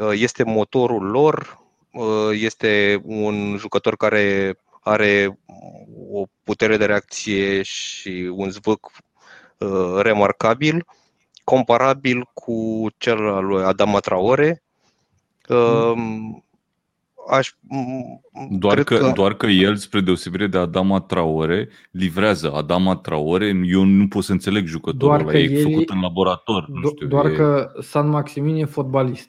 Uh, 0.00 0.10
este 0.12 0.42
motorul 0.42 1.10
lor, 1.10 1.60
uh, 1.92 2.30
este 2.32 3.00
un 3.04 3.56
jucător 3.56 3.96
care 3.96 4.56
are 4.80 5.38
o 6.12 6.24
putere 6.42 6.76
de 6.76 6.84
reacție 6.84 7.62
și 7.62 8.30
un 8.34 8.50
zvâc 8.50 8.90
uh, 9.58 10.00
remarcabil, 10.00 10.86
comparabil 11.44 12.30
cu 12.34 12.86
cel 12.98 13.28
al 13.28 13.44
lui 13.44 13.64
Adama 13.64 13.98
Traore. 13.98 14.62
Mm 15.48 16.44
aș. 17.28 17.52
Doar 18.50 18.82
că, 18.82 18.96
că, 18.96 19.12
doar 19.14 19.34
că 19.34 19.46
el, 19.46 19.76
spre 19.76 20.00
deosebire 20.00 20.46
de 20.46 20.58
Adama 20.58 21.00
Traore, 21.00 21.68
livrează. 21.90 22.52
Adama 22.52 22.96
Traore, 22.96 23.60
eu 23.64 23.82
nu 23.82 24.08
pot 24.08 24.24
să 24.24 24.32
înțeleg 24.32 24.66
jucătorul 24.66 25.16
doar 25.16 25.20
ăla, 25.20 25.38
e 25.38 25.42
el, 25.42 25.62
făcut 25.62 25.90
în 25.90 26.00
laborator. 26.00 26.68
Nu 26.68 26.88
știu, 26.88 27.06
doar 27.06 27.26
e... 27.26 27.34
că 27.34 27.72
San 27.80 28.08
Maximin 28.08 28.56
e 28.56 28.64
fotbalist. 28.64 29.28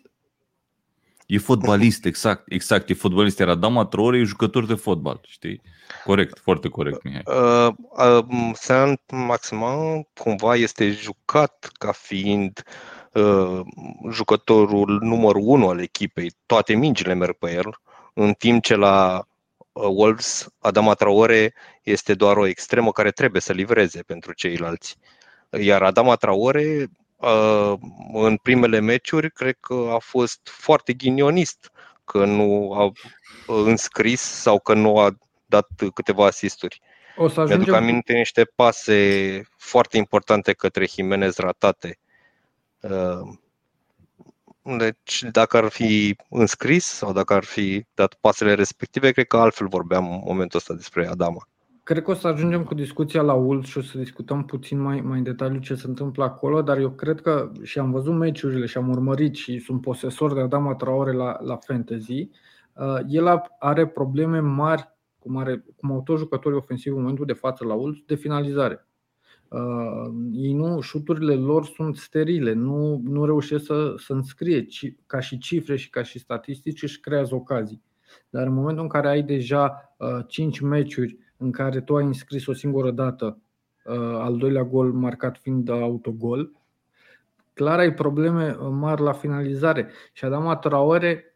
E 1.28 1.38
fotbalist, 1.38 2.06
exact, 2.06 2.44
exact, 2.52 2.90
e 2.90 2.94
fotbalist. 2.94 3.40
Iar 3.40 3.50
Adama 3.50 3.86
Traore 3.86 4.18
e 4.18 4.24
jucător 4.24 4.66
de 4.66 4.74
fotbal, 4.74 5.20
știi? 5.28 5.62
Corect, 6.06 6.40
foarte 6.40 6.68
corect, 6.68 7.04
Mihai. 7.04 7.22
Uh, 7.26 7.74
uh, 8.18 8.52
San 8.54 9.00
Maximin 9.12 10.08
cumva 10.14 10.56
este 10.56 10.92
jucat 10.92 11.72
ca 11.78 11.92
fiind 11.92 12.64
uh, 12.66 13.01
jucătorul 14.12 15.00
numărul 15.02 15.42
unu 15.46 15.70
al 15.70 15.80
echipei. 15.80 16.32
Toate 16.46 16.74
mingile 16.74 17.14
merg 17.14 17.34
pe 17.34 17.52
el 17.52 17.80
în 18.14 18.34
timp 18.34 18.64
ce 18.64 18.76
la 18.76 19.26
uh, 19.72 19.84
Wolves 19.88 20.48
Adama 20.60 20.94
Traore 20.94 21.54
este 21.84 22.14
doar 22.14 22.38
o 22.38 22.46
extremă 22.46 22.92
care 22.92 23.12
trebuie 23.12 23.42
să 23.42 23.54
livreze 23.54 24.02
pentru 24.02 24.34
ceilalți. 24.34 24.98
Iar 25.50 25.84
Adama 25.84 26.16
Traore 26.16 26.88
uh, 27.16 27.74
în 28.14 28.38
primele 28.38 28.80
meciuri 28.80 29.32
cred 29.32 29.58
că 29.60 29.90
a 29.94 29.98
fost 29.98 30.40
foarte 30.44 30.94
ghinionist 30.94 31.72
că 32.06 32.26
nu 32.26 32.74
a 32.74 32.92
înscris 33.48 34.22
sau 34.22 34.60
că 34.60 34.74
nu 34.74 35.00
a 35.00 35.12
dat 35.46 35.68
câteva 35.94 36.26
asisturi. 36.26 36.82
O 37.16 37.28
să 37.28 37.40
ajungem... 37.40 37.58
Mi-aduc 37.58 37.76
aminte 37.76 38.14
niște 38.14 38.44
pase 38.56 39.42
foarte 39.58 39.98
importante 39.98 40.54
către 40.54 40.86
Jimenez 40.86 41.38
ratate. 41.38 42.00
Uh, 42.82 43.34
deci 44.78 45.26
dacă 45.32 45.58
ar 45.58 45.68
fi 45.68 46.16
înscris 46.30 46.86
sau 46.86 47.14
dacă 47.14 47.34
ar 47.34 47.44
fi 47.44 47.86
dat 47.94 48.14
pasele 48.14 48.54
respective, 48.54 49.12
cred 49.12 49.28
că 49.28 49.38
altfel 49.38 49.68
vorbeam 49.68 50.12
în 50.12 50.22
momentul 50.26 50.60
ăsta 50.60 50.74
despre 50.74 51.08
Adama. 51.08 51.48
Cred 51.84 52.04
că 52.04 52.12
o 52.12 52.14
să 52.14 52.28
ajungem 52.28 52.64
cu 52.64 52.74
discuția 52.74 53.22
la 53.22 53.34
ULS 53.34 53.68
și 53.68 53.78
o 53.78 53.82
să 53.82 53.98
discutăm 53.98 54.46
puțin 54.46 54.80
mai, 54.80 55.02
mai 55.02 55.18
în 55.18 55.24
detaliu 55.24 55.60
ce 55.60 55.76
se 55.76 55.88
întâmplă 55.88 56.24
acolo, 56.24 56.62
dar 56.62 56.78
eu 56.78 56.90
cred 56.90 57.22
că 57.22 57.52
și 57.64 57.80
am 57.80 57.92
văzut 57.92 58.14
meciurile 58.14 58.66
și 58.66 58.78
am 58.78 58.90
urmărit 58.90 59.36
și 59.36 59.60
sunt 59.60 59.82
posesor 59.82 60.34
de 60.34 60.40
Adama 60.40 60.76
Traore 60.76 61.12
la, 61.12 61.38
la 61.42 61.56
Fantasy. 61.56 62.30
Uh, 62.74 62.98
el 63.08 63.42
are 63.60 63.88
probleme 63.88 64.40
mari, 64.40 64.90
cum, 65.20 65.38
are, 65.38 65.66
cum 65.76 65.92
au 65.92 66.02
toți 66.02 66.20
jucătorii 66.20 66.58
ofensivi 66.58 66.96
în 66.96 67.02
momentul 67.02 67.26
de 67.26 67.34
față 67.34 67.66
la 67.66 67.74
ULS, 67.74 67.98
de 68.06 68.16
finalizare. 68.16 68.88
Uh, 69.52 70.14
ei 70.34 70.54
nu, 70.54 70.82
șuturile 70.82 71.36
lor 71.36 71.66
sunt 71.66 71.96
sterile, 71.96 72.54
nu, 72.54 73.02
nu 73.04 73.26
reușesc 73.26 73.66
să, 73.66 73.94
să 73.98 74.14
înscrie 74.14 74.66
ci, 74.66 74.94
ca 75.06 75.20
și 75.20 75.38
cifre 75.38 75.76
și 75.76 75.90
ca 75.90 76.04
și 76.04 76.20
statistici 76.20 76.84
își 76.84 77.00
creează 77.00 77.36
ocazii. 77.36 77.82
Dar 78.30 78.48
în 78.48 78.54
momentul 78.54 78.84
în 78.84 78.90
care 78.90 79.08
ai 79.08 79.24
deja 79.24 79.94
uh, 79.98 80.20
5 80.28 80.60
meciuri 80.60 81.18
în 81.38 81.52
care 81.52 81.82
tu 81.82 81.96
ai 81.96 82.06
înscris 82.06 82.46
o 82.46 82.54
singură 82.54 82.92
dată, 82.92 83.40
uh, 83.86 83.96
al 83.98 84.38
doilea 84.38 84.64
gol 84.64 84.92
marcat 84.92 85.38
fiind 85.38 85.70
autogol, 85.70 86.52
clar 87.54 87.80
ai 87.80 87.94
probleme 87.94 88.56
uh, 88.60 88.68
mari 88.72 89.02
la 89.02 89.14
finalizare. 89.14 89.90
Și 90.14 90.26
Adama 90.26 90.56
Traore 90.56 91.26
Uh, 91.26 91.31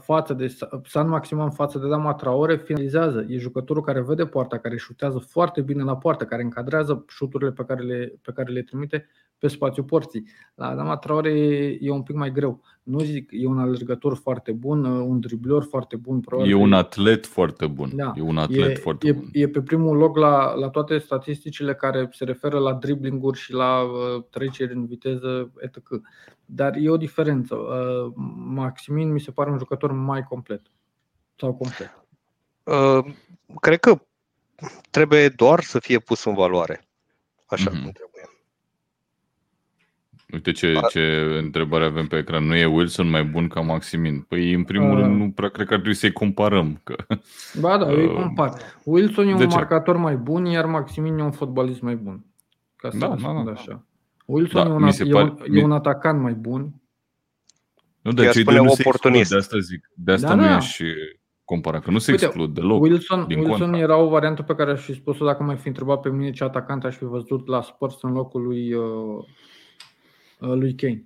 față 0.00 0.34
de 0.34 0.56
San 0.84 1.08
Maximan 1.08 1.50
față 1.50 1.78
de 1.78 1.88
Dama 1.88 2.14
Traore 2.14 2.56
finalizează. 2.56 3.24
E 3.28 3.38
jucătorul 3.38 3.82
care 3.82 4.00
vede 4.00 4.26
poarta, 4.26 4.58
care 4.58 4.76
șutează 4.76 5.18
foarte 5.18 5.60
bine 5.60 5.82
la 5.82 5.96
poartă, 5.96 6.24
care 6.24 6.42
încadrează 6.42 7.04
șuturile 7.08 7.52
pe 7.52 7.64
care 7.64 7.82
le, 7.82 8.18
pe 8.22 8.32
care 8.32 8.52
le 8.52 8.62
trimite 8.62 9.08
pe 9.38 9.48
spațiul 9.48 9.84
porții. 9.84 10.28
La 10.54 10.74
Dama 10.74 10.96
Traore 10.96 11.30
e 11.80 11.90
un 11.90 12.02
pic 12.02 12.16
mai 12.16 12.32
greu. 12.32 12.62
Nu 12.82 13.00
zic, 13.00 13.28
e 13.32 13.46
un 13.46 13.58
alergător 13.58 14.16
foarte 14.16 14.52
bun, 14.52 14.84
uh, 14.84 15.04
un 15.06 15.20
driblor 15.20 15.64
foarte 15.64 15.96
bun. 15.96 16.20
Probabil. 16.20 16.52
E 16.52 16.54
un 16.54 16.72
atlet 16.72 17.26
foarte 17.26 17.66
bun. 17.66 17.90
Da. 17.94 18.12
E 18.16 18.20
un 18.20 18.38
atlet 18.38 18.76
e, 18.76 18.80
foarte 18.80 19.08
e, 19.08 19.12
bun. 19.12 19.28
E 19.32 19.48
pe 19.48 19.62
primul 19.62 19.96
loc 19.96 20.16
la, 20.16 20.54
la 20.54 20.68
toate 20.68 20.98
statisticile 20.98 21.74
care 21.74 22.08
se 22.12 22.24
referă 22.24 22.58
la 22.58 22.72
driblinguri 22.74 23.38
și 23.38 23.52
la 23.52 23.82
uh, 23.82 24.24
treceri 24.30 24.74
în 24.74 24.86
viteză, 24.86 25.52
etc. 25.58 25.78
Dar 26.44 26.76
e 26.76 26.90
o 26.90 26.96
diferență. 26.96 27.54
Uh, 27.54 28.12
Maximin 28.36 29.12
mi 29.12 29.20
se 29.20 29.30
pare 29.30 29.50
un 29.50 29.58
jucător 29.58 29.92
mai 29.92 30.22
complet. 30.22 30.62
Sau 31.36 31.54
complet. 31.54 32.04
Uh, 32.62 33.14
cred 33.60 33.80
că 33.80 34.02
trebuie 34.90 35.28
doar 35.28 35.60
să 35.60 35.78
fie 35.78 35.98
pus 35.98 36.24
în 36.24 36.34
valoare. 36.34 36.88
Așa 37.46 37.70
mm-hmm. 37.70 37.82
cum 37.82 37.90
trebuie. 37.90 38.17
Uite 40.32 40.52
ce, 40.52 40.80
ce 40.90 41.00
întrebare 41.42 41.84
avem 41.84 42.06
pe 42.06 42.16
ecran. 42.16 42.44
Nu 42.44 42.54
e 42.54 42.66
Wilson 42.66 43.08
mai 43.08 43.24
bun 43.24 43.48
ca 43.48 43.60
Maximin? 43.60 44.20
Păi, 44.20 44.52
în 44.52 44.64
primul 44.64 44.90
uh, 44.90 45.02
rând, 45.02 45.20
nu 45.20 45.30
prea 45.30 45.48
cred 45.48 45.66
că 45.66 45.72
ar 45.72 45.78
trebui 45.80 45.98
să-i 45.98 46.12
comparăm. 46.12 46.80
Că, 46.84 46.96
ba 47.60 47.78
da, 47.78 47.84
uh, 47.84 47.96
îi 47.96 48.12
compar. 48.12 48.52
Wilson 48.84 49.28
e 49.28 49.32
un 49.32 49.38
ce? 49.38 49.46
marcator 49.46 49.96
mai 49.96 50.16
bun, 50.16 50.44
iar 50.44 50.66
Maximin 50.66 51.18
e 51.18 51.22
un 51.22 51.30
fotbalist 51.30 51.80
mai 51.80 51.96
bun. 51.96 52.24
Ca 52.76 52.90
să 52.90 52.98
da, 52.98 53.06
da, 53.06 53.42
da. 53.44 53.50
așa. 53.50 53.84
Wilson 54.24 54.64
da, 54.64 54.70
e, 54.70 54.72
un, 54.72 54.86
e, 54.86 55.12
pare, 55.12 55.34
un, 55.48 55.56
e 55.56 55.64
un 55.64 55.72
atacant 55.72 56.20
mai 56.20 56.32
bun. 56.32 56.74
Nu, 58.00 58.12
de 58.12 58.28
ce 58.28 58.42
nu 58.42 58.74
oportunist. 58.78 59.30
de 59.30 59.36
asta 59.36 59.58
zic. 59.58 59.90
De 59.94 60.12
asta 60.12 60.28
da, 60.28 60.34
nu 60.34 60.42
da. 60.42 60.56
e 60.56 60.60
și 60.60 60.84
compara, 61.44 61.80
că 61.80 61.90
nu 61.90 61.98
se 61.98 62.10
Uite, 62.10 62.24
exclud 62.24 62.54
deloc. 62.54 62.82
Wilson, 62.82 63.24
din 63.26 63.38
Wilson 63.38 63.74
era 63.74 63.96
o 63.96 64.08
variantă 64.08 64.42
pe 64.42 64.54
care 64.54 64.70
aș 64.70 64.80
fi 64.80 64.94
spus-o 64.94 65.24
dacă 65.24 65.42
mai 65.42 65.56
fi 65.56 65.68
întrebat 65.68 66.00
pe 66.00 66.08
mine 66.08 66.30
ce 66.30 66.44
atacant 66.44 66.84
aș 66.84 66.96
fi 66.96 67.04
văzut 67.04 67.46
la 67.46 67.62
Spurs 67.62 67.98
în 68.02 68.12
locul 68.12 68.42
lui 68.42 68.72
uh, 68.72 68.82
Uh, 68.82 69.24
lui 70.38 70.74
Kane. 70.74 71.04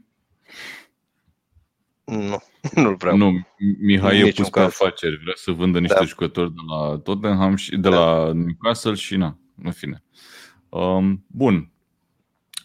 Nu, 2.04 2.42
nu-l 2.82 2.94
vreau. 2.94 3.16
Nu, 3.16 3.46
Mihai 3.80 4.18
e 4.18 4.32
pus 4.32 4.48
pe 4.48 4.60
afaceri, 4.60 5.20
vrea 5.22 5.34
să 5.36 5.50
vândă 5.50 5.78
niște 5.78 5.98
da. 5.98 6.04
jucători 6.04 6.50
de 6.50 6.60
la 6.68 6.98
Tottenham 6.98 7.56
și 7.56 7.70
de 7.70 7.88
da. 7.88 7.88
la 7.88 8.32
Newcastle 8.32 8.94
și 8.94 9.16
na, 9.16 9.38
în 9.62 9.70
fine. 9.70 10.02
Um, 10.68 11.24
bun. 11.26 11.70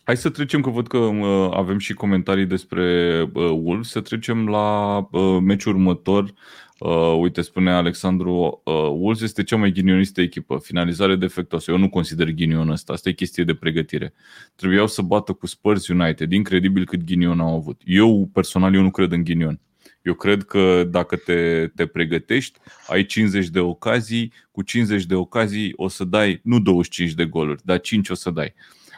Hai 0.04 0.18
să 0.18 0.30
trecem, 0.30 0.62
că 0.62 0.70
văd 0.70 0.88
că 0.88 0.98
uh, 0.98 1.50
avem 1.54 1.78
și 1.78 1.94
comentarii 1.94 2.46
despre 2.46 3.22
uh, 3.34 3.50
Wolves, 3.50 3.90
să 3.90 4.02
trecem 4.02 4.48
la 4.48 4.98
uh, 5.12 5.38
meciul 5.42 5.74
următor 5.74 6.34
Uh, 6.80 7.18
uite, 7.20 7.42
spune 7.42 7.72
Alexandru, 7.72 8.62
uh, 8.64 8.74
Wolves 8.74 9.22
este 9.22 9.44
cea 9.44 9.56
mai 9.56 9.72
ghinionistă 9.72 10.22
echipă. 10.22 10.58
Finalizare 10.58 11.16
defectoasă. 11.16 11.72
Eu 11.72 11.78
nu 11.78 11.90
consider 11.90 12.32
ghinionul 12.32 12.72
ăsta. 12.72 12.94
Asta 12.94 13.10
e 13.10 13.14
chestie 13.14 13.44
de 13.44 13.54
pregătire. 13.54 14.14
Trebuiau 14.56 14.88
să 14.88 15.02
bată 15.02 15.34
cu 15.34 15.48
Spurs 15.48 15.88
United. 15.88 16.32
Incredibil 16.32 16.86
cât 16.86 17.04
ghinion 17.04 17.40
au 17.40 17.56
avut. 17.56 17.82
Eu, 17.86 18.30
personal, 18.34 18.74
eu 18.74 18.82
nu 18.82 18.92
cred 18.92 19.12
în 19.12 19.24
ghinion. 19.24 19.60
Eu 20.02 20.14
cred 20.14 20.44
că 20.44 20.84
dacă 20.84 21.16
te, 21.16 21.68
te 21.76 21.86
pregătești, 21.86 22.60
ai 22.88 23.06
50 23.06 23.48
de 23.48 23.60
ocazii, 23.60 24.34
cu 24.52 24.62
50 24.62 25.06
de 25.06 25.16
ocazii 25.16 25.74
o 25.76 25.88
să 25.88 26.04
dai, 26.04 26.40
nu 26.44 26.60
25 26.60 27.14
de 27.14 27.26
goluri, 27.26 27.62
dar 27.66 27.80
5 27.80 28.10
o 28.10 28.14
să 28.14 28.30
dai. 28.30 28.54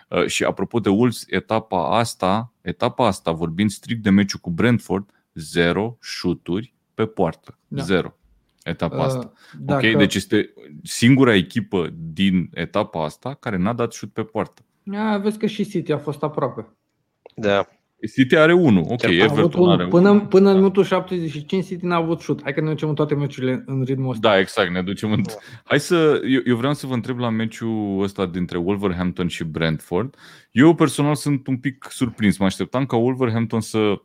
Uh, 0.10 0.26
și 0.26 0.44
apropo 0.44 0.80
de 0.80 0.90
Wolves, 0.90 1.26
etapa 1.28 1.98
asta, 1.98 2.54
etapa 2.62 3.08
asta, 3.08 3.32
vorbind 3.32 3.70
strict 3.70 4.04
de 4.04 4.10
meciul 4.10 4.40
cu 4.40 4.50
Brentford, 4.50 5.10
zero 5.34 5.98
șuturi 6.02 6.74
pe 7.00 7.06
poartă. 7.06 7.58
Da. 7.68 7.82
Zero. 7.82 8.18
Etapa 8.64 8.98
uh, 8.98 9.04
asta. 9.04 9.32
Dacă... 9.60 9.88
Ok? 9.88 9.98
Deci 9.98 10.16
este 10.16 10.54
singura 10.84 11.36
echipă 11.36 11.90
din 12.14 12.50
etapa 12.54 13.04
asta 13.04 13.34
care 13.34 13.58
n-a 13.58 13.74
dat 13.74 13.94
șut 13.94 14.14
pe 14.14 14.24
poartă. 14.24 14.62
A, 14.94 15.18
vezi 15.18 15.38
că 15.38 15.46
și 15.46 15.66
City 15.66 15.92
a 15.92 15.98
fost 15.98 16.24
aproape. 16.24 16.68
Da. 17.36 17.68
City 18.14 18.36
are 18.36 18.54
unul. 18.54 18.84
Ok, 18.88 18.98
Chiar 18.98 19.12
Everton 19.12 19.62
un, 19.62 19.70
are 19.70 19.88
până, 19.88 20.10
unul. 20.10 20.26
Până 20.26 20.50
în 20.50 20.56
minutul 20.56 20.84
75 20.84 21.66
City 21.66 21.86
n-a 21.86 21.96
avut 21.96 22.20
șut. 22.20 22.42
Hai 22.44 22.54
că 22.54 22.62
ne 22.62 22.70
ducem 22.70 22.90
în 22.90 22.96
toate 22.96 23.16
meciurile 23.16 23.64
în 23.66 23.84
ritmul 23.84 24.10
ăsta. 24.10 24.30
Da, 24.30 24.40
exact, 24.40 24.72
ne 24.72 24.82
ducem 24.82 25.12
în... 25.12 25.22
Da. 25.22 25.34
Hai 25.64 25.80
să... 25.80 26.22
Eu, 26.26 26.42
eu 26.46 26.56
vreau 26.56 26.74
să 26.74 26.88
vă 26.88 26.94
întreb 26.94 27.20
la 27.20 27.30
meciul 27.30 28.02
ăsta 28.02 28.26
dintre 28.26 28.58
Wolverhampton 28.58 29.28
și 29.28 29.44
Brentford. 29.44 30.16
Eu 30.52 30.76
personal 30.76 31.16
sunt 31.16 31.48
un 31.48 31.58
pic 31.58 31.88
surprins. 31.90 32.38
Mă 32.38 32.46
așteptam 32.46 32.86
ca 32.86 32.96
Wolverhampton 32.96 33.62
să 33.62 34.02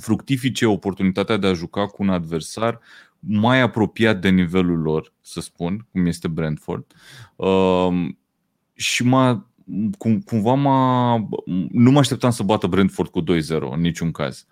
fructifice 0.00 0.66
oportunitatea 0.66 1.36
de 1.36 1.46
a 1.46 1.52
juca 1.52 1.86
cu 1.86 2.02
un 2.02 2.08
adversar 2.08 2.80
mai 3.18 3.60
apropiat 3.60 4.20
de 4.20 4.28
nivelul 4.28 4.78
lor, 4.78 5.12
să 5.20 5.40
spun, 5.40 5.86
cum 5.92 6.06
este 6.06 6.28
Brentford. 6.28 6.84
Uh, 7.36 8.08
și 8.74 9.04
m-a, 9.04 9.50
cum, 9.98 10.20
cumva 10.20 10.54
m-a, 10.54 11.16
nu 11.70 11.90
mă 11.90 11.98
așteptam 11.98 12.30
să 12.30 12.42
bată 12.42 12.66
Brentford 12.66 13.10
cu 13.10 13.22
2-0 13.22 13.24
în 13.70 13.80
niciun 13.80 14.10
caz. 14.10 14.46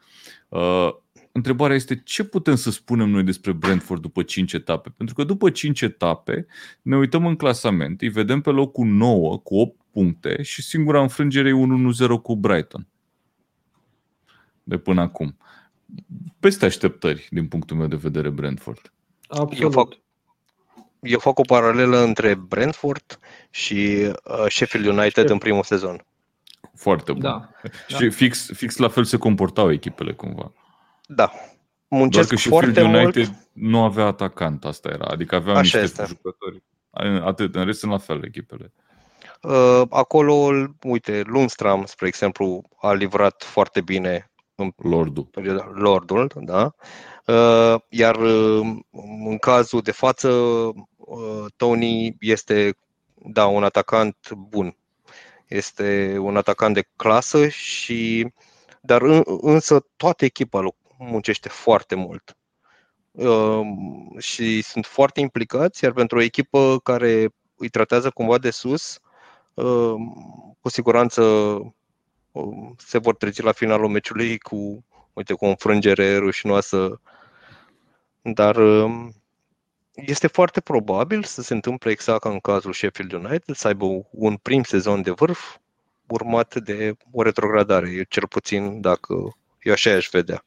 Uh, 0.49 0.88
întrebarea 1.32 1.76
este 1.76 2.01
ce 2.05 2.24
putem 2.24 2.55
să 2.55 2.70
spunem 2.70 3.09
noi 3.09 3.22
despre 3.22 3.53
Brentford 3.53 4.03
după 4.03 4.22
5 4.22 4.53
etape? 4.53 4.92
Pentru 4.97 5.14
că 5.14 5.24
după 5.24 5.51
5 5.51 5.80
etape 5.80 6.47
ne 6.82 6.97
uităm 6.97 7.26
în 7.26 7.36
clasament, 7.36 8.01
îi 8.01 8.09
vedem 8.09 8.40
pe 8.40 8.51
locul 8.51 8.86
9 8.86 9.38
cu 9.38 9.57
8 9.57 9.80
puncte 9.90 10.42
și 10.42 10.62
singura 10.62 11.01
înfrângere 11.01 11.49
e 11.49 11.53
1-0 11.53 12.22
cu 12.22 12.36
Brighton 12.36 12.88
de 14.65 14.79
până 14.79 15.01
acum. 15.01 15.37
Peste 16.41 16.65
așteptări, 16.65 17.27
din 17.31 17.49
punctul 17.49 17.77
meu 17.77 17.87
de 17.87 17.97
vedere, 17.97 18.29
Brentford. 18.31 18.93
Absolut. 19.29 19.61
Eu 19.61 19.71
fac, 19.71 19.89
eu 21.01 21.19
fac 21.19 21.39
o 21.39 21.43
paralelă 21.43 21.99
între 21.99 22.35
Brentford 22.35 23.19
și 23.51 24.11
uh, 24.25 24.45
Sheffield 24.49 24.87
United 24.87 25.03
Sheffield. 25.03 25.31
în 25.31 25.39
primul 25.39 25.62
sezon. 25.62 26.05
Foarte 26.75 27.12
bun. 27.12 27.21
Da. 27.21 27.51
Și 27.87 28.03
da. 28.03 28.11
Fix, 28.11 28.51
fix 28.53 28.77
la 28.77 28.89
fel 28.89 29.05
se 29.05 29.17
comportau 29.17 29.73
echipele 29.73 30.12
cumva. 30.12 30.53
Da. 31.07 31.33
Muncesc 31.89 32.29
Doar 32.29 32.41
că 32.43 32.49
foarte 32.49 32.83
United 32.83 33.27
mult. 33.27 33.49
nu 33.53 33.83
avea 33.83 34.05
atacant, 34.05 34.65
asta 34.65 34.89
era. 34.89 35.05
Adică 35.05 35.35
avea 35.35 35.61
niște 35.61 35.79
este. 35.79 36.05
jucători. 36.07 36.62
Atât, 37.25 37.55
în 37.55 37.65
rest 37.65 37.79
sunt 37.79 37.91
la 37.91 37.99
fel 37.99 38.25
echipele. 38.25 38.73
Uh, 39.43 39.83
acolo, 39.91 40.53
uite, 40.83 41.23
Lundstram, 41.27 41.85
spre 41.85 42.07
exemplu, 42.07 42.62
a 42.81 42.93
livrat 42.93 43.43
foarte 43.43 43.81
bine 43.81 44.12
în 44.12 44.34
Lordul. 44.77 45.25
Perioada, 45.25 45.71
Lordul, 45.73 46.31
da. 46.35 46.75
Uh, 47.27 47.81
iar 47.89 48.17
uh, 48.17 48.77
în 49.27 49.39
cazul 49.39 49.81
de 49.81 49.91
față, 49.91 50.29
uh, 50.97 51.45
Tony 51.57 52.17
este, 52.21 52.77
da, 53.15 53.47
un 53.47 53.65
atacant 53.65 54.31
bun. 54.31 54.77
Este 55.47 56.17
un 56.21 56.37
atacant 56.37 56.75
de 56.75 56.89
clasă 56.97 57.49
și 57.49 58.33
dar 58.81 59.03
însă 59.41 59.87
toată 59.97 60.25
echipa 60.25 60.75
muncește 60.99 61.49
foarte 61.49 61.95
mult. 61.95 62.37
Și 64.19 64.63
sunt 64.63 64.87
foarte 64.87 65.21
implicați, 65.21 65.85
iar 65.85 65.93
pentru 65.93 66.19
o 66.19 66.23
echipă 66.23 66.81
care 66.83 67.29
îi 67.57 67.69
tratează 67.69 68.11
cumva 68.11 68.39
de 68.39 68.51
sus, 68.51 68.99
cu 70.61 70.69
siguranță 70.69 71.23
se 72.76 72.99
vor 72.99 73.16
trece 73.16 73.43
la 73.43 73.53
finalul 73.53 73.89
meciului 73.89 74.39
cu, 74.39 74.85
uite, 75.12 75.32
cu 75.32 75.45
o 75.45 75.49
înfrângere 75.49 76.16
rușinoasă. 76.16 77.01
Dar 78.22 78.57
um, 78.57 79.12
este 79.95 80.26
foarte 80.26 80.61
probabil 80.61 81.22
să 81.22 81.43
se 81.43 81.55
întâmple 81.55 81.91
exact 81.91 82.20
ca 82.20 82.30
în 82.30 82.39
cazul 82.39 82.72
Sheffield 82.72 83.12
United, 83.12 83.55
să 83.55 83.66
aibă 83.66 83.87
un 84.11 84.37
prim 84.37 84.62
sezon 84.62 85.03
de 85.03 85.11
vârf 85.11 85.57
urmat 86.07 86.61
de 86.61 86.97
o 87.12 87.22
retrogradare, 87.22 87.91
eu 87.91 88.03
cel 88.09 88.26
puțin 88.28 88.80
dacă 88.80 89.14
eu 89.62 89.72
așa 89.72 89.91
aș 89.91 90.09
vedea. 90.12 90.45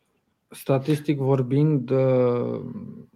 Statistic 0.49 1.17
vorbind, 1.17 1.89
uh, 1.89 2.61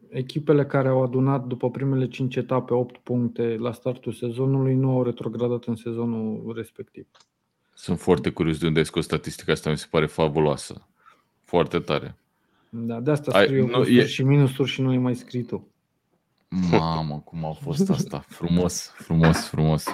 echipele 0.10 0.66
care 0.66 0.88
au 0.88 1.04
adunat 1.04 1.46
după 1.46 1.70
primele 1.70 2.08
5 2.08 2.36
etape 2.36 2.74
8 2.74 2.98
puncte 2.98 3.56
la 3.60 3.72
startul 3.72 4.12
sezonului 4.12 4.76
nu 4.76 4.92
au 4.92 5.04
retrogradat 5.04 5.64
în 5.64 5.76
sezonul 5.76 6.54
respectiv. 6.56 7.08
Sunt 7.74 8.00
foarte 8.00 8.30
curios 8.30 8.58
de 8.58 8.68
unde 8.68 8.80
ai 8.80 8.86
scos 8.86 9.04
statistica 9.04 9.52
asta, 9.52 9.70
mi 9.70 9.78
se 9.78 9.88
pare 9.90 10.06
fabuloasă. 10.06 10.88
Foarte 11.44 11.80
tare. 11.80 12.16
Da, 12.70 13.00
de 13.00 13.12
asta 13.12 13.44
scriu 13.44 13.64
Ai, 13.64 13.70
nu, 13.72 13.84
e... 13.84 14.06
și 14.06 14.24
minusuri 14.24 14.70
și 14.70 14.82
nu 14.82 14.94
e 14.94 14.98
mai 14.98 15.16
scris 15.16 15.46
tu. 15.46 15.68
Mamă, 16.72 17.22
cum 17.26 17.46
a 17.46 17.52
fost 17.52 17.90
asta. 17.90 18.26
Frumos, 18.28 18.92
frumos, 18.96 19.48
frumos. 19.48 19.86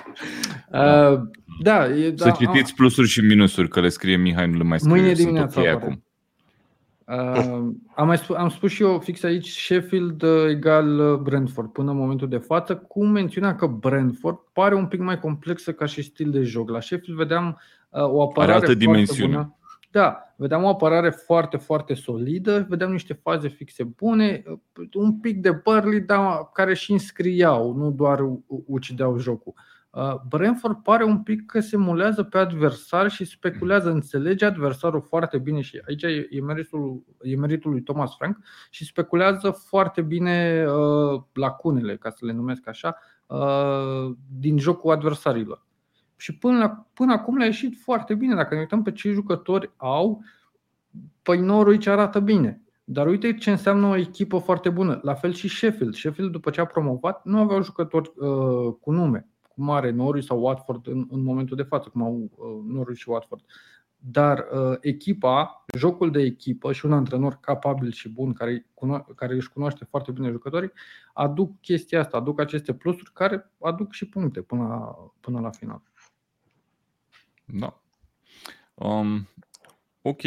Uh, 0.72 1.20
da, 1.64 1.88
e, 1.88 2.14
Să 2.16 2.24
da, 2.24 2.32
citiți 2.32 2.74
plusuri 2.74 3.08
și 3.08 3.22
minusuri, 3.22 3.70
că 3.70 3.80
le 3.80 3.90
scrie 3.90 4.16
Mihai, 4.16 4.48
nu 4.48 4.58
le 4.58 4.64
mai 4.64 4.80
scrie. 4.80 4.94
Mâine 4.96 5.14
Sunt 5.14 5.26
dimineața 5.26 5.62
ok 5.62 5.68
apare. 5.68 5.84
acum. 5.84 6.04
Uh, 7.66 7.76
am, 7.98 8.08
mai 8.08 8.18
spus, 8.18 8.36
am 8.36 8.50
spus 8.50 8.72
și 8.72 8.82
eu 8.82 9.00
fix 9.00 9.24
aici 9.24 9.50
Sheffield 9.50 10.22
uh, 10.22 10.50
egal 10.50 11.00
uh, 11.00 11.20
Brentford 11.20 11.70
până 11.72 11.92
în 11.92 11.98
momentul 11.98 12.28
de 12.28 12.38
față, 12.38 12.76
cu 12.76 13.06
mențiunea 13.06 13.56
că 13.56 13.68
Brentford 13.68 14.38
pare 14.54 14.76
un 14.76 14.86
pic 14.86 15.00
mai 15.00 15.20
complexă 15.20 15.74
ca 15.74 15.86
și 15.86 16.02
stil 16.02 16.32
de 16.32 16.42
joc. 16.42 16.70
La 16.70 16.82
Sheffield 16.82 17.20
vedeam 17.20 17.60
uh, 17.90 18.02
o 18.02 18.22
apărare 18.22 18.52
altă 18.52 18.66
foarte 18.66 18.86
dimensiune. 18.86 19.34
bună. 19.34 19.58
Da, 19.92 20.34
vedeam 20.36 20.64
o 20.64 20.68
apărare 20.68 21.10
foarte, 21.10 21.58
foarte 21.58 21.94
solidă, 21.94 22.66
vedeam 22.70 22.92
niște 22.92 23.14
faze 23.14 23.48
fixe 23.48 23.84
bune, 23.84 24.44
uh, 24.48 24.88
un 24.94 25.20
pic 25.20 25.42
de 25.42 25.52
Burnley, 25.52 26.00
dar 26.00 26.50
care 26.54 26.74
și 26.74 26.92
înscriau, 26.92 27.74
nu 27.74 27.92
doar 27.92 28.20
u- 28.20 28.64
ucideau 28.68 29.18
jocul. 29.18 29.54
Uh, 29.90 30.16
Brentford 30.28 30.78
pare 30.84 31.04
un 31.04 31.24
pic 31.24 31.46
că 31.46 31.60
se 31.60 31.78
mulează 31.78 32.24
pe 32.24 32.38
adversar 32.38 33.10
și 33.10 33.26
speculează, 33.26 33.90
înțelege 33.90 34.46
adversarul 34.46 35.02
foarte 35.02 35.38
bine 35.38 35.62
și 35.62 35.82
aici 35.88 36.04
e 36.04 36.28
e 36.30 36.42
meritul, 36.42 37.04
e 37.22 37.36
meritul 37.36 37.72
lui 37.72 37.82
Thomas 37.82 38.16
Frank 38.16 38.38
și 38.70 38.86
speculează 38.86 39.50
foarte 39.50 40.02
bine 40.02 40.66
uh, 40.68 41.22
lacunele, 41.34 41.98
ca 41.98 42.10
să 42.10 42.26
le 42.26 42.32
numesc 42.32 42.68
așa, 42.68 42.98
uh, 43.28 44.16
din 44.40 44.58
jocul 44.58 44.92
adversarilor. 44.92 45.66
Și 46.16 46.38
până, 46.38 46.58
la, 46.58 46.88
până 46.94 47.14
acum 47.14 47.38
le-a 47.38 47.46
ieșit 47.46 47.82
foarte 47.82 48.16
bine. 48.16 48.36
Dacă 48.36 48.54
ne 48.54 48.60
uităm 48.60 48.84
pe 48.84 48.92
ce 48.92 49.12
jucători 49.12 49.72
au, 49.78 50.24
păi 51.22 51.40
Norwich 51.40 51.88
arată 51.88 52.20
bine. 52.20 52.62
Dar 52.84 53.08
uite 53.08 53.34
ce 53.34 53.52
înseamnă 53.52 53.88
o 53.88 53.96
echipă 53.96 54.38
foarte 54.38 54.70
bună. 54.70 55.00
La 55.04 55.14
fel 55.14 55.34
și 55.34 55.48
Sheffield. 55.48 55.94
Sheffield, 55.94 56.32
după 56.32 56.50
ce 56.50 56.62
a 56.62 56.66
promovat, 56.66 57.26
nu 57.26 57.40
aveau 57.40 57.64
jucători 57.64 58.12
uh, 58.16 58.74
cu 58.82 58.92
nume, 58.92 59.28
cum 59.58 59.70
are 59.70 59.90
Norwich 59.90 60.26
sau 60.26 60.44
Watford 60.44 60.88
în, 60.88 61.08
în 61.10 61.24
momentul 61.24 61.56
de 61.56 61.64
față, 61.64 61.90
cum 61.90 62.02
au 62.02 62.32
uh, 62.36 62.74
Norwich 62.74 63.00
și 63.00 63.10
Watford. 63.10 63.44
Dar 63.98 64.46
uh, 64.52 64.78
echipa, 64.82 65.66
jocul 65.78 66.12
de 66.12 66.22
echipă 66.22 66.72
și 66.74 66.86
un 66.86 66.94
antrenor 66.94 67.38
capabil 67.42 67.92
și 67.92 68.10
bun, 68.10 68.34
care, 68.34 68.66
cuno- 68.74 69.16
care 69.16 69.36
își 69.36 69.50
cunoaște 69.50 69.86
foarte 69.90 70.12
bine 70.12 70.30
jucătorii, 70.30 70.72
aduc 71.14 71.62
chestia 71.62 72.00
asta, 72.00 72.18
aduc 72.18 72.40
aceste 72.40 72.74
plusuri 72.74 73.12
care 73.14 73.52
aduc 73.62 73.94
și 73.94 74.06
puncte 74.06 74.42
până 74.42 74.68
la, 74.68 75.12
până 75.20 75.40
la 75.40 75.50
final. 75.50 75.82
Da. 77.46 77.82
Um, 78.74 79.28
ok. 80.02 80.22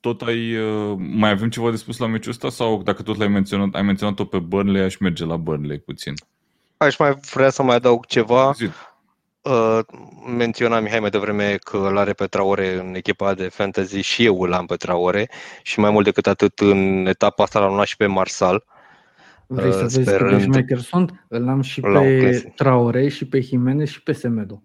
Tot 0.00 0.22
ai, 0.22 0.56
uh, 0.56 0.96
mai 0.98 1.30
avem 1.30 1.50
ceva 1.50 1.70
de 1.70 1.76
spus 1.76 1.98
la 1.98 2.06
meciul 2.06 2.30
ăsta 2.30 2.48
sau 2.48 2.82
dacă 2.82 3.02
tot 3.02 3.16
l-ai 3.16 3.28
menționat, 3.28 3.74
ai 3.74 3.82
menționat-o 3.82 4.24
pe 4.24 4.38
Burnley, 4.38 4.82
aș 4.82 4.96
merge 4.96 5.24
la 5.24 5.36
Burnley 5.36 5.78
puțin. 5.78 6.14
Aș 6.84 6.96
mai 6.98 7.14
vrea 7.32 7.50
să 7.50 7.62
mai 7.62 7.74
adaug 7.76 8.06
ceva. 8.06 8.52
Zi. 8.56 8.68
Uh, 9.42 9.78
menționa 10.36 10.80
Mihai 10.80 11.00
mai 11.00 11.10
devreme 11.10 11.56
că 11.56 11.76
îl 11.76 11.98
are 11.98 12.12
pe 12.12 12.26
Traore 12.26 12.74
în 12.74 12.94
echipa 12.94 13.34
de 13.34 13.48
fantasy 13.48 14.00
și 14.00 14.24
eu 14.24 14.40
îl 14.42 14.52
am 14.52 14.66
pe 14.66 14.76
Traore 14.76 15.30
și 15.62 15.80
mai 15.80 15.90
mult 15.90 16.04
decât 16.04 16.26
atât 16.26 16.58
în 16.58 17.06
etapa 17.06 17.42
asta 17.42 17.58
l-am 17.60 17.74
luat 17.74 17.86
și 17.86 17.96
pe 17.96 18.06
Marsal. 18.06 18.64
Vrei 19.46 19.72
să 19.72 19.76
Uh, 19.76 19.82
vezi 19.82 19.96
cât 19.96 20.04
de 20.04 20.10
sperând- 20.10 20.42
șmecher 20.42 20.78
sunt? 20.78 21.24
Îl 21.28 21.48
am 21.48 21.60
și 21.60 21.80
La 21.80 21.98
o 21.98 22.02
pe 22.02 22.18
chestie. 22.18 22.52
Traore 22.56 23.08
și 23.08 23.26
pe 23.26 23.40
Jimenez 23.40 23.88
și 23.88 24.02
pe 24.02 24.12
Semedo. 24.12 24.62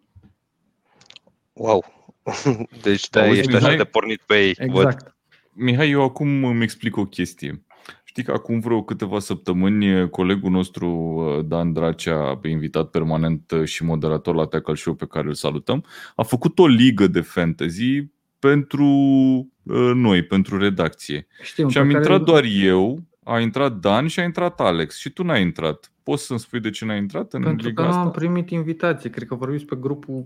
Wow! 1.54 1.86
Deci 2.82 3.10
da, 3.10 3.22
Auzi, 3.22 3.40
ești 3.40 3.50
așa 3.52 3.60
Mihai? 3.62 3.78
de 3.78 3.84
pornit 3.84 4.22
pe 4.26 4.40
ei. 4.46 4.56
Văd. 4.58 4.86
Exact. 4.86 5.16
Mihai, 5.52 5.90
eu 5.90 6.04
acum 6.04 6.44
îmi 6.44 6.64
explic 6.64 6.98
o 6.98 7.06
chestie. 7.06 7.64
Știi 8.10 8.24
că 8.24 8.32
acum 8.32 8.60
vreo 8.60 8.84
câteva 8.84 9.20
săptămâni 9.20 10.10
colegul 10.10 10.52
nostru 10.52 10.88
uh, 10.90 11.46
Dan 11.46 11.74
Dracea, 11.74 12.40
invitat 12.44 12.90
permanent 12.90 13.52
uh, 13.52 13.64
și 13.64 13.84
moderator 13.84 14.36
la 14.36 14.46
Tackle 14.46 14.76
Show 14.76 14.94
pe 14.94 15.06
care 15.06 15.28
îl 15.28 15.34
salutăm, 15.34 15.84
a 16.16 16.24
făcut 16.24 16.60
o 16.60 16.68
ligă 16.68 17.08
de 17.08 17.22
fantasy 17.22 18.04
pentru 18.40 18.86
uh, 19.64 19.92
noi, 19.94 20.24
pentru 20.24 20.58
redacție. 20.58 21.28
Știu, 21.42 21.68
Și 21.68 21.74
pe 21.74 21.80
am 21.80 21.88
care- 21.88 21.98
intrat 21.98 22.22
doar 22.24 22.44
eu, 22.62 23.00
a 23.24 23.40
intrat 23.40 23.80
Dan 23.80 24.08
și 24.08 24.20
a 24.20 24.24
intrat 24.24 24.60
Alex 24.60 24.98
și 24.98 25.10
tu 25.10 25.24
n-ai 25.24 25.42
intrat. 25.42 25.92
Poți 26.04 26.26
să-mi 26.26 26.40
spui 26.40 26.60
de 26.60 26.70
ce 26.70 26.86
n-ai 26.86 26.98
intrat 26.98 27.34
în 27.34 27.42
Pentru 27.44 27.64
că 27.64 27.68
liga 27.70 27.84
nu 27.84 27.90
asta? 27.90 28.02
am 28.02 28.12
primit 28.12 28.50
invitație. 28.50 29.10
Cred 29.10 29.28
că 29.28 29.36
vorbiți 29.36 29.66
pe 29.66 29.76
grupul 29.80 30.26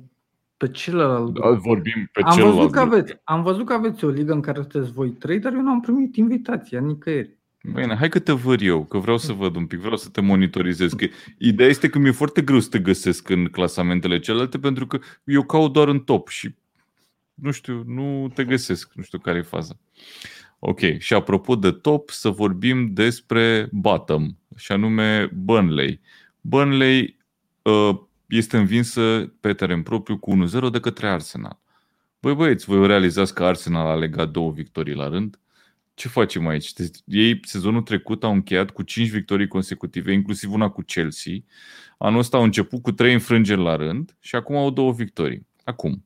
pe 0.57 0.67
celălalt 0.67 1.33
Da, 1.33 1.47
grup. 1.49 1.61
Vorbim 1.61 2.09
pe 2.11 2.21
Am 2.23 2.31
celălalt 2.35 2.55
văzut, 2.57 2.71
că 2.71 2.79
grup. 2.79 2.91
aveți, 2.93 3.13
am 3.23 3.43
văzut 3.43 3.65
că 3.65 3.73
aveți 3.73 4.05
o 4.05 4.09
ligă 4.09 4.33
în 4.33 4.41
care 4.41 4.59
sunteți 4.59 4.91
voi 4.93 5.09
trei, 5.09 5.39
dar 5.39 5.53
eu 5.53 5.61
nu 5.61 5.69
am 5.69 5.79
primit 5.81 6.15
invitația 6.15 6.79
nicăieri. 6.79 7.37
Bine, 7.71 7.95
hai 7.95 8.09
că 8.09 8.19
te 8.19 8.31
văd 8.31 8.61
eu, 8.61 8.85
că 8.85 8.97
vreau 8.97 9.17
să 9.17 9.33
văd 9.33 9.55
un 9.55 9.65
pic, 9.65 9.79
vreau 9.79 9.97
să 9.97 10.09
te 10.09 10.21
monitorizez. 10.21 10.93
Că 10.93 11.05
ideea 11.37 11.69
este 11.69 11.89
că 11.89 11.99
mi-e 11.99 12.11
foarte 12.11 12.41
greu 12.41 12.59
să 12.59 12.69
te 12.69 12.79
găsesc 12.79 13.29
în 13.29 13.45
clasamentele 13.45 14.19
celelalte 14.19 14.59
pentru 14.59 14.87
că 14.87 14.99
eu 15.23 15.43
caut 15.43 15.73
doar 15.73 15.87
în 15.87 15.99
top 15.99 16.27
și 16.27 16.55
nu 17.33 17.51
știu, 17.51 17.83
nu 17.85 18.31
te 18.33 18.43
găsesc, 18.43 18.93
nu 18.93 19.03
știu 19.03 19.19
care 19.19 19.37
e 19.37 19.41
faza. 19.41 19.79
Ok, 20.59 20.79
și 20.97 21.13
apropo 21.13 21.55
de 21.55 21.71
top, 21.71 22.09
să 22.09 22.29
vorbim 22.29 22.93
despre 22.93 23.69
bottom, 23.71 24.27
și 24.55 24.71
anume 24.71 25.29
Burnley. 25.33 26.01
Burnley 26.41 27.17
uh, 27.61 27.99
este 28.27 28.57
învinsă 28.57 29.33
pe 29.39 29.53
teren 29.53 29.83
propriu 29.83 30.17
cu 30.17 30.47
1-0 30.67 30.71
de 30.71 30.79
către 30.79 31.07
Arsenal. 31.07 31.59
Băi 32.19 32.35
băieți, 32.35 32.65
voi 32.65 32.87
realizați 32.87 33.33
că 33.33 33.43
Arsenal 33.43 33.87
a 33.87 33.95
legat 33.95 34.29
două 34.29 34.51
victorii 34.51 34.95
la 34.95 35.07
rând? 35.07 35.37
Ce 35.93 36.07
facem 36.07 36.47
aici? 36.47 36.73
Deci, 36.73 36.97
Ei 37.05 37.39
sezonul 37.43 37.81
trecut 37.81 38.23
au 38.23 38.33
încheiat 38.33 38.69
cu 38.71 38.83
5 38.83 39.09
victorii 39.09 39.47
consecutive, 39.47 40.11
inclusiv 40.11 40.51
una 40.51 40.69
cu 40.69 40.81
Chelsea. 40.81 41.33
Anul 41.97 42.19
ăsta 42.19 42.37
au 42.37 42.43
început 42.43 42.81
cu 42.81 42.91
3 42.91 43.13
înfrângeri 43.13 43.61
la 43.61 43.75
rând 43.75 44.15
și 44.19 44.35
acum 44.35 44.55
au 44.55 44.69
două 44.69 44.91
victorii. 44.91 45.47
Acum, 45.63 46.05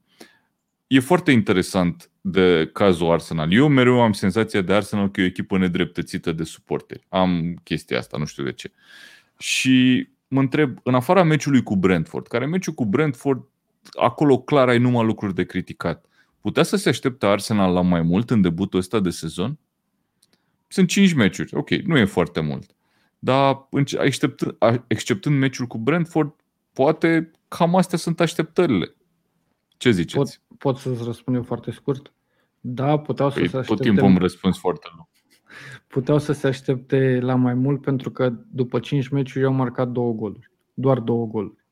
e 0.88 0.99
foarte 0.99 1.31
interesant 1.31 2.09
de 2.21 2.69
cazul 2.73 3.11
Arsenal. 3.11 3.53
Eu 3.53 3.67
mereu 3.67 4.01
am 4.01 4.13
senzația 4.13 4.61
de 4.61 4.73
Arsenal 4.73 5.11
că 5.11 5.21
e 5.21 5.23
o 5.23 5.27
echipă 5.27 5.57
nedreptățită 5.57 6.31
de 6.31 6.43
suporteri. 6.43 7.05
Am 7.09 7.59
chestia 7.63 7.97
asta, 7.97 8.17
nu 8.17 8.25
știu 8.25 8.43
de 8.43 8.51
ce. 8.53 8.71
Și 9.38 10.07
mă 10.27 10.39
întreb, 10.39 10.79
în 10.83 10.93
afara 10.93 11.23
meciului 11.23 11.63
cu 11.63 11.75
Brentford, 11.75 12.27
care 12.27 12.45
meciul 12.45 12.73
cu 12.73 12.85
Brentford, 12.85 13.43
acolo 13.99 14.39
clar 14.39 14.67
ai 14.67 14.77
numai 14.77 15.05
lucruri 15.05 15.35
de 15.35 15.43
criticat. 15.43 16.05
Putea 16.41 16.63
să 16.63 16.75
se 16.75 16.89
aștepte 16.89 17.25
Arsenal 17.25 17.73
la 17.73 17.81
mai 17.81 18.01
mult 18.01 18.29
în 18.29 18.41
debutul 18.41 18.79
ăsta 18.79 18.99
de 18.99 19.09
sezon? 19.09 19.57
Sunt 20.68 20.88
5 20.88 21.13
meciuri, 21.13 21.55
ok, 21.55 21.70
nu 21.70 21.97
e 21.97 22.05
foarte 22.05 22.39
mult. 22.39 22.76
Dar 23.20 23.68
înce- 23.72 23.97
exceptând, 24.01 24.55
a- 24.59 24.84
exceptând 24.88 25.38
meciul 25.39 25.65
cu 25.68 25.78
Brentford, 25.78 26.34
poate 26.74 27.32
cam 27.47 27.76
astea 27.76 27.97
sunt 27.97 28.20
așteptările. 28.20 28.95
Ce 29.78 29.91
ziceți? 29.91 30.41
Pot, 30.47 30.57
pot 30.57 30.78
să-ți 30.78 31.03
răspund 31.03 31.38
eu 31.38 31.43
foarte 31.43 31.72
scurt? 31.72 32.11
Da, 32.59 32.99
puteau 32.99 33.30
să 33.30 33.39
Păi, 33.39 33.45
se 33.47 33.51
tot 33.51 33.61
aștepte, 33.61 33.84
timpul 33.84 34.05
îmi 34.07 34.18
răspuns 34.18 34.57
foarte 34.57 34.88
lung. 34.95 35.07
puteau 35.88 36.18
să 36.20 36.32
se 36.34 36.47
aștepte 36.47 37.20
la 37.22 37.36
mai 37.36 37.53
mult 37.53 37.82
pentru 37.82 38.11
că 38.11 38.30
după 38.51 38.80
5 38.80 39.07
meciuri 39.07 39.45
au 39.45 39.53
marcat 39.53 39.88
două 39.88 40.13
goluri. 40.13 40.51
Doar 40.74 40.99
două 40.99 41.26
goluri. 41.26 41.65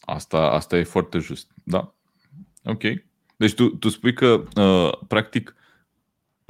Asta, 0.00 0.38
asta 0.50 0.78
e 0.78 0.82
foarte 0.82 1.18
just. 1.18 1.50
Da. 1.64 1.94
Ok. 2.64 2.82
Deci 3.36 3.54
tu, 3.54 3.68
tu 3.68 3.88
spui 3.88 4.14
că, 4.14 4.42
uh, 4.56 5.06
practic, 5.08 5.54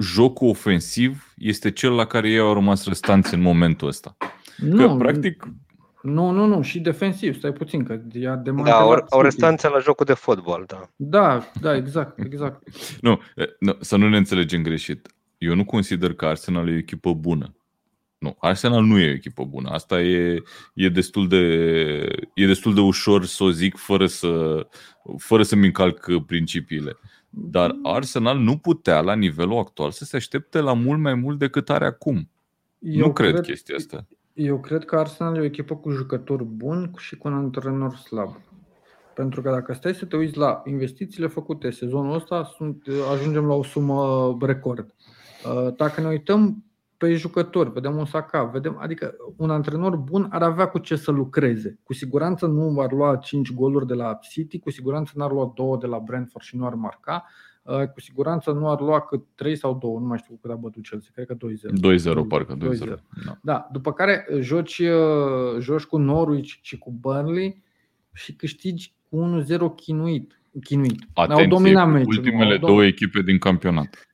jocul 0.03 0.49
ofensiv 0.49 1.33
este 1.37 1.71
cel 1.71 1.91
la 1.93 2.05
care 2.05 2.29
ei 2.29 2.39
au 2.39 2.53
rămas 2.53 2.85
restanți 2.87 3.33
în 3.33 3.41
momentul 3.41 3.87
ăsta. 3.87 4.15
Că, 4.57 4.65
Nu, 4.65 4.97
practic, 4.97 5.47
nu, 6.01 6.29
nu, 6.29 6.45
nu, 6.45 6.61
și 6.61 6.79
defensiv, 6.79 7.37
stai 7.37 7.51
puțin, 7.53 7.83
că 7.83 8.01
i-a 8.13 8.35
Da, 8.35 8.41
demantelat 8.41 8.79
au, 8.81 8.89
au 8.89 8.99
City. 9.01 9.23
restanțe 9.23 9.67
la 9.69 9.79
jocul 9.79 10.05
de 10.05 10.13
fotbal, 10.13 10.63
da. 10.67 10.89
Da, 10.95 11.51
da, 11.61 11.75
exact, 11.75 12.19
exact. 12.19 12.63
nu, 13.01 13.19
e, 13.35 13.55
nu, 13.59 13.77
să 13.79 13.95
nu 13.95 14.09
ne 14.09 14.17
înțelegem 14.17 14.63
greșit. 14.63 15.07
Eu 15.37 15.55
nu 15.55 15.65
consider 15.65 16.13
că 16.13 16.25
Arsenal 16.25 16.69
e 16.69 16.73
o 16.73 16.77
echipă 16.77 17.13
bună. 17.13 17.55
Nu, 18.17 18.35
Arsenal 18.39 18.83
nu 18.83 18.99
e 18.99 19.09
o 19.09 19.13
echipă 19.13 19.43
bună. 19.43 19.69
Asta 19.69 20.01
e, 20.01 20.41
e, 20.73 20.89
destul, 20.89 21.27
de, 21.27 21.37
e 22.33 22.45
destul 22.45 22.73
de 22.73 22.79
ușor 22.79 23.25
să 23.25 23.43
o 23.43 23.51
zic 23.51 23.77
fără, 23.77 24.05
să, 24.05 24.61
fără 25.17 25.43
să-mi 25.43 25.65
încalc 25.65 26.07
principiile. 26.25 26.97
Dar 27.35 27.75
Arsenal 27.83 28.37
nu 28.37 28.57
putea 28.57 29.01
la 29.01 29.15
nivelul 29.15 29.57
actual 29.57 29.91
să 29.91 30.05
se 30.05 30.15
aștepte 30.15 30.59
la 30.59 30.73
mult 30.73 30.99
mai 30.99 31.13
mult 31.13 31.39
decât 31.39 31.69
are 31.69 31.85
acum. 31.85 32.29
Eu 32.79 33.05
nu 33.05 33.13
cred, 33.13 33.31
cred 33.31 33.45
chestia 33.45 33.75
asta. 33.75 34.05
Eu 34.33 34.59
cred 34.59 34.85
că 34.85 34.95
Arsenal 34.95 35.35
e 35.35 35.39
o 35.39 35.43
echipă 35.43 35.75
cu 35.75 35.89
jucători 35.89 36.43
buni 36.43 36.91
și 36.97 37.17
cu 37.17 37.27
un 37.27 37.33
antrenor 37.33 37.95
slab. 37.95 38.41
Pentru 39.15 39.41
că 39.41 39.49
dacă 39.49 39.73
stai 39.73 39.93
să 39.93 40.05
te 40.05 40.15
uiți 40.15 40.37
la 40.37 40.61
investițiile 40.65 41.27
făcute 41.27 41.69
sezonul 41.69 42.15
ăsta, 42.15 42.53
sunt, 42.55 42.83
ajungem 43.11 43.45
la 43.45 43.53
o 43.53 43.63
sumă 43.63 44.37
record. 44.41 44.93
Dacă 45.77 46.01
ne 46.01 46.07
uităm 46.07 46.63
pe 47.03 47.13
jucători, 47.13 47.71
vedem 47.71 47.97
un 47.97 48.05
Saka, 48.05 48.43
vedem, 48.43 48.77
adică 48.81 49.15
un 49.37 49.49
antrenor 49.49 49.95
bun 49.95 50.27
ar 50.31 50.43
avea 50.43 50.67
cu 50.67 50.77
ce 50.77 50.95
să 50.95 51.11
lucreze. 51.11 51.79
Cu 51.83 51.93
siguranță 51.93 52.45
nu 52.45 52.79
ar 52.81 52.91
lua 52.91 53.15
5 53.15 53.51
goluri 53.53 53.87
de 53.87 53.93
la 53.93 54.19
City, 54.29 54.59
cu 54.59 54.71
siguranță 54.71 55.13
n-ar 55.15 55.31
lua 55.31 55.53
2 55.55 55.77
de 55.79 55.87
la 55.87 55.99
Brentford 55.99 56.45
și 56.45 56.55
nu 56.55 56.65
ar 56.65 56.73
marca. 56.73 57.25
uh, 57.63 57.87
cu 57.87 57.99
siguranță 57.99 58.51
nu 58.51 58.69
ar 58.69 58.79
lua 58.79 59.01
cât 59.01 59.23
3 59.35 59.55
sau 59.55 59.77
2, 59.81 59.91
nu 59.91 60.05
mai 60.05 60.17
știu 60.17 60.39
cât 60.41 60.51
a 60.51 60.55
bătut 60.55 60.87
Chelsea, 60.87 61.11
cred 61.13 61.27
că 61.27 61.35
2-0. 61.35 62.23
2-0 62.23 62.27
parcă, 62.27 62.57
2-0. 62.57 62.85
Da. 63.25 63.37
da. 63.41 63.67
După 63.71 63.93
care 63.93 64.27
joci, 64.39 64.81
joci 65.59 65.83
cu 65.83 65.97
Norwich 65.97 66.53
și 66.61 66.77
cu 66.77 66.91
Burnley 66.99 67.63
și 68.13 68.33
câștigi 68.33 68.93
cu 69.09 69.43
1-0 69.43 69.75
chinuit. 69.75 70.41
chinuit. 70.63 71.07
Atenție, 71.13 71.43
au 71.43 71.49
dominat 71.49 71.89
meciul. 71.89 72.07
Ultimele 72.17 72.57
două 72.57 72.85
echipe 72.85 73.21
din 73.21 73.37
campionat 73.37 74.12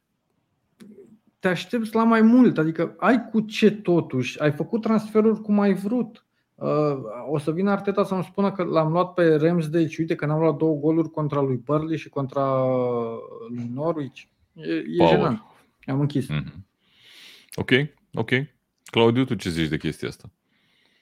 te 1.39 1.47
aștepți 1.47 1.95
la 1.95 2.03
mai 2.03 2.21
mult, 2.21 2.57
adică 2.57 2.95
ai 2.97 3.29
cu 3.31 3.39
ce 3.39 3.71
totuși, 3.71 4.39
ai 4.41 4.51
făcut 4.51 4.81
transferuri 4.81 5.41
cum 5.41 5.59
ai 5.59 5.73
vrut. 5.73 6.23
Uh, 6.55 6.97
o 7.29 7.37
să 7.37 7.51
vină 7.51 7.71
Arteta 7.71 8.03
să-mi 8.03 8.23
spună 8.23 8.51
că 8.51 8.63
l-am 8.63 8.91
luat 8.91 9.13
pe 9.13 9.35
Ramsdale 9.35 9.87
și 9.87 9.99
uite 9.99 10.15
că 10.15 10.25
n-am 10.25 10.39
luat 10.39 10.55
două 10.55 10.75
goluri 10.75 11.11
contra 11.11 11.41
lui 11.41 11.55
Burnley 11.55 11.97
și 11.97 12.09
contra 12.09 12.65
lui 13.49 13.69
Norwich. 13.73 14.21
E, 14.53 14.73
e 14.73 15.07
jenant. 15.07 15.43
Am 15.85 15.99
închis. 15.99 16.25
Mm-hmm. 16.25 16.67
Ok, 17.55 17.71
ok. 18.13 18.29
Claudiu, 18.83 19.25
tu 19.25 19.35
ce 19.35 19.49
zici 19.49 19.67
de 19.67 19.77
chestia 19.77 20.07
asta? 20.07 20.31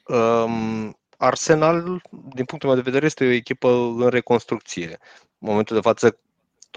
Um, 0.07 0.97
Arsenal, 1.17 2.01
din 2.33 2.45
punctul 2.45 2.69
meu 2.69 2.75
de 2.77 2.89
vedere, 2.89 3.05
este 3.05 3.25
o 3.25 3.29
echipă 3.29 3.69
în 3.97 4.07
reconstrucție. 4.07 4.97
În 5.39 5.47
momentul 5.49 5.75
de 5.75 5.81
față, 5.81 6.19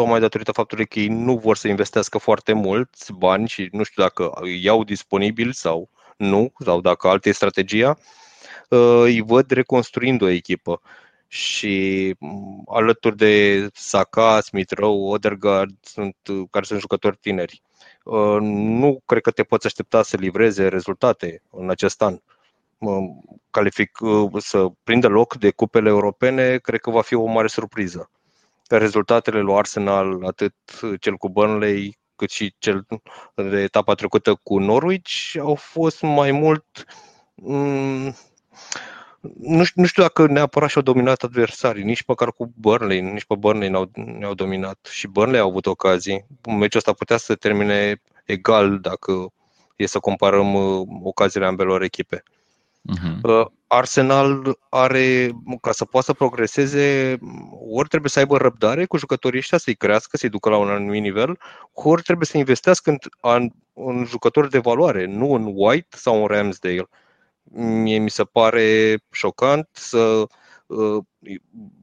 tocmai 0.00 0.20
datorită 0.20 0.52
faptului 0.52 0.86
că 0.86 0.98
ei 0.98 1.08
nu 1.08 1.36
vor 1.36 1.56
să 1.56 1.68
investească 1.68 2.18
foarte 2.18 2.52
mulți 2.52 3.12
bani 3.12 3.48
și 3.48 3.68
nu 3.72 3.82
știu 3.82 4.02
dacă 4.02 4.30
îi 4.34 4.64
iau 4.64 4.84
disponibil 4.84 5.52
sau 5.52 5.88
nu, 6.16 6.52
sau 6.58 6.80
dacă 6.80 7.08
altă 7.08 7.28
e 7.28 7.32
strategia, 7.32 7.98
uh, 8.68 9.00
îi 9.02 9.20
văd 9.20 9.50
reconstruind 9.50 10.22
o 10.22 10.28
echipă. 10.28 10.80
Și 11.28 12.14
mm, 12.18 12.62
alături 12.68 13.16
de 13.16 13.66
Saka, 13.72 14.40
Smith 14.40 14.72
Rowe, 14.72 15.12
Odegaard, 15.14 15.74
sunt, 15.80 16.16
care 16.50 16.64
sunt 16.64 16.80
jucători 16.80 17.16
tineri. 17.16 17.62
Uh, 18.04 18.38
nu 18.40 19.02
cred 19.04 19.22
că 19.22 19.30
te 19.30 19.42
poți 19.42 19.66
aștepta 19.66 20.02
să 20.02 20.16
livreze 20.16 20.68
rezultate 20.68 21.42
în 21.50 21.70
acest 21.70 22.02
an. 22.02 22.18
Calific, 23.50 23.98
uh, 24.00 24.30
să 24.38 24.66
prindă 24.84 25.08
loc 25.08 25.34
de 25.34 25.50
cupele 25.50 25.88
europene, 25.88 26.56
cred 26.56 26.80
că 26.80 26.90
va 26.90 27.02
fi 27.02 27.14
o 27.14 27.24
mare 27.24 27.48
surpriză 27.48 28.10
rezultatele 28.76 29.40
lui 29.40 29.54
Arsenal, 29.54 30.24
atât 30.24 30.54
cel 31.00 31.16
cu 31.16 31.28
Burnley, 31.28 31.98
cât 32.16 32.30
și 32.30 32.54
cel 32.58 32.86
de 33.34 33.60
etapa 33.60 33.94
trecută 33.94 34.40
cu 34.42 34.58
Norwich, 34.58 35.36
au 35.38 35.54
fost 35.54 36.02
mai 36.02 36.30
mult. 36.30 36.84
Mm, 37.34 38.14
nu, 39.38 39.64
știu, 39.64 39.80
nu 39.80 39.86
știu 39.86 40.02
dacă 40.02 40.26
neapărat 40.26 40.68
și-au 40.68 40.82
dominat 40.82 41.22
adversarii, 41.22 41.84
nici 41.84 42.04
măcar 42.06 42.32
cu 42.32 42.52
Burnley, 42.56 43.00
nici 43.00 43.24
pe 43.24 43.34
Burnley 43.34 43.68
n-au, 43.68 43.90
ne-au 43.94 44.34
dominat. 44.34 44.88
Și 44.90 45.08
Burnley 45.08 45.40
au 45.40 45.48
avut 45.48 45.66
ocazii. 45.66 46.26
Meciul 46.46 46.78
ăsta 46.78 46.92
putea 46.92 47.16
să 47.16 47.34
termine 47.34 48.02
egal 48.24 48.78
dacă 48.78 49.32
e 49.76 49.86
să 49.86 49.98
comparăm 49.98 50.54
uh, 50.54 50.86
ocaziile 51.02 51.46
ambelor 51.46 51.82
echipe. 51.82 52.22
Uh-huh. 52.88 53.44
Arsenal 53.66 54.58
are, 54.68 55.30
ca 55.60 55.72
să 55.72 55.84
poată 55.84 56.06
să 56.06 56.12
progreseze, 56.12 57.18
ori 57.70 57.88
trebuie 57.88 58.10
să 58.10 58.18
aibă 58.18 58.36
răbdare 58.36 58.84
cu 58.84 58.96
jucătorii 58.96 59.38
ăștia, 59.38 59.58
să-i 59.58 59.74
crească, 59.74 60.16
să-i 60.16 60.28
ducă 60.28 60.48
la 60.48 60.56
un 60.56 60.68
anumit 60.68 61.02
nivel, 61.02 61.38
ori 61.72 62.02
trebuie 62.02 62.26
să 62.26 62.38
investească 62.38 62.90
în, 62.90 62.96
în, 63.20 63.50
în 63.74 64.04
jucători 64.04 64.50
de 64.50 64.58
valoare, 64.58 65.06
nu 65.06 65.32
în 65.32 65.52
White 65.54 65.96
sau 65.96 66.20
în 66.20 66.26
Ramsdale. 66.26 66.88
Mie 67.52 67.98
mi 67.98 68.10
se 68.10 68.24
pare 68.24 68.96
șocant 69.10 69.68
să 69.72 70.26
uh, 70.66 71.04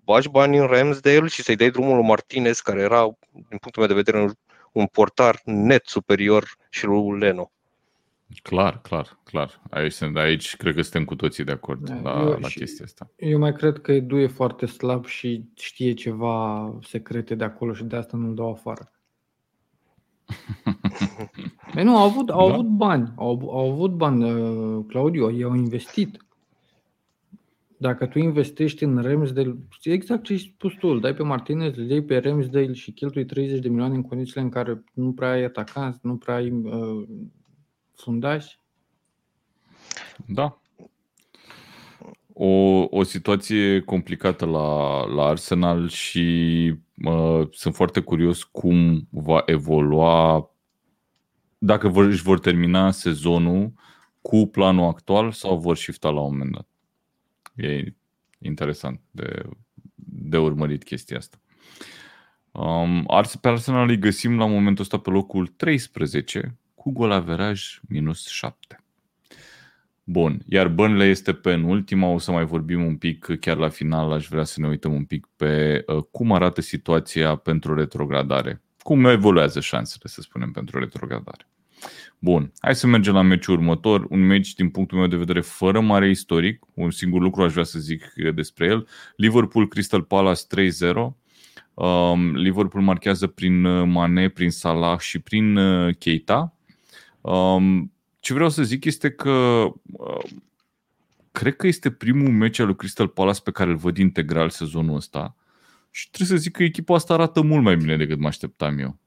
bagi 0.04 0.30
bani 0.30 0.58
în 0.58 0.66
Ramsdale 0.66 1.28
și 1.28 1.44
să-i 1.44 1.56
dai 1.56 1.70
drumul 1.70 1.96
lui 1.96 2.06
Martinez, 2.06 2.60
care 2.60 2.82
era, 2.82 3.02
din 3.32 3.58
punctul 3.58 3.82
meu 3.82 3.88
de 3.88 3.94
vedere, 3.94 4.22
un, 4.22 4.32
un 4.72 4.86
portar 4.86 5.42
net 5.44 5.86
superior 5.86 6.56
și 6.70 6.86
lui 6.86 7.20
Leno. 7.20 7.52
Clar, 8.42 8.82
clar, 8.82 9.20
clar. 9.24 9.62
Aici, 9.70 10.02
aici 10.02 10.56
cred 10.56 10.76
că 10.76 10.82
suntem 10.82 11.06
cu 11.06 11.16
toții 11.16 11.44
de 11.44 11.52
acord 11.52 11.90
da, 11.90 12.00
la, 12.02 12.22
eu, 12.22 12.38
la 12.40 12.48
chestia 12.48 12.86
asta. 12.86 13.12
Eu 13.16 13.40
mai 13.40 13.54
cred 13.54 13.80
că 13.80 13.92
Edu 13.92 14.18
e 14.18 14.28
foarte 14.28 14.66
slab 14.66 15.06
și 15.06 15.44
știe 15.56 15.94
ceva 15.94 16.74
secrete 16.84 17.36
de 17.36 17.44
acolo 17.44 17.74
și 17.74 17.84
de 17.84 17.96
asta 17.96 18.18
nu-l 18.18 18.36
dau 18.36 18.52
afară. 18.52 18.92
Păi 21.74 21.84
nu, 21.84 21.98
au 21.98 22.04
avut, 22.04 22.30
au 22.30 22.48
da. 22.48 22.54
avut 22.54 22.66
bani, 22.66 23.14
au, 23.16 23.50
au 23.50 23.72
avut 23.72 23.92
bani, 23.92 24.32
uh, 24.32 24.86
Claudio, 24.88 25.32
ei 25.32 25.44
au 25.44 25.54
investit. 25.54 26.26
Dacă 27.78 28.06
tu 28.06 28.20
investești 28.20 28.84
în 28.84 29.02
Ramsdale, 29.02 29.58
exact 29.84 30.24
ce 30.24 30.34
ai 30.34 30.40
spus 30.40 30.74
tu, 30.74 30.88
îl 30.88 31.00
dai 31.00 31.14
pe 31.14 31.24
Martinez, 31.24 31.78
îl 31.78 31.88
dai 31.88 32.02
pe 32.02 32.18
Ramsdale 32.18 32.74
și 32.74 32.92
cheltui 32.92 33.26
30 33.26 33.60
de 33.60 33.70
milioane 33.70 33.96
în 33.96 34.02
condițiile 34.02 34.42
în 34.42 34.50
care 34.50 34.84
nu 34.94 35.14
prea 35.14 35.32
ai 35.32 35.44
atacanți, 35.44 36.00
nu 36.02 36.16
prea 36.18 36.36
ai 36.36 36.52
uh, 36.52 37.08
fundași? 37.98 38.60
Da. 40.26 40.62
O, 42.34 42.48
o 42.90 43.04
situație 43.04 43.82
complicată 43.82 44.46
la, 44.46 45.04
la 45.06 45.24
Arsenal 45.24 45.90
și 45.90 46.76
uh, 47.04 47.48
sunt 47.52 47.76
foarte 47.76 48.00
curios 48.00 48.44
cum 48.44 49.08
va 49.12 49.44
evolua 49.46 50.50
dacă 51.58 51.88
vor, 51.88 52.06
își 52.06 52.22
vor 52.22 52.40
termina 52.40 52.92
sezonul 52.92 53.74
cu 54.22 54.48
planul 54.48 54.88
actual 54.88 55.32
sau 55.32 55.60
vor 55.60 55.78
shifta 55.78 56.10
la 56.10 56.22
un 56.22 56.32
moment 56.32 56.52
dat. 56.52 56.68
E 57.56 57.94
interesant 58.40 59.02
de, 59.12 59.42
de 59.96 60.38
urmărit 60.38 60.84
chestia 60.84 61.18
asta. 61.18 61.38
Um, 62.52 63.06
pe 63.42 63.48
Arsenal 63.48 63.90
îi 63.90 64.00
găsim 64.00 64.38
la 64.38 64.46
momentul 64.46 64.84
ăsta 64.84 65.00
pe 65.00 65.10
locul 65.10 65.48
13 65.48 66.58
cu 66.88 66.94
gol 66.94 67.12
averaj 67.12 67.80
minus 67.90 68.28
7. 68.28 68.84
Bun, 70.04 70.42
iar 70.46 70.68
Burnley 70.68 71.10
este 71.10 71.34
pe 71.34 71.54
în 71.54 71.64
ultima, 71.64 72.08
o 72.08 72.18
să 72.18 72.32
mai 72.32 72.46
vorbim 72.46 72.86
un 72.86 72.96
pic 72.96 73.26
chiar 73.40 73.58
la 73.58 73.70
final, 73.70 74.12
aș 74.12 74.28
vrea 74.28 74.44
să 74.44 74.62
ne 74.62 74.68
uităm 74.68 74.94
un 74.94 75.04
pic 75.04 75.28
pe 75.36 75.84
uh, 75.88 76.04
cum 76.12 76.32
arată 76.32 76.62
situația 76.62 77.36
pentru 77.36 77.76
retrogradare. 77.76 78.62
Cum 78.80 79.06
evoluează 79.06 79.60
șansele, 79.60 80.04
să 80.06 80.22
spunem, 80.22 80.52
pentru 80.52 80.80
retrogradare. 80.80 81.48
Bun, 82.20 82.52
hai 82.60 82.76
să 82.76 82.88
mergem 82.88 83.14
la 83.14 83.22
meciul 83.22 83.54
următor, 83.54 84.06
un 84.10 84.26
meci 84.26 84.54
din 84.54 84.70
punctul 84.70 84.98
meu 84.98 85.08
de 85.08 85.16
vedere 85.16 85.42
fără 85.42 85.80
mare 85.82 86.10
istoric, 86.10 86.66
un 86.74 86.92
singur 86.92 87.22
lucru 87.22 87.44
aș 87.44 87.52
vrea 87.52 87.64
să 87.64 87.80
zic 87.80 88.14
despre 88.36 88.66
el, 88.66 88.88
Liverpool 89.16 89.68
Crystal 89.68 90.04
Palace 90.04 90.42
3-0, 90.94 90.96
um, 91.74 92.36
Liverpool 92.36 92.84
marchează 92.84 93.28
prin 93.28 93.66
uh, 93.66 93.88
Mane, 93.88 94.30
prin 94.30 94.50
Salah 94.50 95.00
și 95.00 95.20
prin 95.20 95.58
uh, 95.58 95.96
Keita, 95.96 96.57
Um, 97.28 97.94
ce 98.20 98.34
vreau 98.34 98.50
să 98.50 98.64
zic 98.64 98.86
este 98.86 99.12
că 99.12 99.66
uh, 99.92 100.24
cred 101.32 101.56
că 101.56 101.68
este 101.68 101.92
primul 101.92 102.32
meci 102.32 102.60
al 102.60 102.66
lui 102.66 102.76
Crystal 102.76 103.08
Palace 103.08 103.42
pe 103.42 103.52
care 103.52 103.70
îl 103.70 103.76
văd 103.76 103.98
integral 103.98 104.50
sezonul 104.50 104.96
ăsta 104.96 105.36
și 105.92 106.10
trebuie 106.10 106.38
să 106.38 106.44
zic 106.44 106.56
că 106.56 106.64
echipa 106.64 106.96
asta 106.96 107.14
arată 107.14 107.42
mult 107.42 107.64
mai 107.64 107.78
bine 107.78 107.98
decât 107.98 108.20
mă 108.20 108.28
așteptam 108.28 108.78
eu. 108.80 109.00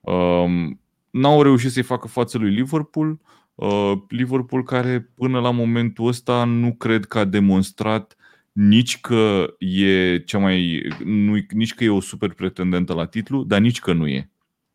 Um, 0.00 0.80
n-au 1.10 1.42
reușit 1.42 1.70
să-i 1.70 1.82
facă 1.82 2.08
față 2.08 2.38
lui 2.38 2.50
Liverpool, 2.50 3.20
uh, 3.54 3.92
Liverpool 4.08 4.62
care 4.62 5.00
până 5.14 5.40
la 5.40 5.50
momentul 5.50 6.06
ăsta 6.06 6.44
nu 6.44 6.74
cred 6.74 7.04
că 7.04 7.18
a 7.18 7.24
demonstrat 7.24 8.16
nici 8.52 9.00
că 9.00 9.54
e 9.58 10.18
cea 10.18 10.38
mai 10.38 10.82
nu, 11.04 11.36
nici 11.50 11.74
că 11.74 11.84
e 11.84 11.88
o 11.88 12.00
super 12.00 12.32
pretendentă 12.32 12.94
la 12.94 13.06
titlu, 13.06 13.44
dar 13.44 13.60
nici 13.60 13.80
că 13.80 13.92
nu 13.92 14.08
e 14.08 14.30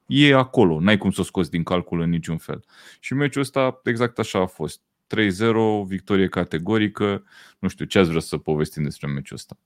e 0.05 0.33
acolo, 0.33 0.79
n-ai 0.79 0.97
cum 0.97 1.11
să 1.11 1.21
o 1.21 1.23
scoți 1.23 1.49
din 1.49 1.63
calcul 1.63 2.01
în 2.01 2.09
niciun 2.09 2.37
fel. 2.37 2.63
Și 2.99 3.13
meciul 3.13 3.41
ăsta 3.41 3.79
exact 3.83 4.19
așa 4.19 4.39
a 4.39 4.45
fost. 4.45 4.81
3-0, 5.15 5.85
victorie 5.85 6.27
categorică. 6.27 7.23
Nu 7.59 7.67
știu, 7.67 7.85
ce 7.85 7.99
ați 7.99 8.09
vrea 8.09 8.21
să 8.21 8.37
povestim 8.37 8.83
despre 8.83 9.07
meciul 9.07 9.35
ăsta? 9.35 9.57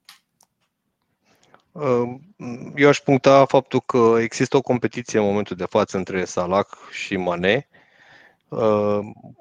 Eu 2.76 2.88
aș 2.88 2.98
puncta 2.98 3.46
faptul 3.46 3.82
că 3.82 4.18
există 4.20 4.58
o 4.58 4.62
competiție 4.62 5.20
în 5.20 5.26
momentul 5.26 5.56
de 5.56 5.66
față 5.70 5.98
între 5.98 6.26
Salah 6.26 6.66
și 6.92 7.18
Mane 7.18 7.68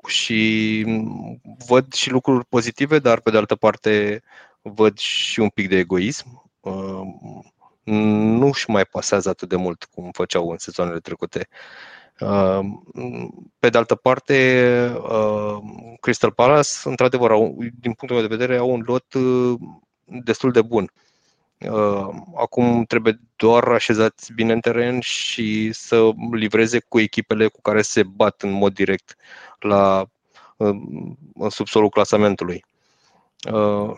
și 0.06 0.84
văd 1.66 1.92
și 1.92 2.10
lucruri 2.10 2.44
pozitive, 2.44 2.98
dar 2.98 3.20
pe 3.20 3.30
de 3.30 3.36
altă 3.36 3.54
parte 3.54 4.22
văd 4.62 4.98
și 4.98 5.40
un 5.40 5.48
pic 5.48 5.68
de 5.68 5.76
egoism 5.76 6.50
nu 7.94 8.52
și 8.52 8.70
mai 8.70 8.84
pasează 8.84 9.28
atât 9.28 9.48
de 9.48 9.56
mult 9.56 9.84
cum 9.84 10.10
făceau 10.12 10.50
în 10.50 10.58
sezoanele 10.58 10.98
trecute. 10.98 11.48
Uh, 12.20 12.60
pe 13.58 13.68
de 13.68 13.78
altă 13.78 13.94
parte, 13.94 14.96
uh, 15.02 15.56
Crystal 16.00 16.32
Palace, 16.32 16.68
într-adevăr, 16.84 17.30
din 17.56 17.92
punctul 17.92 18.16
meu 18.16 18.20
de 18.26 18.36
vedere, 18.36 18.56
au 18.56 18.70
un 18.70 18.82
lot 18.86 19.14
uh, 19.14 19.58
destul 20.04 20.52
de 20.52 20.62
bun. 20.62 20.92
Acum 22.36 22.84
trebuie 22.84 23.20
doar 23.36 23.68
așezați 23.68 24.32
bine 24.32 24.52
în 24.52 24.60
teren 24.60 25.00
și 25.00 25.72
să 25.72 26.10
livreze 26.32 26.80
cu 26.88 27.00
echipele 27.00 27.48
cu 27.48 27.60
care 27.60 27.82
se 27.82 28.02
bat 28.02 28.42
în 28.42 28.50
mod 28.50 28.74
direct 28.74 29.16
la 29.58 30.04
în 31.34 31.48
subsolul 31.48 31.88
clasamentului. 31.88 32.64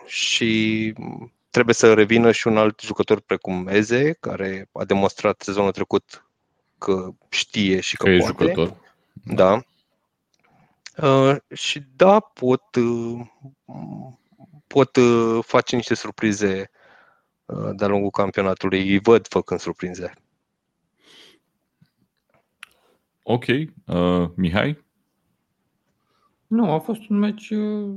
Și 0.07 0.93
trebuie 1.51 1.75
să 1.75 1.95
revină 1.95 2.33
și 2.33 2.47
un 2.47 2.57
alt 2.57 2.81
jucător 2.81 3.21
precum 3.21 3.67
Eze, 3.67 4.13
care 4.13 4.69
a 4.73 4.85
demonstrat 4.85 5.41
sezonul 5.41 5.71
trecut 5.73 6.29
că 6.79 7.09
știe 7.29 7.81
și 7.81 7.97
că, 7.97 8.05
Că 8.05 8.11
e 8.11 8.19
poate. 8.19 8.33
jucător. 8.45 8.77
Da. 9.13 9.63
Uh, 11.03 11.37
și 11.55 11.83
da, 11.97 12.21
pot, 12.21 12.75
uh, 12.75 13.21
pot 14.67 14.97
uh, 14.97 15.39
face 15.45 15.77
niște 15.77 15.95
surprize 15.95 16.71
uh, 17.45 17.71
de-a 17.73 17.87
lungul 17.87 18.11
campionatului. 18.11 18.91
Îi 18.91 18.99
văd 18.99 19.27
făcând 19.27 19.61
surprize. 19.61 20.13
Ok. 23.23 23.45
Uh, 23.87 24.31
Mihai? 24.35 24.85
Nu, 26.47 26.71
a 26.73 26.79
fost 26.79 27.09
un 27.09 27.19
meci 27.19 27.51
uh, 27.51 27.97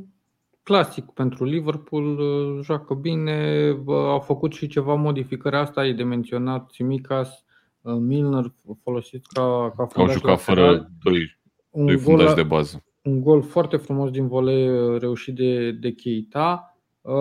clasic 0.64 1.06
pentru 1.06 1.44
Liverpool, 1.44 2.20
uh, 2.20 2.60
joacă 2.64 2.94
bine, 2.94 3.70
uh, 3.86 3.96
au 3.96 4.20
făcut 4.20 4.54
și 4.54 4.68
ceva 4.68 4.94
modificări, 4.94 5.56
asta 5.56 5.86
e 5.86 5.94
de 5.94 6.04
menționat, 6.04 6.70
Simicas, 6.72 7.44
uh, 7.82 7.94
Milner 8.00 8.54
folosit 8.84 9.26
ca, 9.26 9.42
ca 9.76 9.84
Au 9.84 9.88
fundaș 9.88 10.14
jucat 10.14 10.30
lateral. 10.48 10.68
fără 10.76 10.92
doi, 11.04 11.40
un 11.70 11.86
doi 11.86 11.96
gol, 11.96 12.04
fundași 12.04 12.28
la- 12.30 12.36
de 12.36 12.44
bază. 12.44 12.84
un 13.02 13.22
gol 13.22 13.42
foarte 13.42 13.78
frumos 13.78 14.10
din 14.12 14.28
volei 14.28 14.70
uh, 14.70 15.00
reușit 15.00 15.36
de, 15.36 15.72
de 15.72 15.92
Keita. 15.92 16.76
Uh, 17.02 17.14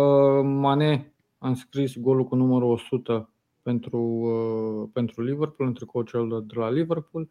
Mane 0.43 1.15
a 1.39 1.49
înscris 1.49 1.97
golul 1.99 2.25
cu 2.25 2.35
numărul 2.35 2.71
100 2.71 3.31
pentru, 3.63 3.99
uh, 4.01 4.89
pentru 4.93 5.23
Liverpool, 5.23 5.69
în 5.69 5.75
tricoul 5.75 6.05
cel 6.05 6.29
de, 6.29 6.35
de 6.55 6.61
la 6.61 6.71
Liverpool. 6.71 7.29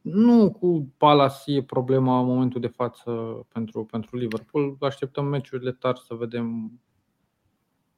Nu 0.00 0.50
cu 0.50 0.92
Palace 0.96 1.52
e 1.52 1.62
problema 1.62 2.20
în 2.20 2.26
momentul 2.26 2.60
de 2.60 2.66
față 2.66 3.10
pentru, 3.52 3.84
pentru 3.84 4.16
Liverpool. 4.16 4.76
Așteptăm 4.80 5.26
meciurile 5.26 5.72
tari 5.72 6.00
să 6.00 6.14
vedem 6.14 6.72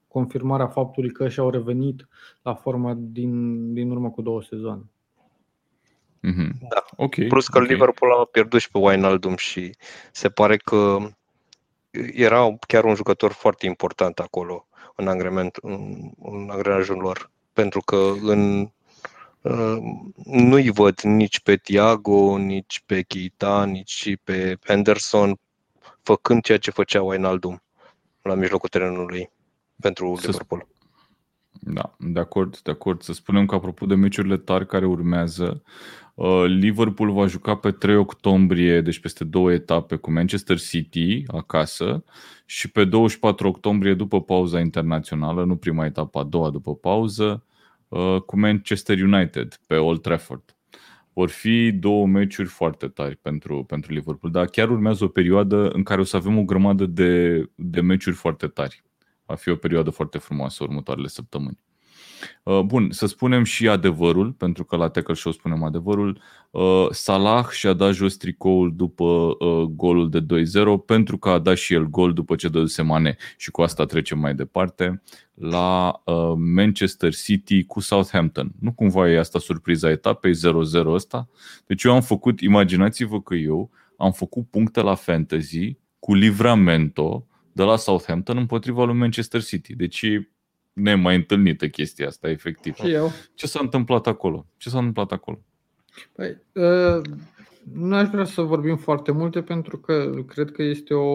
confirmarea 0.08 0.66
faptului 0.66 1.10
că 1.10 1.28
și-au 1.28 1.50
revenit 1.50 2.08
la 2.42 2.54
forma 2.54 2.94
din, 2.96 3.72
din 3.74 3.90
urmă 3.90 4.10
cu 4.10 4.22
două 4.22 4.42
sezoane. 4.42 4.82
Mhm. 6.20 6.58
Da. 6.68 6.84
Ok. 6.96 7.14
Plus 7.28 7.48
că 7.48 7.58
ok. 7.58 7.66
Liverpool 7.66 8.12
a 8.12 8.24
pierdut 8.24 8.60
și 8.60 8.70
pe 8.70 8.78
Wijnaldum 8.78 9.36
și 9.36 9.76
se 10.12 10.28
pare 10.28 10.56
că 10.56 10.98
era 12.12 12.56
chiar 12.66 12.84
un 12.84 12.94
jucător 12.94 13.32
foarte 13.32 13.66
important 13.66 14.18
acolo 14.18 14.66
în, 14.96 15.08
angrement, 15.08 15.56
în, 15.62 16.10
în 16.22 16.48
angrenajul 16.50 16.96
lor. 16.96 17.30
Pentru 17.52 17.80
că 17.80 18.12
în, 18.22 18.60
uh, 18.60 18.68
nu-i 20.24 20.70
văd 20.70 21.00
nici 21.00 21.40
pe 21.40 21.56
Thiago, 21.56 22.38
nici 22.38 22.82
pe 22.86 23.02
Keita, 23.02 23.64
nici 23.64 24.16
pe 24.24 24.58
Henderson 24.66 25.38
făcând 26.02 26.42
ceea 26.42 26.58
ce 26.58 26.70
făcea 26.70 27.02
Wijnaldum 27.02 27.62
la 28.22 28.34
mijlocul 28.34 28.68
terenului 28.68 29.30
pentru 29.80 30.14
Să- 30.16 30.26
Liverpool. 30.26 30.66
Da, 31.64 31.94
de 31.98 32.20
acord, 32.20 32.58
de 32.58 32.70
acord. 32.70 33.02
Să 33.02 33.12
spunem 33.12 33.46
că 33.46 33.54
apropo 33.54 33.86
de 33.86 33.94
meciurile 33.94 34.36
tari 34.36 34.66
care 34.66 34.86
urmează, 34.86 35.62
uh, 36.14 36.44
Liverpool 36.46 37.12
va 37.12 37.26
juca 37.26 37.56
pe 37.56 37.70
3 37.70 37.96
octombrie, 37.96 38.80
deci 38.80 38.98
peste 38.98 39.24
două 39.24 39.52
etape, 39.52 39.96
cu 39.96 40.10
Manchester 40.10 40.58
City 40.58 41.22
acasă 41.26 42.04
și 42.46 42.70
pe 42.70 42.84
24 42.84 43.48
octombrie, 43.48 43.94
după 43.94 44.22
pauza 44.22 44.60
internațională, 44.60 45.44
nu 45.44 45.56
prima 45.56 45.84
etapă, 45.84 46.18
a 46.18 46.22
doua 46.22 46.50
după 46.50 46.74
pauză, 46.74 47.44
uh, 47.46 47.51
cu 48.26 48.38
Manchester 48.38 49.02
United 49.02 49.60
pe 49.66 49.76
Old 49.76 50.00
Trafford. 50.00 50.56
Vor 51.12 51.28
fi 51.28 51.72
două 51.72 52.06
meciuri 52.06 52.48
foarte 52.48 52.88
tari 52.88 53.16
pentru, 53.16 53.64
pentru 53.64 53.92
Liverpool, 53.92 54.32
dar 54.32 54.46
chiar 54.46 54.70
urmează 54.70 55.04
o 55.04 55.08
perioadă 55.08 55.68
în 55.68 55.82
care 55.82 56.00
o 56.00 56.04
să 56.04 56.16
avem 56.16 56.38
o 56.38 56.44
grămadă 56.44 56.86
de, 56.86 57.44
de 57.54 57.80
meciuri 57.80 58.16
foarte 58.16 58.46
tari. 58.46 58.82
Va 59.24 59.34
fi 59.34 59.50
o 59.50 59.56
perioadă 59.56 59.90
foarte 59.90 60.18
frumoasă 60.18 60.64
următoarele 60.64 61.08
săptămâni. 61.08 61.58
Uh, 62.42 62.60
Bun, 62.60 62.90
să 62.90 63.06
spunem 63.06 63.44
și 63.44 63.68
adevărul, 63.68 64.32
pentru 64.32 64.64
că 64.64 64.76
la 64.76 64.88
Tackle 64.88 65.14
Show 65.14 65.32
spunem 65.32 65.62
adevărul. 65.62 66.20
Uh, 66.50 66.86
Salah 66.90 67.48
și-a 67.48 67.72
dat 67.72 67.92
jos 67.92 68.16
tricoul 68.16 68.72
după 68.76 69.04
uh, 69.04 69.62
golul 69.62 70.10
de 70.10 70.20
2-0 70.20 70.24
pentru 70.86 71.18
că 71.18 71.28
a 71.28 71.38
dat 71.38 71.56
și 71.56 71.74
el 71.74 71.86
gol 71.86 72.12
după 72.12 72.34
ce 72.34 72.48
dăduse 72.48 72.82
Mane 72.82 73.16
și 73.36 73.50
cu 73.50 73.62
asta 73.62 73.84
trecem 73.84 74.18
mai 74.18 74.34
departe 74.34 75.02
la 75.34 76.02
uh, 76.04 76.32
Manchester 76.36 77.14
City 77.14 77.64
cu 77.64 77.80
Southampton. 77.80 78.52
Nu 78.60 78.72
cumva 78.72 79.10
e 79.10 79.18
asta 79.18 79.38
surpriza 79.38 79.90
etapei 79.90 80.32
0-0 80.32 80.86
ăsta? 80.86 81.28
Deci 81.66 81.82
eu 81.84 81.92
am 81.92 82.00
făcut, 82.00 82.40
imaginați-vă 82.40 83.20
că 83.20 83.34
eu 83.34 83.70
am 83.96 84.12
făcut 84.12 84.46
puncte 84.50 84.80
la 84.80 84.94
fantasy 84.94 85.76
cu 85.98 86.14
livramento 86.14 87.26
de 87.52 87.62
la 87.62 87.76
Southampton 87.76 88.36
împotriva 88.36 88.84
lui 88.84 88.94
Manchester 88.94 89.42
City. 89.42 89.76
Deci 89.76 90.02
e 90.02 90.30
nemai 90.72 91.16
întâlnită 91.16 91.68
chestia 91.68 92.06
asta, 92.06 92.30
efectiv. 92.30 92.74
Și 92.74 92.90
eu. 92.90 93.10
Ce 93.34 93.46
s-a 93.46 93.58
întâmplat 93.62 94.06
acolo? 94.06 94.46
Ce 94.56 94.68
s-a 94.68 94.78
întâmplat 94.78 95.12
acolo? 95.12 95.40
Păi, 96.12 96.38
uh, 96.52 97.02
nu 97.72 97.94
aș 97.94 98.08
vrea 98.08 98.24
să 98.24 98.42
vorbim 98.42 98.76
foarte 98.76 99.12
multe 99.12 99.42
pentru 99.42 99.78
că 99.78 100.10
cred 100.26 100.50
că 100.50 100.62
este 100.62 100.94
o, 100.94 101.08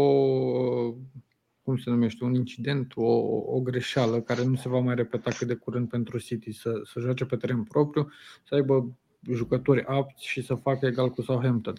cum 1.62 1.78
se 1.78 1.90
numește, 1.90 2.24
un 2.24 2.34
incident, 2.34 2.92
o, 2.96 3.12
o 3.56 3.60
greșeală 3.60 4.22
care 4.22 4.44
nu 4.44 4.56
se 4.56 4.70
va 4.70 4.80
mai 4.80 4.96
repeta 4.96 5.32
cât 5.32 5.48
de 5.48 5.54
curând 5.54 5.90
pentru 5.90 6.20
City 6.20 6.52
să, 6.52 6.82
să 6.86 7.00
joace 7.00 7.26
pe 7.26 7.36
teren 7.36 7.64
propriu, 7.64 8.12
să 8.48 8.56
aibă 8.56 8.98
jucători 9.32 9.86
apți 9.86 10.28
și 10.28 10.42
să 10.42 10.56
facă 10.56 10.86
egal 10.86 11.10
cu 11.10 11.22
Southampton. 11.22 11.74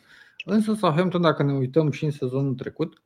Însă 0.44 0.74
Southampton, 0.74 1.20
dacă 1.20 1.42
ne 1.42 1.52
uităm 1.52 1.90
și 1.90 2.04
în 2.04 2.10
sezonul 2.10 2.54
trecut, 2.54 3.02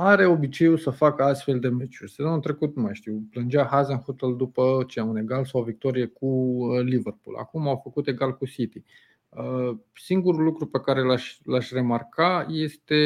are 0.00 0.26
obiceiul 0.26 0.78
să 0.78 0.90
facă 0.90 1.22
astfel 1.22 1.58
de 1.60 1.68
meciuri. 1.68 2.10
Sezonul 2.10 2.40
trecut, 2.40 2.76
nu 2.76 2.82
mai 2.82 2.94
știu, 2.94 3.22
plângea 3.30 3.64
Hazenhutel 3.64 4.36
după 4.36 4.84
ce 4.86 5.00
un 5.00 5.16
egal 5.16 5.44
sau 5.44 5.60
o 5.60 5.64
victorie 5.64 6.06
cu 6.06 6.26
uh, 6.26 6.82
Liverpool. 6.82 7.36
Acum 7.36 7.68
au 7.68 7.80
făcut 7.82 8.08
egal 8.08 8.36
cu 8.36 8.46
City. 8.46 8.82
Uh, 9.28 9.76
Singurul 9.92 10.42
lucru 10.44 10.66
pe 10.66 10.80
care 10.80 11.02
l-aș, 11.02 11.38
l-aș 11.44 11.70
remarca 11.70 12.46
este, 12.48 12.96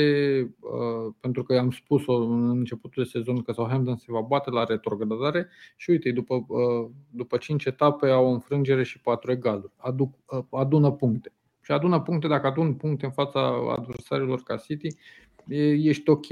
uh, 0.61 1.14
pentru 1.20 1.43
că 1.43 1.59
am 1.59 1.70
spus-o 1.70 2.14
în 2.14 2.49
începutul 2.49 3.03
de 3.03 3.09
sezon, 3.09 3.43
că 3.43 3.53
Southampton 3.53 3.97
se 3.97 4.07
va 4.09 4.20
bate 4.20 4.51
la 4.51 4.64
retrogradare 4.64 5.49
și 5.76 5.90
uite, 5.90 6.11
după, 6.11 6.34
uh, 6.34 6.90
după 7.11 7.36
5 7.36 7.64
etape 7.64 8.09
au 8.09 8.26
o 8.26 8.30
înfrângere 8.30 8.82
și 8.82 9.01
4 9.01 9.30
egaluri. 9.32 9.72
Aduc, 9.76 10.14
uh, 10.26 10.45
adună 10.51 10.90
puncte. 10.90 11.32
Și 11.61 11.72
adună 11.72 12.01
puncte, 12.01 12.26
dacă 12.26 12.47
adun 12.47 12.74
puncte 12.74 13.05
în 13.05 13.12
fața 13.12 13.40
adversarilor 13.76 14.43
ca 14.43 14.57
City, 14.57 14.97
e- 15.47 15.72
ești 15.72 16.11
ok. 16.11 16.26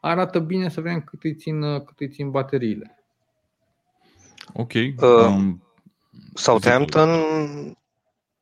Arată 0.00 0.38
bine 0.38 0.68
să 0.68 0.80
vedem 0.80 1.00
cât 1.00 1.22
îi 1.22 1.34
țin, 1.34 1.62
uh, 1.62 1.82
cât 1.84 2.00
îi 2.00 2.08
țin 2.08 2.30
bateriile. 2.30 3.04
Ok. 4.52 4.72
Uh, 4.72 4.92
Um, 5.00 5.62
Southampton 6.34 7.08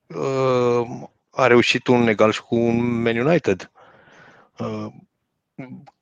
uh, 0.07 1.09
a 1.30 1.46
reușit 1.46 1.86
un 1.86 2.09
egal 2.09 2.30
și 2.32 2.42
cu 2.42 2.54
un 2.54 3.02
Man 3.02 3.16
United. 3.16 3.70
Uh, 4.59 4.86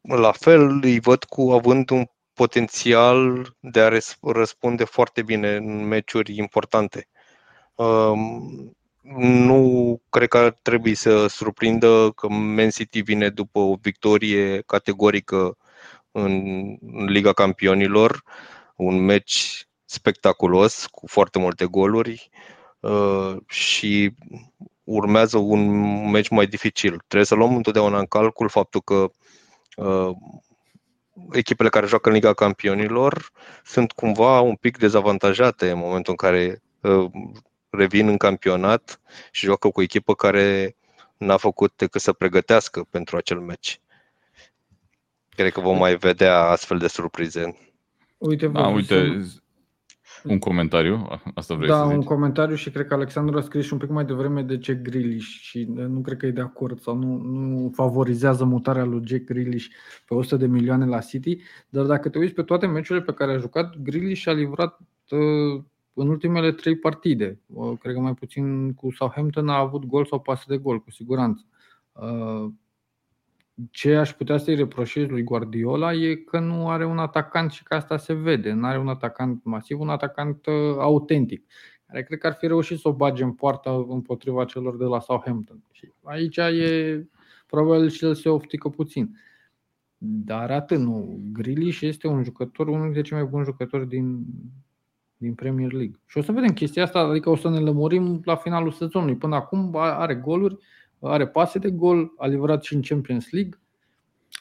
la 0.03 0.33
fel 0.33 0.79
îi 0.83 1.01
văd 1.01 1.25
cu 1.25 1.51
având 1.53 1.91
un 1.91 2.05
potențial 2.35 3.47
de 3.61 3.81
a 3.81 3.89
res- 3.89 4.19
răspunde 4.23 4.85
foarte 4.85 5.23
bine 5.23 5.57
în 5.57 5.87
meciuri 5.87 6.37
importante. 6.37 7.09
Um, 7.75 8.77
nu 9.13 10.01
cred 10.11 10.29
că 10.29 10.39
ar 10.39 10.51
trebui 10.63 10.95
să 10.95 11.27
surprindă 11.27 12.13
că 12.17 12.29
Man 12.29 12.71
City 12.71 13.01
vine 13.01 13.29
după 13.29 13.59
o 13.59 13.75
victorie 13.75 14.61
categorică 14.67 15.57
în 16.13 16.43
în 16.93 17.05
Liga 17.05 17.33
Campionilor, 17.33 18.23
un 18.77 19.05
meci 19.05 19.67
spectaculos 19.85 20.87
cu 20.87 21.07
foarte 21.07 21.39
multe 21.39 21.65
goluri 21.65 22.31
uh, 22.81 23.37
și 23.47 24.15
urmează 24.85 25.39
un 25.39 25.71
meci 26.11 26.29
mai 26.29 26.47
dificil. 26.47 26.91
Trebuie 26.97 27.25
să 27.25 27.35
luăm 27.35 27.57
întotdeauna 27.57 27.99
în 27.99 28.07
calcul 28.07 28.49
faptul 28.49 28.81
că 28.81 29.11
uh, 29.77 30.11
echipele 31.33 31.69
care 31.69 31.87
joacă 31.87 32.09
în 32.09 32.15
Liga 32.15 32.33
Campionilor 32.33 33.31
sunt 33.65 33.93
cumva 33.93 34.41
un 34.41 34.55
pic 34.55 34.79
dezavantajate 34.79 35.71
în 35.71 35.79
momentul 35.79 36.15
în 36.19 36.29
care 36.29 36.63
uh, 36.81 37.11
revin 37.77 38.09
în 38.09 38.17
campionat 38.17 39.01
și 39.31 39.45
joacă 39.45 39.69
cu 39.69 39.81
o 39.81 39.83
echipă 39.83 40.15
care 40.15 40.77
n-a 41.17 41.37
făcut 41.37 41.73
decât 41.77 42.01
să 42.01 42.13
pregătească 42.13 42.87
pentru 42.91 43.17
acel 43.17 43.41
meci. 43.41 43.81
Cred 45.29 45.53
că 45.53 45.61
vom 45.61 45.79
mai 45.79 45.97
vedea 45.97 46.39
astfel 46.39 46.79
de 46.79 46.87
surprize. 46.87 47.57
Uite, 48.19 48.47
da, 48.47 48.63
vă 48.63 48.69
uite, 48.69 48.95
sunt- 48.97 49.43
un 50.25 50.39
comentariu, 50.39 51.09
asta 51.35 51.55
vrei 51.55 51.69
da, 51.69 51.77
să 51.77 51.83
un 51.83 52.01
zici? 52.01 52.09
comentariu 52.09 52.55
și 52.55 52.71
cred 52.71 52.87
că 52.87 52.95
Alexandru 52.95 53.39
a 53.39 53.41
scris 53.41 53.65
și 53.65 53.73
un 53.73 53.79
pic 53.79 53.89
mai 53.89 54.05
devreme 54.05 54.43
de 54.43 54.59
Jack 54.63 54.83
Grealish 54.83 55.27
și 55.41 55.65
nu 55.69 56.01
cred 56.01 56.17
că 56.17 56.27
e 56.27 56.31
de 56.31 56.41
acord 56.41 56.81
sau 56.81 56.97
nu, 56.97 57.17
nu 57.17 57.71
favorizează 57.75 58.45
mutarea 58.45 58.85
lui 58.85 59.03
Jack 59.05 59.25
Grealish 59.25 59.67
pe 60.07 60.15
100 60.15 60.37
de 60.37 60.47
milioane 60.47 60.87
la 60.87 61.01
City, 61.01 61.39
dar 61.69 61.85
dacă 61.85 62.09
te 62.09 62.19
uiți 62.19 62.35
pe 62.35 62.43
toate 62.43 62.67
meciurile 62.67 63.05
pe 63.05 63.13
care 63.13 63.33
a 63.33 63.39
jucat, 63.39 63.77
Grealish 63.77 64.27
a 64.27 64.33
livrat 64.33 64.79
uh, 65.09 65.63
în 65.95 66.09
ultimele 66.09 66.53
trei 66.53 66.77
partide. 66.77 67.41
Uh, 67.47 67.79
cred 67.81 67.95
că 67.95 68.01
mai 68.01 68.15
puțin 68.15 68.75
cu 68.75 68.91
Southampton 68.91 69.49
a 69.49 69.59
avut 69.59 69.85
gol 69.85 70.05
sau 70.05 70.21
pasă 70.21 70.45
de 70.49 70.57
gol, 70.57 70.81
cu 70.81 70.91
siguranță. 70.91 71.45
Uh, 71.93 72.53
ce 73.71 73.97
aș 73.97 74.13
putea 74.13 74.39
să-i 74.39 74.55
reproșez 74.55 75.09
lui 75.09 75.23
Guardiola 75.23 75.93
e 75.93 76.15
că 76.15 76.39
nu 76.39 76.71
are 76.71 76.85
un 76.85 76.99
atacant 76.99 77.51
și 77.51 77.63
că 77.63 77.75
asta 77.75 77.97
se 77.97 78.13
vede. 78.13 78.53
Nu 78.53 78.67
are 78.67 78.79
un 78.79 78.89
atacant 78.89 79.45
masiv, 79.45 79.81
un 79.81 79.89
atacant 79.89 80.47
uh, 80.47 80.77
autentic. 80.79 81.47
Care 81.87 82.03
cred 82.03 82.19
că 82.19 82.27
ar 82.27 82.33
fi 82.33 82.47
reușit 82.47 82.79
să 82.79 82.89
o 82.89 82.93
bage 82.93 83.23
în 83.23 83.33
poartă 83.33 83.85
împotriva 83.89 84.45
celor 84.45 84.77
de 84.77 84.85
la 84.85 85.01
Southampton. 85.01 85.63
Și 85.71 85.93
aici 86.03 86.37
e 86.37 87.07
probabil 87.47 87.89
și 87.89 88.05
el 88.05 88.15
se 88.15 88.29
oftică 88.29 88.69
puțin. 88.69 89.17
Dar 89.99 90.51
atât 90.51 90.79
nu. 90.79 91.21
Grealish 91.33 91.81
este 91.81 92.07
un 92.07 92.23
jucător, 92.23 92.69
unul 92.69 92.83
dintre 92.83 93.03
cei 93.03 93.17
mai 93.17 93.27
buni 93.27 93.45
jucători 93.45 93.89
din, 93.89 94.25
din 95.25 95.35
Premier 95.35 95.73
League. 95.73 96.01
Și 96.07 96.19
o 96.19 96.23
să 96.23 96.33
vedem 96.33 96.51
chestia 96.51 96.83
asta, 96.83 96.99
adică 96.99 97.31
o 97.31 97.37
să 97.37 97.49
ne 97.49 97.59
lămurim 97.59 98.21
la 98.25 98.37
finalul 98.37 98.73
sezonului. 98.73 99.17
Până 99.17 99.35
acum 99.35 99.77
are 99.77 100.15
goluri, 100.15 100.57
are 101.01 101.27
pase 101.27 101.59
de 101.59 101.71
gol, 101.71 102.13
a 102.19 102.27
livrat 102.27 102.65
și 102.65 102.75
în 102.75 102.83
Champions 102.83 103.31
League. 103.31 103.59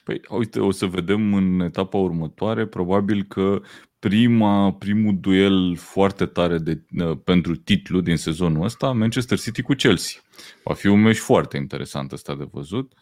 Păi, 0.04 0.22
uite, 0.30 0.60
o 0.60 0.72
să 0.72 0.86
vedem 0.86 1.34
în 1.34 1.60
etapa 1.60 1.98
următoare, 1.98 2.66
probabil 2.66 3.24
că 3.24 3.62
prima, 4.00 4.74
primul 4.74 5.18
duel 5.20 5.76
foarte 5.76 6.26
tare 6.26 6.58
de, 6.58 6.82
uh, 6.98 7.18
pentru 7.24 7.56
titlu 7.56 8.02
din 8.02 8.18
sezonul 8.18 8.64
ăsta, 8.64 8.92
Manchester 8.92 9.40
City 9.40 9.62
cu 9.62 9.74
Chelsea. 9.74 10.22
Va 10.64 10.74
fi 10.74 10.88
un 10.88 11.02
meci 11.02 11.18
foarte 11.18 11.58
interesant 11.58 12.12
ăsta 12.12 12.36
de 12.36 12.48
văzut. 12.52 12.94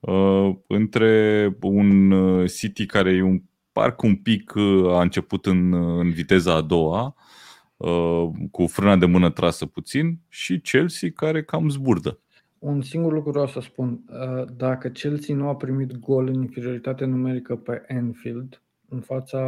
Uh, 0.00 0.54
între 0.66 1.56
un 1.60 2.10
uh, 2.10 2.50
City 2.50 2.86
care 2.86 3.10
e 3.10 3.22
un 3.22 3.42
parc 3.72 4.02
un 4.02 4.16
pic 4.16 4.52
uh, 4.54 4.86
a 4.86 5.00
început 5.00 5.46
în, 5.46 5.72
uh, 5.72 6.00
în 6.00 6.10
viteza 6.10 6.54
a 6.54 6.60
doua, 6.60 7.14
uh, 7.76 8.28
cu 8.50 8.66
frâna 8.66 8.96
de 8.96 9.06
mână 9.06 9.30
trasă 9.30 9.66
puțin, 9.66 10.18
și 10.28 10.60
Chelsea 10.60 11.08
care 11.14 11.42
cam 11.42 11.68
zburdă. 11.68 12.18
Un 12.58 12.82
singur 12.82 13.12
lucru 13.12 13.30
vreau 13.30 13.46
să 13.46 13.60
spun. 13.60 14.04
Uh, 14.08 14.44
dacă 14.56 14.88
Chelsea 14.88 15.34
nu 15.34 15.48
a 15.48 15.56
primit 15.56 15.98
gol 15.98 16.28
în 16.28 16.40
inferioritate 16.40 17.04
numerică 17.04 17.56
pe 17.56 17.82
Anfield, 17.88 18.62
în 18.88 19.00
fața 19.00 19.40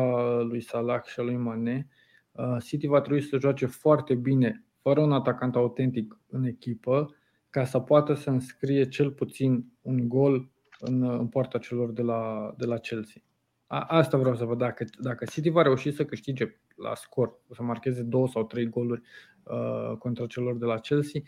lui 0.48 0.60
Salah 0.60 1.02
și 1.04 1.20
a 1.20 1.22
lui 1.22 1.36
Mane, 1.36 1.88
uh, 2.32 2.56
City 2.64 2.86
va 2.86 3.00
trebui 3.00 3.22
să 3.22 3.38
joace 3.38 3.66
foarte 3.66 4.14
bine, 4.14 4.64
fără 4.82 5.00
un 5.00 5.12
atacant 5.12 5.56
autentic 5.56 6.18
în 6.28 6.44
echipă, 6.44 7.14
ca 7.50 7.64
să 7.64 7.78
poată 7.78 8.14
să 8.14 8.30
înscrie 8.30 8.88
cel 8.88 9.10
puțin 9.10 9.66
un 9.82 10.08
gol 10.08 10.48
în, 10.80 11.02
în 11.02 11.26
poarta 11.26 11.58
celor 11.58 11.92
de 11.92 12.02
la, 12.02 12.54
de 12.56 12.64
la 12.64 12.76
Chelsea. 12.78 13.22
A, 13.66 13.80
asta 13.80 14.16
vreau 14.18 14.36
să 14.36 14.44
văd. 14.44 14.58
Dacă, 14.58 14.84
dacă 15.00 15.24
City 15.24 15.48
va 15.48 15.62
reuși 15.62 15.92
să 15.92 16.04
câștige 16.04 16.60
la 16.76 16.94
scor, 16.94 17.40
să 17.50 17.62
marcheze 17.62 18.02
două 18.02 18.28
sau 18.28 18.44
trei 18.44 18.68
goluri 18.68 19.02
uh, 19.42 19.96
contra 19.98 20.26
celor 20.26 20.56
de 20.56 20.64
la 20.64 20.78
Chelsea, 20.78 21.20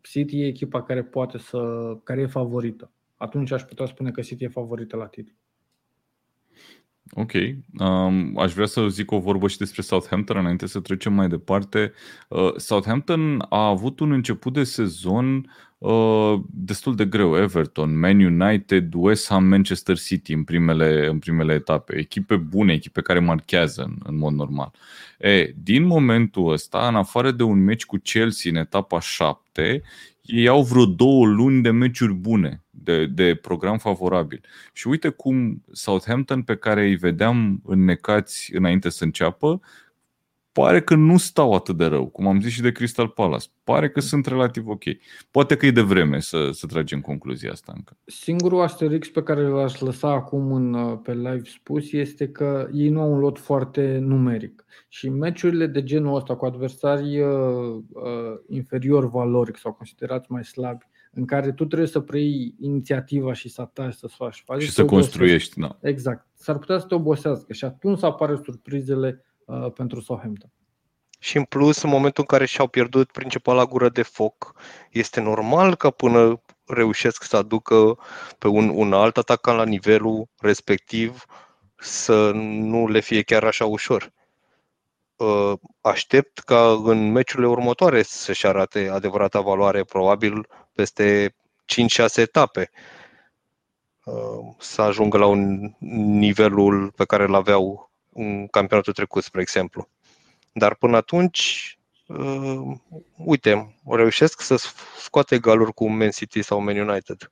City 0.00 0.40
e 0.40 0.46
echipa 0.46 0.82
care 0.82 1.04
poate 1.04 1.38
să, 1.38 1.92
care 2.02 2.20
e 2.20 2.26
favorită. 2.26 2.92
Atunci 3.16 3.50
aș 3.50 3.62
putea 3.62 3.86
spune 3.86 4.10
că 4.10 4.20
City 4.20 4.44
e 4.44 4.48
favorită 4.48 4.96
la 4.96 5.06
titlu. 5.06 5.34
Ok. 7.10 7.32
Um, 7.78 8.38
aș 8.38 8.52
vrea 8.52 8.66
să 8.66 8.88
zic 8.88 9.10
o 9.10 9.18
vorbă 9.18 9.48
și 9.48 9.58
despre 9.58 9.82
Southampton 9.82 10.36
înainte 10.36 10.66
să 10.66 10.80
trecem 10.80 11.12
mai 11.12 11.28
departe. 11.28 11.92
Uh, 12.28 12.56
Southampton 12.56 13.46
a 13.48 13.66
avut 13.66 14.00
un 14.00 14.12
început 14.12 14.52
de 14.52 14.64
sezon 14.64 15.50
uh, 15.78 16.40
destul 16.50 16.94
de 16.94 17.04
greu. 17.04 17.36
Everton, 17.36 17.98
Man 17.98 18.20
United, 18.20 18.92
West 18.94 19.28
Ham, 19.28 19.44
Manchester 19.44 19.98
City 19.98 20.32
în 20.32 20.44
primele, 20.44 21.06
în 21.06 21.18
primele 21.18 21.54
etape. 21.54 21.96
Echipe 21.96 22.36
bune, 22.36 22.72
echipe 22.72 23.00
care 23.00 23.18
marchează 23.18 23.82
în, 23.82 23.96
în 24.02 24.18
mod 24.18 24.32
normal. 24.32 24.72
E, 25.18 25.54
din 25.62 25.84
momentul 25.84 26.52
ăsta, 26.52 26.88
în 26.88 26.94
afară 26.94 27.30
de 27.30 27.42
un 27.42 27.64
meci 27.64 27.84
cu 27.84 27.96
Chelsea 27.96 28.50
în 28.50 28.56
etapa 28.56 29.00
7, 29.00 29.82
ei 30.24 30.48
au 30.48 30.62
vreo 30.62 30.86
două 30.86 31.26
luni 31.26 31.62
de 31.62 31.70
meciuri 31.70 32.14
bune, 32.14 32.64
de, 32.70 33.06
de 33.06 33.34
program 33.34 33.78
favorabil. 33.78 34.40
Și 34.72 34.88
uite 34.88 35.08
cum 35.08 35.64
Southampton, 35.72 36.42
pe 36.42 36.56
care 36.56 36.84
îi 36.84 36.96
vedeam 36.96 37.62
înnecați 37.64 38.54
înainte 38.54 38.88
să 38.88 39.04
înceapă, 39.04 39.60
pare 40.54 40.82
că 40.82 40.94
nu 40.94 41.16
stau 41.16 41.54
atât 41.54 41.76
de 41.76 41.84
rău, 41.84 42.06
cum 42.06 42.26
am 42.26 42.40
zis 42.40 42.52
și 42.52 42.60
de 42.60 42.72
Crystal 42.72 43.08
Palace. 43.08 43.46
Pare 43.64 43.90
că 43.90 44.00
sunt 44.00 44.26
relativ 44.26 44.66
ok. 44.66 44.82
Poate 45.30 45.56
că 45.56 45.66
e 45.66 45.70
de 45.70 45.80
vreme 45.80 46.20
să, 46.20 46.50
să 46.52 46.66
tragem 46.66 47.00
concluzia 47.00 47.50
asta 47.50 47.72
încă. 47.76 47.96
Singurul 48.04 48.60
asterix 48.60 49.08
pe 49.08 49.22
care 49.22 49.42
l-aș 49.42 49.80
lăsa 49.80 50.10
acum 50.10 50.52
în, 50.52 50.96
pe 50.96 51.12
live 51.12 51.42
spus 51.44 51.92
este 51.92 52.28
că 52.28 52.68
ei 52.72 52.88
nu 52.88 53.00
au 53.00 53.12
un 53.12 53.18
lot 53.18 53.38
foarte 53.38 53.98
numeric. 53.98 54.64
Și 54.88 55.08
meciurile 55.08 55.66
de 55.66 55.82
genul 55.82 56.16
ăsta 56.16 56.36
cu 56.36 56.44
adversari 56.44 57.20
uh, 57.20 57.28
uh, 57.92 58.38
inferior 58.48 59.10
valoric 59.10 59.56
sau 59.56 59.72
considerați 59.72 60.32
mai 60.32 60.44
slabi, 60.44 60.84
în 61.12 61.24
care 61.24 61.52
tu 61.52 61.64
trebuie 61.64 61.88
să 61.88 62.00
preiei 62.00 62.54
inițiativa 62.60 63.32
și 63.32 63.48
să 63.48 63.60
ataci, 63.60 63.94
să 63.94 64.06
faci. 64.06 64.42
faci 64.46 64.62
și 64.62 64.70
să 64.70 64.84
construiești. 64.84 65.60
Da. 65.60 65.78
Exact. 65.80 66.26
S-ar 66.34 66.58
putea 66.58 66.78
să 66.78 66.86
te 66.86 66.94
obosească 66.94 67.52
și 67.52 67.64
atunci 67.64 68.02
apare 68.02 68.40
surprizele 68.44 69.24
Uh, 69.46 69.72
pentru 69.72 70.00
Southampton. 70.00 70.50
Și 71.18 71.36
în 71.36 71.44
plus, 71.44 71.82
în 71.82 71.90
momentul 71.90 72.24
în 72.28 72.36
care 72.36 72.46
și-au 72.46 72.66
pierdut 72.66 73.10
principala 73.10 73.64
gură 73.64 73.88
de 73.88 74.02
foc, 74.02 74.54
este 74.90 75.20
normal 75.20 75.74
că 75.74 75.90
până 75.90 76.40
reușesc 76.66 77.22
să 77.22 77.36
aducă 77.36 77.98
pe 78.38 78.48
un, 78.48 78.68
un 78.68 78.92
alt 78.92 79.16
atacant 79.16 79.58
la 79.58 79.64
nivelul 79.64 80.28
respectiv 80.38 81.24
să 81.76 82.30
nu 82.34 82.88
le 82.88 83.00
fie 83.00 83.22
chiar 83.22 83.44
așa 83.44 83.66
ușor. 83.66 84.12
Uh, 85.16 85.52
aștept 85.80 86.38
ca 86.38 86.80
în 86.84 87.12
meciurile 87.12 87.48
următoare 87.48 88.02
să-și 88.02 88.46
arate 88.46 88.88
adevărata 88.88 89.40
valoare, 89.40 89.84
probabil 89.84 90.48
peste 90.72 91.34
5-6 91.64 92.06
etape, 92.16 92.70
uh, 94.04 94.54
să 94.58 94.82
ajungă 94.82 95.18
la 95.18 95.26
un 95.26 95.74
nivelul 96.18 96.90
pe 96.90 97.04
care 97.04 97.22
îl 97.22 97.34
aveau 97.34 97.92
în 98.14 98.46
campionatul 98.46 98.92
trecut, 98.92 99.22
spre 99.22 99.40
exemplu. 99.40 99.88
Dar 100.52 100.74
până 100.74 100.96
atunci, 100.96 101.78
uh, 102.06 102.76
uite, 103.16 103.80
reușesc 103.84 104.40
să 104.40 104.68
scoate 104.98 105.34
egaluri 105.34 105.72
cu 105.72 105.88
Man 105.88 106.10
City 106.10 106.42
sau 106.42 106.60
Man 106.60 106.76
United. 106.88 107.30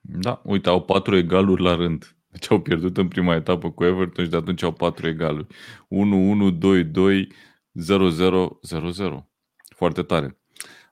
Da, 0.00 0.40
uite, 0.44 0.68
au 0.68 0.82
patru 0.82 1.16
egaluri 1.16 1.62
la 1.62 1.74
rând. 1.74 2.16
Deci 2.28 2.50
au 2.50 2.60
pierdut 2.60 2.96
în 2.96 3.08
prima 3.08 3.34
etapă 3.34 3.70
cu 3.70 3.84
Everton 3.84 4.24
și 4.24 4.30
de 4.30 4.36
atunci 4.36 4.62
au 4.62 4.72
patru 4.72 5.08
egaluri. 5.08 5.46
1-1, 5.46 6.58
2-2, 6.58 7.26
0-0, 7.74 8.58
0-0. 8.62 9.24
Foarte 9.76 10.02
tare. 10.02 10.38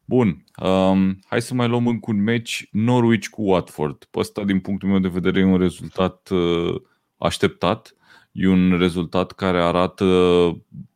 Bun, 0.05 0.45
um, 0.62 1.18
hai 1.26 1.43
să 1.43 1.55
mai 1.55 1.68
luăm 1.68 1.87
încă 1.87 2.11
un 2.11 2.22
meci 2.22 2.68
Norwich 2.70 3.26
cu 3.26 3.43
Watford. 3.43 4.09
Ăsta, 4.14 4.45
din 4.45 4.61
punctul 4.61 4.89
meu 4.89 4.99
de 4.99 5.09
vedere, 5.09 5.41
e 5.41 5.45
un 5.45 5.59
rezultat 5.59 6.28
uh, 6.28 6.80
așteptat. 7.16 7.95
E 8.33 8.49
un 8.49 8.78
rezultat 8.78 9.33
care 9.33 9.62
arată 9.62 10.05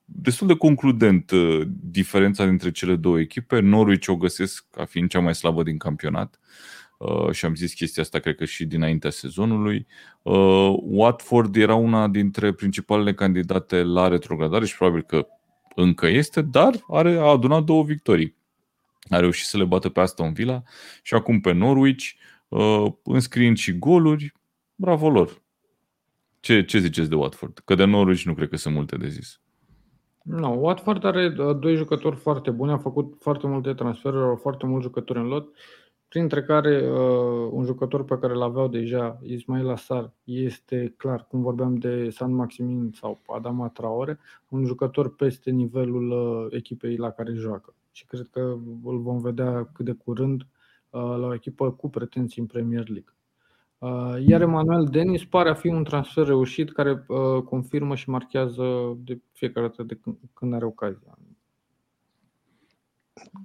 destul 0.05 0.47
de 0.47 0.57
concludent 0.57 1.30
uh, 1.30 1.61
diferența 1.80 2.47
dintre 2.47 2.70
cele 2.70 2.97
două 2.97 3.18
echipe. 3.20 3.61
Norwich 3.61 4.09
o 4.09 4.16
găsesc 4.16 4.66
ca 4.70 4.84
fiind 4.84 5.09
cea 5.09 5.20
mai 5.20 5.34
slabă 5.34 5.62
din 5.62 5.78
campionat 5.78 6.41
uh, 6.99 7.30
și 7.30 7.45
am 7.45 7.55
zis 7.55 7.72
chestia 7.72 8.03
asta 8.03 8.18
cred 8.18 8.37
că 8.37 8.45
și 8.45 8.64
dinaintea 8.64 9.11
sezonului. 9.11 9.87
Uh, 10.22 10.74
Watford 10.82 11.57
era 11.57 11.74
una 11.74 12.09
dintre 12.09 12.53
principalele 12.53 13.14
candidate 13.14 13.82
la 13.82 14.09
retrogradare 14.09 14.64
și 14.66 14.76
probabil 14.76 15.03
că 15.03 15.26
încă 15.74 16.07
este, 16.07 16.43
dar 16.43 16.74
are, 16.89 17.16
a 17.16 17.24
adunat 17.24 17.62
două 17.62 17.84
victorii. 17.84 18.37
A 19.11 19.20
reușit 19.20 19.47
să 19.47 19.57
le 19.57 19.64
bată 19.64 19.89
pe 19.89 20.01
Aston 20.01 20.32
Villa 20.32 20.62
și 21.03 21.14
acum 21.14 21.41
pe 21.41 21.53
Norwich, 21.53 22.05
înscriind 23.03 23.57
și 23.57 23.78
goluri. 23.78 24.32
Bravo 24.74 25.11
lor! 25.11 25.45
Ce, 26.47 26.64
ce 26.64 26.78
ziceți 26.78 27.09
de 27.09 27.14
Watford? 27.14 27.59
Că 27.64 27.74
de 27.74 27.84
Norwich 27.84 28.22
nu 28.22 28.34
cred 28.34 28.49
că 28.49 28.57
sunt 28.57 28.74
multe 28.74 28.97
de 28.97 29.09
zis. 29.09 29.40
Nu, 30.22 30.38
no, 30.38 30.49
Watford 30.49 31.05
are 31.05 31.34
uh, 31.38 31.59
doi 31.59 31.76
jucători 31.76 32.16
foarte 32.16 32.51
buni, 32.51 32.72
a 32.72 32.78
făcut 32.78 33.14
foarte 33.20 33.47
multe 33.47 33.74
transferuri, 33.74 34.24
au 34.24 34.36
foarte 34.36 34.66
mulți 34.66 34.86
jucători 34.86 35.18
în 35.18 35.26
lot, 35.26 35.55
printre 36.09 36.42
care 36.42 36.90
uh, 36.90 37.49
un 37.51 37.64
jucător 37.64 38.05
pe 38.05 38.18
care 38.18 38.34
l-aveau 38.34 38.68
deja, 38.68 39.18
Ismail 39.22 39.68
Assar, 39.68 40.12
este 40.24 40.94
clar, 40.97 41.26
cum 41.28 41.42
vorbeam 41.42 41.74
de 41.74 42.11
San 42.11 42.34
Maximin 42.34 42.90
sau 42.94 43.22
Adama 43.26 43.68
Traore, 43.68 44.18
un 44.49 44.64
jucător 44.64 45.14
peste 45.14 45.51
nivelul 45.51 46.11
uh, 46.11 46.47
echipei 46.57 46.97
la 46.97 47.11
care 47.11 47.32
joacă. 47.32 47.74
Și 47.92 48.07
cred 48.07 48.28
că 48.30 48.40
îl 48.84 48.99
vom 48.99 49.18
vedea 49.18 49.70
cât 49.72 49.84
de 49.84 49.92
curând 49.92 50.40
uh, 50.40 51.01
la 51.01 51.26
o 51.26 51.34
echipă 51.34 51.72
cu 51.72 51.90
pretenții 51.90 52.40
în 52.40 52.47
Premier 52.47 52.88
League. 52.88 53.16
Uh, 53.79 54.14
iar 54.27 54.41
Emanuel 54.41 54.85
Denis 54.85 55.24
pare 55.24 55.49
a 55.49 55.55
fi 55.55 55.68
un 55.68 55.85
transfer 55.85 56.27
reușit 56.27 56.72
care 56.72 57.05
uh, 57.07 57.43
confirmă 57.43 57.95
și 57.95 58.11
marchează 58.11 58.97
de 58.97 59.20
fiecare 59.33 59.66
dată 59.66 59.83
de 59.83 59.99
când 60.35 60.55
are 60.55 60.64
ocazia. 60.64 61.18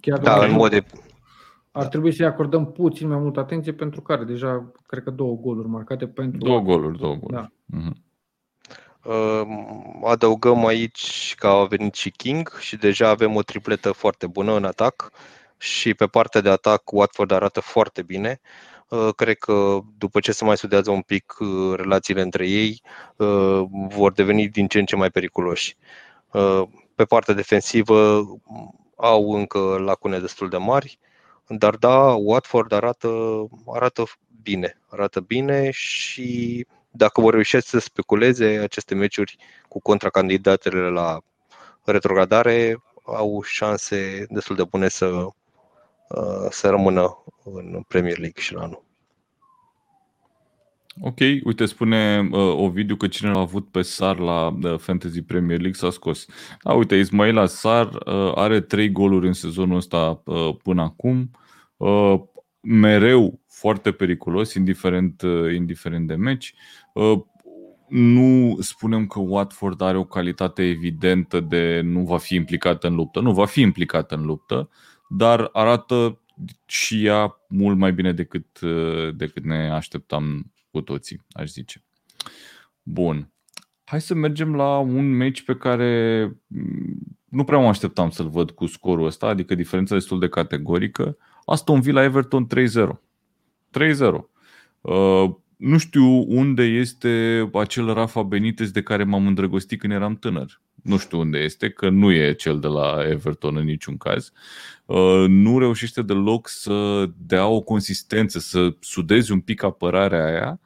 Chiar 0.02 0.20
da, 0.20 0.46
în 0.46 0.52
mod 0.52 0.70
de... 0.70 0.86
Ar 1.72 1.88
trebui 1.88 2.14
să-i 2.14 2.26
acordăm 2.26 2.72
puțin 2.72 3.08
mai 3.08 3.18
multă 3.18 3.40
atenție 3.40 3.74
pentru 3.74 4.02
care 4.02 4.24
deja, 4.24 4.72
cred 4.86 5.04
că 5.04 5.10
două 5.10 5.36
goluri 5.36 5.68
marcate 5.68 6.08
pentru... 6.08 6.48
Două 6.48 6.60
goluri, 6.60 6.98
două 6.98 7.16
goluri. 7.16 7.52
Da. 7.66 7.78
Uh-huh. 7.78 8.10
Adăugăm 10.04 10.66
aici 10.66 11.36
că 11.38 11.48
a 11.48 11.66
venit 11.66 11.94
și 11.94 12.12
King 12.12 12.58
și 12.60 12.78
deja 12.78 13.10
avem 13.10 13.36
o 13.36 13.42
tripletă 13.42 13.92
foarte 13.92 14.28
bună 14.28 14.56
în 14.56 14.64
atac 14.64 15.12
și 15.58 15.94
pe 15.94 16.06
partea 16.06 16.42
de 16.42 16.50
atac 16.50 16.92
Watford 16.92 17.32
arată 17.32 17.60
foarte 17.60 18.02
bine. 18.02 18.40
Cred 19.16 19.38
că 19.38 19.80
după 19.98 20.20
ce 20.20 20.32
se 20.32 20.46
mai 20.46 20.58
studiază 20.58 20.92
un 20.92 21.02
pic 21.02 21.38
relațiile 21.76 22.22
între 22.22 22.48
ei, 22.48 22.82
vor 23.90 24.12
deveni 24.12 24.48
din 24.48 24.68
ce 24.68 24.80
în 24.80 24.86
ce 24.86 24.96
mai 24.96 25.10
periculoși. 25.10 25.76
Pe 26.96 27.04
partea 27.06 27.34
defensivă 27.34 28.26
au 28.96 29.32
încă 29.32 29.60
lacune 29.60 30.20
destul 30.20 30.50
de 30.50 30.58
mari, 30.58 31.00
dar 31.48 31.76
da, 31.76 32.14
Watford 32.14 32.72
arată, 32.72 33.10
arată 33.66 34.04
bine. 34.42 34.82
Arată 34.90 35.20
bine 35.20 35.72
și 35.72 36.66
dacă 36.92 37.22
vor 37.22 37.34
reuși 37.34 37.62
să 37.62 37.80
speculeze 37.80 38.46
aceste 38.46 38.96
meciuri 38.96 39.38
cu 39.68 39.82
contracandidatele 39.82 40.90
la 40.90 41.20
retrogradare, 41.84 42.82
au 43.06 43.42
șanse 43.44 44.26
destul 44.30 44.56
de 44.56 44.64
bune 44.64 44.88
să, 44.88 45.06
uh, 45.06 45.34
să 46.50 46.70
rămână 46.70 47.24
în 47.44 47.84
Premier 47.88 48.18
League 48.18 48.42
și 48.42 48.54
la 48.54 48.62
anul. 48.62 48.84
Ok, 51.00 51.18
uite, 51.44 51.66
spune 51.66 52.30
uh, 52.32 52.40
Ovidiu 52.40 52.96
că 52.96 53.08
cine 53.08 53.32
l-a 53.32 53.40
avut 53.40 53.72
pe 53.72 53.82
Sar 53.82 54.20
la 54.20 54.48
uh, 54.48 54.78
Fantasy 54.78 55.22
Premier 55.22 55.60
League 55.60 55.78
s-a 55.78 55.90
scos. 55.90 56.26
Da, 56.64 56.74
uite, 56.74 56.96
Ismaila 56.96 57.46
Sar 57.46 57.88
uh, 57.88 58.32
are 58.36 58.62
trei 58.62 58.92
goluri 58.92 59.28
în 59.28 59.34
sezonul 59.34 59.76
ăsta 59.76 60.22
uh, 60.26 60.56
până 60.64 60.82
acum. 60.82 61.32
Uh, 61.78 62.22
mereu 62.62 63.40
foarte 63.48 63.92
periculos, 63.92 64.54
indiferent, 64.54 65.22
uh, 65.22 65.54
indiferent 65.54 66.08
de 66.08 66.16
meci. 66.16 66.54
Uh, 66.94 67.20
nu 67.88 68.58
spunem 68.60 69.08
că 69.08 69.20
Watford 69.20 69.82
are 69.82 69.98
o 69.98 70.04
calitate 70.04 70.64
evidentă 70.64 71.40
de 71.40 71.82
nu 71.84 72.04
va 72.04 72.18
fi 72.18 72.36
implicată 72.36 72.88
în 72.88 72.96
luptă. 72.96 73.20
Nu, 73.20 73.34
va 73.34 73.46
fi 73.46 73.62
implicată 73.62 74.16
în 74.16 74.26
luptă, 74.26 74.70
dar 75.14 75.50
arată 75.54 76.20
și 76.66 77.06
ea 77.06 77.38
mult 77.48 77.78
mai 77.78 77.94
bine 77.94 78.14
decât, 78.14 78.60
uh, 78.62 79.16
decât 79.16 79.44
ne 79.44 79.70
așteptam 79.70 80.52
cu 80.72 80.82
toții, 80.82 81.22
aș 81.32 81.50
zice. 81.50 81.84
Bun. 82.84 83.32
Hai 83.84 84.02
să 84.02 84.14
mergem 84.14 84.56
la 84.56 84.78
un 84.78 85.12
meci 85.16 85.44
pe 85.44 85.56
care 85.56 86.24
mm, 86.48 87.18
nu 87.30 87.44
prea 87.44 87.60
mă 87.60 87.68
așteptam 87.68 88.10
să-l 88.10 88.30
văd 88.30 88.52
cu 88.52 88.66
scorul 88.66 89.06
ăsta, 89.06 89.28
adică 89.28 89.56
diferența 89.56 89.96
destul 89.96 90.20
de 90.20 90.30
categorică. 90.30 91.18
Aston 91.46 91.82
Villa 91.82 92.04
Everton 92.04 92.48
3-0. 92.48 92.60
3-0. 93.80 94.22
Uh, 94.82 95.36
nu 95.58 95.78
știu 95.78 96.06
unde 96.28 96.64
este 96.64 97.50
acel 97.54 97.94
Rafa 97.94 98.24
Benitez 98.24 98.72
de 98.72 98.82
care 98.82 99.04
m-am 99.04 99.28
îndrăgostit 99.28 99.80
când 99.80 99.94
eram 99.94 100.16
tânăr. 100.16 100.62
Nu 100.82 100.98
știu 100.98 101.20
unde 101.20 101.38
este, 101.38 101.70
că 101.70 101.90
nu 101.90 102.12
e 102.12 102.34
cel 102.34 102.60
de 102.60 102.68
la 102.68 102.98
Everton 103.10 103.58
în 103.58 103.66
niciun 103.66 103.98
caz. 103.98 104.32
Uh, 104.86 105.26
nu 105.28 105.60
reușește 105.60 106.02
deloc 106.02 106.48
să 106.48 107.10
dea 107.18 107.48
o 107.48 107.62
consistență, 107.62 108.40
să 108.40 108.76
sudezi 108.80 109.32
un 109.32 109.40
pic 109.40 109.64
apărarea 109.64 110.26
aia 110.26 110.60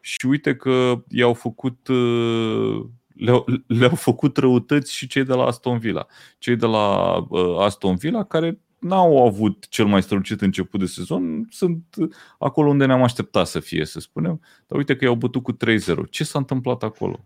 și 0.00 0.26
uite 0.26 0.56
că 0.56 1.02
i-au 1.08 1.34
făcut 1.34 1.88
uh, 1.88 2.84
le-au, 3.14 3.44
le-au 3.66 3.94
făcut 3.94 4.36
răutăți 4.36 4.94
și 4.94 5.06
cei 5.06 5.24
de 5.24 5.34
la 5.34 5.44
Aston 5.44 5.78
Villa. 5.78 6.06
Cei 6.38 6.56
de 6.56 6.66
la 6.66 7.16
uh, 7.28 7.58
Aston 7.58 7.96
Villa 7.96 8.24
care 8.24 8.60
n-au 8.78 9.26
avut 9.26 9.68
cel 9.68 9.86
mai 9.86 10.02
strălucit 10.02 10.40
început 10.40 10.80
de 10.80 10.86
sezon, 10.86 11.46
sunt 11.50 11.84
acolo 12.38 12.68
unde 12.68 12.86
ne-am 12.86 13.02
așteptat 13.02 13.46
să 13.46 13.60
fie, 13.60 13.84
să 13.84 14.00
spunem, 14.00 14.40
dar 14.66 14.78
uite 14.78 14.96
că 14.96 15.04
i-au 15.04 15.14
bătut 15.14 15.42
cu 15.42 15.52
3-0. 15.52 15.56
Ce 16.10 16.24
s-a 16.24 16.38
întâmplat 16.38 16.82
acolo? 16.82 17.24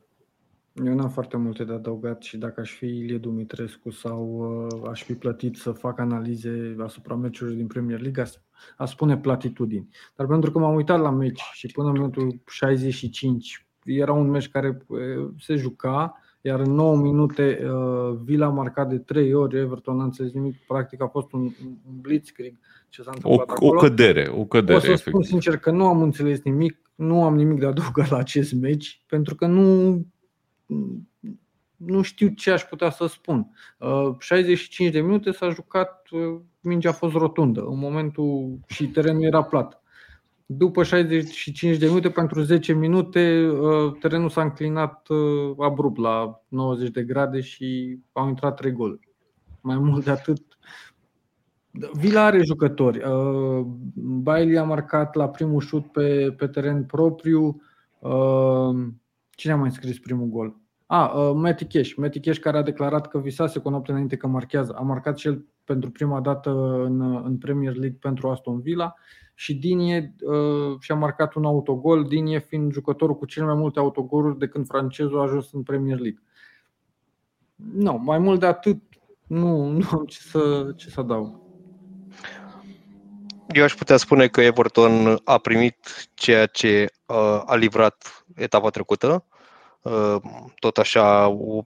Eu 0.74 0.94
n-am 0.94 1.08
foarte 1.08 1.36
multe 1.36 1.64
de 1.64 1.72
adăugat 1.72 2.22
și 2.22 2.36
dacă 2.36 2.60
aș 2.60 2.70
fi 2.70 2.86
Ilie 2.86 3.18
Dumitrescu 3.18 3.90
sau 3.90 4.26
uh, 4.70 4.88
aș 4.90 5.02
fi 5.02 5.14
plătit 5.14 5.56
să 5.56 5.72
fac 5.72 5.98
analize 5.98 6.76
asupra 6.78 7.14
meciurilor 7.14 7.58
din 7.58 7.66
Premier 7.66 8.00
League, 8.00 8.22
aș, 8.22 8.30
aș 8.76 8.90
spune 8.90 9.16
platitudini. 9.16 9.88
Dar 10.16 10.26
pentru 10.26 10.50
că 10.50 10.58
m-am 10.58 10.74
uitat 10.74 11.00
la 11.00 11.10
meci 11.10 11.42
și 11.52 11.66
până 11.66 11.86
în 11.86 11.92
minutul 11.92 12.40
65 12.46 13.66
era 13.84 14.12
un 14.12 14.30
meci 14.30 14.48
care 14.48 14.84
uh, 14.86 14.98
se 15.38 15.54
juca, 15.54 16.18
iar 16.40 16.60
în 16.60 16.72
9 16.72 16.96
minute 16.96 17.60
uh, 17.64 18.18
Villa 18.24 18.46
a 18.46 18.50
marcat 18.50 18.88
de 18.88 18.98
3 18.98 19.34
ori, 19.34 19.58
Everton 19.58 19.96
n-a 19.96 20.04
înțeles 20.04 20.32
nimic, 20.32 20.56
practic 20.66 21.02
a 21.02 21.06
fost 21.06 21.32
un, 21.32 21.40
un 21.40 22.00
blitzkrieg 22.00 22.54
ce 22.88 23.02
s-a 23.02 23.10
întâmplat 23.14 23.48
o, 23.48 23.52
acolo. 23.52 23.76
O 23.76 23.80
cădere, 23.80 24.28
o 24.36 24.44
cădere. 24.44 24.76
O 24.76 24.80
să 24.80 24.86
efectiv. 24.86 25.12
spun 25.12 25.22
sincer 25.22 25.56
că 25.56 25.70
nu 25.70 25.86
am 25.86 26.02
înțeles 26.02 26.42
nimic, 26.42 26.78
nu 26.94 27.24
am 27.24 27.36
nimic 27.36 27.58
de 27.58 27.66
adăugat 27.66 28.10
la 28.10 28.16
acest 28.16 28.52
meci, 28.52 29.04
pentru 29.06 29.34
că 29.34 29.46
nu, 29.46 29.90
nu 31.76 32.02
știu 32.02 32.28
ce 32.28 32.50
aș 32.50 32.62
putea 32.62 32.90
să 32.90 33.06
spun. 33.06 33.50
65 34.18 34.88
uh, 34.88 34.94
de 34.94 35.00
minute 35.00 35.30
s-a 35.30 35.48
jucat, 35.50 36.08
uh, 36.10 36.40
mingea 36.60 36.88
a 36.88 36.92
fost 36.92 37.14
rotundă, 37.14 37.60
în 37.60 37.78
momentul 37.78 38.58
și 38.66 38.86
terenul 38.86 39.24
era 39.24 39.42
plat. 39.42 39.82
După 40.46 40.82
65 40.82 41.76
de 41.76 41.86
minute, 41.86 42.10
pentru 42.10 42.42
10 42.42 42.72
minute, 42.72 43.48
uh, 43.48 43.92
terenul 44.00 44.28
s-a 44.28 44.42
înclinat 44.42 45.08
uh, 45.08 45.54
abrupt 45.58 45.98
la 45.98 46.42
90 46.48 46.90
de 46.90 47.02
grade 47.02 47.40
și 47.40 47.98
au 48.12 48.28
intrat 48.28 48.56
3 48.56 48.72
goluri. 48.72 49.08
Mai 49.60 49.78
mult 49.78 50.04
de 50.04 50.10
atât, 50.10 50.42
Vila 51.92 52.24
are 52.24 52.42
jucători. 52.42 53.02
Uh, 53.04 53.66
Bailey 53.94 54.58
a 54.58 54.64
marcat 54.64 55.14
la 55.14 55.28
primul 55.28 55.60
șut 55.60 55.92
pe, 55.92 56.34
pe 56.36 56.46
teren 56.46 56.84
propriu. 56.84 57.62
Cine 59.30 59.52
a 59.52 59.56
mai 59.56 59.70
scris 59.70 59.98
primul 59.98 60.26
gol? 60.26 60.61
A, 60.92 61.06
ah, 61.06 61.32
Matty 61.34 61.64
Cash. 61.64 61.94
Matty 61.96 62.20
Cash 62.20 62.38
care 62.38 62.56
a 62.56 62.62
declarat 62.62 63.08
că 63.08 63.18
visase 63.18 63.58
cu 63.58 63.68
o 63.68 63.70
noapte 63.70 63.90
înainte 63.90 64.16
că 64.16 64.26
marchează. 64.26 64.72
A 64.72 64.80
marcat 64.80 65.18
și 65.18 65.26
el 65.26 65.46
pentru 65.64 65.90
prima 65.90 66.20
dată 66.20 66.50
în, 66.84 67.00
în 67.24 67.38
Premier 67.38 67.72
League 67.72 67.98
pentru 68.00 68.30
Aston 68.30 68.60
Villa 68.60 68.94
și 69.34 69.54
Dinie 69.54 70.14
uh, 70.20 70.78
și-a 70.80 70.94
marcat 70.94 71.34
un 71.34 71.44
autogol, 71.44 72.04
Dinie 72.04 72.38
fiind 72.38 72.72
jucătorul 72.72 73.16
cu 73.16 73.26
cele 73.26 73.44
mai 73.44 73.54
multe 73.54 73.78
autogoluri 73.78 74.38
de 74.38 74.46
când 74.46 74.66
francezul 74.66 75.18
a 75.18 75.22
ajuns 75.22 75.52
în 75.52 75.62
Premier 75.62 75.98
League. 75.98 76.22
Nu, 77.74 78.00
mai 78.04 78.18
mult 78.18 78.40
de 78.40 78.46
atât 78.46 78.82
nu, 79.26 79.66
nu 79.78 79.86
am 79.90 80.04
ce 80.04 80.18
să, 80.18 80.72
ce 80.76 80.90
să 80.90 81.00
adaug. 81.00 81.40
Eu 83.48 83.64
aș 83.64 83.74
putea 83.74 83.96
spune 83.96 84.26
că 84.26 84.40
Everton 84.40 85.20
a 85.24 85.38
primit 85.38 86.08
ceea 86.14 86.46
ce 86.46 86.86
uh, 87.06 87.42
a 87.44 87.54
livrat 87.54 88.24
etapa 88.34 88.70
trecută. 88.70 89.26
Uh, 89.82 90.16
tot 90.58 90.78
așa 90.78 91.28
o, 91.28 91.62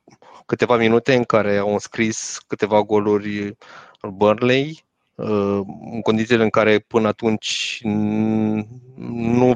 câteva 0.46 0.76
minute 0.76 1.14
în 1.14 1.24
care 1.24 1.56
au 1.56 1.72
înscris 1.72 2.38
câteva 2.46 2.82
goluri 2.82 3.56
Burnley, 4.02 4.86
Uh, 5.16 5.60
în 5.92 6.00
condițiile 6.02 6.42
în 6.42 6.50
care 6.50 6.78
până 6.78 7.08
atunci 7.08 7.80
nu, 7.82 8.66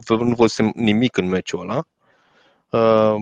nu 0.09 0.35
văzusem 0.37 0.73
nimic 0.75 1.17
în 1.17 1.29
meciul 1.29 1.61
ăla. 1.61 1.85
Uh, 2.71 3.21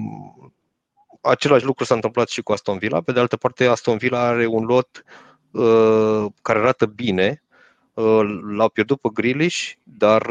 același 1.21 1.65
lucru 1.65 1.85
s-a 1.85 1.95
întâmplat 1.95 2.29
și 2.29 2.43
cu 2.43 2.53
Aston 2.53 2.79
Villa. 2.79 3.01
Pe 3.01 3.13
de 3.13 3.21
altă 3.21 3.37
parte, 3.37 3.67
Aston 3.67 3.97
Villa 3.97 4.21
are 4.21 4.47
un 4.47 4.65
lot 4.65 5.05
uh, 5.51 6.27
care 6.43 6.59
arată 6.59 6.87
bine. 6.87 7.43
L-au 8.57 8.69
pierdut 8.69 9.01
pe 9.01 9.09
Grealish, 9.13 9.73
dar 9.83 10.31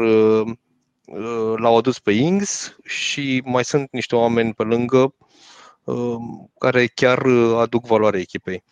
l-au 1.56 1.76
adus 1.76 1.98
pe 1.98 2.12
Ings 2.12 2.76
și 2.84 3.42
mai 3.44 3.64
sunt 3.64 3.88
niște 3.90 4.16
oameni 4.16 4.54
pe 4.54 4.62
lângă 4.62 5.14
care 6.58 6.86
chiar 6.86 7.26
aduc 7.56 7.86
valoare 7.86 8.18
echipei 8.18 8.62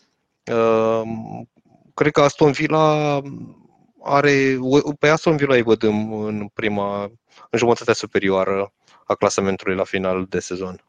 cred 1.97 2.13
că 2.13 2.21
Aston 2.21 2.53
Villa 2.53 3.21
are, 4.03 4.59
pe 4.99 5.09
Aston 5.09 5.37
Villa 5.37 5.55
îi 5.55 5.63
văd 5.63 5.83
în, 5.83 6.25
în 6.27 6.49
prima, 6.55 7.03
în 7.51 7.59
jumătatea 7.59 7.95
superioară 7.95 8.73
a 9.05 9.15
clasamentului 9.15 9.77
la 9.77 9.85
final 9.85 10.27
de 10.29 10.39
sezon. 10.39 10.85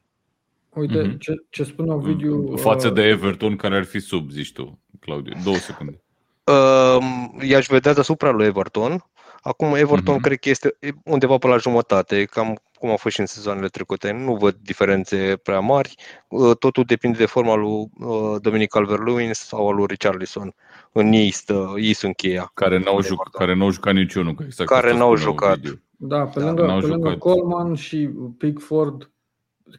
Uite, 0.73 1.01
mm-hmm. 1.01 1.17
ce, 1.17 1.33
ce 1.49 1.63
spune 1.63 1.93
Ovidiu... 1.93 2.55
Față 2.55 2.87
uh, 2.87 2.93
de 2.93 3.01
Everton, 3.01 3.55
care 3.55 3.75
ar 3.75 3.83
fi 3.83 3.99
sub, 3.99 4.29
zici 4.29 4.51
tu, 4.51 4.79
Claudiu. 4.99 5.33
Două 5.43 5.55
secunde. 5.55 6.01
Uh, 6.43 7.47
i-aș 7.47 7.65
vedea 7.67 7.93
deasupra 7.93 8.29
lui 8.29 8.45
Everton. 8.45 9.05
Acum 9.47 9.75
Everton 9.75 10.17
mm-hmm. 10.17 10.21
cred 10.21 10.39
că 10.39 10.49
este 10.49 10.77
undeva 11.03 11.37
pe 11.37 11.47
la 11.47 11.57
jumătate, 11.57 12.23
cam 12.23 12.57
cum 12.79 12.89
a 12.89 12.95
fost 12.95 13.13
și 13.13 13.19
în 13.19 13.25
sezoanele 13.25 13.67
trecute. 13.67 14.11
Nu 14.11 14.35
văd 14.35 14.55
diferențe 14.61 15.39
prea 15.43 15.59
mari. 15.59 15.95
Uh, 16.27 16.57
totul 16.57 16.83
depinde 16.83 17.17
de 17.17 17.25
forma 17.25 17.55
lui 17.55 17.89
uh, 17.99 18.35
Dominic 18.41 18.69
Calvert-Lewin 18.69 19.33
sau 19.33 19.67
al 19.67 19.75
lui 19.75 19.85
Richarlison. 19.87 20.53
În 20.91 21.11
ei, 21.11 21.31
stă, 21.31 21.73
ei 21.77 21.93
sunt 21.93 22.15
cheia. 22.15 22.51
Care 22.53 22.79
n-au, 22.79 23.01
juc, 23.01 23.29
care 23.29 23.55
n-au 23.55 23.71
jucat 23.71 23.93
niciunul. 23.93 24.35
Exact 24.45 24.69
care 24.69 24.97
n-au 24.97 25.15
jucat. 25.15 25.59
Da, 25.97 26.23
pe 26.23 26.39
lângă, 26.39 26.65
da, 26.65 26.77
pe 26.77 26.85
lângă 26.85 27.15
Coleman 27.15 27.75
și 27.75 28.09
Pickford, 28.37 29.11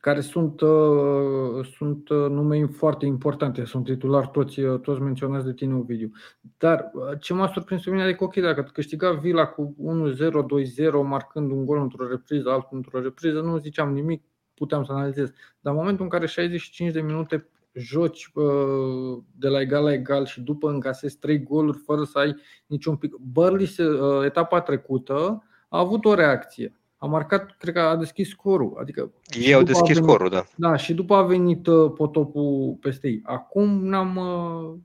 care 0.01 0.21
sunt, 0.21 0.61
uh, 0.61 1.67
sunt 1.77 2.09
uh, 2.09 2.27
nume 2.31 2.67
foarte 2.67 3.07
importante, 3.07 3.65
sunt 3.65 3.85
titulari 3.85 4.31
toți, 4.33 4.61
uh, 4.61 4.81
toți 4.81 5.01
menționați 5.01 5.45
de 5.45 5.53
tine, 5.53 5.75
Ovidiu. 5.75 6.11
Dar 6.59 6.91
uh, 6.93 7.21
ce 7.21 7.35
m-a 7.35 7.49
surprins 7.53 7.85
pe 7.85 7.91
mine, 7.91 8.03
adică 8.03 8.25
ok, 8.25 8.37
dacă 8.37 8.63
câștiga 8.63 9.13
Vila 9.13 9.47
cu 9.47 9.77
1-0, 10.15 10.17
2-0, 10.17 10.93
marcând 11.05 11.51
un 11.51 11.65
gol 11.65 11.79
într-o 11.79 12.09
repriză, 12.09 12.51
altul 12.51 12.77
într-o 12.77 13.01
repriză, 13.01 13.41
nu 13.41 13.59
ziceam 13.59 13.93
nimic, 13.93 14.23
puteam 14.55 14.85
să 14.85 14.93
analizez. 14.93 15.31
Dar 15.61 15.73
în 15.73 15.79
momentul 15.79 16.05
în 16.05 16.11
care 16.11 16.27
65 16.27 16.93
de 16.93 17.01
minute 17.01 17.49
joci 17.73 18.31
uh, 18.35 19.19
de 19.37 19.49
la 19.49 19.61
egal 19.61 19.85
la 19.85 19.93
egal 19.93 20.27
și 20.27 20.41
după 20.41 20.69
încasezi 20.69 21.19
3 21.19 21.43
goluri 21.43 21.79
fără 21.79 22.05
să 22.05 22.19
ai 22.19 22.37
niciun 22.67 22.97
pic. 22.97 23.15
Burnley, 23.17 23.69
uh, 23.79 24.25
etapa 24.25 24.61
trecută, 24.61 25.43
a 25.69 25.79
avut 25.79 26.05
o 26.05 26.15
reacție. 26.15 26.79
A 27.01 27.07
marcat, 27.07 27.57
cred 27.59 27.75
că 27.75 27.81
a 27.81 27.97
deschis 27.97 28.29
scorul. 28.29 28.77
Adică 28.81 29.13
Ei 29.39 29.55
au 29.55 29.63
deschis 29.63 29.95
venit, 29.95 30.03
scorul, 30.03 30.29
da. 30.29 30.45
Da, 30.57 30.77
și 30.77 30.95
după 30.95 31.15
a 31.15 31.23
venit 31.23 31.67
uh, 31.67 31.93
potopul 31.93 32.77
peste 32.81 33.09
ei. 33.09 33.21
Acum 33.25 33.85
n-am. 33.85 34.17
Uh, 34.17 34.79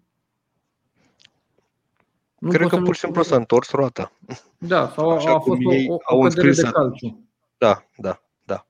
nu 2.39 2.49
cred 2.49 2.67
că 2.67 2.77
pur 2.77 2.93
și 2.93 2.99
simplu 2.99 3.23
s-a 3.23 3.35
întors 3.35 3.71
roata. 3.71 4.11
Da, 4.57 4.89
sau 4.95 5.09
a, 5.09 5.33
a 5.33 5.39
fost 5.39 5.59
o, 5.87 5.93
o, 5.93 6.17
o 6.17 6.21
cădere 6.21 6.51
de 6.51 6.61
calciu. 6.61 7.27
Da, 7.57 7.85
da, 7.97 8.21
da. 8.43 8.67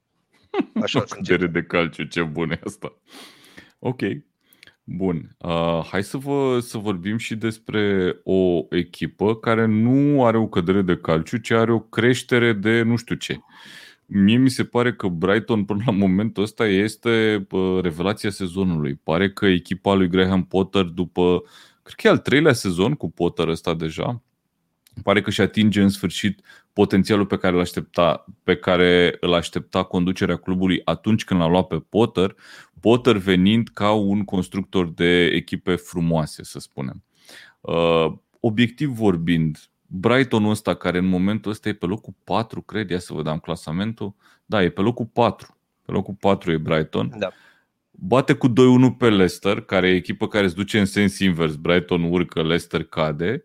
Așa 0.82 1.00
o 1.02 1.04
cădere 1.04 1.48
de 1.48 1.64
calciu, 1.64 2.04
ce 2.04 2.24
bun 2.24 2.52
e 2.52 2.60
asta. 2.66 2.94
Ok. 3.80 4.02
Bun. 4.86 5.36
Uh, 5.38 5.86
hai 5.92 6.04
să, 6.04 6.18
vă, 6.18 6.60
să 6.60 6.78
vorbim 6.78 7.18
și 7.18 7.36
despre 7.36 8.16
o 8.24 8.66
echipă 8.70 9.36
care 9.36 9.66
nu 9.66 10.26
are 10.26 10.38
o 10.38 10.48
cădere 10.48 10.82
de 10.82 10.98
calciu, 10.98 11.38
ci 11.38 11.52
are 11.52 11.72
o 11.72 11.80
creștere 11.80 12.54
de 12.54 12.82
nu 12.82 12.96
știu 12.96 13.16
ce. 13.16 13.40
Mie 14.06 14.38
mi 14.38 14.50
se 14.50 14.64
pare 14.64 14.94
că 14.94 15.08
Brighton 15.08 15.66
până 15.66 15.84
la 15.86 15.92
momentul 15.92 16.44
ăsta 16.44 16.68
este 16.68 17.48
uh, 17.52 17.80
revelația 17.82 18.30
sezonului. 18.30 18.96
Pare 19.04 19.32
că 19.32 19.46
echipa 19.46 19.94
lui 19.94 20.08
Graham 20.08 20.46
Potter 20.46 20.84
după, 20.84 21.44
cred 21.84 21.96
că 21.96 22.08
e 22.08 22.10
al 22.10 22.18
treilea 22.18 22.54
sezon 22.54 22.94
cu 22.94 23.12
Potter 23.12 23.48
ăsta 23.48 23.74
deja, 23.74 24.22
pare 25.04 25.22
că 25.22 25.30
și 25.30 25.42
atinge 25.42 25.82
în 25.82 25.90
sfârșit 25.90 26.42
potențialul 26.74 27.26
pe 27.26 27.38
care 27.38 27.56
îl 27.56 27.62
aștepta, 27.62 28.26
pe 28.44 28.56
care 28.56 29.18
îl 29.20 29.34
aștepta 29.34 29.84
conducerea 29.84 30.36
clubului 30.36 30.82
atunci 30.84 31.24
când 31.24 31.40
l-a 31.40 31.48
luat 31.48 31.68
pe 31.68 31.84
Potter, 31.90 32.36
Potter 32.84 33.18
venind 33.18 33.68
ca 33.68 33.92
un 33.92 34.24
constructor 34.24 34.90
de 34.90 35.26
echipe 35.26 35.76
frumoase, 35.76 36.44
să 36.44 36.60
spunem. 36.60 37.04
Uh, 37.62 38.14
obiectiv 38.40 38.90
vorbind, 38.90 39.58
Brightonul 39.88 40.50
ăsta, 40.50 40.74
care 40.74 40.98
în 40.98 41.06
momentul 41.06 41.52
ăsta 41.52 41.70
e 41.70 41.74
pe 41.74 41.86
locul 41.86 42.14
4, 42.24 42.62
cred, 42.62 42.90
ia 42.90 43.00
să 43.00 43.14
vă 43.14 43.22
dăm 43.22 43.38
clasamentul. 43.38 44.16
Da, 44.46 44.64
e 44.64 44.70
pe 44.70 44.82
locul 44.82 45.06
4. 45.06 45.58
Pe 45.86 45.92
locul 45.92 46.14
4 46.14 46.52
e 46.52 46.58
Brighton. 46.58 47.16
Da. 47.18 47.32
Bate 47.92 48.34
cu 48.34 48.50
2-1 48.50 48.52
pe 48.98 49.10
Leicester, 49.10 49.62
care 49.62 49.88
e 49.90 49.96
echipă 49.96 50.28
care 50.28 50.48
se 50.48 50.54
duce 50.54 50.80
în 50.80 50.86
sens 50.86 51.20
invers. 51.20 51.56
Brighton 51.56 52.04
urcă, 52.04 52.42
Leicester 52.42 52.84
cade. 52.84 53.44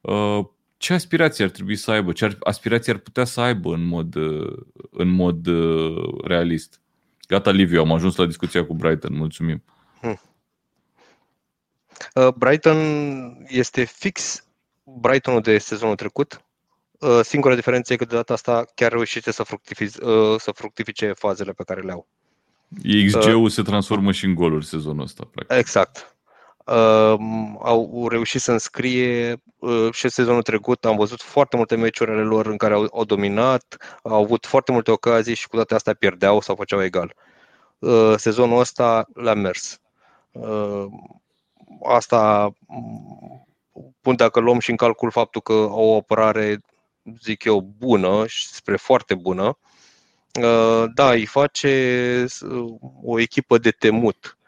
Uh, 0.00 0.40
ce 0.76 0.92
aspirații 0.92 1.44
ar 1.44 1.50
trebui 1.50 1.76
să 1.76 1.90
aibă? 1.90 2.12
Ce 2.12 2.36
aspirații 2.40 2.92
ar 2.92 2.98
putea 2.98 3.24
să 3.24 3.40
aibă 3.40 3.74
în 3.74 3.82
mod, 3.82 4.16
în 4.90 5.08
mod 5.08 5.46
uh, 5.46 6.24
realist? 6.24 6.80
Gata, 7.30 7.50
Liviu, 7.50 7.80
am 7.80 7.92
ajuns 7.92 8.16
la 8.16 8.26
discuția 8.26 8.66
cu 8.66 8.74
Brighton. 8.74 9.16
Mulțumim. 9.16 9.62
Hmm. 10.00 10.20
Uh, 12.14 12.28
Brighton 12.34 12.76
este 13.46 13.84
fix 13.84 14.44
Brightonul 14.84 15.40
de 15.40 15.58
sezonul 15.58 15.94
trecut. 15.94 16.44
Uh, 16.98 17.20
singura 17.22 17.54
diferență 17.54 17.92
e 17.92 17.96
că 17.96 18.04
de 18.04 18.14
data 18.14 18.32
asta 18.32 18.64
chiar 18.74 18.92
reușește 18.92 19.30
să, 19.32 19.42
fructifice, 19.42 19.98
să 20.38 20.50
fructifice 20.54 21.12
fazele 21.12 21.52
pe 21.52 21.64
care 21.64 21.80
le 21.80 21.92
au. 21.92 22.08
XG-ul 23.06 23.48
se 23.48 23.62
transformă 23.62 24.12
și 24.12 24.24
în 24.24 24.34
goluri 24.34 24.66
sezonul 24.66 25.02
ăsta, 25.02 25.28
practic. 25.32 25.56
Exact 25.56 25.96
uh, 25.96 26.19
au 27.62 28.08
reușit 28.08 28.40
să 28.40 28.52
înscrie 28.52 29.42
uh, 29.58 29.92
și 29.92 30.08
sezonul 30.08 30.42
trecut. 30.42 30.84
Am 30.84 30.96
văzut 30.96 31.22
foarte 31.22 31.56
multe 31.56 31.76
meciuri 31.76 32.10
ale 32.10 32.22
lor 32.22 32.46
în 32.46 32.56
care 32.56 32.74
au, 32.74 32.88
au 32.92 33.04
dominat, 33.04 33.76
au 34.02 34.22
avut 34.22 34.46
foarte 34.46 34.72
multe 34.72 34.90
ocazii 34.90 35.34
și 35.34 35.48
cu 35.48 35.56
toate 35.56 35.74
astea 35.74 35.94
pierdeau 35.94 36.40
sau 36.40 36.54
făceau 36.54 36.82
egal. 36.82 37.14
Uh, 37.78 38.14
sezonul 38.16 38.58
ăsta 38.58 39.06
le-a 39.14 39.34
mers. 39.34 39.80
Uh, 40.30 40.86
asta 41.84 42.50
pun 44.00 44.16
dacă 44.16 44.40
luăm 44.40 44.58
și 44.58 44.70
în 44.70 44.76
calcul 44.76 45.10
faptul 45.10 45.40
că 45.40 45.52
au 45.52 45.88
o 45.88 45.96
apărare, 45.96 46.60
zic 47.22 47.44
eu, 47.44 47.60
bună 47.60 48.26
și 48.26 48.46
spre 48.46 48.76
foarte 48.76 49.14
bună, 49.14 49.58
uh, 50.42 50.84
da, 50.94 51.10
îi 51.10 51.26
face 51.26 52.26
uh, 52.40 52.74
o 53.02 53.20
echipă 53.20 53.58
de 53.58 53.70
temut 53.70 54.34
Uh, 54.34 54.39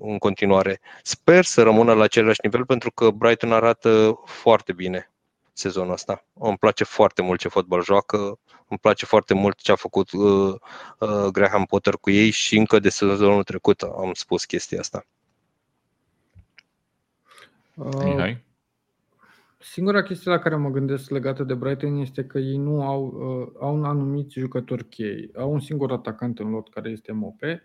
în 0.00 0.18
continuare. 0.18 0.80
Sper 1.02 1.44
să 1.44 1.62
rămână 1.62 1.92
la 1.92 2.02
același 2.02 2.40
nivel 2.42 2.64
pentru 2.66 2.90
că 2.90 3.10
Brighton 3.10 3.52
arată 3.52 4.20
foarte 4.24 4.72
bine 4.72 5.14
sezonul 5.54 5.92
ăsta. 5.92 6.24
Îmi 6.32 6.56
place 6.56 6.84
foarte 6.84 7.22
mult 7.22 7.38
ce 7.38 7.48
fotbal 7.48 7.82
joacă, 7.82 8.38
îmi 8.68 8.78
place 8.80 9.06
foarte 9.06 9.34
mult 9.34 9.56
ce 9.56 9.72
a 9.72 9.74
făcut 9.74 10.12
uh, 10.12 10.54
uh, 10.98 11.26
Graham 11.32 11.64
Potter 11.64 11.94
cu 11.94 12.10
ei 12.10 12.30
și 12.30 12.56
încă 12.56 12.78
de 12.78 12.88
sezonul 12.88 13.42
trecut 13.42 13.82
am 13.82 14.10
spus 14.12 14.44
chestia 14.44 14.78
asta. 14.78 15.06
Uh, 17.74 18.36
singura 19.58 20.02
chestie 20.02 20.30
la 20.30 20.38
care 20.38 20.56
mă 20.56 20.68
gândesc 20.68 21.10
legată 21.10 21.42
de 21.42 21.54
Brighton 21.54 21.96
este 21.96 22.24
că 22.24 22.38
ei 22.38 22.56
nu 22.56 22.82
au, 22.82 23.04
uh, 23.04 23.60
au 23.60 23.74
un 23.74 23.84
anumit 23.84 24.30
jucător 24.30 24.82
chei. 24.82 25.30
Au 25.36 25.52
un 25.52 25.60
singur 25.60 25.92
atacant 25.92 26.38
în 26.38 26.50
lot 26.50 26.68
care 26.68 26.90
este 26.90 27.12
Mope 27.12 27.62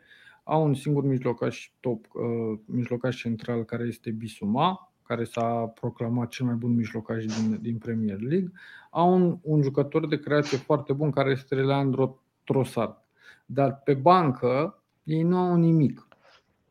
au 0.50 0.66
un 0.66 0.74
singur 0.74 1.04
mijlocaș 1.04 1.72
top, 1.80 2.06
uh, 2.14 2.60
mijlocaș 2.66 3.22
central 3.22 3.64
care 3.64 3.84
este 3.84 4.12
Bisuma, 4.12 4.94
care 5.04 5.24
s-a 5.24 5.72
proclamat 5.80 6.30
cel 6.30 6.46
mai 6.46 6.56
bun 6.56 6.76
mijlocaș 6.76 7.26
din, 7.26 7.58
din 7.62 7.78
Premier 7.78 8.20
League. 8.20 8.52
Au 8.90 9.14
un, 9.14 9.38
un 9.42 9.62
jucător 9.62 10.08
de 10.08 10.20
creație 10.20 10.58
foarte 10.58 10.94
bun 10.94 11.12
care 11.12 11.30
este 11.32 11.56
Leandro 11.56 12.20
Trossard. 12.44 12.98
Dar 13.46 13.82
pe 13.84 13.94
bancă 13.94 14.84
ei 15.04 15.22
nu 15.22 15.38
au 15.38 15.56
nimic. 15.56 16.08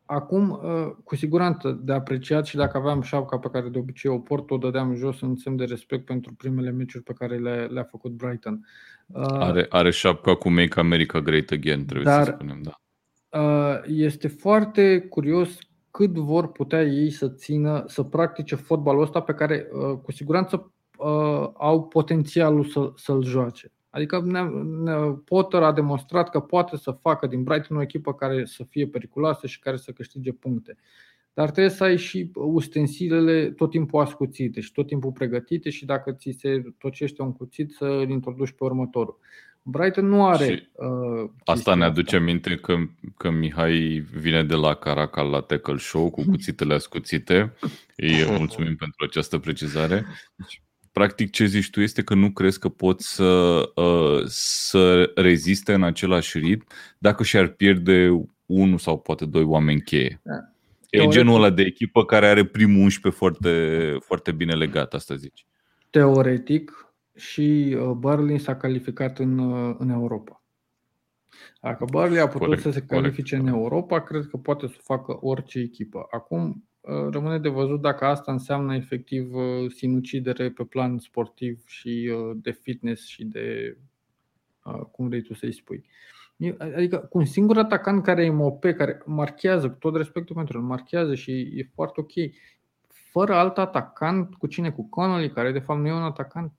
Acum, 0.05 0.49
uh, 0.49 0.91
cu 1.03 1.15
siguranță 1.15 1.71
de 1.83 1.93
apreciat 1.93 2.45
și 2.45 2.55
dacă 2.55 2.77
aveam 2.77 3.01
șapca 3.01 3.37
pe 3.37 3.49
care 3.51 3.69
de 3.69 3.77
obicei 3.77 4.11
o 4.11 4.19
port, 4.19 4.51
o 4.51 4.57
dădeam 4.57 4.95
jos 4.95 5.21
în 5.21 5.35
semn 5.35 5.55
de 5.55 5.63
respect 5.63 6.05
pentru 6.05 6.33
primele 6.33 6.71
meciuri 6.71 7.03
pe 7.03 7.13
care 7.13 7.37
le, 7.37 7.67
le-a 7.71 7.83
făcut 7.83 8.11
Brighton. 8.11 8.65
Uh, 9.05 9.23
are, 9.23 9.65
are 9.69 9.91
șapca 9.91 10.35
cu 10.35 10.49
Make 10.49 10.79
America 10.79 11.19
Great 11.19 11.49
Again, 11.49 11.85
trebuie 11.85 12.13
dar, 12.13 12.23
să 12.23 12.31
spunem, 12.31 12.61
da. 12.61 12.81
Uh, 13.29 13.81
este 13.85 14.27
foarte 14.27 14.99
curios 14.99 15.57
cât 15.91 16.15
vor 16.15 16.51
putea 16.51 16.83
ei 16.83 17.09
să 17.09 17.29
țină, 17.29 17.83
să 17.87 18.03
practice 18.03 18.55
fotbalul 18.55 19.01
ăsta 19.01 19.21
pe 19.21 19.33
care 19.33 19.67
uh, 19.71 19.97
cu 20.03 20.11
siguranță 20.11 20.73
uh, 20.97 21.49
au 21.53 21.87
potențialul 21.87 22.63
să, 22.63 22.91
să-l 22.95 23.23
joace. 23.23 23.71
Adică 23.89 24.27
Potter 25.25 25.63
a 25.63 25.71
demonstrat 25.71 26.29
că 26.29 26.39
poate 26.39 26.77
să 26.77 26.91
facă 26.91 27.27
din 27.27 27.43
Brighton 27.43 27.77
o 27.77 27.81
echipă 27.81 28.13
care 28.13 28.45
să 28.45 28.63
fie 28.63 28.87
periculoasă 28.87 29.47
și 29.47 29.59
care 29.59 29.77
să 29.77 29.91
câștige 29.91 30.31
puncte. 30.31 30.77
Dar 31.33 31.49
trebuie 31.49 31.73
să 31.73 31.83
ai 31.83 31.97
și 31.97 32.31
ustensilele 32.33 33.51
tot 33.51 33.69
timpul 33.69 34.01
ascuțite 34.01 34.59
și 34.59 34.71
tot 34.71 34.87
timpul 34.87 35.11
pregătite 35.11 35.69
și 35.69 35.85
dacă 35.85 36.11
ți 36.11 36.35
se 36.39 36.63
tocește 36.77 37.21
un 37.21 37.33
cuțit 37.33 37.71
să 37.71 37.85
îl 37.85 38.09
introduci 38.09 38.51
pe 38.51 38.63
următorul. 38.63 39.17
Brighton 39.61 40.07
nu 40.07 40.25
are. 40.25 40.45
Și 40.45 40.69
uh, 40.73 41.29
asta 41.45 41.75
ne 41.75 41.83
aduce 41.83 42.15
asta. 42.15 42.17
aminte 42.17 42.55
că, 42.55 42.75
că 43.17 43.29
Mihai 43.29 44.05
vine 44.13 44.43
de 44.43 44.55
la 44.55 44.73
Caracal 44.73 45.29
la 45.29 45.39
Tackle 45.39 45.77
Show 45.77 46.09
cu 46.09 46.23
cuțitele 46.23 46.73
ascuțite. 46.73 47.53
Îi 47.95 48.25
mulțumim 48.37 48.75
pentru 48.75 49.05
această 49.05 49.37
precizare. 49.37 50.05
Deci, 50.35 50.61
practic, 50.91 51.31
ce 51.31 51.45
zici 51.45 51.69
tu 51.69 51.81
este 51.81 52.03
că 52.03 52.13
nu 52.13 52.31
crezi 52.31 52.59
că 52.59 52.69
pot 52.69 53.01
să, 53.01 53.61
uh, 53.75 54.23
să 54.25 55.11
reziste 55.15 55.73
în 55.73 55.83
același 55.83 56.37
ritm 56.37 56.67
dacă 56.97 57.23
și-ar 57.23 57.47
pierde 57.47 58.27
unul 58.45 58.77
sau 58.77 58.99
poate 58.99 59.25
doi 59.25 59.43
oameni 59.43 59.81
cheie. 59.81 60.21
Da. 60.23 60.33
E 60.89 61.07
genul 61.07 61.35
ăla 61.35 61.49
de 61.49 61.61
echipă 61.61 62.05
care 62.05 62.27
are 62.27 62.45
primul 62.45 62.81
11 62.81 63.21
foarte, 63.21 63.97
foarte 63.99 64.31
bine 64.31 64.53
legat, 64.53 64.93
asta 64.93 65.15
zici. 65.15 65.45
Teoretic, 65.89 66.88
și 67.19 67.77
uh, 67.79 67.89
Burnley 67.89 68.39
s-a 68.39 68.55
calificat 68.55 69.19
în, 69.19 69.37
uh, 69.37 69.75
în 69.79 69.89
Europa. 69.89 70.43
Dacă 71.61 71.85
Burnley 71.91 72.21
a 72.21 72.27
putut 72.27 72.47
corect, 72.47 72.61
să 72.61 72.71
se 72.71 72.85
califice 72.85 73.35
corect. 73.35 73.53
în 73.53 73.61
Europa, 73.61 74.01
cred 74.01 74.25
că 74.25 74.37
poate 74.37 74.67
să 74.67 74.77
facă 74.81 75.17
orice 75.21 75.59
echipă. 75.59 76.07
Acum 76.11 76.67
uh, 76.79 77.07
rămâne 77.11 77.39
de 77.39 77.49
văzut 77.49 77.81
dacă 77.81 78.05
asta 78.05 78.31
înseamnă 78.31 78.75
efectiv 78.75 79.31
sinucidere 79.75 80.49
pe 80.49 80.63
plan 80.63 80.97
sportiv 80.97 81.63
și 81.65 82.13
de 82.35 82.51
fitness 82.51 83.05
și 83.05 83.25
de 83.25 83.77
cum 84.91 85.07
vrei 85.07 85.21
tu 85.21 85.33
să-i 85.33 85.53
spui. 85.53 85.85
Adică 86.57 86.97
cu 86.97 87.17
un 87.17 87.25
singur 87.25 87.57
atacant 87.57 88.03
care 88.03 88.25
e 88.25 88.29
MOP, 88.29 88.65
care 88.65 89.01
marchează, 89.05 89.69
cu 89.69 89.77
tot 89.77 89.95
respectul 89.95 90.35
pentru 90.35 90.57
el, 90.57 90.63
marchează 90.63 91.15
și 91.15 91.31
e 91.31 91.69
foarte 91.73 91.99
ok, 91.99 92.11
fără 92.87 93.33
alt 93.33 93.57
atacant, 93.57 94.35
cu 94.35 94.47
cine? 94.47 94.71
Cu 94.71 94.89
Connolly, 94.89 95.31
care 95.31 95.51
de 95.51 95.59
fapt 95.59 95.79
nu 95.79 95.87
e 95.87 95.93
un 95.93 96.01
atacant 96.01 96.53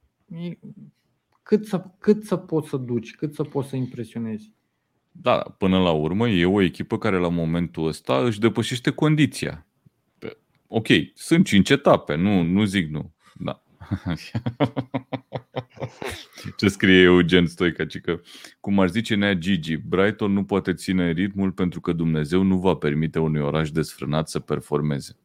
cât 1.43 1.67
să, 1.67 1.85
cât 1.99 2.25
să 2.25 2.37
poți 2.37 2.69
să 2.69 2.77
duci, 2.77 3.15
cât 3.15 3.35
să 3.35 3.43
poți 3.43 3.69
să 3.69 3.77
impresionezi. 3.77 4.53
Da, 5.13 5.39
până 5.39 5.79
la 5.79 5.91
urmă 5.91 6.29
e 6.29 6.47
o 6.47 6.61
echipă 6.61 6.99
care 6.99 7.17
la 7.17 7.29
momentul 7.29 7.87
ăsta 7.87 8.25
își 8.25 8.41
depășește 8.41 8.91
condiția. 8.91 9.67
Ok, 10.67 10.87
sunt 11.15 11.47
cinci 11.47 11.71
etape, 11.71 12.15
nu, 12.15 12.43
nu 12.43 12.65
zic 12.65 12.91
nu. 12.91 13.13
Da. 13.35 13.63
Ce 16.57 16.69
scrie 16.69 17.03
Eugen 17.03 17.47
Stoica? 17.47 17.85
Că, 18.03 18.21
cum 18.61 18.81
ar 18.81 18.91
zice 18.91 19.15
Nea 19.15 19.35
Gigi, 19.35 19.77
Brighton 19.77 20.33
nu 20.33 20.45
poate 20.45 20.75
ține 20.75 21.11
ritmul 21.11 21.53
pentru 21.53 21.81
că 21.81 21.93
Dumnezeu 21.93 22.43
nu 22.43 22.59
va 22.59 22.75
permite 22.75 23.19
unui 23.19 23.41
oraș 23.41 23.71
desfrânat 23.71 24.29
să 24.29 24.41
performeze. 24.41 25.17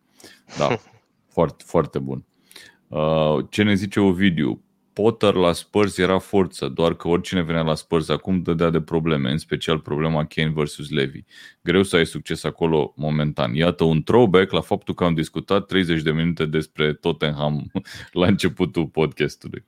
Da, 0.57 0.77
foarte, 1.33 1.63
foarte 1.67 1.99
bun. 1.99 2.25
Uh, 2.87 3.45
ce 3.49 3.63
ne 3.63 3.73
zice 3.73 3.99
Ovidiu? 3.99 4.63
Potter 4.95 5.33
la 5.33 5.53
Spurs 5.53 5.97
era 5.97 6.17
forță, 6.17 6.67
doar 6.67 6.95
că 6.95 7.07
oricine 7.07 7.41
venea 7.41 7.61
la 7.61 7.75
Spurs 7.75 8.09
acum 8.09 8.41
dădea 8.41 8.69
de 8.69 8.81
probleme, 8.81 9.31
în 9.31 9.37
special 9.37 9.79
problema 9.79 10.25
Kane 10.25 10.51
versus 10.55 10.89
Levy. 10.89 11.23
Greu 11.61 11.83
să 11.83 11.95
ai 11.95 12.05
succes 12.05 12.43
acolo 12.43 12.93
momentan. 12.95 13.55
Iată 13.55 13.83
un 13.83 14.03
throwback 14.03 14.51
la 14.51 14.61
faptul 14.61 14.93
că 14.93 15.03
am 15.03 15.13
discutat 15.13 15.65
30 15.65 16.01
de 16.01 16.11
minute 16.11 16.45
despre 16.45 16.93
Tottenham 16.93 17.71
la 18.11 18.27
începutul 18.27 18.85
podcastului. 18.85 19.65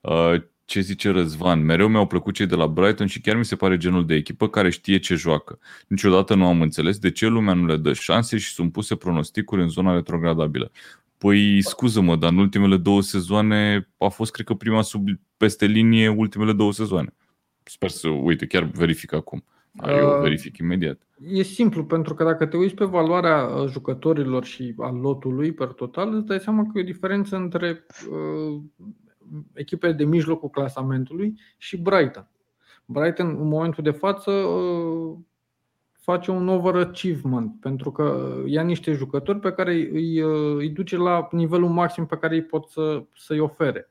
Uh, 0.00 0.34
ce 0.64 0.80
zice 0.80 1.10
Răzvan? 1.10 1.64
Mereu 1.64 1.88
mi-au 1.88 2.06
plăcut 2.06 2.34
cei 2.34 2.46
de 2.46 2.54
la 2.54 2.66
Brighton 2.66 3.06
și 3.06 3.20
chiar 3.20 3.36
mi 3.36 3.44
se 3.44 3.56
pare 3.56 3.76
genul 3.76 4.06
de 4.06 4.14
echipă 4.14 4.48
care 4.48 4.70
știe 4.70 4.98
ce 4.98 5.14
joacă. 5.14 5.58
Niciodată 5.86 6.34
nu 6.34 6.46
am 6.46 6.60
înțeles 6.60 6.98
de 6.98 7.10
ce 7.10 7.26
lumea 7.26 7.54
nu 7.54 7.66
le 7.66 7.76
dă 7.76 7.92
șanse 7.92 8.38
și 8.38 8.52
sunt 8.52 8.72
puse 8.72 8.96
pronosticuri 8.96 9.62
în 9.62 9.68
zona 9.68 9.94
retrogradabilă. 9.94 10.70
Păi, 11.24 11.62
scuză-mă, 11.62 12.16
dar 12.16 12.30
în 12.30 12.38
ultimele 12.38 12.76
două 12.76 13.02
sezoane 13.02 13.88
a 13.98 14.08
fost, 14.08 14.32
cred 14.32 14.46
că, 14.46 14.54
prima 14.54 14.82
sub 14.82 15.08
peste 15.36 15.66
linie 15.66 16.08
ultimele 16.08 16.52
două 16.52 16.72
sezoane. 16.72 17.14
Sper 17.62 17.88
să, 17.88 18.08
uite, 18.08 18.46
chiar 18.46 18.62
verific 18.62 19.12
acum. 19.12 19.44
Eu 19.86 20.14
uh, 20.14 20.20
verific 20.20 20.56
imediat. 20.56 21.06
E 21.18 21.42
simplu, 21.42 21.84
pentru 21.84 22.14
că 22.14 22.24
dacă 22.24 22.46
te 22.46 22.56
uiți 22.56 22.74
pe 22.74 22.84
valoarea 22.84 23.44
uh, 23.44 23.68
jucătorilor 23.68 24.44
și 24.44 24.74
a 24.78 24.90
lotului 24.90 25.52
per 25.52 25.66
total, 25.66 26.14
îți 26.14 26.26
dai 26.26 26.40
seama 26.40 26.62
că 26.62 26.78
e 26.78 26.82
o 26.82 26.84
diferență 26.84 27.36
între 27.36 27.86
uh, 28.10 28.60
echipele 29.52 29.92
de 29.92 30.04
mijlocul 30.04 30.48
clasamentului 30.48 31.40
și 31.56 31.76
Brighton. 31.76 32.28
Brighton, 32.84 33.36
în 33.40 33.48
momentul 33.48 33.84
de 33.84 33.90
față, 33.90 34.30
uh, 34.30 35.16
face 36.04 36.30
un 36.30 36.48
overachievement 36.48 37.60
pentru 37.60 37.92
că 37.92 38.36
ia 38.46 38.62
niște 38.62 38.92
jucători 38.92 39.38
pe 39.40 39.52
care 39.52 39.72
îi, 39.72 40.18
îi 40.56 40.68
duce 40.68 40.96
la 40.96 41.28
nivelul 41.30 41.68
maxim 41.68 42.06
pe 42.06 42.16
care 42.16 42.34
îi 42.34 42.42
pot 42.42 42.68
să, 42.68 43.02
să-i 43.16 43.38
ofere. 43.38 43.88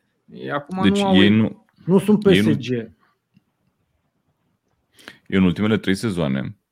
Acum 0.53 0.81
deci 0.84 0.99
nu, 0.99 1.07
au, 1.07 1.15
ei 1.15 1.30
nu, 1.30 1.65
nu 1.85 1.99
sunt 1.99 2.19
PSG. 2.19 2.72
Ei 2.72 2.91
nu, 5.27 5.38
în 5.38 5.44
ultimele 5.44 5.77
trei 5.77 5.95
sezoane, 5.95 6.40
uh, 6.40 6.62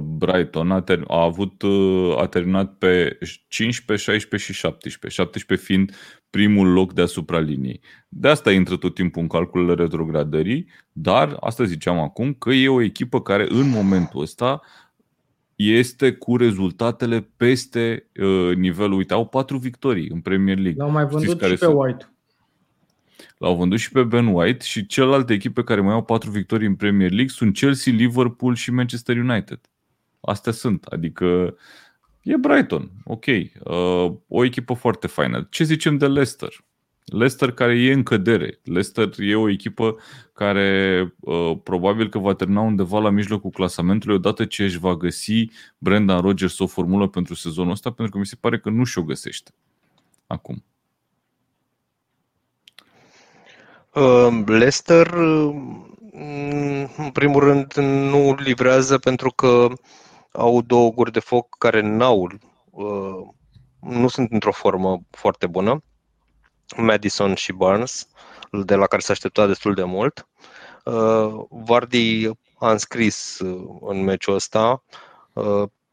Brighton 0.00 0.70
a, 0.70 0.80
ter- 0.80 1.04
a 1.06 1.22
avut 1.22 1.62
uh, 1.62 2.18
a 2.18 2.26
terminat 2.26 2.74
pe 2.78 3.18
15, 3.48 4.10
16 4.10 4.52
și 4.52 4.58
17. 4.58 5.20
17 5.20 5.66
fiind 5.66 5.92
primul 6.30 6.72
loc 6.72 6.92
deasupra 6.92 7.38
liniei. 7.38 7.80
De 8.08 8.28
asta 8.28 8.52
intră 8.52 8.76
tot 8.76 8.94
timpul 8.94 9.22
în 9.22 9.28
calculele 9.28 9.74
retrogradării, 9.74 10.68
dar 10.92 11.36
asta 11.40 11.64
ziceam 11.64 11.98
acum 11.98 12.32
că 12.32 12.50
e 12.50 12.68
o 12.68 12.82
echipă 12.82 13.20
care 13.20 13.46
în 13.48 13.68
momentul 13.68 14.20
ăsta 14.20 14.60
este 15.54 16.12
cu 16.12 16.36
rezultatele 16.36 17.30
peste 17.36 18.10
uh, 18.20 18.56
nivelul. 18.56 18.96
Uite, 18.96 19.14
au 19.14 19.26
patru 19.26 19.58
victorii 19.58 20.08
în 20.08 20.20
Premier 20.20 20.56
League. 20.56 20.82
L-au 20.82 20.90
mai 20.90 21.06
vândut 21.06 21.38
care 21.38 21.52
și 21.52 21.58
pe 21.58 21.66
White. 21.66 22.15
L-au 23.38 23.56
vândut 23.56 23.78
și 23.78 23.90
pe 23.90 24.02
Ben 24.02 24.26
White 24.26 24.64
și 24.64 24.86
celelalte 24.86 25.32
echipe 25.32 25.62
care 25.62 25.80
mai 25.80 25.92
au 25.92 26.04
patru 26.04 26.30
victorii 26.30 26.66
în 26.66 26.74
Premier 26.74 27.10
League 27.10 27.32
sunt 27.32 27.54
Chelsea, 27.54 27.92
Liverpool 27.92 28.54
și 28.54 28.70
Manchester 28.70 29.16
United. 29.16 29.60
Astea 30.20 30.52
sunt. 30.52 30.84
Adică 30.84 31.56
e 32.22 32.36
Brighton. 32.36 32.90
Ok. 33.04 33.24
Uh, 33.26 34.12
o 34.28 34.44
echipă 34.44 34.74
foarte 34.74 35.06
faină. 35.06 35.46
Ce 35.50 35.64
zicem 35.64 35.96
de 35.96 36.06
Leicester? 36.06 36.64
Leicester 37.04 37.52
care 37.52 37.78
e 37.78 37.92
în 37.92 38.02
cădere. 38.02 38.60
Leicester 38.64 39.08
e 39.18 39.34
o 39.34 39.50
echipă 39.50 39.96
care 40.32 41.00
uh, 41.20 41.52
probabil 41.62 42.08
că 42.08 42.18
va 42.18 42.34
termina 42.34 42.60
undeva 42.60 42.98
la 42.98 43.10
mijlocul 43.10 43.50
clasamentului 43.50 44.16
odată 44.16 44.44
ce 44.44 44.64
își 44.64 44.78
va 44.78 44.96
găsi 44.96 45.50
Brendan 45.78 46.20
Rodgers 46.20 46.58
o 46.58 46.66
formulă 46.66 47.08
pentru 47.08 47.34
sezonul 47.34 47.70
ăsta, 47.70 47.90
pentru 47.90 48.12
că 48.14 48.18
mi 48.18 48.26
se 48.26 48.36
pare 48.40 48.58
că 48.58 48.70
nu 48.70 48.84
și-o 48.84 49.02
găsește 49.02 49.50
acum. 50.26 50.64
Uh, 50.64 50.76
Leicester, 54.46 55.14
mm, 55.14 56.90
în 56.96 57.10
primul 57.12 57.40
rând, 57.40 57.72
nu 58.10 58.34
livrează 58.34 58.98
pentru 58.98 59.30
că 59.30 59.68
au 60.32 60.62
două 60.62 60.90
guri 60.90 61.12
de 61.12 61.20
foc 61.20 61.56
care 61.58 61.80
n-au, 61.80 62.28
uh, 62.70 63.26
nu 63.80 64.08
sunt 64.08 64.32
într-o 64.32 64.52
formă 64.52 65.00
foarte 65.10 65.46
bună. 65.46 65.82
Madison 66.76 67.34
și 67.34 67.52
Barnes, 67.52 68.08
de 68.64 68.74
la 68.74 68.86
care 68.86 69.02
s-a 69.02 69.12
așteptat 69.12 69.46
destul 69.46 69.74
de 69.74 69.84
mult. 69.84 70.28
Uh, 70.84 71.44
Vardy 71.50 72.30
a 72.58 72.70
înscris 72.70 73.38
în 73.80 74.02
meciul 74.04 74.34
ăsta, 74.34 74.84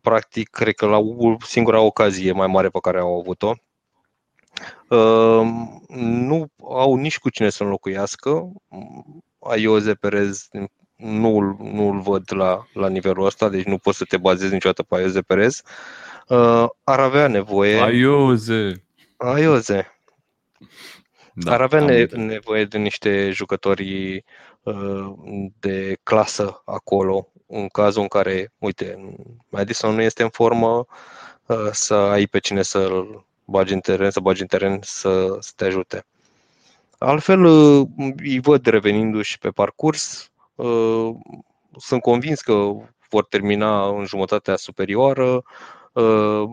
practic, 0.02 0.50
cred 0.50 0.74
că 0.76 0.86
la 0.86 1.00
singura 1.46 1.80
ocazie 1.80 2.32
mai 2.32 2.48
mare 2.48 2.70
pe 2.70 2.80
care 2.82 3.00
au 3.00 3.20
avut-o 3.20 3.52
Ehm, 3.52 3.73
nu 5.88 6.48
au 6.64 6.96
nici 6.96 7.20
cu 7.20 7.30
cine 7.30 7.50
să 7.50 7.64
înlocuiască. 7.64 8.52
Aioze 9.40 9.94
Perez 9.94 10.48
nu, 10.96 11.58
nu 11.62 11.88
îl 11.88 12.00
văd 12.00 12.24
la, 12.34 12.68
la 12.74 12.90
nivelul 12.90 13.26
ăsta, 13.26 13.50
deci 13.50 13.66
nu 13.66 13.78
poți 13.78 13.98
să 13.98 14.06
te 14.08 14.18
bazezi 14.18 14.54
niciodată 14.54 14.84
pe 14.84 14.96
Aioze 14.96 15.22
Perez. 15.22 15.62
Uh, 16.28 16.66
ar 16.84 17.00
avea 17.00 17.28
nevoie. 17.28 17.82
Aioze! 17.82 18.84
Aioze. 19.18 19.98
Da, 21.34 21.54
ar 21.54 21.62
avea 21.62 21.80
ne- 21.80 22.06
nevoie 22.06 22.66
de 22.66 22.78
niște 22.78 23.30
jucători 23.32 24.24
uh, 24.62 25.14
de 25.60 25.98
clasă 26.04 26.62
acolo, 26.66 27.28
în 27.48 27.68
cazul 27.68 28.02
în 28.02 28.08
care, 28.08 28.54
uite, 28.58 29.16
Madison 29.50 29.96
nu 29.96 30.02
este 30.02 30.24
în 30.24 30.30
formă, 30.30 30.86
uh, 31.46 31.70
să 31.72 31.94
ai 31.94 32.26
pe 32.26 32.40
cine 32.40 32.62
să-l 32.62 33.26
bagi 33.46 33.74
în 33.74 33.80
teren, 33.80 34.12
să 34.12 34.20
bagi 34.20 34.42
în 34.42 34.48
teren 34.48 34.80
să, 34.82 35.38
să 35.40 35.52
te 35.56 35.66
ajute. 35.66 36.06
Altfel, 36.98 37.44
uh, 37.44 37.88
îi 38.18 38.40
văd 38.40 38.66
revenindu-și 38.66 39.38
pe 39.38 39.50
parcurs. 39.50 40.32
Uh, 40.56 41.10
sunt 41.78 42.02
convins 42.02 42.42
că 42.42 42.72
vor 43.10 43.26
termina 43.26 43.88
în 43.88 44.06
jumătatea 44.06 44.56
superioară. 44.56 45.44
Uh, 45.92 46.44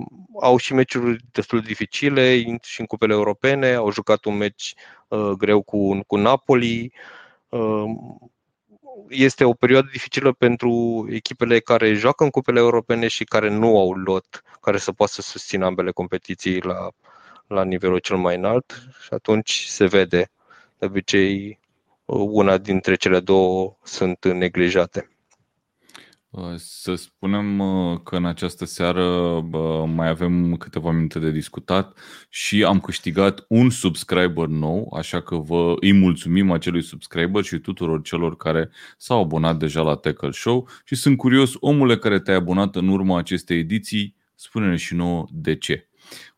au 0.40 0.56
și 0.56 0.74
meciuri 0.74 1.24
destul 1.32 1.60
de 1.60 1.66
dificile 1.66 2.58
și 2.62 2.80
în 2.80 2.86
cupele 2.86 3.12
europene. 3.12 3.74
Au 3.74 3.90
jucat 3.90 4.24
un 4.24 4.36
meci 4.36 4.74
greu 5.38 5.62
cu, 5.62 6.00
cu 6.06 6.16
Napoli 6.16 6.92
este 9.08 9.44
o 9.44 9.52
perioadă 9.52 9.88
dificilă 9.92 10.32
pentru 10.32 11.06
echipele 11.10 11.58
care 11.60 11.92
joacă 11.92 12.24
în 12.24 12.30
cupele 12.30 12.58
europene 12.58 13.08
și 13.08 13.24
care 13.24 13.50
nu 13.50 13.78
au 13.78 13.92
lot 13.92 14.42
care 14.60 14.78
să 14.78 14.92
poată 14.92 15.12
să 15.12 15.20
susțină 15.20 15.64
ambele 15.64 15.90
competiții 15.90 16.62
la, 16.62 16.88
la 17.46 17.64
nivelul 17.64 17.98
cel 17.98 18.16
mai 18.16 18.36
înalt 18.36 18.88
și 19.02 19.08
atunci 19.10 19.64
se 19.68 19.86
vede. 19.86 20.30
De 20.78 20.86
obicei, 20.86 21.58
una 22.04 22.58
dintre 22.58 22.94
cele 22.94 23.20
două 23.20 23.76
sunt 23.82 24.24
neglijate. 24.24 25.10
Uh, 26.30 26.52
să 26.56 26.94
spunem 26.94 27.58
uh, 27.58 28.00
că 28.04 28.16
în 28.16 28.24
această 28.24 28.64
seară 28.64 29.04
mai 29.94 30.08
avem 30.08 30.56
câteva 30.56 30.90
minute 30.90 31.18
de 31.18 31.30
discutat 31.30 31.98
și 32.28 32.64
am 32.64 32.80
câștigat 32.80 33.44
un 33.48 33.70
subscriber 33.70 34.46
nou, 34.46 34.92
așa 34.96 35.20
că 35.20 35.36
vă 35.36 35.74
îi 35.80 35.92
mulțumim 35.92 36.50
acelui 36.50 36.82
subscriber 36.82 37.44
și 37.44 37.58
tuturor 37.58 38.02
celor 38.02 38.36
care 38.36 38.70
s-au 38.96 39.20
abonat 39.20 39.58
deja 39.58 39.82
la 39.82 39.94
Tackle 39.94 40.30
Show 40.30 40.68
și 40.84 40.94
sunt 40.94 41.16
curios, 41.16 41.52
omule 41.60 41.96
care 41.98 42.20
te-ai 42.20 42.36
abonat 42.36 42.76
în 42.76 42.88
urma 42.88 43.18
acestei 43.18 43.58
ediții, 43.58 44.14
spune-ne 44.34 44.76
și 44.76 44.94
nouă 44.94 45.26
de 45.30 45.56
ce. 45.56 45.88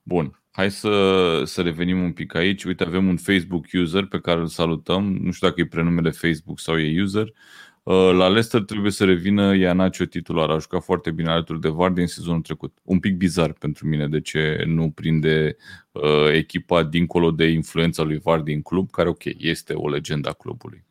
Bun, 0.02 0.40
hai 0.51 0.70
să, 0.70 1.43
să 1.44 1.62
revenim 1.62 2.02
un 2.02 2.12
pic 2.12 2.35
aici. 2.35 2.64
Uite, 2.64 2.85
avem 2.85 3.09
un 3.09 3.16
Facebook 3.16 3.64
user 3.73 4.05
pe 4.05 4.20
care 4.20 4.40
îl 4.40 4.47
salutăm, 4.47 5.16
nu 5.16 5.31
știu 5.31 5.48
dacă 5.48 5.60
e 5.60 5.66
prenumele 5.66 6.10
Facebook 6.10 6.60
sau 6.60 6.78
e 6.78 7.01
user, 7.02 7.27
Uh, 7.27 7.72
la 7.91 8.29
Leicester 8.29 8.63
trebuie 8.63 8.91
să 8.91 9.05
revină 9.05 9.55
Ianacio 9.57 10.05
titular. 10.05 10.51
A 10.51 10.59
jucat 10.59 10.83
foarte 10.83 11.11
bine 11.11 11.31
alături 11.31 11.61
de 11.61 11.69
Vardy 11.69 12.01
în 12.01 12.07
sezonul 12.07 12.41
trecut. 12.41 12.79
Un 12.83 12.99
pic 12.99 13.17
bizar 13.17 13.53
pentru 13.53 13.87
mine 13.87 14.09
de 14.09 14.21
ce 14.21 14.63
nu 14.67 14.91
prinde 14.91 15.57
uh, 15.93 16.33
echipa 16.33 16.83
dincolo 16.83 17.31
de 17.31 17.47
influența 17.47 18.03
lui 18.03 18.19
Vardy 18.19 18.53
în 18.53 18.63
club, 18.63 18.91
care, 18.91 19.09
ok, 19.09 19.23
este 19.25 19.73
o 19.75 19.89
legendă 19.89 20.29
a 20.29 20.33
clubului. 20.33 20.85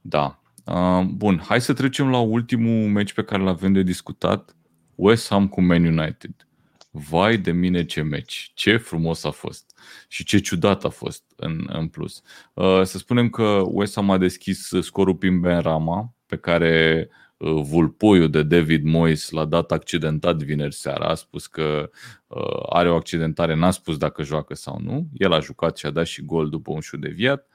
Da. 0.00 0.42
Uh, 0.64 1.04
bun, 1.06 1.42
hai 1.46 1.60
să 1.60 1.72
trecem 1.72 2.10
la 2.10 2.18
ultimul 2.18 2.88
meci 2.88 3.12
pe 3.12 3.24
care 3.24 3.42
l-avem 3.42 3.72
de 3.72 3.82
discutat. 3.82 4.56
West 4.94 5.28
Ham 5.28 5.48
cu 5.48 5.62
Man 5.62 5.84
United. 5.84 6.43
Vai 6.96 7.36
de 7.36 7.52
mine 7.52 7.84
ce 7.84 8.02
meci, 8.02 8.50
ce 8.54 8.76
frumos 8.76 9.24
a 9.24 9.30
fost 9.30 9.74
și 10.08 10.24
ce 10.24 10.38
ciudat 10.38 10.84
a 10.84 10.88
fost 10.88 11.24
în, 11.36 11.68
în 11.72 11.88
plus. 11.88 12.22
Uh, 12.52 12.82
să 12.82 12.98
spunem 12.98 13.28
că 13.28 13.62
West 13.66 13.94
Ham 13.94 14.10
a 14.10 14.18
deschis 14.18 14.70
scorul 14.80 15.14
prin 15.14 15.40
Ben 15.40 15.60
Rama, 15.60 16.14
pe 16.26 16.36
care 16.36 17.08
uh, 17.36 17.62
vulpoiul 17.62 18.30
de 18.30 18.42
David 18.42 18.84
Moyes 18.84 19.30
l-a 19.30 19.44
dat 19.44 19.72
accidentat 19.72 20.42
vineri 20.42 20.74
seara, 20.74 21.06
a 21.06 21.14
spus 21.14 21.46
că 21.46 21.90
uh, 22.26 22.66
are 22.68 22.90
o 22.90 22.94
accidentare, 22.94 23.54
n-a 23.54 23.70
spus 23.70 23.96
dacă 23.96 24.22
joacă 24.22 24.54
sau 24.54 24.80
nu. 24.84 25.08
El 25.12 25.32
a 25.32 25.40
jucat 25.40 25.76
și 25.76 25.86
a 25.86 25.90
dat 25.90 26.06
și 26.06 26.24
gol 26.24 26.48
după 26.48 26.72
un 26.72 26.80
șut 26.80 27.00
deviat. 27.00 27.48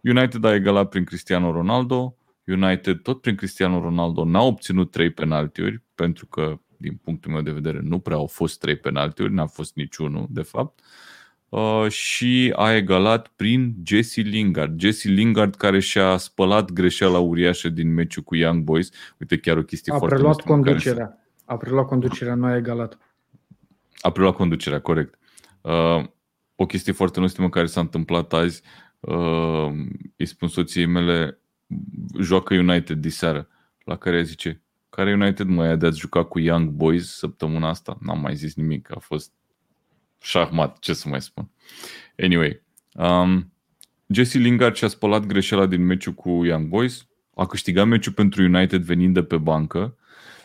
United 0.00 0.44
a 0.44 0.54
egalat 0.54 0.88
prin 0.88 1.04
Cristiano 1.04 1.52
Ronaldo. 1.52 2.16
United 2.46 2.98
tot 3.02 3.20
prin 3.20 3.34
Cristiano 3.34 3.80
Ronaldo 3.80 4.24
n-a 4.24 4.42
obținut 4.42 4.90
trei 4.90 5.10
penaltiuri 5.10 5.82
pentru 5.94 6.26
că 6.26 6.60
din 6.82 7.00
punctul 7.04 7.32
meu 7.32 7.42
de 7.42 7.50
vedere, 7.50 7.80
nu 7.82 7.98
prea 7.98 8.16
au 8.16 8.26
fost 8.26 8.58
trei 8.60 8.76
penaltiuri, 8.76 9.32
n-a 9.32 9.46
fost 9.46 9.74
niciunul, 9.74 10.26
de 10.30 10.42
fapt. 10.42 10.80
uh, 11.48 11.90
și 11.90 12.52
a 12.56 12.74
egalat 12.74 13.28
prin 13.36 13.74
Jesse 13.84 14.20
Lingard. 14.20 14.80
Jesse 14.80 15.08
Lingard 15.08 15.54
care 15.54 15.80
și-a 15.80 16.16
spălat 16.16 16.70
greșeala 16.70 17.18
uriașă 17.18 17.68
din 17.68 17.94
meciul 17.94 18.22
cu 18.22 18.34
Young 18.34 18.62
Boys. 18.62 18.90
Uite, 19.20 19.38
chiar 19.38 19.56
o 19.56 19.62
chestie 19.62 19.92
a 19.92 19.96
foarte 19.96 20.14
preluat 20.14 20.34
nostimă 20.36 20.56
care 20.56 20.70
conducerea. 20.70 21.18
A 21.44 21.56
preluat 21.56 21.86
conducerea, 21.86 22.34
nu 22.34 22.44
a 22.44 22.56
egalat. 22.56 22.98
A 24.00 24.10
preluat 24.10 24.34
conducerea, 24.34 24.80
corect. 24.80 25.18
Uh, 25.60 26.04
o 26.56 26.66
chestie 26.66 26.92
foarte 26.92 27.20
nostimă 27.20 27.48
care 27.48 27.66
s-a 27.66 27.80
întâmplat 27.80 28.32
azi, 28.32 28.62
uh, 29.00 29.72
îi 30.16 30.26
spun 30.26 30.48
soției 30.48 30.86
mele, 30.86 31.38
joacă 32.20 32.54
United 32.54 32.96
diseară, 32.96 33.48
la 33.84 33.96
care 33.96 34.22
zice, 34.22 34.62
care 34.94 35.12
United 35.12 35.46
mai 35.46 35.76
de 35.76 35.86
ați 35.86 35.98
jucat 35.98 36.28
cu 36.28 36.38
Young 36.38 36.68
Boys 36.68 37.16
săptămâna 37.16 37.68
asta? 37.68 37.98
N-am 38.00 38.20
mai 38.20 38.36
zis 38.36 38.54
nimic, 38.54 38.96
a 38.96 38.98
fost 38.98 39.32
șahmat, 40.20 40.78
ce 40.78 40.92
să 40.92 41.08
mai 41.08 41.22
spun. 41.22 41.50
Anyway, 42.18 42.62
um, 42.94 43.52
Jesse 44.06 44.38
Lingard 44.38 44.74
și-a 44.74 44.88
spălat 44.88 45.26
greșeala 45.26 45.66
din 45.66 45.84
meciul 45.84 46.12
cu 46.12 46.44
Young 46.44 46.68
Boys, 46.68 47.06
a 47.34 47.46
câștigat 47.46 47.86
meciul 47.86 48.12
pentru 48.12 48.42
United 48.42 48.82
venind 48.82 49.14
de 49.14 49.22
pe 49.22 49.36
bancă 49.36 49.96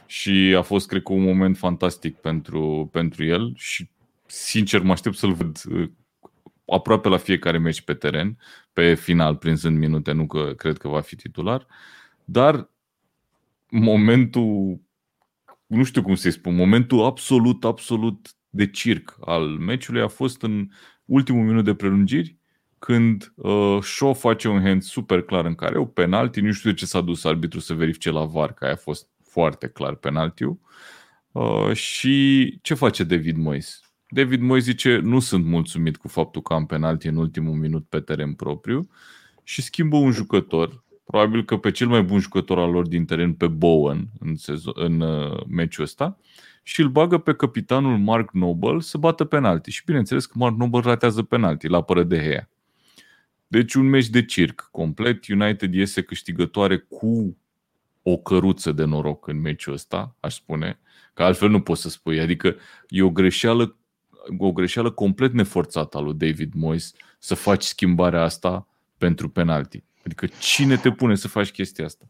și 0.05 0.53
a 0.57 0.61
fost, 0.61 0.87
cred 0.87 1.01
că, 1.03 1.13
un 1.13 1.23
moment 1.23 1.57
fantastic 1.57 2.15
pentru, 2.15 2.89
pentru 2.91 3.23
el 3.23 3.53
și, 3.55 3.89
sincer, 4.25 4.81
mă 4.81 4.91
aștept 4.91 5.15
să-l 5.15 5.33
văd 5.33 5.61
uh, 5.69 5.89
aproape 6.65 7.07
la 7.07 7.17
fiecare 7.17 7.57
meci 7.57 7.81
pe 7.81 7.93
teren, 7.93 8.37
pe 8.73 8.93
final, 8.93 9.35
prinzând 9.35 9.77
minute, 9.77 10.11
nu 10.11 10.27
că 10.27 10.53
cred 10.57 10.77
că 10.77 10.87
va 10.87 11.01
fi 11.01 11.15
titular, 11.15 11.67
dar 12.25 12.69
momentul, 13.69 14.81
nu 15.65 15.83
știu 15.83 16.01
cum 16.01 16.15
să-i 16.15 16.31
spun, 16.31 16.55
momentul 16.55 17.03
absolut, 17.03 17.65
absolut 17.65 18.35
de 18.49 18.69
circ 18.69 19.17
al 19.21 19.47
meciului 19.47 20.01
a 20.01 20.07
fost 20.07 20.41
în 20.41 20.69
ultimul 21.05 21.45
minut 21.45 21.63
de 21.63 21.73
prelungiri, 21.73 22.37
când 22.79 23.33
uh, 23.35 23.77
Shaw 23.81 24.13
face 24.13 24.47
un 24.47 24.61
hand 24.61 24.81
super 24.81 25.21
clar 25.21 25.45
în 25.45 25.55
care 25.55 25.77
o 25.77 25.85
penalti, 25.85 26.41
nu 26.41 26.51
știu 26.51 26.69
de 26.69 26.75
ce 26.75 26.85
s-a 26.85 27.01
dus 27.01 27.23
arbitru 27.23 27.59
să 27.59 27.73
verifice 27.73 28.09
la 28.09 28.25
VAR, 28.25 28.53
că 28.53 28.63
aia 28.63 28.73
a 28.73 28.77
fost 28.77 29.09
foarte 29.23 29.67
clar 29.67 29.95
penaltiu. 29.95 30.59
Uh, 31.31 31.73
și 31.73 32.59
ce 32.61 32.73
face 32.73 33.03
David 33.03 33.37
Moyes? 33.37 33.81
David 34.09 34.41
Moyes 34.41 34.63
zice, 34.63 34.97
nu 34.97 35.19
sunt 35.19 35.45
mulțumit 35.45 35.97
cu 35.97 36.07
faptul 36.07 36.41
că 36.41 36.53
am 36.53 36.65
penalti 36.65 37.07
în 37.07 37.15
ultimul 37.15 37.53
minut 37.53 37.85
pe 37.89 37.99
teren 37.99 38.33
propriu 38.33 38.89
și 39.43 39.61
schimbă 39.61 39.97
un 39.97 40.11
jucător, 40.11 40.83
probabil 41.07 41.45
că 41.45 41.57
pe 41.57 41.71
cel 41.71 41.87
mai 41.87 42.03
bun 42.03 42.19
jucător 42.19 42.59
al 42.59 42.71
lor 42.71 42.87
din 42.87 43.05
teren, 43.05 43.33
pe 43.33 43.47
Bowen, 43.47 44.07
în, 44.19 44.35
sezon, 44.35 44.73
în 44.75 44.99
uh, 44.99 45.43
meciul 45.47 45.83
ăsta, 45.83 46.17
și 46.63 46.81
îl 46.81 46.89
bagă 46.89 47.17
pe 47.17 47.33
capitanul 47.33 47.97
Mark 47.97 48.31
Noble 48.31 48.79
să 48.79 48.97
bată 48.97 49.25
penalti. 49.25 49.71
Și 49.71 49.81
bineînțeles 49.85 50.25
că 50.25 50.33
Mark 50.37 50.55
Noble 50.55 50.79
ratează 50.79 51.23
penalti 51.23 51.67
la 51.67 51.81
pără 51.81 52.03
de 52.03 52.21
Hea. 52.21 52.49
Deci 53.47 53.73
un 53.73 53.89
meci 53.89 54.07
de 54.07 54.25
circ 54.25 54.69
complet. 54.71 55.27
United 55.27 55.73
iese 55.73 56.01
câștigătoare 56.01 56.77
cu 56.77 57.37
o 58.01 58.17
căruță 58.17 58.71
de 58.71 58.83
noroc 58.83 59.27
în 59.27 59.41
meciul 59.41 59.73
ăsta, 59.73 60.15
aș 60.19 60.33
spune, 60.33 60.79
că 61.13 61.23
altfel 61.23 61.49
nu 61.49 61.61
poți 61.61 61.81
să 61.81 61.89
spui. 61.89 62.19
Adică 62.19 62.55
e 62.87 63.01
o 63.01 63.09
greșeală, 63.09 63.77
o 64.37 64.51
greșeală 64.51 64.91
complet 64.91 65.33
neforțată 65.33 65.97
a 65.97 66.01
lui 66.01 66.13
David 66.13 66.53
Moyes 66.53 66.93
să 67.19 67.35
faci 67.35 67.63
schimbarea 67.63 68.21
asta 68.21 68.67
pentru 68.97 69.29
penalti. 69.29 69.83
Adică 70.07 70.27
cine 70.39 70.77
te 70.77 70.91
pune 70.91 71.15
să 71.15 71.27
faci 71.27 71.51
chestia 71.51 71.85
asta? 71.85 72.05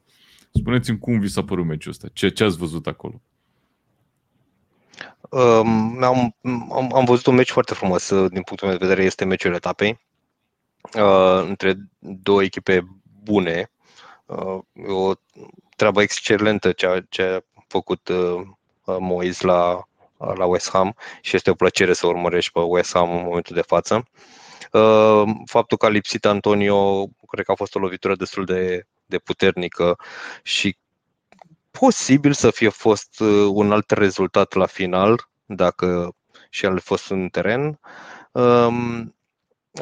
Spuneți-mi 0.51 0.99
cum 0.99 1.19
vi 1.19 1.27
s-a 1.27 1.43
părut 1.43 1.65
meciul 1.65 1.91
ăsta, 1.91 2.07
ce, 2.13 2.29
ce 2.29 2.43
ați 2.43 2.57
văzut 2.57 2.87
acolo? 2.87 3.21
Um, 5.29 6.03
am, 6.03 6.35
am, 6.71 6.95
am 6.95 7.05
văzut 7.05 7.25
un 7.25 7.35
meci 7.35 7.49
foarte 7.49 7.73
frumos, 7.73 8.09
din 8.09 8.41
punctul 8.41 8.67
meu 8.67 8.77
de 8.77 8.85
vedere, 8.85 9.03
este 9.03 9.25
meciul 9.25 9.53
etapei 9.53 9.99
uh, 10.93 11.45
între 11.47 11.77
două 11.99 12.43
echipe 12.43 12.87
bune. 13.23 13.71
Uh, 14.25 14.59
o 14.87 15.13
treabă 15.75 16.01
excelentă 16.01 16.71
ce 16.71 16.87
a, 16.87 17.01
ce 17.09 17.21
a 17.21 17.61
făcut 17.67 18.07
uh, 18.07 18.41
Moise 18.99 19.45
la, 19.45 19.87
la 20.17 20.45
West 20.45 20.69
Ham 20.69 20.95
și 21.21 21.35
este 21.35 21.49
o 21.49 21.53
plăcere 21.53 21.93
să 21.93 22.07
urmărești 22.07 22.51
pe 22.51 22.59
West 22.59 22.93
Ham 22.93 23.17
în 23.17 23.23
momentul 23.23 23.55
de 23.55 23.61
față. 23.61 23.95
Uh, 23.95 24.46
faptul 25.45 25.77
că 25.77 25.85
a 25.85 25.89
lipsit 25.89 26.25
Antonio, 26.25 27.07
cred 27.27 27.45
că 27.45 27.51
a 27.51 27.55
fost 27.55 27.75
o 27.75 27.79
lovitură 27.79 28.15
destul 28.15 28.45
de, 28.45 28.87
de 29.05 29.17
puternică 29.17 29.97
și 30.43 30.77
posibil 31.71 32.33
să 32.33 32.51
fie 32.51 32.69
fost 32.69 33.19
uh, 33.19 33.49
un 33.53 33.71
alt 33.71 33.91
rezultat 33.91 34.53
la 34.53 34.65
final, 34.65 35.29
dacă 35.45 36.15
și 36.49 36.65
el 36.65 36.75
a 36.75 36.79
fost 36.83 37.09
în 37.09 37.29
teren. 37.29 37.79
Um, 38.31 39.15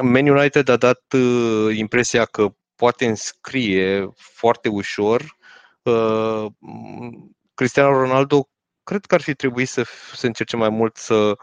Man 0.02 0.28
United 0.28 0.68
a 0.68 0.78
dat 0.78 1.04
uh, 1.14 1.78
impresia 1.78 2.26
că 2.26 2.54
poate 2.76 3.06
înscrie 3.06 4.10
foarte 4.16 4.70
ușor. 4.70 5.38
Uh, 5.82 6.46
Cristiano 7.54 8.00
Ronaldo 8.00 8.50
cred 8.86 9.06
că 9.06 9.16
ar 9.16 9.22
fi 9.22 9.34
trebuit 9.34 9.68
să, 9.68 9.86
să 10.14 10.26
încerce 10.26 10.56
mai 10.56 10.70
mult 10.70 10.98
să, 10.98 11.38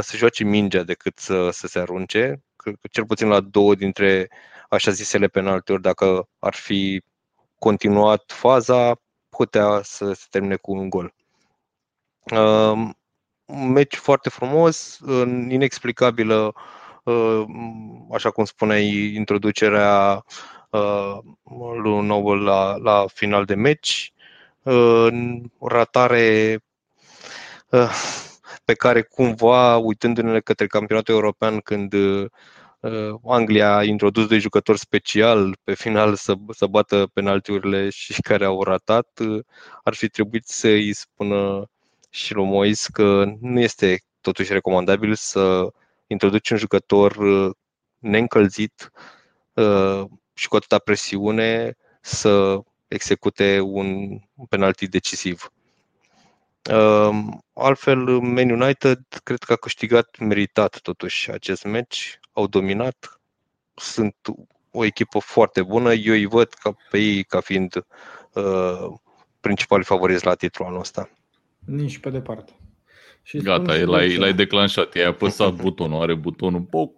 să 0.00 0.16
joace 0.16 0.44
mingea 0.44 0.82
decât 0.82 1.18
să, 1.18 1.50
să 1.50 1.66
se 1.66 1.78
arunce. 1.78 2.42
Cred 2.56 2.74
că 2.80 2.88
cel 2.90 3.06
puțin 3.06 3.28
la 3.28 3.40
două 3.40 3.74
dintre 3.74 4.30
așa 4.68 4.90
zisele 4.90 5.26
penaltiuri, 5.26 5.82
dacă 5.82 6.28
ar 6.38 6.54
fi 6.54 7.02
continuat 7.58 8.32
faza, 8.32 9.00
putea 9.28 9.80
să 9.82 10.12
se 10.12 10.26
termine 10.30 10.56
cu 10.56 10.72
un 10.72 10.88
gol. 10.88 11.14
Uh, 12.32 12.90
un 13.44 13.70
meci 13.72 13.96
foarte 13.96 14.28
frumos, 14.28 14.98
inexplicabilă, 15.48 16.54
uh, 17.04 17.44
așa 18.12 18.30
cum 18.30 18.44
spuneai, 18.44 19.14
introducerea 19.14 20.24
uh, 20.70 21.18
lui 21.82 22.06
Noble 22.06 22.42
la, 22.42 22.76
la 22.76 23.06
final 23.06 23.44
de 23.44 23.54
meci, 23.54 24.12
uh, 24.14 24.21
ratare 25.60 26.58
uh, 27.68 27.90
pe 28.64 28.74
care 28.74 29.02
cumva, 29.02 29.76
uitându-ne 29.76 30.40
către 30.40 30.66
campionatul 30.66 31.14
european 31.14 31.60
când 31.60 31.92
uh, 31.92 32.26
Uh, 32.82 33.14
Anglia 33.24 33.76
a 33.76 33.84
introdus 33.84 34.26
doi 34.26 34.38
jucători 34.38 34.78
special 34.78 35.56
pe 35.64 35.74
final 35.74 36.14
să, 36.14 36.34
să 36.50 36.66
bată 36.66 37.06
penaltiurile 37.12 37.88
și 37.90 38.20
care 38.28 38.44
au 38.44 38.62
ratat, 38.62 39.18
uh, 39.20 39.44
ar 39.82 39.94
fi 39.94 40.08
trebuit 40.08 40.46
să 40.46 40.66
îi 40.66 40.92
spună 40.92 41.66
și 42.10 42.34
lui 42.34 42.44
Mois 42.44 42.86
că 42.86 43.24
nu 43.40 43.60
este 43.60 44.02
totuși 44.20 44.52
recomandabil 44.52 45.14
să 45.14 45.72
introduci 46.06 46.50
un 46.50 46.56
jucător 46.56 47.16
uh, 47.16 47.50
neîncălzit 47.98 48.90
și 50.34 50.48
cu 50.48 50.56
atâta 50.56 50.78
presiune 50.78 51.76
să 52.00 52.58
execute 52.92 53.60
un 53.60 54.18
penalti 54.48 54.88
decisiv. 54.88 55.52
Altfel, 57.52 57.98
Man 58.20 58.50
United 58.50 58.98
cred 59.24 59.42
că 59.42 59.52
a 59.52 59.56
câștigat 59.56 60.18
meritat 60.18 60.78
totuși 60.80 61.30
acest 61.30 61.64
meci 61.64 62.20
au 62.32 62.46
dominat, 62.46 63.20
sunt 63.74 64.16
o 64.70 64.84
echipă 64.84 65.18
foarte 65.18 65.62
bună, 65.62 65.92
eu 65.92 66.12
îi 66.12 66.26
văd 66.26 66.48
ca 66.48 66.76
pe 66.90 66.98
ei 66.98 67.24
ca 67.24 67.40
fiind 67.40 67.84
uh, 68.32 68.92
principalii 69.40 69.84
favoriți 69.84 70.26
la 70.26 70.34
titlul 70.34 70.68
anul 70.68 70.80
ăsta. 70.80 71.10
Nici 71.66 71.98
pe 71.98 72.10
departe. 72.10 72.52
Și 73.22 73.38
Gata, 73.38 73.74
l-ai, 73.74 74.16
l-ai 74.16 74.34
declanșat, 74.34 74.94
i-ai 74.94 75.06
apăsat 75.06 75.54
butonul, 75.54 76.02
are 76.02 76.14
butonul 76.14 76.60
poc. 76.60 76.94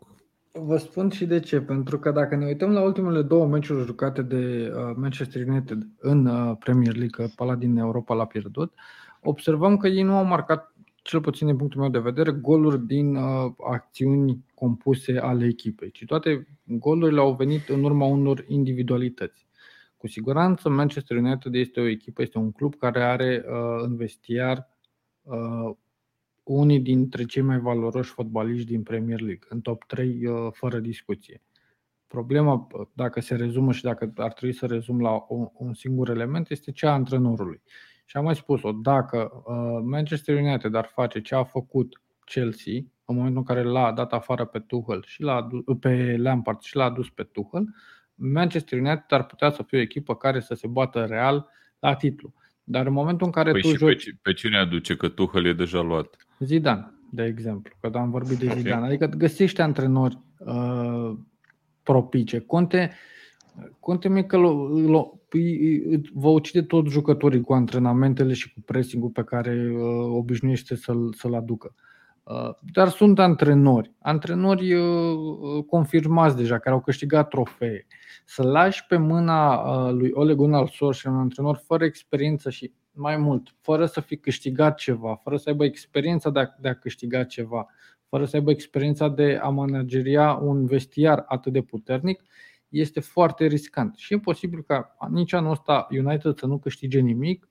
Vă 0.58 0.76
spun 0.76 1.10
și 1.10 1.26
de 1.26 1.40
ce, 1.40 1.60
pentru 1.60 1.98
că 1.98 2.10
dacă 2.10 2.36
ne 2.36 2.46
uităm 2.46 2.70
la 2.70 2.82
ultimele 2.82 3.22
două 3.22 3.46
meciuri 3.46 3.84
jucate 3.84 4.22
de 4.22 4.72
uh, 4.74 4.94
Manchester 4.96 5.46
United 5.48 5.86
în 5.98 6.26
uh, 6.26 6.56
Premier 6.58 6.96
League, 6.96 7.26
Paladin 7.36 7.76
Europa 7.76 8.14
l-a 8.14 8.26
pierdut, 8.26 8.72
observăm 9.22 9.76
că 9.76 9.88
ei 9.88 10.02
nu 10.02 10.16
au 10.16 10.24
marcat 10.24 10.74
cel 10.94 11.20
puțin 11.20 11.46
din 11.46 11.56
punctul 11.56 11.80
meu 11.80 11.90
de 11.90 11.98
vedere, 11.98 12.30
goluri 12.30 12.86
din 12.86 13.16
uh, 13.16 13.52
acțiuni 13.68 14.44
compuse 14.54 15.18
ale 15.18 15.46
echipei, 15.46 15.90
ci 15.90 16.04
toate 16.06 16.46
golurile 16.64 17.20
au 17.20 17.34
venit 17.34 17.68
în 17.68 17.84
urma 17.84 18.06
unor 18.06 18.44
individualități. 18.48 19.46
Cu 19.96 20.06
siguranță 20.08 20.68
Manchester 20.68 21.16
United 21.16 21.54
este 21.54 21.80
o 21.80 21.86
echipă, 21.86 22.22
este 22.22 22.38
un 22.38 22.52
club 22.52 22.74
care 22.74 23.02
are 23.02 23.44
uh, 23.48 23.82
în 23.82 23.96
vestiar 23.96 24.68
uh, 25.22 25.76
unii 26.44 26.80
dintre 26.80 27.24
cei 27.24 27.42
mai 27.42 27.58
valoroși 27.58 28.10
fotbaliști 28.10 28.66
din 28.66 28.82
Premier 28.82 29.20
League, 29.20 29.46
în 29.48 29.60
top 29.60 29.84
3 29.84 30.26
uh, 30.26 30.48
fără 30.52 30.78
discuție. 30.78 31.42
Problema, 32.06 32.66
dacă 32.92 33.20
se 33.20 33.34
rezumă 33.34 33.72
și 33.72 33.82
dacă 33.82 34.12
ar 34.16 34.32
trebui 34.32 34.54
să 34.54 34.66
rezum 34.66 35.00
la 35.00 35.24
un, 35.28 35.48
un 35.52 35.74
singur 35.74 36.08
element, 36.08 36.50
este 36.50 36.72
cea 36.72 36.90
a 36.90 36.92
antrenorului. 36.92 37.62
Și 38.04 38.16
am 38.16 38.24
mai 38.24 38.36
spus-o, 38.36 38.72
dacă 38.72 39.42
uh, 39.46 39.82
Manchester 39.84 40.36
United 40.36 40.74
ar 40.74 40.90
face 40.94 41.20
ce 41.20 41.34
a 41.34 41.44
făcut 41.44 42.02
Chelsea, 42.24 42.72
în 43.04 43.16
momentul 43.16 43.38
în 43.38 43.44
care 43.44 43.62
l-a 43.62 43.92
dat 43.92 44.12
afară 44.12 44.44
pe 44.44 44.58
Tuchel 44.58 45.02
și 45.06 45.22
l-a, 45.22 45.48
pe 45.80 46.16
Lampard 46.18 46.60
și 46.60 46.76
l-a 46.76 46.84
adus 46.84 47.10
pe 47.10 47.22
Tuchel, 47.22 47.74
Manchester 48.14 48.78
United 48.78 49.04
ar 49.08 49.24
putea 49.26 49.50
să 49.50 49.62
fie 49.62 49.78
o 49.78 49.80
echipă 49.80 50.16
care 50.16 50.40
să 50.40 50.54
se 50.54 50.66
bată 50.66 51.04
real 51.04 51.48
la 51.78 51.94
titlu. 51.94 52.34
Dar 52.64 52.86
în 52.86 52.92
momentul 52.92 53.26
în 53.26 53.32
care 53.32 53.50
păi 53.50 53.60
tu 53.60 53.68
și 53.68 53.76
joci... 53.76 54.04
Pe, 54.04 54.18
pe 54.22 54.32
cine 54.32 54.58
aduce? 54.58 54.96
Că 54.96 55.08
Tuchel 55.08 55.46
e 55.46 55.52
deja 55.52 55.80
luat. 55.80 56.23
Zidane. 56.38 56.92
de 57.10 57.24
exemplu, 57.24 57.72
că 57.80 57.98
am 57.98 58.10
vorbit 58.10 58.38
de 58.38 58.52
Zidane. 58.56 58.76
Okay. 58.76 58.88
Adică 58.88 59.06
găsește 59.06 59.62
antrenori 59.62 60.18
uh, 60.38 61.12
propice. 61.82 62.38
Conte, 62.38 62.90
Conte 63.80 64.08
mi 64.08 64.26
că 64.26 64.36
lo, 64.36 64.68
lo, 64.68 65.18
vă 66.12 66.28
ucide 66.28 66.62
tot 66.62 66.88
jucătorii 66.88 67.40
cu 67.40 67.52
antrenamentele 67.52 68.32
și 68.32 68.52
cu 68.52 68.60
pressing-ul 68.60 69.10
pe 69.10 69.24
care 69.24 69.72
uh, 69.74 70.16
obișnuiește 70.16 70.76
să-l, 70.76 71.14
să-l 71.16 71.34
aducă. 71.34 71.74
Uh, 72.22 72.50
dar 72.72 72.88
sunt 72.88 73.18
antrenori, 73.18 73.92
antrenori 73.98 74.74
uh, 74.74 75.16
uh, 75.40 75.64
confirmați 75.64 76.36
deja, 76.36 76.58
care 76.58 76.74
au 76.74 76.80
câștigat 76.80 77.28
trofee. 77.28 77.86
Să 78.24 78.42
lași 78.42 78.86
pe 78.86 78.96
mâna 78.96 79.54
uh, 79.54 79.92
lui 79.92 80.10
Ole 80.12 80.34
Gunnar 80.34 80.68
Solskjaer 80.68 81.14
un 81.14 81.20
antrenor 81.20 81.62
fără 81.66 81.84
experiență 81.84 82.50
și 82.50 82.72
mai 82.94 83.16
mult, 83.16 83.54
fără 83.60 83.86
să 83.86 84.00
fi 84.00 84.16
câștigat 84.16 84.76
ceva, 84.76 85.20
fără 85.22 85.36
să 85.36 85.48
aibă 85.48 85.64
experiența 85.64 86.30
de 86.30 86.40
a, 86.40 86.46
de 86.60 86.68
a 86.68 86.74
câștiga 86.74 87.24
ceva, 87.24 87.66
fără 88.08 88.24
să 88.24 88.36
aibă 88.36 88.50
experiența 88.50 89.08
de 89.08 89.38
a 89.42 89.48
manageria 89.48 90.32
un 90.32 90.66
vestiar 90.66 91.24
atât 91.26 91.52
de 91.52 91.62
puternic, 91.62 92.22
este 92.68 93.00
foarte 93.00 93.46
riscant. 93.46 93.94
Și 93.96 94.14
e 94.14 94.18
posibil 94.18 94.62
ca 94.62 94.96
nici 95.10 95.32
anul 95.32 95.50
ăsta 95.50 95.86
United 95.90 96.38
să 96.38 96.46
nu 96.46 96.58
câștige 96.58 97.00
nimic, 97.00 97.48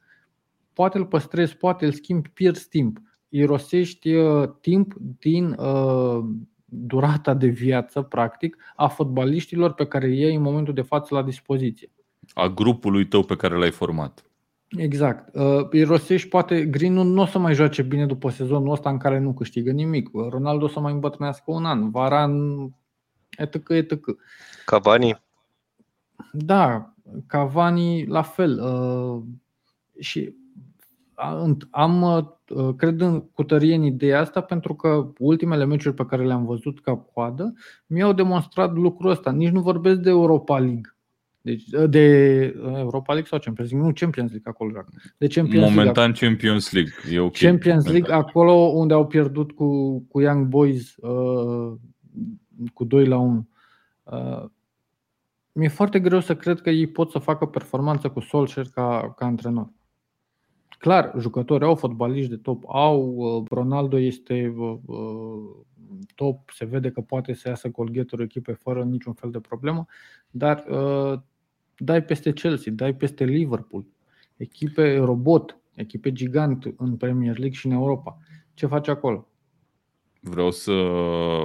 poate 0.74 0.98
îl 0.98 1.06
păstrezi, 1.06 1.58
poate 1.58 1.86
îl 1.86 1.92
schimbi, 1.92 2.30
pierzi 2.30 2.70
timp. 2.70 3.02
Irosești 3.30 4.14
uh, 4.14 4.50
timp 4.62 4.94
din 5.20 5.52
uh, 5.52 6.24
durata 6.66 7.34
de 7.34 7.48
viață, 7.48 8.02
practic, 8.02 8.58
a 8.76 8.88
fotbaliștilor 8.88 9.74
pe 9.74 9.86
care 9.86 10.06
îi 10.06 10.20
iei 10.20 10.36
în 10.36 10.42
momentul 10.42 10.74
de 10.74 10.82
față 10.82 11.16
la 11.16 11.24
dispoziție. 11.24 11.92
A 12.34 12.48
grupului 12.48 13.08
tău 13.08 13.24
pe 13.24 13.36
care 13.36 13.58
l-ai 13.58 13.72
format. 13.72 14.33
Exact. 14.78 15.36
Uh, 15.36 15.68
irosești, 15.72 16.30
poate 16.30 16.66
Greenul 16.66 17.06
nu 17.06 17.22
o 17.22 17.26
să 17.26 17.40
mai 17.40 17.54
joace 17.54 17.82
bine 17.82 18.06
după 18.06 18.30
sezonul 18.30 18.72
ăsta 18.72 18.90
în 18.90 18.98
care 18.98 19.20
nu 19.20 19.34
câștigă 19.34 19.72
nimic. 19.72 20.10
Ronaldo 20.30 20.66
o 20.66 20.68
să 20.68 20.80
mai 20.80 20.94
îmbătrânească 20.94 21.44
un 21.46 21.66
an. 21.66 21.92
Varan, 21.92 22.34
etc., 23.38 23.70
etc. 23.70 24.04
Cavani? 24.66 25.24
Da, 26.32 26.94
Cavani 27.28 28.06
la 28.06 28.22
fel. 28.22 28.60
Uh, 28.60 29.24
și 30.00 30.36
am, 31.70 32.02
uh, 32.02 32.76
cred 32.76 33.02
în, 33.02 33.22
cu 33.22 33.44
tărie 33.44 33.76
în 33.76 33.84
ideea 33.84 34.20
asta 34.20 34.42
pentru 34.42 34.76
că 34.76 35.12
ultimele 35.18 35.66
meciuri 35.66 35.96
pe 35.96 36.06
care 36.06 36.26
le-am 36.26 36.46
văzut 36.46 36.82
ca 36.82 36.96
coadă 36.96 37.54
mi-au 37.86 38.14
demonstrat 38.14 38.74
lucrul 38.74 39.12
ăsta. 39.12 39.32
Nici 39.32 39.52
nu 39.52 39.62
vorbesc 39.62 40.00
de 40.00 40.10
Europa 40.10 40.60
League. 40.60 40.93
Deci, 41.46 41.64
de 41.90 42.06
Europa 42.64 43.14
League 43.14 43.30
sau 43.30 43.40
Champions 43.40 43.70
League? 43.70 43.88
Nu 43.88 43.94
Champions 43.94 44.30
League 44.32 44.50
acolo 44.50 44.72
joacă. 44.72 44.92
De 45.18 45.28
Champions 45.28 45.70
Momentan 45.70 45.94
League. 45.94 46.28
Champions 46.28 46.72
League. 46.72 46.92
E 47.12 47.20
okay. 47.20 47.50
Champions 47.50 47.86
League 47.86 48.14
acolo 48.14 48.52
unde 48.54 48.94
au 48.94 49.08
pierdut 49.08 49.52
cu, 49.52 50.00
cu 50.00 50.22
Young 50.22 50.48
Boys 50.48 50.96
uh, 50.96 51.74
cu 52.74 52.84
2 52.84 53.06
la 53.06 53.18
1. 53.18 53.48
Uh, 54.04 54.46
mi-e 55.52 55.68
foarte 55.68 56.00
greu 56.00 56.20
să 56.20 56.36
cred 56.36 56.62
că 56.62 56.70
ei 56.70 56.88
pot 56.88 57.12
să 57.12 57.20
facă 57.20 57.46
performanță 57.46 58.10
cu 58.10 58.20
Solskjaer 58.20 58.68
ca, 58.74 59.14
ca 59.18 59.26
antrenor. 59.26 59.72
Clar, 60.78 61.14
jucători 61.20 61.64
au 61.64 61.76
fotbaliști 61.76 62.30
de 62.30 62.38
top, 62.38 62.64
au, 62.68 63.16
uh, 63.16 63.44
Ronaldo 63.50 63.98
este 63.98 64.54
uh, 64.58 64.78
uh, 64.86 65.66
top, 66.16 66.50
se 66.50 66.66
vede 66.66 66.92
că 66.92 67.02
poate 67.02 67.34
să 67.34 67.50
iasă 67.50 67.70
golghetul 67.70 68.22
echipe 68.22 68.54
fără 68.54 68.84
niciun 68.84 69.14
fel 69.14 69.32
de 69.32 69.40
problemă, 69.40 69.86
dar 70.30 70.66
dai 71.78 72.04
peste 72.04 72.34
Chelsea, 72.34 72.72
dai 72.76 72.96
peste 72.96 73.26
Liverpool, 73.26 73.86
echipe 74.38 74.98
robot, 74.98 75.58
echipe 75.76 76.12
gigant 76.12 76.74
în 76.78 76.96
Premier 76.96 77.38
League 77.38 77.58
și 77.58 77.66
în 77.66 77.72
Europa. 77.72 78.18
Ce 78.54 78.66
faci 78.66 78.88
acolo? 78.88 79.28
Vreau 80.26 80.52
să, 80.52 80.72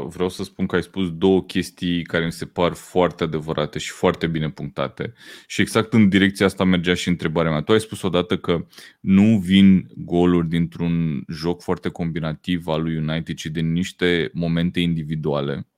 vreau 0.08 0.28
să 0.28 0.44
spun 0.44 0.66
că 0.66 0.74
ai 0.74 0.82
spus 0.82 1.12
două 1.12 1.42
chestii 1.42 2.02
care 2.02 2.24
mi 2.24 2.32
se 2.32 2.46
par 2.46 2.72
foarte 2.72 3.24
adevărate 3.24 3.78
și 3.78 3.90
foarte 3.90 4.26
bine 4.26 4.50
punctate. 4.50 5.12
Și 5.46 5.60
exact 5.60 5.92
în 5.92 6.08
direcția 6.08 6.46
asta 6.46 6.64
mergea 6.64 6.94
și 6.94 7.08
întrebarea 7.08 7.50
mea. 7.50 7.62
Tu 7.62 7.72
ai 7.72 7.80
spus 7.80 8.02
odată 8.02 8.38
că 8.38 8.66
nu 9.00 9.38
vin 9.38 9.88
goluri 9.96 10.48
dintr-un 10.48 11.24
joc 11.28 11.62
foarte 11.62 11.88
combinativ 11.88 12.66
al 12.66 12.82
lui 12.82 12.96
United, 12.96 13.36
ci 13.36 13.46
din 13.46 13.72
niște 13.72 14.30
momente 14.32 14.80
individuale. 14.80 15.68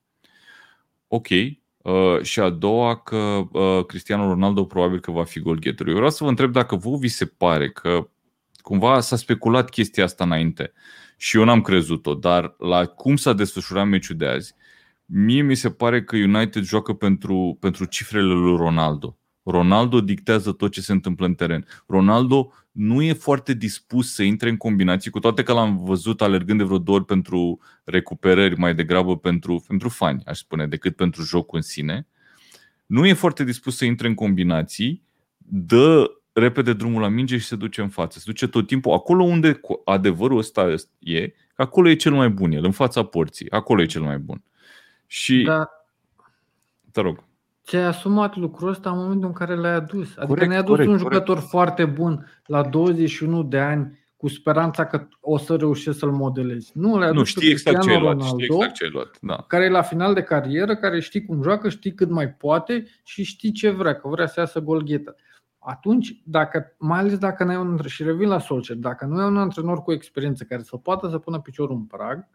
Ok. 1.07 1.27
Uh, 1.83 2.21
și 2.21 2.39
a 2.39 2.49
doua 2.49 2.95
că 2.95 3.47
uh, 3.51 3.85
Cristiano 3.85 4.27
Ronaldo 4.27 4.65
probabil 4.65 4.99
că 4.99 5.11
va 5.11 5.23
fi 5.23 5.39
golgheter. 5.39 5.87
Eu 5.87 5.95
vreau 5.95 6.09
să 6.09 6.23
vă 6.23 6.29
întreb 6.29 6.51
dacă 6.51 6.75
vă 6.75 6.97
vi 6.97 7.07
se 7.07 7.25
pare 7.25 7.69
că 7.69 8.09
cumva 8.61 8.99
s-a 8.99 9.15
speculat 9.15 9.69
chestia 9.69 10.03
asta 10.03 10.23
înainte 10.23 10.73
și 11.17 11.37
eu 11.37 11.43
n-am 11.43 11.61
crezut-o, 11.61 12.13
dar 12.13 12.55
la 12.57 12.85
cum 12.85 13.15
s-a 13.15 13.33
desfășurat 13.33 13.87
meciul 13.87 14.15
de 14.15 14.25
azi, 14.25 14.53
mie 15.05 15.41
mi 15.41 15.55
se 15.55 15.69
pare 15.69 16.03
că 16.03 16.15
United 16.15 16.63
joacă 16.63 16.93
pentru, 16.93 17.57
pentru 17.59 17.85
cifrele 17.85 18.33
lui 18.33 18.57
Ronaldo. 18.57 19.17
Ronaldo 19.43 20.01
dictează 20.01 20.51
tot 20.51 20.71
ce 20.71 20.81
se 20.81 20.91
întâmplă 20.91 21.25
în 21.25 21.33
teren. 21.33 21.65
Ronaldo 21.87 22.53
nu 22.71 23.01
e 23.01 23.13
foarte 23.13 23.53
dispus 23.53 24.13
să 24.13 24.23
intre 24.23 24.49
în 24.49 24.57
combinații, 24.57 25.11
cu 25.11 25.19
toate 25.19 25.43
că 25.43 25.53
l-am 25.53 25.77
văzut 25.77 26.21
alergând 26.21 26.59
de 26.59 26.63
vreo 26.65 26.77
două 26.77 26.97
ori 26.97 27.07
pentru 27.07 27.59
recuperări, 27.83 28.57
mai 28.57 28.75
degrabă 28.75 29.17
pentru, 29.17 29.63
pentru 29.67 29.89
fani, 29.89 30.23
aș 30.25 30.37
spune, 30.37 30.67
decât 30.67 30.95
pentru 30.95 31.23
jocul 31.23 31.57
în 31.57 31.63
sine. 31.63 32.07
Nu 32.85 33.05
e 33.05 33.13
foarte 33.13 33.43
dispus 33.43 33.77
să 33.77 33.85
intre 33.85 34.07
în 34.07 34.13
combinații, 34.13 35.03
dă 35.37 36.11
repede 36.33 36.73
drumul 36.73 37.01
la 37.01 37.07
minge 37.07 37.37
și 37.37 37.45
se 37.45 37.55
duce 37.55 37.81
în 37.81 37.89
față. 37.89 38.19
Se 38.19 38.23
duce 38.27 38.47
tot 38.47 38.67
timpul 38.67 38.93
acolo 38.93 39.23
unde 39.23 39.59
adevărul 39.85 40.37
ăsta 40.37 40.75
e, 40.99 41.27
că 41.27 41.61
acolo 41.61 41.89
e 41.89 41.95
cel 41.95 42.13
mai 42.13 42.29
bun 42.29 42.51
el, 42.51 42.63
în 42.63 42.71
fața 42.71 43.03
porții. 43.03 43.49
Acolo 43.49 43.81
e 43.81 43.85
cel 43.85 44.01
mai 44.01 44.17
bun. 44.17 44.43
Și 45.07 45.43
da. 45.43 45.69
te 46.91 47.01
rog. 47.01 47.23
Ți-ai 47.71 47.83
asumat 47.83 48.35
lucrul 48.35 48.69
ăsta 48.69 48.89
în 48.89 48.97
momentul 48.97 49.27
în 49.27 49.33
care 49.33 49.55
l-ai 49.55 49.73
adus. 49.73 50.07
Adică 50.07 50.25
corect, 50.25 50.47
ne-ai 50.47 50.59
adus 50.59 50.75
corect, 50.75 50.89
un 50.89 50.97
corect. 50.97 51.13
jucător 51.13 51.37
foarte 51.49 51.85
bun 51.85 52.25
la 52.45 52.61
21 52.63 53.43
de 53.43 53.59
ani 53.59 53.99
cu 54.17 54.27
speranța 54.27 54.85
că 54.85 55.07
o 55.19 55.37
să 55.37 55.55
reușești 55.55 55.99
să-l 55.99 56.11
modelezi. 56.11 56.71
Nu, 56.73 56.99
le 56.99 57.11
nu 57.11 57.23
știi 57.23 57.49
exact 57.49 57.81
ce 57.81 57.89
ai 57.89 57.99
luat, 57.99 58.21
știi 58.21 58.45
exact 58.45 58.73
ce 58.73 58.83
ai 58.83 58.89
luat. 58.89 59.17
Da. 59.21 59.35
Care 59.47 59.63
e 59.63 59.69
la 59.69 59.81
final 59.81 60.13
de 60.13 60.23
carieră, 60.23 60.75
care 60.75 60.99
știi 60.99 61.25
cum 61.25 61.43
joacă, 61.43 61.69
știi 61.69 61.93
cât 61.93 62.09
mai 62.09 62.29
poate 62.29 62.85
și 63.03 63.23
știi 63.23 63.51
ce 63.51 63.69
vrea, 63.69 63.95
că 63.95 64.07
vrea 64.07 64.27
să 64.27 64.39
iasă 64.39 64.59
golghetă 64.59 65.15
atunci, 65.63 66.21
dacă, 66.23 66.75
mai 66.77 66.99
ales 66.99 67.17
dacă 67.17 67.43
nu 67.43 67.49
ai 67.49 67.55
un 67.55 67.79
și 67.85 68.03
revin 68.03 68.27
la 68.27 68.39
Solskjaer, 68.39 68.79
dacă 68.79 69.05
nu 69.05 69.19
ai 69.19 69.27
un 69.27 69.37
antrenor 69.37 69.81
cu 69.81 69.91
experiență 69.91 70.43
care 70.43 70.61
să 70.61 70.77
poată 70.77 71.09
să 71.09 71.17
pună 71.17 71.39
piciorul 71.39 71.75
în 71.75 71.85
prag, 71.85 72.27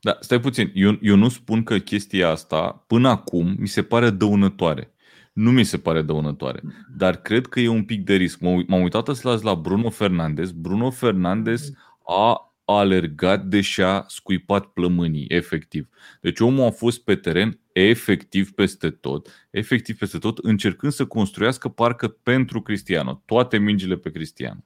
da, 0.00 0.16
stai 0.20 0.40
puțin. 0.40 0.70
Eu, 0.74 0.98
eu 1.02 1.16
nu 1.16 1.28
spun 1.28 1.62
că 1.62 1.78
chestia 1.78 2.28
asta, 2.28 2.84
până 2.86 3.08
acum, 3.08 3.54
mi 3.58 3.68
se 3.68 3.82
pare 3.82 4.10
dăunătoare. 4.10 4.90
Nu 5.32 5.50
mi 5.50 5.64
se 5.64 5.78
pare 5.78 6.02
dăunătoare. 6.02 6.62
Dar 6.96 7.16
cred 7.16 7.46
că 7.46 7.60
e 7.60 7.68
un 7.68 7.84
pic 7.84 8.04
de 8.04 8.14
risc. 8.14 8.40
M-am 8.40 8.82
uitat 8.82 9.14
să 9.14 9.40
la 9.42 9.54
Bruno 9.54 9.90
Fernandes. 9.90 10.50
Bruno 10.50 10.90
Fernandes 10.90 11.72
a 12.06 12.46
alergat 12.64 13.44
deși 13.44 13.82
a 13.82 14.04
scuipat 14.08 14.66
plămânii, 14.66 15.26
efectiv. 15.28 15.88
Deci 16.20 16.40
omul 16.40 16.66
a 16.66 16.70
fost 16.70 17.04
pe 17.04 17.14
teren 17.14 17.60
efectiv 17.72 18.52
peste 18.52 18.90
tot, 18.90 19.48
efectiv 19.50 19.98
peste 19.98 20.18
tot, 20.18 20.38
încercând 20.38 20.92
să 20.92 21.06
construiască 21.06 21.68
parcă 21.68 22.08
pentru 22.08 22.60
Cristiano, 22.60 23.22
toate 23.24 23.58
mingile 23.58 23.96
pe 23.96 24.10
Cristiano. 24.10 24.64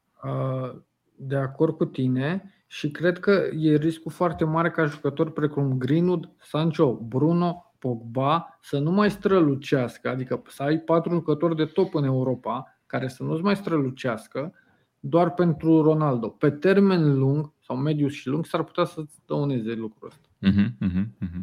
De 1.17 1.37
acord 1.37 1.77
cu 1.77 1.85
tine 1.85 2.55
și 2.73 2.91
cred 2.91 3.19
că 3.19 3.49
e 3.59 3.77
riscul 3.77 4.11
foarte 4.11 4.45
mare 4.45 4.71
ca 4.71 4.85
jucători 4.85 5.33
precum 5.33 5.79
Greenwood, 5.79 6.31
Sancho, 6.41 6.95
Bruno, 6.95 7.75
Pogba 7.79 8.59
să 8.63 8.79
nu 8.79 8.91
mai 8.91 9.11
strălucească, 9.11 10.09
adică 10.09 10.43
să 10.49 10.63
ai 10.63 10.79
patru 10.79 11.13
jucători 11.13 11.57
de 11.57 11.65
top 11.65 11.95
în 11.95 12.05
Europa 12.05 12.81
care 12.87 13.09
să 13.09 13.23
nu-ți 13.23 13.43
mai 13.43 13.57
strălucească 13.57 14.53
doar 15.01 15.35
pentru 15.35 15.83
Ronaldo. 15.83 16.29
Pe 16.29 16.51
termen 16.51 17.19
lung 17.19 17.53
sau 17.61 17.77
mediu 17.77 18.09
și 18.09 18.29
lung 18.29 18.47
s-ar 18.47 18.63
putea 18.63 18.85
să-ți 18.85 19.15
dăuneze 19.27 19.73
lucrul 19.73 20.09
ăsta. 20.09 20.29
Uh-huh, 20.47 20.89
uh-huh, 20.89 21.05
uh-huh. 21.27 21.43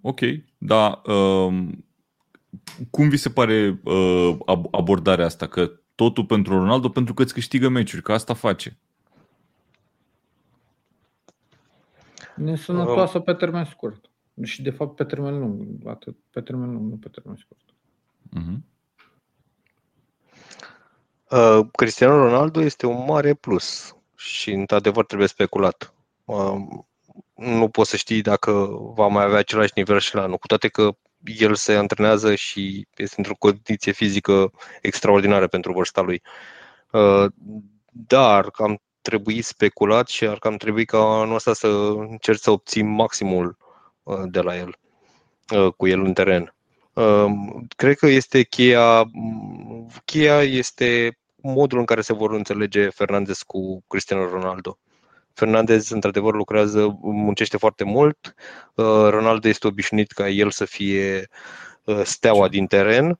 Ok, 0.00 0.20
dar 0.58 1.00
uh, 1.04 1.68
cum 2.90 3.08
vi 3.08 3.16
se 3.16 3.28
pare 3.28 3.80
uh, 3.84 4.36
abordarea 4.70 5.24
asta? 5.24 5.46
Că 5.46 5.70
totul 5.94 6.24
pentru 6.24 6.58
Ronaldo 6.58 6.88
pentru 6.88 7.14
că 7.14 7.22
îți 7.22 7.34
câștigă 7.34 7.68
meciuri, 7.68 8.02
că 8.02 8.12
asta 8.12 8.34
face. 8.34 8.78
Nesănătoasă 12.40 13.18
uh. 13.18 13.24
pe 13.24 13.34
termen 13.34 13.64
scurt. 13.64 14.10
Și 14.42 14.62
de 14.62 14.70
fapt 14.70 14.96
pe 14.96 15.04
termen 15.04 15.38
lung. 15.38 15.86
Atât 15.86 16.16
pe 16.30 16.40
termen 16.40 16.72
lung, 16.72 16.90
nu 16.90 16.96
pe 16.96 17.08
termen 17.08 17.36
scurt. 17.36 17.64
Uh-huh. 18.38 18.68
Uh, 21.30 21.66
Cristiano 21.72 22.16
Ronaldo 22.16 22.60
este 22.60 22.86
un 22.86 23.04
mare 23.04 23.34
plus 23.34 23.96
și 24.16 24.50
într-adevăr 24.50 25.04
trebuie 25.04 25.28
speculat. 25.28 25.94
Uh, 26.24 26.54
nu 27.34 27.68
poți 27.68 27.90
să 27.90 27.96
știi 27.96 28.22
dacă 28.22 28.68
va 28.94 29.06
mai 29.06 29.24
avea 29.24 29.38
același 29.38 29.72
nivel 29.74 29.98
și 29.98 30.14
la 30.14 30.22
anul, 30.22 30.38
cu 30.38 30.46
toate 30.46 30.68
că 30.68 30.90
el 31.24 31.54
se 31.54 31.74
antrenează 31.74 32.34
și 32.34 32.86
este 32.96 33.14
într-o 33.16 33.34
condiție 33.38 33.92
fizică 33.92 34.52
extraordinară 34.82 35.46
pentru 35.46 35.72
vârsta 35.72 36.00
lui. 36.00 36.22
Uh, 36.90 37.26
dar 37.90 38.50
am 38.52 38.80
trebui 39.02 39.42
speculat 39.42 40.08
și 40.08 40.26
ar 40.26 40.38
cam 40.38 40.56
trebui 40.56 40.84
ca 40.84 40.98
anul 40.98 41.34
ăsta 41.34 41.52
să 41.52 41.66
încerci 41.96 42.40
să 42.40 42.50
obții 42.50 42.82
maximul 42.82 43.56
uh, 44.02 44.22
de 44.24 44.40
la 44.40 44.56
el, 44.56 44.78
uh, 45.54 45.72
cu 45.76 45.86
el 45.86 46.00
în 46.04 46.12
teren. 46.12 46.54
Um, 46.92 47.66
cred 47.76 47.96
că 47.96 48.06
este 48.06 48.42
cheia, 48.42 49.10
cheia 50.04 50.42
este 50.42 51.18
modul 51.36 51.78
în 51.78 51.84
care 51.84 52.00
se 52.00 52.12
vor 52.12 52.32
înțelege 52.32 52.88
Fernandez 52.88 53.42
cu 53.42 53.84
Cristiano 53.86 54.28
Ronaldo. 54.28 54.78
Fernandez, 55.32 55.90
într-adevăr, 55.90 56.34
lucrează, 56.34 56.98
muncește 57.00 57.56
foarte 57.56 57.84
mult. 57.84 58.34
Ronaldo 59.08 59.48
este 59.48 59.66
obișnuit 59.66 60.12
ca 60.12 60.28
el 60.28 60.50
să 60.50 60.64
fie 60.64 61.28
steaua 62.02 62.48
din 62.48 62.66
teren 62.66 63.18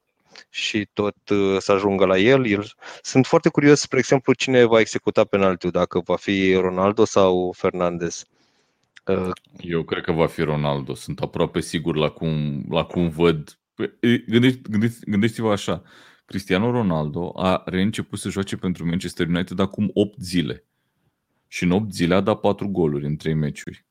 și 0.49 0.89
tot 0.93 1.29
uh, 1.29 1.57
să 1.59 1.73
ajungă 1.73 2.05
la 2.05 2.19
el. 2.19 2.47
el. 2.47 2.73
Sunt 3.03 3.27
foarte 3.27 3.49
curios, 3.49 3.81
spre 3.81 3.99
exemplu, 3.99 4.33
cine 4.33 4.65
va 4.65 4.81
executa 4.81 5.25
penaltiul, 5.25 5.73
dacă 5.73 6.01
va 6.01 6.17
fi 6.17 6.55
Ronaldo 6.55 7.05
sau 7.05 7.53
Fernandez. 7.57 8.25
Uh, 9.07 9.31
Eu 9.61 9.83
cred 9.83 10.03
că 10.03 10.13
va 10.13 10.27
fi 10.27 10.43
Ronaldo. 10.43 10.95
Sunt 10.95 11.21
aproape 11.21 11.61
sigur 11.61 11.97
la 11.97 12.09
cum, 12.09 12.65
la 12.69 12.85
cum 12.85 13.09
văd. 13.09 13.59
Păi, 13.75 14.25
gândeți, 14.27 15.01
gândeți-vă 15.01 15.53
așa. 15.53 15.83
Cristiano 16.25 16.71
Ronaldo 16.71 17.33
a 17.37 17.63
reînceput 17.67 18.19
să 18.19 18.29
joace 18.29 18.57
pentru 18.57 18.87
Manchester 18.87 19.27
United 19.27 19.59
acum 19.59 19.91
8 19.95 20.19
zile. 20.21 20.65
Și 21.47 21.65
în 21.65 21.71
8 21.71 21.93
zile 21.93 22.15
a 22.15 22.21
dat 22.21 22.41
4 22.41 22.69
goluri 22.69 23.07
în 23.07 23.17
3 23.17 23.35
meciuri. 23.35 23.85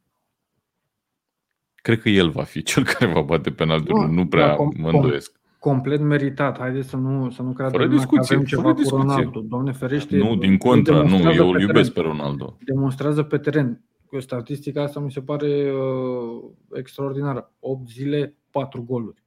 Cred 1.76 2.02
că 2.02 2.10
el 2.10 2.30
va 2.30 2.44
fi 2.44 2.64
cel 2.64 2.86
care 2.94 3.12
va 3.12 3.22
bate 3.22 3.52
penaltiul. 3.52 4.00
Nu, 4.00 4.12
nu 4.12 4.28
prea 4.28 4.56
mă 4.56 4.90
îndoiesc 4.90 5.39
complet 5.60 5.99
meritat. 5.99 6.57
Haideți 6.57 6.90
să 6.90 6.95
nu, 6.95 7.30
să 7.30 7.41
nu 7.41 7.52
creadă 7.52 7.77
fără 7.77 7.88
discuție, 7.88 8.27
că 8.27 8.34
avem 8.34 8.45
ceva 8.45 8.61
fără 8.61 8.73
cu 8.73 8.80
discuție. 8.80 9.07
Ronaldo. 9.07 9.40
Doamne 9.40 9.72
ferește. 9.72 10.18
Nu, 10.18 10.36
din 10.36 10.57
contra, 10.57 11.02
nu, 11.02 11.31
eu 11.31 11.49
îl 11.49 11.61
iubesc 11.61 11.91
pe 11.94 12.02
Ronaldo. 12.02 12.57
Demonstrează 12.65 13.23
pe 13.23 13.38
teren. 13.38 13.84
Statistica 14.19 14.84
asta 14.84 14.99
mi 14.99 15.11
se 15.11 15.22
pare 15.22 15.72
uh, 15.72 16.49
extraordinară. 16.73 17.52
8 17.60 17.90
zile, 17.90 18.36
4 18.52 18.84
goluri. 18.84 19.23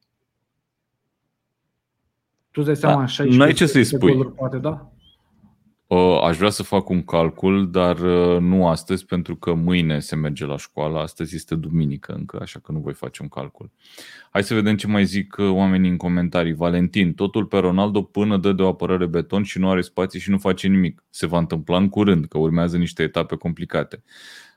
Tu 2.51 2.61
îți 2.61 2.67
dai 2.67 2.77
seama, 2.77 3.01
da, 3.01 3.07
16 3.07 3.39
n-ai 3.39 3.53
ce 3.53 3.67
să-i 3.67 3.85
spui. 3.85 4.13
goluri, 4.13 4.33
poate, 4.35 4.59
da? 4.59 4.92
Aș 5.99 6.37
vrea 6.37 6.51
să 6.51 6.63
fac 6.63 6.89
un 6.89 7.05
calcul, 7.05 7.71
dar 7.71 7.99
uh, 7.99 8.41
nu 8.41 8.69
astăzi, 8.69 9.05
pentru 9.05 9.37
că 9.37 9.55
mâine 9.55 10.01
se 10.01 10.17
merge 10.17 10.45
la 10.45 10.57
școală. 10.57 10.99
Astăzi 10.99 11.35
este 11.35 11.55
duminică 11.55 12.13
încă, 12.13 12.39
așa 12.41 12.59
că 12.59 12.73
nu 12.73 12.79
voi 12.79 12.93
face 12.93 13.23
un 13.23 13.29
calcul. 13.29 13.71
Hai 14.31 14.43
să 14.43 14.55
vedem 14.55 14.77
ce 14.77 14.87
mai 14.87 15.05
zic 15.05 15.37
uh, 15.39 15.51
oamenii 15.51 15.91
în 15.91 15.97
comentarii. 15.97 16.55
Valentin, 16.55 17.15
totul 17.15 17.45
pe 17.45 17.59
Ronaldo 17.59 18.03
până 18.03 18.37
dă 18.37 18.53
de 18.53 18.63
o 18.63 18.69
apărare 18.69 19.07
beton 19.07 19.43
și 19.43 19.59
nu 19.59 19.71
are 19.71 19.81
spații 19.81 20.21
și 20.21 20.31
nu 20.31 20.39
face 20.39 20.69
nimic. 20.69 21.05
Se 21.11 21.27
va 21.27 21.39
întâmpla 21.39 21.77
în 21.77 21.89
curând, 21.89 22.27
că 22.27 22.39
urmează 22.39 22.77
niște 22.77 23.03
etape 23.03 23.37
complicate. 23.37 24.03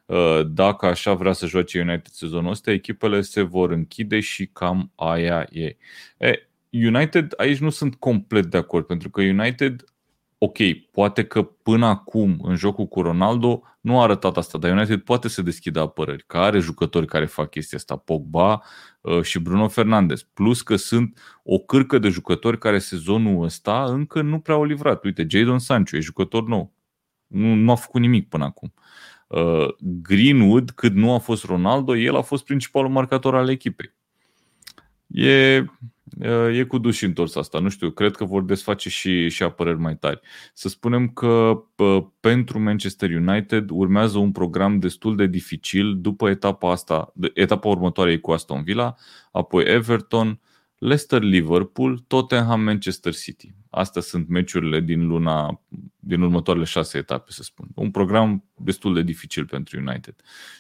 Uh, 0.06 0.42
dacă 0.48 0.86
așa 0.86 1.14
vrea 1.14 1.32
să 1.32 1.46
joace 1.46 1.80
United 1.80 2.12
sezonul 2.12 2.52
ăsta, 2.52 2.72
echipele 2.72 3.22
se 3.22 3.42
vor 3.42 3.72
închide 3.72 4.20
și 4.20 4.46
cam 4.54 4.92
aia 4.96 5.48
e. 5.52 5.76
e 6.18 6.50
United, 6.70 7.34
aici 7.38 7.58
nu 7.58 7.70
sunt 7.70 7.96
complet 7.96 8.46
de 8.46 8.58
acord, 8.58 8.86
pentru 8.86 9.10
că 9.10 9.22
United 9.22 9.84
ok, 10.38 10.58
poate 10.92 11.26
că 11.26 11.44
până 11.44 11.86
acum 11.86 12.40
în 12.44 12.56
jocul 12.56 12.86
cu 12.86 13.02
Ronaldo 13.02 13.62
nu 13.82 14.00
a 14.00 14.04
arătat 14.04 14.38
asta, 14.38 14.58
dar 14.58 14.72
United 14.72 15.02
poate 15.02 15.28
să 15.28 15.42
deschidă 15.42 15.80
apărări, 15.80 16.24
că 16.28 16.38
are 16.38 16.60
jucători 16.60 17.06
care 17.06 17.26
fac 17.26 17.50
chestia 17.50 17.78
asta, 17.78 17.96
Pogba 17.96 18.62
uh, 19.02 19.22
și 19.22 19.40
Bruno 19.40 19.68
Fernandes. 19.68 20.24
Plus 20.24 20.62
că 20.62 20.76
sunt 20.76 21.20
o 21.44 21.60
cârcă 21.60 21.98
de 21.98 22.10
jucători 22.10 22.58
care 22.58 22.80
sezonul 22.80 23.44
ăsta 23.44 23.84
încă 23.84 24.22
nu 24.22 24.40
prea 24.40 24.56
au 24.56 24.64
livrat. 24.64 25.04
Uite, 25.04 25.26
Jadon 25.30 25.60
Sancho 25.60 25.98
e 25.98 26.00
jucător 26.00 26.48
nou. 26.48 26.74
Nu, 27.28 27.54
nu 27.54 27.72
a 27.72 27.76
făcut 27.76 28.02
nimic 28.02 28.30
până 28.30 28.44
acum. 28.44 28.74
Uh, 29.28 29.68
Greenwood, 29.80 30.72
cât 30.72 30.94
nu 30.94 31.14
a 31.14 31.18
fost 31.18 31.44
Ronaldo, 31.44 31.96
el 31.96 32.16
a 32.16 32.22
fost 32.22 32.44
principalul 32.44 32.90
marcator 32.90 33.36
al 33.36 33.50
echipei. 33.50 33.95
E 35.08 35.66
e 36.52 36.64
cu 36.64 36.78
duș 36.78 36.96
și 36.96 37.06
întors 37.06 37.36
asta. 37.36 37.60
Nu 37.60 37.70
știu, 37.70 37.90
cred 37.90 38.16
că 38.16 38.26
vor 38.26 38.44
desface 38.44 38.90
și, 38.90 39.30
și 39.30 39.44
apărări 39.44 39.80
mai 39.80 39.98
tari. 39.98 40.20
Să 40.54 40.70
spunem 40.70 41.08
că 41.08 41.64
pentru 42.20 42.60
Manchester 42.60 43.10
United 43.10 43.70
urmează 43.70 44.18
un 44.18 44.32
program 44.32 44.80
destul 44.80 45.16
de 45.16 45.26
dificil 45.26 45.98
după 46.02 46.30
etapa 46.30 46.72
asta, 46.72 47.14
etapa 47.34 47.68
următoare 47.68 48.18
cu 48.18 48.32
Aston 48.32 48.64
Villa, 48.64 48.96
apoi 49.32 49.64
Everton, 49.64 50.40
Leicester, 50.78 51.22
Liverpool, 51.22 51.98
Tottenham, 52.08 52.62
Manchester 52.62 53.14
City. 53.16 53.54
Astea 53.70 54.02
sunt 54.02 54.28
meciurile 54.28 54.80
din 54.80 55.08
luna, 55.08 55.62
din 56.00 56.22
următoarele 56.22 56.66
șase 56.66 56.98
etape, 56.98 57.32
să 57.32 57.44
spun. 57.44 57.68
Un 57.76 57.92
program 57.92 58.44
destul 58.56 58.94
de 58.94 59.02
dificil 59.02 59.46
pentru 59.46 59.80
United. 59.80 60.16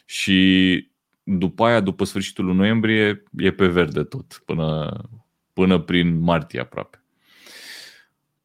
Și 0.05 0.89
după 1.27 1.65
aia, 1.65 1.79
după 1.79 2.03
sfârșitul 2.03 2.45
lui 2.45 2.55
noiembrie, 2.55 3.23
e 3.37 3.51
pe 3.51 3.67
verde 3.67 4.03
tot, 4.03 4.41
până, 4.45 4.97
până 5.53 5.79
prin 5.79 6.19
martie 6.19 6.59
aproape. 6.59 7.03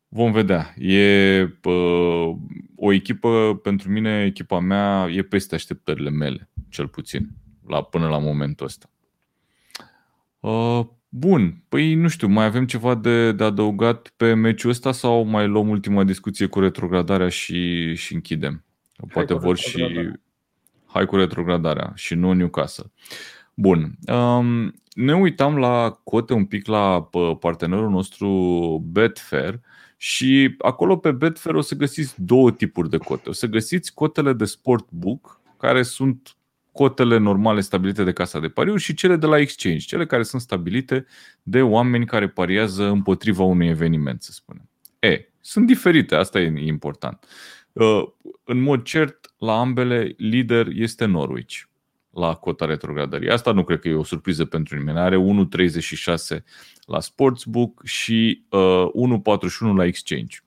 Vom 0.09 0.33
vedea. 0.33 0.75
E 0.79 1.43
uh, 1.63 2.37
o 2.77 2.93
echipă, 2.93 3.61
pentru 3.63 3.91
mine, 3.91 4.25
echipa 4.25 4.59
mea 4.61 5.09
e 5.11 5.23
peste 5.23 5.55
așteptările 5.55 6.11
mele, 6.11 6.49
cel 6.69 6.89
puțin, 6.89 7.29
la, 7.67 7.83
până 7.83 8.09
la 8.09 8.19
momentul 8.19 8.67
ăsta. 8.67 8.91
Uh, 10.41 10.87
bun, 11.09 11.63
păi 11.69 11.95
nu 11.95 12.09
știu, 12.09 12.29
mai 12.29 12.45
avem 12.45 12.67
ceva 12.67 12.95
de, 12.95 13.33
de 13.33 13.45
adăugat 13.45 14.13
pe 14.17 14.35
meciul 14.35 14.71
ăsta 14.71 14.93
sau 14.93 15.23
mai 15.25 15.47
luăm 15.47 15.69
ultima 15.69 16.05
discuție 16.05 16.47
cu 16.47 16.61
retrogradarea 16.61 17.29
și, 17.29 17.95
și 17.95 18.15
închidem? 18.15 18.65
Poate 19.13 19.35
vor 19.35 19.57
și... 19.57 19.87
Hai 20.93 21.07
cu 21.07 21.17
retrogradarea 21.17 21.93
și 21.95 22.15
nu 22.15 22.33
Newcastle. 22.33 22.93
Bun. 23.55 23.99
Um, 24.07 24.75
ne 24.95 25.15
uitam 25.15 25.59
la 25.59 26.01
cote 26.05 26.33
un 26.33 26.45
pic 26.45 26.67
la 26.67 27.09
partenerul 27.41 27.91
nostru 27.91 28.29
Betfair 28.87 29.61
și 29.97 30.55
acolo 30.59 30.97
pe 30.97 31.11
Betfair 31.11 31.55
o 31.55 31.61
să 31.61 31.75
găsiți 31.75 32.15
două 32.23 32.53
tipuri 32.53 32.91
de 32.91 32.97
cote. 32.97 33.29
O 33.29 33.33
să 33.33 33.47
găsiți 33.47 33.95
cotele 33.95 34.33
de 34.33 34.45
sportbook, 34.45 35.41
care 35.59 35.83
sunt 35.83 36.37
cotele 36.73 37.19
normale 37.19 37.61
stabilite 37.61 38.05
de 38.05 38.13
casa 38.13 38.41
de 38.41 38.49
pariuri 38.49 38.83
și 38.83 38.95
cele 38.95 39.17
de 39.17 39.27
la 39.27 39.39
exchange, 39.39 39.79
cele 39.79 40.07
care 40.07 40.23
sunt 40.23 40.41
stabilite 40.41 41.07
de 41.43 41.63
oameni 41.63 42.07
care 42.07 42.29
pariază 42.29 42.89
împotriva 42.89 43.43
unui 43.43 43.69
eveniment, 43.69 44.23
să 44.23 44.33
spunem. 44.33 44.69
E, 44.99 45.29
sunt 45.41 45.67
diferite, 45.67 46.15
asta 46.15 46.41
e 46.41 46.67
important. 46.67 47.25
Uh, 47.73 48.03
în 48.45 48.61
mod 48.61 48.83
cert, 48.83 49.35
la 49.39 49.59
ambele, 49.59 50.15
lider 50.17 50.67
este 50.67 51.05
Norwich 51.05 51.69
la 52.11 52.35
cota 52.35 52.65
retrogradării. 52.65 53.31
Asta 53.31 53.53
nu 53.53 53.65
cred 53.65 53.81
că 53.81 53.89
e 53.89 53.95
o 53.95 54.05
surpriză 54.05 54.45
pentru 54.45 54.77
nimeni. 54.77 54.99
Are 54.99 55.17
1,36 56.37 56.43
la 56.85 57.01
Sportsbook 57.01 57.85
și 57.85 58.45
uh, 58.51 58.87
1,41 59.29 59.75
la 59.77 59.85
Exchange. 59.85 60.39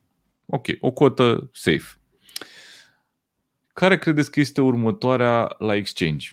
Ok, 0.45 0.65
o 0.79 0.91
cotă 0.91 1.49
safe. 1.53 1.97
Care 3.73 3.97
credeți 3.97 4.31
că 4.31 4.39
este 4.39 4.61
următoarea 4.61 5.55
la 5.57 5.75
Exchange? 5.75 6.29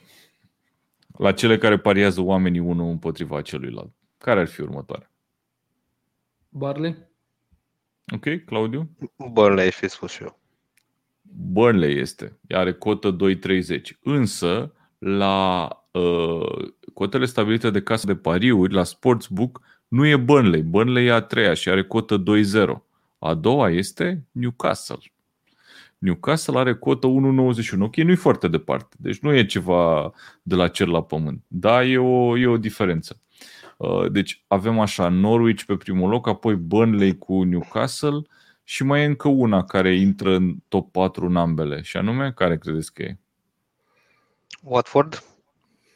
La 1.18 1.32
cele 1.32 1.58
care 1.58 1.78
pariază 1.78 2.20
oamenii 2.20 2.60
unul 2.60 2.90
împotriva 2.90 3.42
celuilalt. 3.42 3.92
Care 4.18 4.40
ar 4.40 4.46
fi 4.46 4.60
următoarea? 4.60 5.10
Barley. 6.48 6.96
Ok, 8.14 8.44
Claudiu? 8.44 8.90
Burnley, 9.32 9.70
fi 9.70 9.88
spus 9.88 10.10
și 10.10 10.22
eu. 10.22 10.39
Burnley 11.32 11.98
este. 11.98 12.38
Are 12.48 12.72
cotă 12.72 13.16
2,30. 13.16 13.80
Însă, 14.02 14.72
la 14.98 15.68
uh, 15.90 16.68
cotele 16.94 17.24
stabilite 17.24 17.70
de 17.70 17.82
casă 17.82 18.06
de 18.06 18.14
pariuri, 18.14 18.74
la 18.74 18.84
Sportsbook, 18.84 19.60
nu 19.88 20.06
e 20.06 20.16
Burnley. 20.16 20.62
Burnley 20.62 21.06
e 21.06 21.12
a 21.12 21.20
treia 21.20 21.54
și 21.54 21.68
are 21.68 21.82
cotă 21.82 22.22
2-0. 22.22 22.82
A 23.18 23.34
doua 23.34 23.70
este 23.70 24.24
Newcastle. 24.32 24.98
Newcastle 25.98 26.58
are 26.58 26.74
cotă 26.74 27.06
1,91. 27.06 27.80
Ok, 27.80 27.96
nu 27.96 28.10
e 28.10 28.14
foarte 28.14 28.48
departe. 28.48 28.96
Deci 28.98 29.18
nu 29.18 29.34
e 29.34 29.44
ceva 29.44 30.12
de 30.42 30.54
la 30.54 30.68
cer 30.68 30.86
la 30.86 31.02
pământ. 31.02 31.42
Da, 31.46 31.84
e 31.84 31.98
o, 31.98 32.38
e 32.38 32.46
o 32.46 32.56
diferență. 32.56 33.20
Uh, 33.76 34.10
deci 34.10 34.44
avem 34.46 34.78
așa 34.78 35.08
Norwich 35.08 35.62
pe 35.62 35.76
primul 35.76 36.08
loc, 36.08 36.28
apoi 36.28 36.54
Burnley 36.54 37.18
cu 37.18 37.42
Newcastle 37.42 38.22
și 38.70 38.82
mai 38.82 39.02
e 39.02 39.04
încă 39.04 39.28
una 39.28 39.64
care 39.64 39.96
intră 39.96 40.34
în 40.34 40.56
top 40.68 40.92
4 40.92 41.26
în 41.26 41.36
ambele. 41.36 41.82
Și 41.82 41.96
anume, 41.96 42.32
care 42.32 42.58
credeți 42.58 42.92
că 42.94 43.02
e? 43.02 43.18
Watford? 44.62 45.24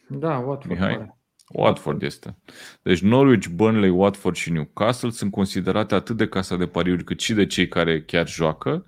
Da, 0.09 0.39
Watford. 0.39 0.67
Mihai? 0.67 1.15
Watford 1.49 2.03
este. 2.03 2.37
Deci 2.83 3.01
Norwich, 3.01 3.47
Burnley, 3.47 3.89
Watford 3.89 4.37
și 4.37 4.53
Newcastle 4.53 5.11
sunt 5.11 5.31
considerate 5.31 5.95
atât 5.95 6.17
de 6.17 6.29
casa 6.29 6.57
de 6.57 6.67
pariuri 6.67 7.05
cât 7.05 7.21
și 7.21 7.33
de 7.33 7.47
cei 7.47 7.69
care 7.69 8.03
chiar 8.03 8.29
joacă 8.29 8.87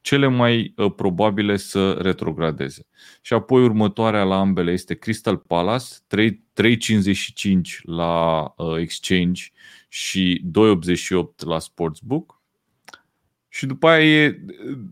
cele 0.00 0.26
mai 0.26 0.72
uh, 0.76 0.92
probabile 0.96 1.56
să 1.56 1.92
retrogradeze. 1.92 2.86
Și 3.20 3.32
apoi 3.32 3.62
următoarea 3.62 4.24
la 4.24 4.38
ambele 4.38 4.72
este 4.72 4.94
Crystal 4.94 5.36
Palace, 5.36 5.86
3,55 6.16 7.82
la 7.82 8.42
uh, 8.56 8.76
Exchange 8.78 9.42
și 9.88 10.44
2,88 10.58 11.44
la 11.46 11.58
Sportsbook. 11.58 12.37
Și 13.58 13.66
după 13.66 13.88
aia 13.88 14.24
e, 14.24 14.40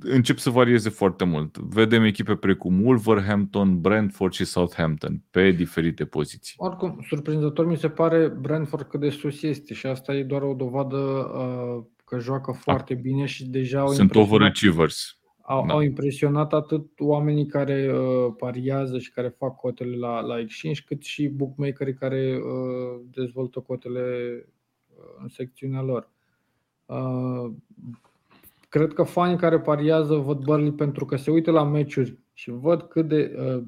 încep 0.00 0.38
să 0.38 0.50
varieze 0.50 0.88
foarte 0.88 1.24
mult. 1.24 1.58
Vedem 1.58 2.04
echipe 2.04 2.34
precum 2.34 2.84
Wolverhampton, 2.84 3.80
Brentford 3.80 4.32
și 4.32 4.44
Southampton 4.44 5.22
pe 5.30 5.50
diferite 5.50 6.04
poziții. 6.04 6.54
Oricum, 6.58 7.04
surprinzător 7.08 7.66
mi 7.66 7.76
se 7.76 7.88
pare 7.88 8.28
Brentford 8.28 8.86
cât 8.88 9.00
de 9.00 9.10
sus 9.10 9.42
este 9.42 9.74
și 9.74 9.86
asta 9.86 10.14
e 10.14 10.22
doar 10.22 10.42
o 10.42 10.54
dovadă 10.54 10.96
uh, 10.96 11.84
că 12.04 12.18
joacă 12.18 12.52
foarte 12.52 12.92
A. 12.92 12.96
bine 12.96 13.26
și 13.26 13.44
deja 13.44 13.80
au 13.80 13.88
Sunt 13.88 14.14
overachievers. 14.14 15.18
Au, 15.40 15.66
da. 15.66 15.72
au 15.72 15.80
impresionat 15.80 16.52
atât 16.52 16.86
oamenii 16.98 17.46
care 17.46 17.92
uh, 17.92 18.34
pariază 18.38 18.98
și 18.98 19.12
care 19.12 19.28
fac 19.28 19.56
cotele 19.56 19.96
la, 19.96 20.20
la 20.20 20.38
exchange, 20.38 20.82
cât 20.86 21.02
și 21.02 21.28
bookmakerii 21.28 21.94
care 21.94 22.36
uh, 22.36 23.00
dezvoltă 23.10 23.60
cotele 23.60 24.00
uh, 24.88 25.04
în 25.22 25.28
secțiunea 25.28 25.82
lor. 25.82 26.10
Uh, 26.86 27.52
cred 28.68 28.92
că 28.92 29.02
fanii 29.02 29.36
care 29.36 29.60
pariază 29.60 30.14
văd 30.14 30.38
Burnley 30.38 30.72
pentru 30.72 31.04
că 31.04 31.16
se 31.16 31.30
uită 31.30 31.50
la 31.50 31.64
meciuri 31.64 32.18
și 32.32 32.50
văd 32.50 32.82
cât 32.82 33.08
de 33.08 33.36
uh, 33.38 33.62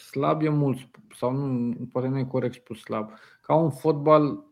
slab 0.00 0.42
e 0.42 0.48
mult, 0.48 0.78
sau 1.16 1.32
nu, 1.32 1.74
poate 1.92 2.08
nu 2.08 2.18
e 2.18 2.24
corect 2.24 2.54
spus 2.54 2.80
slab, 2.80 3.10
ca 3.40 3.54
un 3.54 3.70
fotbal 3.70 4.44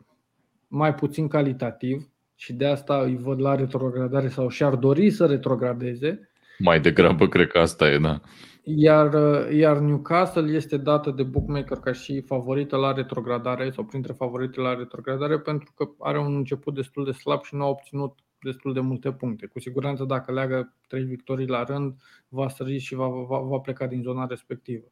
mai 0.69 0.95
puțin 0.95 1.29
calitativ 1.29 2.09
și 2.35 2.53
de 2.53 2.67
asta 2.67 2.99
îi 2.99 3.17
văd 3.17 3.41
la 3.41 3.55
retrogradare 3.55 4.29
sau 4.29 4.49
și-ar 4.49 4.75
dori 4.75 5.11
să 5.11 5.27
retrogradeze. 5.27 6.31
Mai 6.59 6.81
degrabă 6.81 7.29
cred 7.29 7.47
că 7.47 7.59
asta 7.59 7.91
e, 7.91 7.99
da. 7.99 8.21
Iar, 8.67 9.15
uh, 9.15 9.57
iar 9.57 9.79
Newcastle 9.79 10.53
este 10.53 10.77
dată 10.77 11.11
de 11.11 11.23
bookmaker 11.23 11.79
ca 11.79 11.93
și 11.93 12.21
favorită 12.21 12.77
la 12.77 12.93
retrogradare 12.93 13.71
sau 13.71 13.85
printre 13.85 14.13
favorite 14.13 14.61
la 14.61 14.75
retrogradare 14.75 15.39
pentru 15.39 15.73
că 15.77 15.89
are 15.99 16.19
un 16.19 16.37
început 16.37 16.75
destul 16.75 17.05
de 17.05 17.11
slab 17.11 17.43
și 17.43 17.55
nu 17.55 17.65
a 17.65 17.69
obținut 17.69 18.19
destul 18.45 18.73
de 18.73 18.81
multe 18.81 19.13
puncte. 19.13 19.47
Cu 19.47 19.61
siguranță 19.61 20.05
dacă 20.05 20.33
leagă 20.33 20.75
trei 20.89 21.05
victorii 21.05 21.47
la 21.47 21.63
rând, 21.63 21.95
va 22.29 22.49
sări 22.49 22.79
și 22.79 22.95
va, 22.95 23.09
va, 23.09 23.39
va 23.39 23.59
pleca 23.59 23.87
din 23.87 24.03
zona 24.03 24.27
respectivă. 24.27 24.85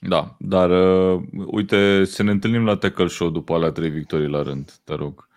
Da, 0.00 0.36
dar 0.38 0.70
uh, 0.70 1.22
uite, 1.46 2.04
să 2.04 2.22
ne 2.22 2.30
întâlnim 2.30 2.64
la 2.64 2.76
Tackle 2.76 3.06
Show 3.06 3.30
după 3.30 3.54
alea 3.54 3.70
trei 3.70 3.90
victorii 3.90 4.28
la 4.28 4.42
rând, 4.42 4.72
te 4.84 4.94
rog. 4.94 5.28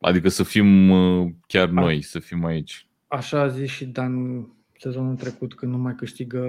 Adică 0.00 0.28
să 0.28 0.42
fim 0.42 0.90
uh, 0.90 1.30
chiar 1.46 1.68
noi, 1.68 2.02
să 2.02 2.18
fim 2.18 2.44
aici. 2.44 2.86
Așa 3.08 3.40
a 3.40 3.48
zis 3.48 3.70
și 3.70 3.86
Dan 3.86 4.46
sezonul 4.78 5.16
trecut 5.16 5.54
când 5.54 5.72
nu 5.72 5.78
mai 5.78 5.94
câștigă 5.94 6.40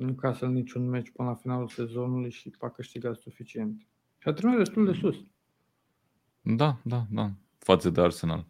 Newcastle 0.00 0.48
niciun 0.48 0.88
meci 0.88 1.10
până 1.10 1.28
la 1.28 1.34
finalul 1.34 1.68
sezonului 1.68 2.30
și 2.30 2.54
a 2.60 2.68
câștigat 2.68 3.16
suficient. 3.16 3.86
Și 4.18 4.28
a 4.28 4.32
terminat 4.32 4.58
destul 4.58 4.84
de 4.84 4.92
sus. 4.92 5.16
Da, 6.40 6.78
da, 6.82 7.06
da. 7.10 7.30
Față 7.58 7.90
de 7.90 8.00
Arsenal. 8.00 8.46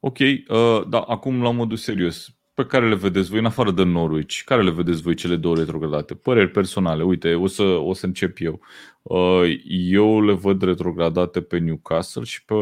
Ok, 0.00 0.18
uh, 0.18 0.86
da, 0.88 1.00
acum 1.00 1.42
la 1.42 1.50
modul 1.50 1.76
serios. 1.76 2.30
Pe 2.54 2.66
care 2.66 2.88
le 2.88 2.94
vedeți 2.94 3.30
voi, 3.30 3.38
în 3.38 3.44
afară 3.44 3.70
de 3.70 3.82
Norwich, 3.82 4.42
care 4.44 4.62
le 4.62 4.70
vedeți 4.70 5.02
voi 5.02 5.14
cele 5.14 5.36
două 5.36 5.54
retrogradate? 5.56 6.14
Păreri 6.14 6.50
personale, 6.50 7.02
uite, 7.02 7.34
o 7.34 7.46
să, 7.46 7.62
o 7.62 7.92
să 7.92 8.06
încep 8.06 8.36
eu. 8.40 8.60
Uh, 9.02 9.60
eu 9.68 10.22
le 10.22 10.32
văd 10.32 10.62
retrogradate 10.62 11.42
pe 11.42 11.58
Newcastle 11.58 12.22
și 12.22 12.44
pe 12.44 12.54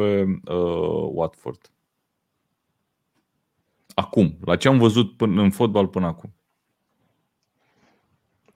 uh, 0.44 1.08
Watford. 1.12 1.70
Acum, 3.94 4.38
la 4.44 4.56
ce 4.56 4.68
am 4.68 4.78
văzut 4.78 5.16
până, 5.16 5.42
în 5.42 5.50
fotbal 5.50 5.88
până 5.88 6.06
acum? 6.06 6.34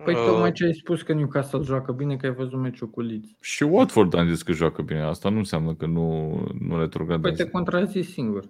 Păi 0.04 0.14
uh, 0.14 0.24
tocmai 0.24 0.52
ce 0.52 0.64
ai 0.64 0.74
spus 0.74 1.02
că 1.02 1.12
Newcastle 1.12 1.62
joacă 1.62 1.92
bine, 1.92 2.16
că 2.16 2.26
ai 2.26 2.32
văzut 2.32 2.58
meciul 2.58 2.90
cu 2.90 3.00
Leeds. 3.00 3.28
Și 3.40 3.62
Watford 3.62 4.14
am 4.14 4.28
zis 4.28 4.42
că 4.42 4.52
joacă 4.52 4.82
bine. 4.82 5.00
Asta 5.00 5.28
nu 5.28 5.38
înseamnă 5.38 5.74
că 5.74 5.86
nu, 5.86 6.30
nu 6.58 6.78
retrogradează. 6.78 7.36
Păi 7.36 7.44
te 7.44 7.50
contrazici 7.50 8.06
singur. 8.06 8.48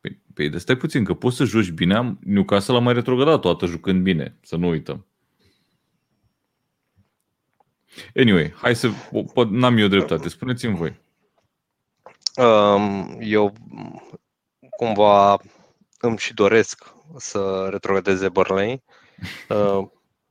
Păi, 0.00 0.20
păi 0.34 0.48
de 0.48 0.58
stai 0.58 0.76
puțin, 0.76 1.04
că 1.04 1.14
poți 1.14 1.36
să 1.36 1.44
joci 1.44 1.70
bine. 1.70 2.18
Newcastle 2.20 2.76
a 2.76 2.80
mai 2.80 2.92
retrogradat 2.92 3.40
toată 3.40 3.66
jucând 3.66 4.02
bine, 4.02 4.36
să 4.42 4.56
nu 4.56 4.68
uităm. 4.68 5.06
Anyway, 8.14 8.52
hai 8.56 8.74
să... 8.74 8.90
N-am 9.50 9.76
eu 9.76 9.86
dreptate, 9.86 10.28
spuneți-mi 10.28 10.76
voi. 10.76 11.00
Um, 12.36 13.16
eu 13.20 13.52
cumva 14.70 15.38
îmi 16.00 16.18
și 16.18 16.34
doresc 16.34 16.92
să 17.16 17.68
retrogradeze 17.70 18.28
Burnley. 18.28 18.82
Uh, 19.48 19.88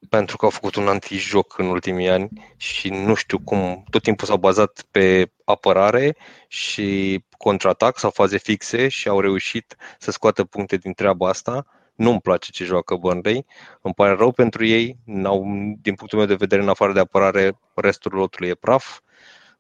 pentru 0.10 0.38
că 0.38 0.46
au 0.46 0.52
făcut 0.52 0.76
un 0.76 0.88
antijoc 0.88 1.58
în 1.58 1.66
ultimii 1.66 2.10
ani 2.10 2.30
și 2.58 2.90
nu 2.90 3.14
știu 3.14 3.40
cum, 3.40 3.84
tot 3.90 4.02
timpul 4.02 4.28
s-au 4.28 4.38
bazat 4.38 4.86
pe 4.92 5.32
apărare 5.46 6.16
și 6.48 7.20
contraatac 7.38 7.98
sau 8.00 8.10
faze 8.10 8.38
fixe 8.38 8.88
și 8.88 9.08
au 9.08 9.20
reușit 9.20 9.76
să 10.00 10.12
scoată 10.12 10.44
puncte 10.44 10.78
din 10.78 10.94
treaba 10.94 11.30
asta. 11.30 11.66
Nu-mi 11.96 12.22
place 12.22 12.52
ce 12.52 12.64
joacă 12.64 12.96
Burnley, 12.96 13.46
îmi 13.82 13.94
pare 13.94 14.14
rău 14.14 14.32
pentru 14.32 14.66
ei, 14.66 14.98
n-au, 15.06 15.44
din 15.82 15.96
punctul 15.96 16.18
meu 16.18 16.28
de 16.28 16.36
vedere, 16.36 16.62
în 16.62 16.70
afară 16.70 16.94
de 16.94 17.00
apărare, 17.00 17.60
restul 17.74 18.12
lotului 18.14 18.50
e 18.50 18.56
praf, 18.56 19.00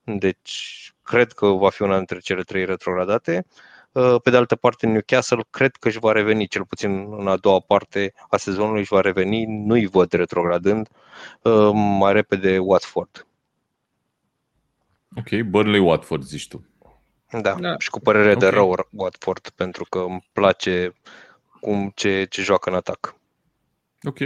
deci 0.04 0.94
cred 1.04 1.32
că 1.32 1.48
va 1.48 1.70
fi 1.70 1.82
una 1.82 1.96
dintre 1.96 2.20
cele 2.20 2.42
trei 2.42 2.66
retrogradate. 2.66 3.46
Uh, 3.48 3.79
pe 4.24 4.30
de 4.30 4.38
altă 4.38 4.56
parte, 4.56 4.88
Newcastle 4.88 5.46
cred 5.50 5.76
că 5.76 5.88
își 5.88 6.00
va 6.00 6.12
reveni, 6.12 6.48
cel 6.48 6.66
puțin 6.66 7.14
în 7.20 7.28
a 7.28 7.38
doua 7.38 7.60
parte 7.60 8.14
a 8.30 8.38
sezonului 8.38 8.80
își 8.80 8.94
va 8.94 9.02
reveni, 9.02 9.46
nu-i 9.46 9.88
văd 9.88 10.12
retrogradând 10.12 10.90
uh, 11.42 11.70
mai 11.74 12.14
repede 12.14 12.58
Watford. 12.58 13.28
Ok, 15.18 15.42
Burnley-Watford 15.50 16.22
zici 16.22 16.48
tu. 16.48 16.66
Da, 17.42 17.54
da. 17.60 17.76
și 17.78 17.90
cu 17.90 18.00
părere 18.00 18.32
okay. 18.36 18.36
de 18.40 18.48
rău 18.48 18.88
Watford, 18.92 19.50
pentru 19.50 19.86
că 19.90 20.00
îmi 20.00 20.28
place 20.32 20.94
cum 21.60 21.92
ce, 21.96 22.26
ce 22.30 22.42
joacă 22.42 22.70
în 22.70 22.76
atac. 22.76 23.16
Ok. 24.04 24.18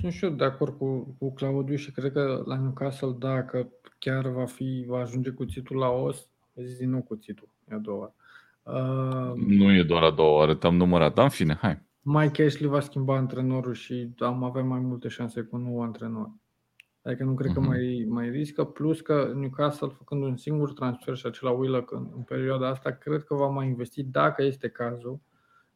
Sunt 0.00 0.12
și 0.12 0.24
eu 0.24 0.30
de 0.30 0.44
acord 0.44 0.78
cu, 0.78 1.16
cu 1.18 1.32
Claudiu 1.32 1.76
și 1.76 1.90
cred 1.90 2.12
că 2.12 2.42
la 2.46 2.56
Newcastle, 2.56 3.14
dacă 3.18 3.68
chiar 3.98 4.28
va 4.28 4.46
fi, 4.46 4.84
va 4.86 4.98
ajunge 4.98 5.30
cuțitul 5.30 5.76
la 5.76 5.88
os, 5.88 6.26
zis 6.54 6.76
din 6.78 6.90
nou 6.90 7.02
cuțitul, 7.02 7.48
e 7.70 7.74
a 7.74 7.78
doua 7.78 8.14
Uh, 8.64 9.32
nu 9.34 9.72
e 9.72 9.82
doar 9.82 10.02
a 10.02 10.10
doua 10.10 10.36
oară, 10.36 10.54
te-am 10.54 10.76
numărat, 10.76 11.14
dar 11.14 11.24
în 11.24 11.30
fine, 11.30 11.58
hai. 11.60 11.82
Mike 12.00 12.44
Ashley 12.44 12.68
va 12.68 12.80
schimba 12.80 13.16
antrenorul 13.16 13.74
și 13.74 14.14
am 14.18 14.44
avea 14.44 14.62
mai 14.62 14.80
multe 14.80 15.08
șanse 15.08 15.42
cu 15.42 15.56
un 15.56 15.62
nou 15.62 15.82
antrenor. 15.82 16.32
Adică 17.02 17.24
nu 17.24 17.34
cred 17.34 17.50
uh-huh. 17.50 17.54
că 17.54 17.60
mhm. 17.60 17.68
mai, 17.68 18.06
mai 18.08 18.30
riscă, 18.30 18.64
plus 18.64 19.00
că 19.00 19.32
Newcastle 19.34 19.88
făcând 19.88 20.22
un 20.22 20.36
singur 20.36 20.72
transfer 20.72 21.16
și 21.16 21.26
acela 21.26 21.50
Willock 21.50 21.92
în, 21.92 22.10
în 22.16 22.22
perioada 22.22 22.68
asta, 22.68 22.90
cred 22.90 23.24
că 23.24 23.34
va 23.34 23.46
mai 23.46 23.66
investi, 23.66 24.02
dacă 24.02 24.42
este 24.42 24.68
cazul, 24.68 25.20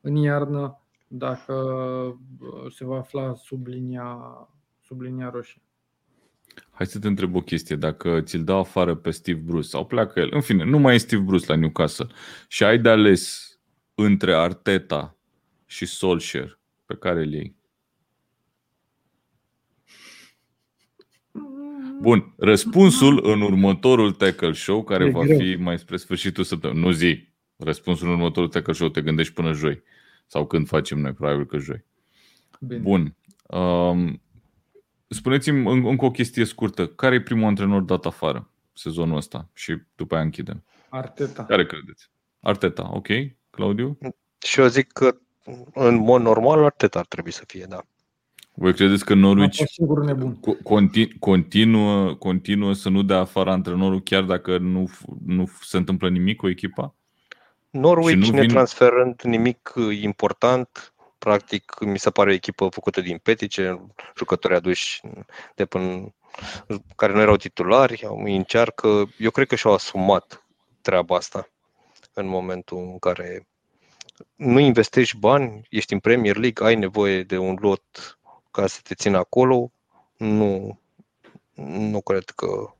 în 0.01 0.17
iarnă, 0.17 0.83
dacă 1.09 1.55
uh, 1.55 2.73
se 2.73 2.85
va 2.85 2.97
afla 2.97 3.35
sub 3.35 3.67
linia, 3.67 4.19
sub 4.81 5.01
linia 5.01 5.31
roșie. 5.31 5.63
Hai 6.71 6.87
să 6.87 6.99
te 6.99 7.07
întreb 7.07 7.35
o 7.35 7.41
chestie. 7.41 7.77
Dacă 7.77 8.21
ți-l 8.21 8.45
dau 8.45 8.59
afară 8.59 8.95
pe 8.95 9.11
Steve 9.11 9.41
Bruce 9.41 9.69
sau 9.69 9.87
pleacă 9.87 10.21
el, 10.21 10.29
în 10.33 10.41
fine, 10.41 10.65
nu 10.65 10.79
mai 10.79 10.95
e 10.95 10.99
Steve 10.99 11.23
Bruce 11.23 11.45
la 11.49 11.55
Newcastle 11.55 12.07
și 12.49 12.65
ai 12.65 12.79
de 12.79 12.89
ales 12.89 13.53
între 13.95 14.35
Arteta 14.35 15.17
și 15.67 15.87
Solskjaer, 15.87 16.59
pe 16.87 16.95
care 16.95 17.21
îl 17.21 17.33
iei? 17.33 17.57
Bun, 22.01 22.35
răspunsul 22.37 23.21
în 23.23 23.41
următorul 23.41 24.13
tackle 24.13 24.53
show, 24.53 24.85
care 24.85 25.05
e 25.05 25.11
va 25.11 25.23
greu. 25.23 25.39
fi 25.39 25.55
mai 25.55 25.79
spre 25.79 25.97
sfârșitul 25.97 26.45
săptămânii. 26.45 26.83
Nu 26.83 26.91
zi. 26.91 27.29
Răspunsul 27.57 28.07
în 28.07 28.13
următorul 28.13 28.49
tackle 28.49 28.73
show 28.73 28.89
te 28.89 29.03
gândești 29.03 29.33
până 29.33 29.53
joi. 29.53 29.83
Sau 30.27 30.47
când 30.47 30.67
facem 30.67 30.99
noi, 30.99 31.13
probabil 31.13 31.47
că 31.47 31.59
joi. 31.59 31.85
Bine. 32.61 32.81
Bun. 32.81 33.17
Um, 33.47 34.23
Spuneți-mi 35.09 35.89
încă 35.89 36.05
o 36.05 36.11
chestie 36.11 36.45
scurtă. 36.45 36.87
Care 36.87 37.15
e 37.15 37.21
primul 37.21 37.47
antrenor 37.47 37.83
dat 37.83 38.05
afară 38.05 38.51
sezonul 38.73 39.17
ăsta? 39.17 39.49
Și 39.55 39.77
după 39.95 40.15
aia 40.15 40.25
închidem. 40.25 40.65
Arteta. 40.89 41.45
Care 41.45 41.67
credeți? 41.67 42.11
Arteta, 42.41 42.91
ok. 42.93 43.07
Claudiu? 43.51 43.99
Și 44.39 44.61
eu 44.61 44.67
zic 44.67 44.93
că 44.93 45.17
în 45.75 45.95
mod 45.97 46.23
normal 46.23 46.65
Arteta 46.65 46.99
ar 46.99 47.07
trebui 47.07 47.31
să 47.31 47.43
fie, 47.47 47.67
da. 47.69 47.83
Voi 48.55 48.75
credeți 48.75 49.05
că 49.05 49.15
Norwich 49.15 49.63
nebun. 50.05 50.41
continuă, 51.19 52.15
continuă 52.15 52.73
să 52.73 52.89
nu 52.89 53.03
dea 53.03 53.19
afară 53.19 53.51
antrenorul 53.51 54.03
chiar 54.03 54.23
dacă 54.23 54.59
nu, 54.59 54.91
nu 55.25 55.51
se 55.61 55.77
întâmplă 55.77 56.09
nimic 56.09 56.37
cu 56.37 56.49
echipa? 56.49 56.95
Norwich, 57.71 58.29
nu 58.29 58.37
netransferând 58.37 59.21
vin... 59.23 59.31
nimic 59.31 59.73
important, 60.01 60.95
practic 61.19 61.81
mi 61.81 61.99
se 61.99 62.11
pare 62.11 62.31
o 62.31 62.33
echipă 62.33 62.69
făcută 62.69 63.01
din 63.01 63.19
petice, 63.19 63.81
jucători 64.17 64.55
aduși 64.55 65.01
de 65.55 65.67
până, 65.67 66.15
care 66.97 67.13
nu 67.13 67.21
erau 67.21 67.37
titulari, 67.37 68.07
îi 68.25 68.37
încearcă, 68.37 69.09
eu 69.19 69.31
cred 69.31 69.47
că 69.47 69.55
și-au 69.55 69.73
asumat 69.73 70.47
treaba 70.81 71.17
asta 71.17 71.49
în 72.13 72.27
momentul 72.27 72.79
în 72.79 72.99
care 72.99 73.47
nu 74.35 74.59
investești 74.59 75.17
bani, 75.17 75.67
ești 75.71 75.93
în 75.93 75.99
Premier 75.99 76.37
League, 76.37 76.67
ai 76.67 76.75
nevoie 76.75 77.23
de 77.23 77.39
un 77.39 77.57
lot 77.61 78.19
ca 78.51 78.67
să 78.67 78.81
te 78.83 78.95
țină 78.95 79.19
acolo, 79.19 79.73
nu, 80.17 80.81
nu 81.55 82.01
cred 82.01 82.31
că 82.31 82.73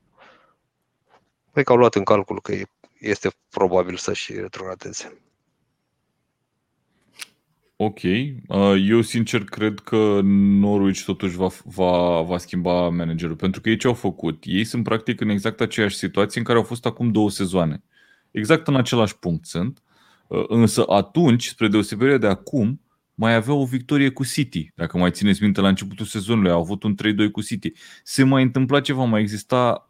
cred 1.51 1.65
că 1.65 1.71
au 1.71 1.77
luat 1.77 1.95
în 1.95 2.03
calcul 2.03 2.41
că 2.41 2.55
este 2.99 3.29
probabil 3.49 3.95
să 3.95 4.13
și 4.13 4.33
retrogradeze. 4.33 5.21
Ok. 7.81 7.99
Uh, 8.03 8.75
eu 8.87 9.01
sincer 9.01 9.43
cred 9.43 9.79
că 9.79 10.19
Norwich 10.23 11.03
totuși 11.03 11.35
va, 11.35 11.47
va, 11.63 12.21
va 12.21 12.37
schimba 12.37 12.89
managerul, 12.89 13.35
pentru 13.35 13.61
că 13.61 13.69
ei 13.69 13.77
ce 13.77 13.87
au 13.87 13.93
făcut? 13.93 14.43
Ei 14.45 14.63
sunt 14.63 14.83
practic 14.83 15.21
în 15.21 15.29
exact 15.29 15.61
aceeași 15.61 15.95
situație 15.95 16.39
în 16.39 16.45
care 16.45 16.57
au 16.57 16.63
fost 16.63 16.85
acum 16.85 17.11
două 17.11 17.29
sezoane. 17.29 17.83
Exact 18.31 18.67
în 18.67 18.75
același 18.75 19.17
punct 19.17 19.45
sunt, 19.45 19.81
uh, 20.27 20.43
însă 20.47 20.83
atunci, 20.87 21.45
spre 21.47 21.67
deosebire 21.67 22.17
de 22.17 22.27
acum, 22.27 22.81
mai 23.15 23.35
avea 23.35 23.53
o 23.53 23.65
victorie 23.65 24.09
cu 24.09 24.25
City. 24.25 24.71
Dacă 24.75 24.97
mai 24.97 25.11
țineți 25.11 25.43
minte, 25.43 25.61
la 25.61 25.67
începutul 25.67 26.05
sezonului 26.05 26.51
au 26.51 26.59
avut 26.59 26.83
un 26.83 26.95
3-2 26.95 27.31
cu 27.31 27.41
City. 27.41 27.71
Se 28.03 28.23
mai 28.23 28.43
întâmpla 28.43 28.79
ceva, 28.79 29.03
mai 29.03 29.21
exista 29.21 29.88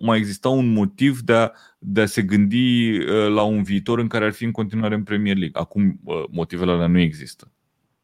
mai 0.00 0.18
exista 0.18 0.48
un 0.48 0.72
motiv 0.72 1.20
de 1.20 1.32
a, 1.32 1.50
de 1.78 2.00
a 2.00 2.06
se 2.06 2.22
gândi 2.22 2.98
uh, 2.98 3.28
la 3.28 3.42
un 3.42 3.62
viitor 3.62 3.98
în 3.98 4.06
care 4.06 4.24
ar 4.24 4.32
fi 4.32 4.44
în 4.44 4.50
continuare 4.50 4.94
în 4.94 5.02
Premier 5.02 5.36
League. 5.36 5.60
Acum 5.60 6.00
uh, 6.04 6.24
motivele 6.30 6.70
alea 6.70 6.86
nu 6.86 6.98
există. 6.98 7.52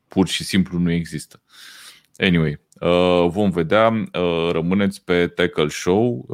Pur 0.09 0.29
și 0.29 0.45
simplu 0.45 0.79
nu 0.79 0.91
există. 0.91 1.43
Anyway, 2.17 2.61
uh, 2.81 3.29
vom 3.31 3.51
vedea. 3.51 4.11
Rămâneți 4.51 5.05
pe 5.05 5.27
Tackle 5.27 5.69
Show 5.69 6.27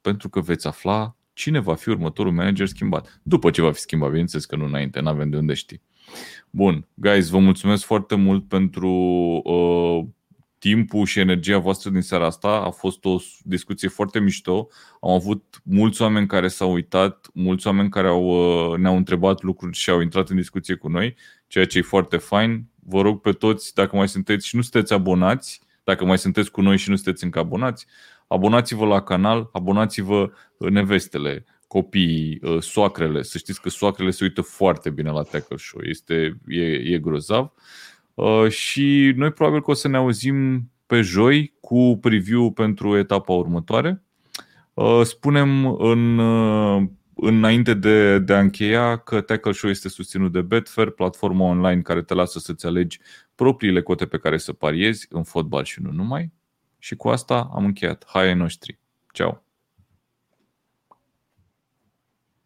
pentru 0.00 0.28
că 0.28 0.40
veți 0.40 0.66
afla 0.66 1.16
cine 1.34 1.60
va 1.60 1.74
fi 1.74 1.88
următorul 1.88 2.32
manager 2.32 2.66
schimbat. 2.66 3.20
După 3.22 3.50
ce 3.50 3.62
va 3.62 3.72
fi 3.72 3.80
schimbat, 3.80 4.08
bineînțeles 4.08 4.44
că 4.44 4.56
nu 4.56 4.64
înainte, 4.64 5.00
nu 5.00 5.08
avem 5.08 5.30
de 5.30 5.36
unde 5.36 5.54
ști. 5.54 5.80
Bun, 6.50 6.86
guys, 6.94 7.28
vă 7.28 7.38
mulțumesc 7.38 7.84
foarte 7.84 8.14
mult 8.14 8.48
pentru 8.48 8.90
uh, 9.44 10.04
timpul 10.64 11.06
și 11.06 11.18
energia 11.18 11.58
voastră 11.58 11.90
din 11.90 12.00
seara 12.00 12.26
asta. 12.26 12.48
A 12.48 12.70
fost 12.70 13.04
o 13.04 13.16
discuție 13.42 13.88
foarte 13.88 14.18
mișto. 14.20 14.68
Am 15.00 15.10
avut 15.10 15.60
mulți 15.62 16.02
oameni 16.02 16.26
care 16.26 16.48
s-au 16.48 16.72
uitat, 16.72 17.28
mulți 17.34 17.66
oameni 17.66 17.88
care 17.88 18.08
au, 18.08 18.24
uh, 18.24 18.78
ne-au 18.78 18.96
întrebat 18.96 19.42
lucruri 19.42 19.76
și 19.76 19.90
au 19.90 20.00
intrat 20.00 20.28
în 20.28 20.36
discuție 20.36 20.74
cu 20.74 20.88
noi, 20.88 21.16
ceea 21.46 21.66
ce 21.66 21.78
e 21.78 21.82
foarte 21.82 22.16
fain. 22.16 22.66
Vă 22.86 23.00
rog 23.00 23.20
pe 23.20 23.32
toți, 23.32 23.74
dacă 23.74 23.96
mai 23.96 24.08
sunteți 24.08 24.46
și 24.46 24.56
nu 24.56 24.62
sunteți 24.62 24.92
abonați, 24.92 25.60
dacă 25.84 26.04
mai 26.04 26.18
sunteți 26.18 26.50
cu 26.50 26.60
noi 26.60 26.76
și 26.76 26.90
nu 26.90 26.94
sunteți 26.94 27.24
încă 27.24 27.38
abonați, 27.38 27.86
abonați-vă 28.26 28.86
la 28.86 29.02
canal, 29.02 29.48
abonați-vă 29.52 30.30
nevestele, 30.58 31.44
copiii, 31.66 32.40
uh, 32.42 32.62
soacrele. 32.62 33.22
Să 33.22 33.38
știți 33.38 33.60
că 33.60 33.68
soacrele 33.68 34.10
se 34.10 34.24
uită 34.24 34.40
foarte 34.40 34.90
bine 34.90 35.10
la 35.10 35.22
Tackle 35.22 35.56
Show. 35.56 35.82
Este, 35.82 36.36
e, 36.46 36.62
e 36.62 36.98
grozav. 36.98 37.44
Uh, 37.44 37.62
și 38.48 39.12
noi 39.16 39.32
probabil 39.32 39.62
că 39.62 39.70
o 39.70 39.74
să 39.74 39.88
ne 39.88 39.96
auzim 39.96 40.70
pe 40.86 41.00
joi 41.00 41.54
cu 41.60 41.98
preview 42.00 42.52
pentru 42.52 42.96
etapa 42.96 43.32
următoare. 43.32 44.02
Uh, 44.74 45.00
spunem 45.02 45.66
în, 45.66 46.18
uh, 46.18 46.82
înainte 47.14 47.74
de, 47.74 48.18
de 48.18 48.34
a 48.34 48.40
încheia 48.40 48.96
că 48.96 49.20
Tackle 49.20 49.52
Show 49.52 49.70
este 49.70 49.88
susținut 49.88 50.32
de 50.32 50.42
Betfair, 50.42 50.90
platforma 50.90 51.44
online 51.44 51.80
care 51.80 52.02
te 52.02 52.14
lasă 52.14 52.38
să-ți 52.38 52.66
alegi 52.66 53.00
propriile 53.34 53.82
cote 53.82 54.06
pe 54.06 54.18
care 54.18 54.38
să 54.38 54.52
pariezi 54.52 55.06
în 55.10 55.22
fotbal 55.22 55.64
și 55.64 55.82
nu 55.82 55.90
numai. 55.90 56.32
Și 56.78 56.96
cu 56.96 57.08
asta 57.08 57.50
am 57.54 57.64
încheiat. 57.64 58.04
Hai 58.06 58.26
ai 58.26 58.34
noștri. 58.34 58.78
Ciao! 59.12 59.43